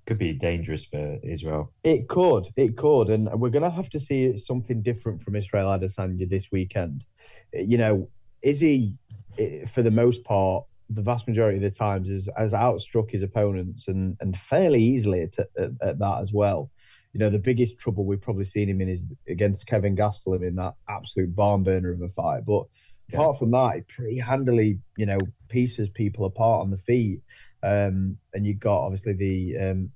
could 0.06 0.18
be 0.18 0.34
dangerous 0.34 0.86
for 0.86 1.18
Israel. 1.24 1.72
It 1.84 2.08
could, 2.08 2.48
it 2.58 2.76
could, 2.76 3.10
and 3.10 3.30
we're 3.40 3.50
going 3.50 3.64
to 3.64 3.70
have 3.70 3.90
to 3.92 4.00
see 4.00 4.38
something 4.38 4.82
different 4.82 5.24
from 5.24 5.36
Israel 5.36 5.68
Adesanya 5.68 6.30
this 6.30 6.52
weekend. 6.52 7.06
You 7.54 7.78
know, 7.78 8.10
is 8.42 8.60
he, 8.60 8.98
eh, 9.38 9.66
for 9.66 9.82
the 9.82 9.92
most 9.92 10.24
part, 10.24 10.66
the 10.90 11.02
vast 11.02 11.28
majority 11.28 11.58
of 11.58 11.64
the 11.64 11.72
times, 11.72 12.10
has, 12.10 12.28
has 12.38 12.54
outstruck 12.54 13.12
his 13.12 13.22
opponents 13.22 13.88
and 13.88 14.18
and 14.20 14.38
fairly 14.38 14.82
easily 14.82 15.22
at, 15.22 15.40
at, 15.40 15.72
at 15.82 16.00
that 16.00 16.18
as 16.20 16.34
well. 16.34 16.70
You 17.14 17.20
know, 17.20 17.30
the 17.30 17.40
biggest 17.40 17.80
trouble 17.80 18.06
we've 18.06 18.22
probably 18.22 18.46
seen 18.46 18.68
him 18.68 18.82
in 18.82 18.90
is 18.90 19.06
against 19.28 19.68
Kelvin 19.68 19.96
Gastelum 19.96 20.46
in 20.46 20.56
that 20.56 20.74
absolute 20.90 21.34
barn 21.36 21.64
burner 21.64 21.92
of 21.92 22.02
a 22.02 22.10
fight, 22.10 22.46
but. 22.46 22.66
Yeah. 23.10 23.18
Apart 23.18 23.38
from 23.38 23.52
that, 23.52 23.76
it 23.76 23.88
pretty 23.90 24.18
handily, 24.18 24.80
you 24.96 25.06
know, 25.06 25.18
pieces 25.54 25.88
people 25.90 26.26
apart 26.26 26.62
on 26.62 26.72
the 26.72 26.78
feet. 26.78 27.22
Um, 27.62 28.18
and 28.34 28.46
you 28.46 28.56
got 28.56 28.82
obviously 28.82 29.14
the 29.14 29.58
um, 29.58 29.92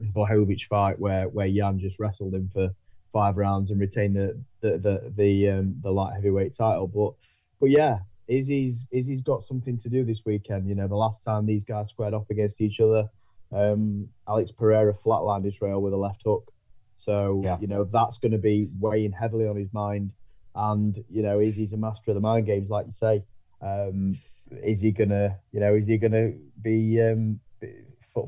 fight 0.70 1.00
where 1.00 1.28
where 1.28 1.48
Yan 1.48 1.80
just 1.80 2.00
wrestled 2.00 2.34
him 2.34 2.50
for 2.54 2.70
five 3.12 3.36
rounds 3.36 3.72
and 3.72 3.80
retained 3.80 4.16
the 4.16 4.40
the 4.62 4.78
the 4.78 5.14
the, 5.16 5.50
um, 5.50 5.76
the 5.82 5.92
light 5.92 6.14
heavyweight 6.14 6.54
title. 6.54 6.88
But 6.88 7.14
but 7.60 7.72
yeah, 7.72 8.00
Izzy's 8.28 8.88
Izzy's 8.92 9.22
got 9.22 9.44
something 9.44 9.78
to 9.80 9.90
do 9.90 10.06
this 10.06 10.24
weekend. 10.26 10.70
You 10.70 10.76
know, 10.76 10.88
the 10.88 10.96
last 10.96 11.24
time 11.24 11.46
these 11.46 11.64
guys 11.64 11.90
squared 11.90 12.14
off 12.14 12.30
against 12.30 12.62
each 12.62 12.80
other, 12.80 13.10
um, 13.52 14.08
Alex 14.30 14.52
Pereira 14.52 14.94
flatlined 14.94 15.46
Israel 15.46 15.82
with 15.82 15.94
a 15.94 15.98
left 15.98 16.22
hook. 16.24 16.52
So 16.96 17.42
yeah. 17.44 17.58
you 17.60 17.68
know 17.68 17.84
that's 17.84 18.20
going 18.20 18.32
to 18.32 18.38
be 18.38 18.70
weighing 18.80 19.12
heavily 19.12 19.48
on 19.48 19.58
his 19.58 19.74
mind. 19.74 20.14
And 20.56 20.98
you 21.10 21.24
know, 21.24 21.42
Izzy's 21.42 21.74
a 21.74 21.78
master 21.78 22.12
of 22.12 22.16
the 22.16 22.22
mind 22.22 22.46
games, 22.46 22.70
like 22.70 22.86
you 22.86 22.92
say. 22.92 23.24
Um, 23.62 24.18
is 24.52 24.82
he 24.82 24.92
gonna, 24.92 25.38
you 25.52 25.60
know, 25.60 25.76
is 25.76 25.88
he 25.88 25.98
gonna 25.98 26.32
be 26.62 27.02
um, 27.02 27.40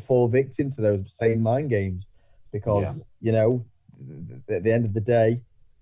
fall 0.01 0.27
victim 0.27 0.69
to 0.71 0.81
those 0.81 1.13
same 1.13 1.41
mind 1.41 1.69
games? 1.69 2.07
Because 2.51 3.03
yeah. 3.21 3.31
you 3.31 3.31
know 3.31 3.61
at 4.49 4.63
the 4.63 4.71
end 4.71 4.85
of 4.85 4.93
the 4.93 5.01
day 5.01 5.41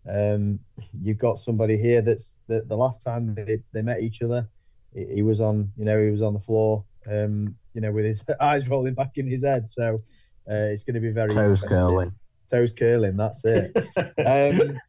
um, 0.10 0.60
you've 1.02 1.18
got 1.18 1.38
somebody 1.38 1.78
here 1.78 2.02
that's 2.02 2.36
that 2.48 2.68
the 2.68 2.76
last 2.76 3.02
time 3.02 3.36
they, 3.36 3.60
they 3.74 3.82
met 3.82 4.02
each 4.02 4.22
other 4.22 4.48
he, 4.94 5.22
was 5.22 5.40
on 5.40 5.72
you 5.78 5.86
know 5.86 6.02
he 6.02 6.10
was 6.10 6.22
on 6.22 6.34
the 6.34 6.40
floor 6.40 6.84
um, 7.10 7.56
you 7.74 7.82
know 7.82 7.92
with 7.92 8.06
his 8.06 8.24
eyes 8.42 8.68
rolling 8.68 8.94
back 8.94 9.18
in 9.18 9.28
his 9.28 9.44
head. 9.44 9.70
So 9.70 10.02
uh, 10.50 10.72
it's 10.72 10.84
going 10.84 10.96
to 10.96 11.00
be 11.00 11.12
very 11.12 11.34
toes 11.34 11.64
curling. 11.64 12.14
Toes 12.50 12.74
curling 12.74 13.18
that's 13.18 13.44
it. 13.46 13.76
Um, 14.26 14.80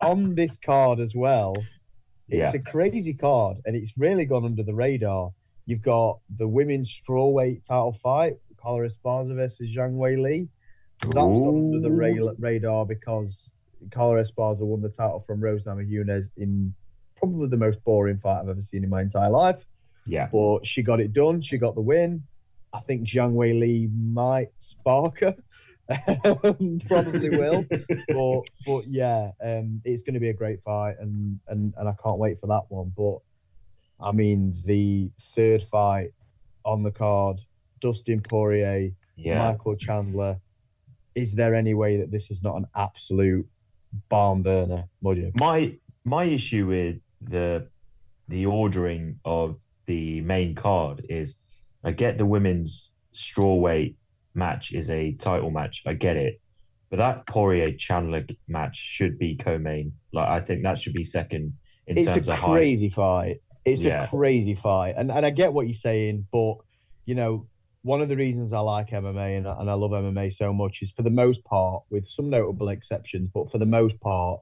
on 0.00 0.34
this 0.34 0.56
card 0.56 0.98
as 0.98 1.14
well 1.14 1.54
it's 2.28 2.54
yeah. 2.54 2.60
a 2.60 2.70
crazy 2.70 3.14
card 3.14 3.58
and 3.64 3.74
it's 3.74 3.92
really 3.96 4.24
gone 4.24 4.44
under 4.44 4.62
the 4.62 4.74
radar 4.74 5.32
You've 5.68 5.82
got 5.82 6.20
the 6.38 6.48
women's 6.48 6.90
strawweight 6.90 7.66
title 7.66 7.92
fight, 7.92 8.38
Carla 8.56 8.88
Esparza 8.88 9.34
versus 9.34 9.70
Zhang 9.70 9.96
Weili. 9.96 10.48
That's 11.02 11.14
gone 11.14 11.74
under 11.74 11.80
the 11.80 11.90
ra- 11.90 12.32
radar 12.38 12.86
because 12.86 13.50
Carla 13.90 14.22
Esparza 14.22 14.62
won 14.62 14.80
the 14.80 14.88
title 14.88 15.22
from 15.26 15.42
Rose 15.42 15.64
Namajunas 15.64 16.30
in 16.38 16.74
probably 17.16 17.48
the 17.48 17.58
most 17.58 17.84
boring 17.84 18.16
fight 18.16 18.40
I've 18.40 18.48
ever 18.48 18.62
seen 18.62 18.82
in 18.82 18.88
my 18.88 19.02
entire 19.02 19.28
life. 19.28 19.62
Yeah. 20.06 20.30
But 20.32 20.66
she 20.66 20.82
got 20.82 21.00
it 21.00 21.12
done. 21.12 21.42
She 21.42 21.58
got 21.58 21.74
the 21.74 21.82
win. 21.82 22.22
I 22.72 22.80
think 22.80 23.06
Zhang 23.06 23.32
Wei 23.32 23.52
Li 23.52 23.90
might 23.94 24.48
spark 24.60 25.20
her. 25.20 25.36
Probably 26.86 27.30
will. 27.30 27.64
but 28.08 28.42
but 28.66 28.86
yeah, 28.88 29.30
um, 29.42 29.80
it's 29.84 30.02
going 30.02 30.14
to 30.14 30.20
be 30.20 30.28
a 30.28 30.34
great 30.34 30.62
fight, 30.62 30.96
and, 31.00 31.40
and 31.48 31.72
and 31.76 31.88
I 31.88 31.94
can't 32.02 32.18
wait 32.18 32.40
for 32.40 32.46
that 32.48 32.62
one. 32.68 32.92
But 32.96 33.18
I 34.00 34.12
mean, 34.12 34.54
the 34.64 35.10
third 35.34 35.62
fight 35.62 36.10
on 36.64 36.82
the 36.82 36.90
card, 36.90 37.40
Dustin 37.80 38.20
Poirier, 38.20 38.90
Yeah. 39.16 39.50
Michael 39.50 39.76
Chandler. 39.76 40.38
Is 41.14 41.34
there 41.34 41.54
any 41.54 41.74
way 41.74 41.96
that 41.96 42.12
this 42.12 42.30
is 42.30 42.42
not 42.42 42.56
an 42.56 42.66
absolute 42.76 43.48
barn 44.08 44.42
burner? 44.42 44.84
My 45.34 45.76
my 46.04 46.24
issue 46.24 46.66
with 46.66 47.00
the 47.20 47.68
the 48.28 48.46
ordering 48.46 49.18
of 49.24 49.58
the 49.86 50.20
main 50.20 50.54
card 50.54 51.06
is 51.08 51.38
I 51.82 51.92
get 51.92 52.18
the 52.18 52.26
women's 52.26 52.92
strawweight 53.14 53.96
match 54.38 54.72
is 54.72 54.88
a 54.90 55.12
title 55.12 55.50
match. 55.50 55.82
I 55.86 55.94
get 55.94 56.16
it. 56.16 56.40
But 56.90 56.98
that 56.98 57.26
Poirier 57.26 57.72
Chandler 57.76 58.24
match 58.48 58.76
should 58.76 59.18
be 59.18 59.36
co-main. 59.36 59.92
Like 60.12 60.28
I 60.28 60.40
think 60.40 60.62
that 60.62 60.78
should 60.78 60.94
be 60.94 61.04
second 61.04 61.58
in 61.86 61.98
It's 61.98 62.10
terms 62.10 62.28
a 62.28 62.32
of 62.32 62.38
height. 62.38 62.52
crazy 62.52 62.88
fight. 62.88 63.36
It's 63.64 63.82
Yeah. 63.82 64.04
a 64.04 64.08
crazy 64.08 64.54
fight, 64.54 64.94
and 64.96 65.10
and 65.12 65.26
I 65.26 65.30
get 65.30 65.52
what 65.52 65.66
you're 65.66 65.74
saying, 65.74 66.26
but 66.32 66.56
you 67.04 67.14
know, 67.14 67.46
one 67.82 68.00
of 68.00 68.08
the 68.08 68.16
reasons 68.16 68.52
I 68.52 68.60
like 68.60 68.88
MMA 68.90 69.36
and, 69.36 69.46
and 69.46 69.70
I 69.70 69.74
love 69.74 69.90
MMA 69.92 70.32
so 70.32 70.52
much 70.52 70.80
is 70.82 70.92
for 70.92 71.02
the 71.02 71.10
most 71.10 71.44
part, 71.44 71.82
with 71.90 72.06
some 72.06 72.30
notable 72.30 72.68
exceptions, 72.70 73.28
but 73.34 73.50
for 73.50 73.58
the 73.58 73.66
most 73.66 74.00
part, 74.00 74.40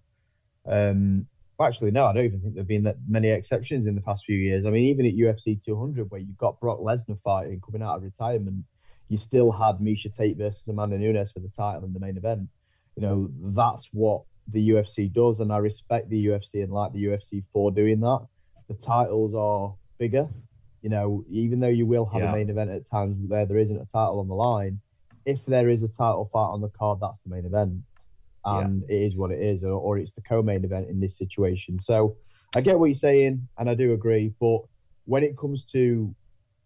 um, 0.66 1.27
actually 1.60 1.90
no, 1.90 2.06
I 2.06 2.12
don't 2.12 2.24
even 2.24 2.40
think 2.40 2.55
there've 2.55 2.66
been 2.66 2.85
that 2.85 2.97
many 3.09 3.28
exceptions 3.28 3.86
in 3.86 3.94
the 3.94 4.02
past 4.02 4.24
few 4.24 4.36
years. 4.39 4.66
I 4.66 4.70
mean, 4.70 4.85
even 4.85 5.06
at 5.06 5.14
UFC 5.14 5.60
200, 5.62 6.10
where 6.10 6.20
you've 6.20 6.36
got 6.36 6.60
Brock 6.60 6.78
Lesnar 6.81 7.20
fighting 7.23 7.60
coming 7.60 7.82
out 7.82 7.97
of 7.97 8.02
retirement, 8.02 8.64
you 9.09 9.16
still 9.19 9.53
had 9.53 9.78
Miesha 9.78 10.12
Tate 10.12 10.37
versus 10.37 10.66
Amanda 10.69 10.99
Nunes 10.99 11.33
for 11.33 11.41
the 11.41 11.49
title 11.49 11.85
in 11.85 11.93
the 11.93 12.01
main 12.01 12.16
event. 12.16 12.49
You 12.97 13.03
know, 13.03 13.31
that's 13.55 13.89
what 13.93 14.23
the 14.49 14.70
UFC 14.70 15.12
does, 15.12 15.41
and 15.41 15.53
I 15.53 15.59
respect 15.59 16.09
the 16.09 16.27
UFC 16.27 16.62
and 16.62 16.73
like 16.73 16.93
the 16.93 17.05
UFC 17.05 17.45
for 17.53 17.70
doing 17.70 18.01
that. 18.01 18.27
The 18.69 18.74
titles 18.74 19.35
are 19.35 19.74
bigger, 19.99 20.28
you 20.83 20.89
know, 20.91 21.24
even 21.28 21.61
though 21.61 21.69
you 21.69 21.87
will 21.87 22.07
have 22.07 22.23
Yeah. 22.23 22.31
a 22.31 22.37
main 22.37 22.51
event 22.51 22.70
at 22.70 22.87
times 22.87 23.16
where 23.28 23.47
there 23.47 23.59
isn't 23.59 23.77
a 23.81 23.85
title 23.87 24.20
on 24.20 24.28
the 24.28 24.35
line. 24.35 24.81
If 25.24 25.45
there 25.47 25.69
is 25.69 25.83
a 25.83 25.89
title 25.89 26.27
fight 26.33 26.51
on 26.51 26.61
the 26.61 26.69
card, 26.69 27.01
that's 27.01 27.19
the 27.20 27.31
main 27.31 27.45
event, 27.45 27.83
and 28.45 28.85
it 28.89 29.03
is 29.03 29.16
what 29.16 29.33
it 29.33 29.41
is, 29.41 29.65
or, 29.65 29.73
or 29.73 29.99
it's 29.99 30.12
the 30.12 30.23
co-main 30.23 30.65
event 30.65 30.89
in 30.89 31.01
this 31.01 31.16
situation. 31.19 31.78
So 31.78 32.16
I 32.55 32.61
get 32.61 32.78
what 32.78 32.87
you're 32.87 32.95
saying, 32.95 33.49
and 33.59 33.69
I 33.69 33.74
do 33.74 33.93
agree. 33.93 34.33
But 34.41 34.61
when 35.05 35.24
it 35.24 35.37
comes 35.37 35.65
to 35.73 36.15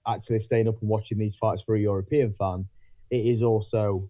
actually 0.06 0.40
staying 0.40 0.68
up 0.68 0.80
and 0.80 0.88
watching 0.88 1.18
these 1.18 1.36
fights 1.36 1.62
for 1.62 1.74
a 1.74 1.80
European 1.80 2.32
fan, 2.32 2.66
it 3.10 3.26
is 3.26 3.42
also 3.42 4.08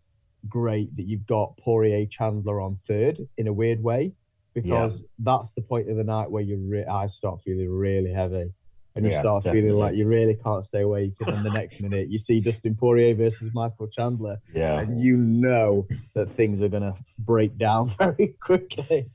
great 0.49 0.95
that 0.97 1.05
you've 1.05 1.27
got 1.27 1.57
Poirier 1.59 2.07
Chandler 2.07 2.61
on 2.61 2.79
third 2.87 3.21
in 3.37 3.47
a 3.47 3.53
weird 3.53 3.83
way 3.83 4.13
because 4.55 5.05
that's 5.21 5.53
the 5.53 5.63
point 5.63 5.89
of 5.89 5.97
the 5.97 6.05
night 6.05 6.31
where 6.31 6.43
you 6.43 6.57
re- 6.57 6.85
I 6.85 7.07
start 7.07 7.41
feeling 7.43 7.71
really 7.71 8.13
heavy 8.13 8.51
and 9.01 9.07
you 9.07 9.13
Yeah, 9.13 9.21
start 9.21 9.45
definitely. 9.45 9.71
feeling 9.71 9.81
like 9.81 9.97
you 9.97 10.07
really 10.07 10.35
can't 10.35 10.65
stay 10.65 10.83
awake 10.83 11.15
and 11.21 11.35
then 11.35 11.43
the 11.43 11.51
next 11.51 11.81
minute 11.81 12.09
you 12.11 12.19
see 12.19 12.39
Dustin 12.41 12.75
Poirier 12.75 13.15
versus 13.15 13.51
Michael 13.55 13.89
Chandler 13.89 14.37
Yeah. 14.55 14.79
and 14.81 15.01
you 15.01 15.17
know 15.17 15.87
that 16.15 16.31
things 16.31 16.61
are 16.61 16.69
going 16.69 16.83
to 16.83 16.95
break 17.19 17.57
down 17.57 17.89
very 17.99 18.35
quickly. 18.43 19.09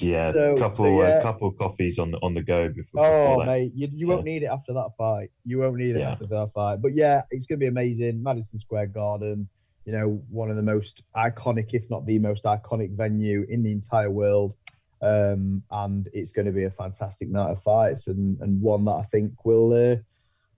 Yeah. 0.00 0.32
So- 0.32 0.56
couple 0.56 0.84
so, 0.86 1.00
yeah. 1.02 1.08
uh, 1.08 1.22
couple 1.22 1.52
coffees 1.52 1.98
on 2.00 2.10
the 2.10 2.18
on 2.18 2.34
the 2.34 2.42
go 2.42 2.68
before, 2.68 3.06
Oh, 3.06 3.28
before 3.28 3.46
mate, 3.46 3.72
you, 3.76 3.88
you 3.92 4.06
won't 4.08 4.24
need 4.24 4.42
it 4.42 4.46
after 4.46 4.72
that 4.72 4.90
fight. 4.98 5.30
You 5.44 5.60
won't 5.60 5.76
need 5.76 5.94
it 5.96 6.00
Yeah. 6.00 6.10
after 6.12 6.26
that 6.26 6.50
fight. 6.52 6.82
But 6.82 6.94
yeah, 6.94 7.22
it's 7.30 7.46
going 7.46 7.58
to 7.60 7.62
be 7.64 7.68
amazing. 7.68 8.20
Madison 8.22 8.58
Square 8.58 8.88
Garden, 8.88 9.48
you 9.84 9.92
know, 9.92 10.20
one 10.30 10.50
of 10.50 10.56
the 10.56 10.62
most 10.62 11.02
iconic, 11.16 11.72
if 11.74 11.88
not 11.88 12.06
the 12.06 12.18
most 12.18 12.42
iconic 12.44 12.96
venue 12.96 13.46
in 13.48 13.62
the 13.62 13.70
entire 13.72 14.10
world. 14.10 14.54
Um, 15.00 15.62
and 15.70 16.08
it's 16.12 16.32
going 16.32 16.46
to 16.46 16.52
be 16.52 16.64
a 16.64 16.70
fantastic 16.70 17.28
night 17.28 17.50
of 17.50 17.62
fights 17.62 18.08
and, 18.08 18.38
and 18.40 18.60
one 18.60 18.84
that 18.86 18.92
I 18.92 19.02
think 19.02 19.44
will 19.44 19.72
uh, 19.72 19.96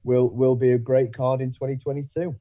will 0.04 0.30
will 0.30 0.56
be 0.56 0.72
a 0.72 0.78
great 0.78 1.12
card 1.12 1.40
in 1.40 1.50
2022. 1.50 2.34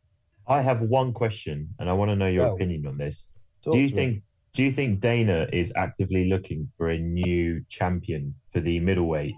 I 0.48 0.62
have 0.62 0.82
one 0.82 1.14
question 1.14 1.70
and 1.80 1.90
I 1.90 1.94
want 1.94 2.10
to 2.10 2.16
know 2.16 2.28
your 2.28 2.48
opinion 2.48 2.88
on 2.88 2.98
this. 2.98 3.34
Do 3.64 3.78
you 3.78 3.90
to 3.90 3.96
me. 3.96 4.02
think 4.02 4.24
do 4.54 4.64
you 4.64 4.72
think 4.72 5.00
Dana 5.00 5.48
is 5.54 5.72
actively 5.76 6.26
looking 6.30 6.72
for 6.78 6.90
a 6.90 6.98
new 6.98 7.64
champion 7.70 8.34
for 8.52 8.60
the 8.62 8.80
middleweight 8.80 9.36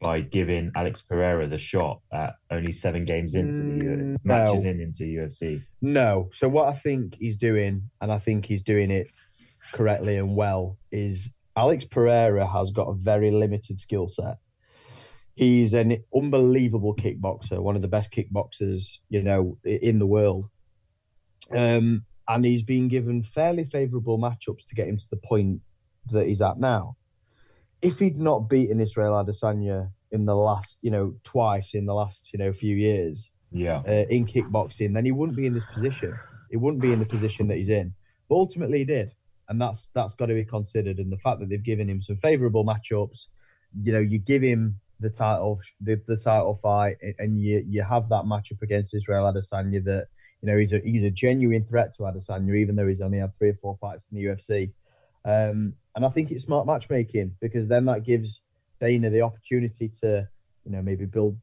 by 0.00 0.20
giving 0.20 0.70
Alex 0.74 1.02
Pereira 1.02 1.46
the 1.46 1.58
shot 1.58 2.00
at 2.12 2.34
only 2.50 2.72
seven 2.72 3.04
games 3.04 3.34
into 3.34 3.58
the 3.58 3.84
Mm, 3.84 4.14
uh, 4.14 4.18
matches 4.24 4.64
no. 4.64 4.70
in 4.70 4.80
into 4.80 5.04
UFC? 5.04 5.62
No. 5.82 6.30
So 6.32 6.48
what 6.48 6.68
I 6.68 6.72
think 6.72 7.16
he's 7.18 7.36
doing, 7.36 7.82
and 8.00 8.12
I 8.12 8.18
think 8.18 8.44
he's 8.44 8.62
doing 8.62 8.90
it 8.90 9.06
correctly 9.72 10.16
and 10.16 10.34
well, 10.36 10.76
is 10.92 11.28
Alex 11.56 11.84
Pereira 11.84 12.46
has 12.46 12.70
got 12.70 12.88
a 12.88 12.94
very 12.94 13.30
limited 13.30 13.78
skill 13.78 14.08
set. 14.08 14.38
He's 15.36 15.74
an 15.74 16.04
unbelievable 16.14 16.94
kickboxer, 16.94 17.60
one 17.60 17.76
of 17.76 17.82
the 17.82 17.88
best 17.88 18.10
kickboxers, 18.12 18.98
you 19.08 19.22
know, 19.22 19.58
in 19.64 19.98
the 19.98 20.06
world. 20.06 20.48
Um, 21.50 22.04
and 22.28 22.44
he's 22.44 22.62
been 22.62 22.88
given 22.88 23.22
fairly 23.22 23.64
favourable 23.64 24.18
matchups 24.18 24.66
to 24.68 24.74
get 24.74 24.88
him 24.88 24.96
to 24.96 25.06
the 25.10 25.16
point 25.16 25.60
that 26.10 26.26
he's 26.26 26.40
at 26.40 26.58
now. 26.58 26.96
If 27.82 27.98
he'd 27.98 28.16
not 28.18 28.48
beaten 28.48 28.80
Israel 28.80 29.12
Adesanya 29.12 29.90
in 30.10 30.24
the 30.24 30.34
last, 30.36 30.78
you 30.80 30.90
know, 30.90 31.14
twice 31.24 31.74
in 31.74 31.86
the 31.86 31.94
last, 31.94 32.30
you 32.32 32.38
know, 32.38 32.52
few 32.52 32.76
years, 32.76 33.30
Yeah. 33.50 33.82
uh, 33.86 34.06
in 34.08 34.26
kickboxing, 34.26 34.94
then 34.94 35.04
he 35.04 35.12
wouldn't 35.12 35.36
be 35.36 35.46
in 35.46 35.54
this 35.54 35.66
position. 35.66 36.14
He 36.50 36.56
wouldn't 36.56 36.82
be 36.82 36.92
in 36.92 37.00
the 37.00 37.06
position 37.06 37.48
that 37.48 37.56
he's 37.56 37.68
in. 37.68 37.92
But 38.28 38.36
ultimately, 38.36 38.78
he 38.78 38.84
did, 38.84 39.12
and 39.48 39.60
that's 39.60 39.90
that's 39.94 40.14
got 40.14 40.26
to 40.26 40.34
be 40.34 40.44
considered. 40.44 40.98
And 40.98 41.12
the 41.12 41.18
fact 41.18 41.40
that 41.40 41.48
they've 41.48 41.62
given 41.62 41.88
him 41.88 42.00
some 42.00 42.16
favourable 42.16 42.64
matchups, 42.64 43.26
you 43.82 43.92
know, 43.92 44.00
you 44.00 44.18
give 44.18 44.42
him 44.42 44.80
the 45.00 45.10
title, 45.10 45.60
the, 45.80 46.00
the 46.06 46.16
title 46.16 46.58
fight, 46.62 46.96
and- 47.18 47.40
you 47.40 47.64
you 47.66 47.82
have 47.82 48.08
that 48.08 48.24
matchup 48.24 48.62
against 48.62 48.94
Israel 48.94 49.24
Adesanya 49.24 49.84
that 49.84 50.06
you 50.40 50.48
know 50.48 50.56
he's 50.56 50.72
a 50.72 50.78
he's 50.78 51.02
a 51.04 51.10
genuine 51.10 51.64
threat 51.64 51.92
to 51.94 52.02
Adesanya, 52.02 52.56
even 52.56 52.76
though 52.76 52.86
he's 52.86 53.00
only 53.00 53.18
had 53.18 53.36
three 53.38 53.50
or 53.50 53.58
four 53.60 53.76
fights 53.80 54.06
in 54.10 54.16
the 54.18 54.24
UFC. 54.24 54.72
Um, 55.24 55.74
and 55.96 56.04
I 56.04 56.08
think 56.10 56.30
it's 56.30 56.44
smart 56.44 56.66
matchmaking 56.66 57.36
because 57.40 57.66
then 57.68 57.86
that 57.86 58.04
gives 58.04 58.42
Dana 58.80 59.10
the 59.10 59.22
opportunity 59.22 59.88
to, 60.00 60.28
you 60.64 60.72
know, 60.72 60.82
maybe 60.82 61.06
build 61.06 61.38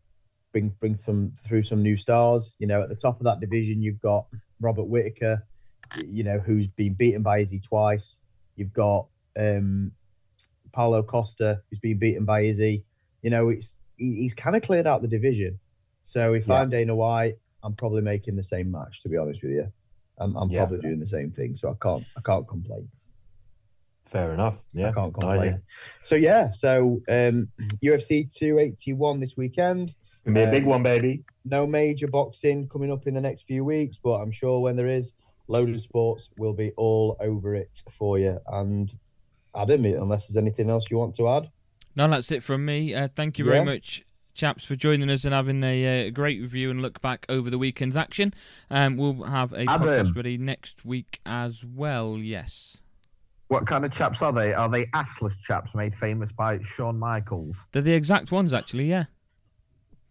bring 0.52 0.70
bring 0.80 0.96
some 0.96 1.34
through 1.46 1.64
some 1.64 1.82
new 1.82 1.98
stars. 1.98 2.56
You 2.60 2.68
know, 2.68 2.82
at 2.82 2.90
the 2.90 2.96
top 2.96 3.20
of 3.20 3.24
that 3.26 3.40
division, 3.40 3.82
you've 3.82 4.02
got 4.02 4.28
Robert 4.60 4.84
Whitaker, 4.84 5.44
you 6.08 6.24
know, 6.24 6.40
who's 6.40 6.68
been 6.68 6.94
beaten 6.94 7.22
by 7.22 7.40
Izzy 7.40 7.60
twice. 7.60 8.18
You've 8.56 8.74
got 8.74 9.08
um, 9.38 9.92
Paulo 10.72 11.04
Costa, 11.04 11.62
who's 11.70 11.80
been 11.80 11.98
beaten 12.00 12.26
by 12.26 12.42
Izzy. 12.42 12.84
You 13.22 13.30
know, 13.30 13.50
it's 13.50 13.78
he, 13.98 14.16
he's 14.16 14.34
kind 14.34 14.56
of 14.56 14.62
cleared 14.62 14.88
out 14.88 15.02
the 15.02 15.08
division. 15.08 15.60
So 16.02 16.34
if 16.34 16.48
Yeah. 16.48 16.56
I'm 16.62 16.70
Dana 16.70 16.96
White, 16.96 17.36
I'm 17.64 17.76
probably 17.76 18.02
making 18.02 18.36
the 18.36 18.44
same 18.44 18.72
match. 18.72 19.02
To 19.04 19.10
be 19.10 19.18
honest 19.18 19.44
with 19.44 19.52
you, 19.54 19.72
I'm, 20.18 20.36
I'm 20.36 20.50
Yeah. 20.50 20.60
probably 20.66 20.82
doing 20.82 21.00
the 21.00 21.06
same 21.06 21.32
thing. 21.32 21.56
So 21.56 21.70
I 21.70 21.76
can't 21.82 22.04
I 22.18 22.22
can't 22.22 22.48
complain. 22.48 22.90
Fair 24.06 24.34
enough. 24.34 24.62
Yeah. 24.74 24.90
I 24.90 24.92
can't 24.92 25.14
complain. 25.14 25.40
idea. 25.40 25.62
So 26.04 26.16
yeah, 26.16 26.52
so 26.52 27.02
um, 27.08 27.48
UFC 27.84 28.34
281 28.34 29.20
this 29.20 29.38
weekend. 29.38 29.96
Gonna 30.26 30.36
be 30.36 30.44
a 30.44 30.52
big 30.52 30.64
Um, 30.64 30.70
one, 30.70 30.84
baby. 30.84 31.24
no 31.46 31.66
major 31.66 32.08
boxing 32.08 32.68
coming 32.68 32.92
up 32.92 33.08
in 33.08 33.14
the 33.14 33.22
next 33.22 33.44
few 33.44 33.64
weeks, 33.64 33.98
but 34.04 34.16
I'm 34.22 34.32
sure 34.32 34.60
when 34.60 34.76
there 34.76 34.88
is, 34.88 35.14
Loaded 35.52 35.80
Sports 35.80 36.30
will 36.38 36.54
be 36.54 36.72
all 36.78 37.18
over 37.20 37.56
it 37.56 37.84
for 37.92 38.18
you. 38.18 38.40
And 38.48 38.92
Adam, 39.56 39.86
unless 39.86 40.28
there's 40.28 40.38
anything 40.38 40.70
else 40.70 40.86
you 40.90 40.98
want 40.98 41.16
to 41.16 41.28
add, 41.30 41.50
No, 41.96 42.08
that's 42.08 42.32
it 42.32 42.42
from 42.42 42.64
me. 42.66 42.96
Uh, 42.96 43.10
thank 43.16 43.38
you 43.38 43.44
Yeah. 43.46 43.52
very 43.52 43.66
much, 43.66 44.04
chaps, 44.34 44.64
for 44.64 44.78
joining 44.78 45.10
us 45.10 45.26
and 45.26 45.34
having 45.34 45.62
a 45.64 46.08
uh, 46.08 46.10
great 46.12 46.40
review 46.40 46.72
and 46.72 46.82
look 46.82 47.02
back 47.02 47.26
over 47.28 47.50
the 47.50 47.58
weekend's 47.58 47.98
action. 47.98 48.34
Um, 48.70 48.96
we'll 48.96 49.24
have 49.24 49.52
a 49.52 49.66
Adam. 49.70 49.82
podcast 49.88 50.16
ready 50.16 50.38
next 50.38 50.86
week 50.86 51.20
as 51.26 51.66
well. 51.66 52.18
Yes, 52.18 52.78
What 53.50 53.68
kind 53.68 53.84
of 53.84 53.92
chaps 53.92 54.22
are 54.22 54.32
they? 54.32 54.54
Are 54.54 54.70
they 54.70 54.86
assless 54.88 55.44
chaps 55.44 55.76
made 55.76 55.94
famous 55.94 56.32
by 56.32 56.62
Shawn 56.62 56.98
Michaels? 56.98 57.66
they're 57.74 57.82
the 57.82 57.92
exact 57.94 58.32
ones, 58.32 58.54
actually. 58.54 58.86
Yeah, 58.90 59.04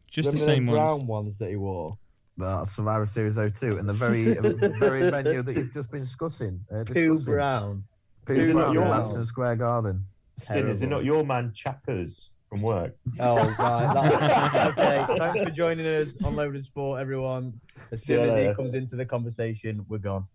just 0.07 0.27
the 0.27 0.33
Remember 0.33 0.53
same 0.53 0.67
them 0.67 0.75
ones. 0.75 0.77
brown 0.99 1.07
ones 1.07 1.37
that 1.39 1.49
he 1.49 1.57
wore. 1.57 1.97
The 2.41 2.65
Survivor 2.65 3.07
Series 3.07 3.37
02 3.37 3.79
and 3.79 3.89
the 3.89 3.93
very 3.93 4.37
uh, 4.37 4.53
very 4.79 5.11
venue 5.11 5.43
that 5.43 5.57
you've 5.57 5.73
just 5.73 5.91
been 5.91 6.01
discussing. 6.01 6.61
Uh, 6.73 6.85
Pooh 6.85 6.95
discussing. 6.95 7.33
Brown. 7.35 7.85
Pooh 8.27 8.35
Is 8.35 8.49
it 8.49 8.55
not 8.55 8.61
Brown 8.63 8.75
your 8.75 8.83
in 8.85 8.89
house? 8.93 9.07
Madison 9.07 9.25
Square 9.25 9.57
Garden. 9.57 10.05
Skin, 10.37 10.69
is 10.69 10.83
it 10.83 10.89
not 10.89 11.05
your 11.05 11.25
man 11.25 11.53
Chappers 11.55 12.31
from 12.49 12.63
work? 12.63 12.97
Oh 13.19 13.37
right. 13.37 13.57
That, 13.59 14.79
okay. 14.79 15.05
Thanks 15.19 15.41
for 15.43 15.51
joining 15.51 15.87
us 15.87 16.17
on 16.25 16.35
Loaded 16.35 16.65
Sport, 16.65 17.01
everyone. 17.01 17.61
As 17.93 18.03
See 18.03 18.15
you 18.15 18.19
soon 18.21 18.29
as 18.31 18.49
he 18.49 18.55
comes 18.55 18.75
into 18.75 18.97
the 18.97 19.05
conversation, 19.05 19.85
we're 19.89 19.99
gone. 19.99 20.27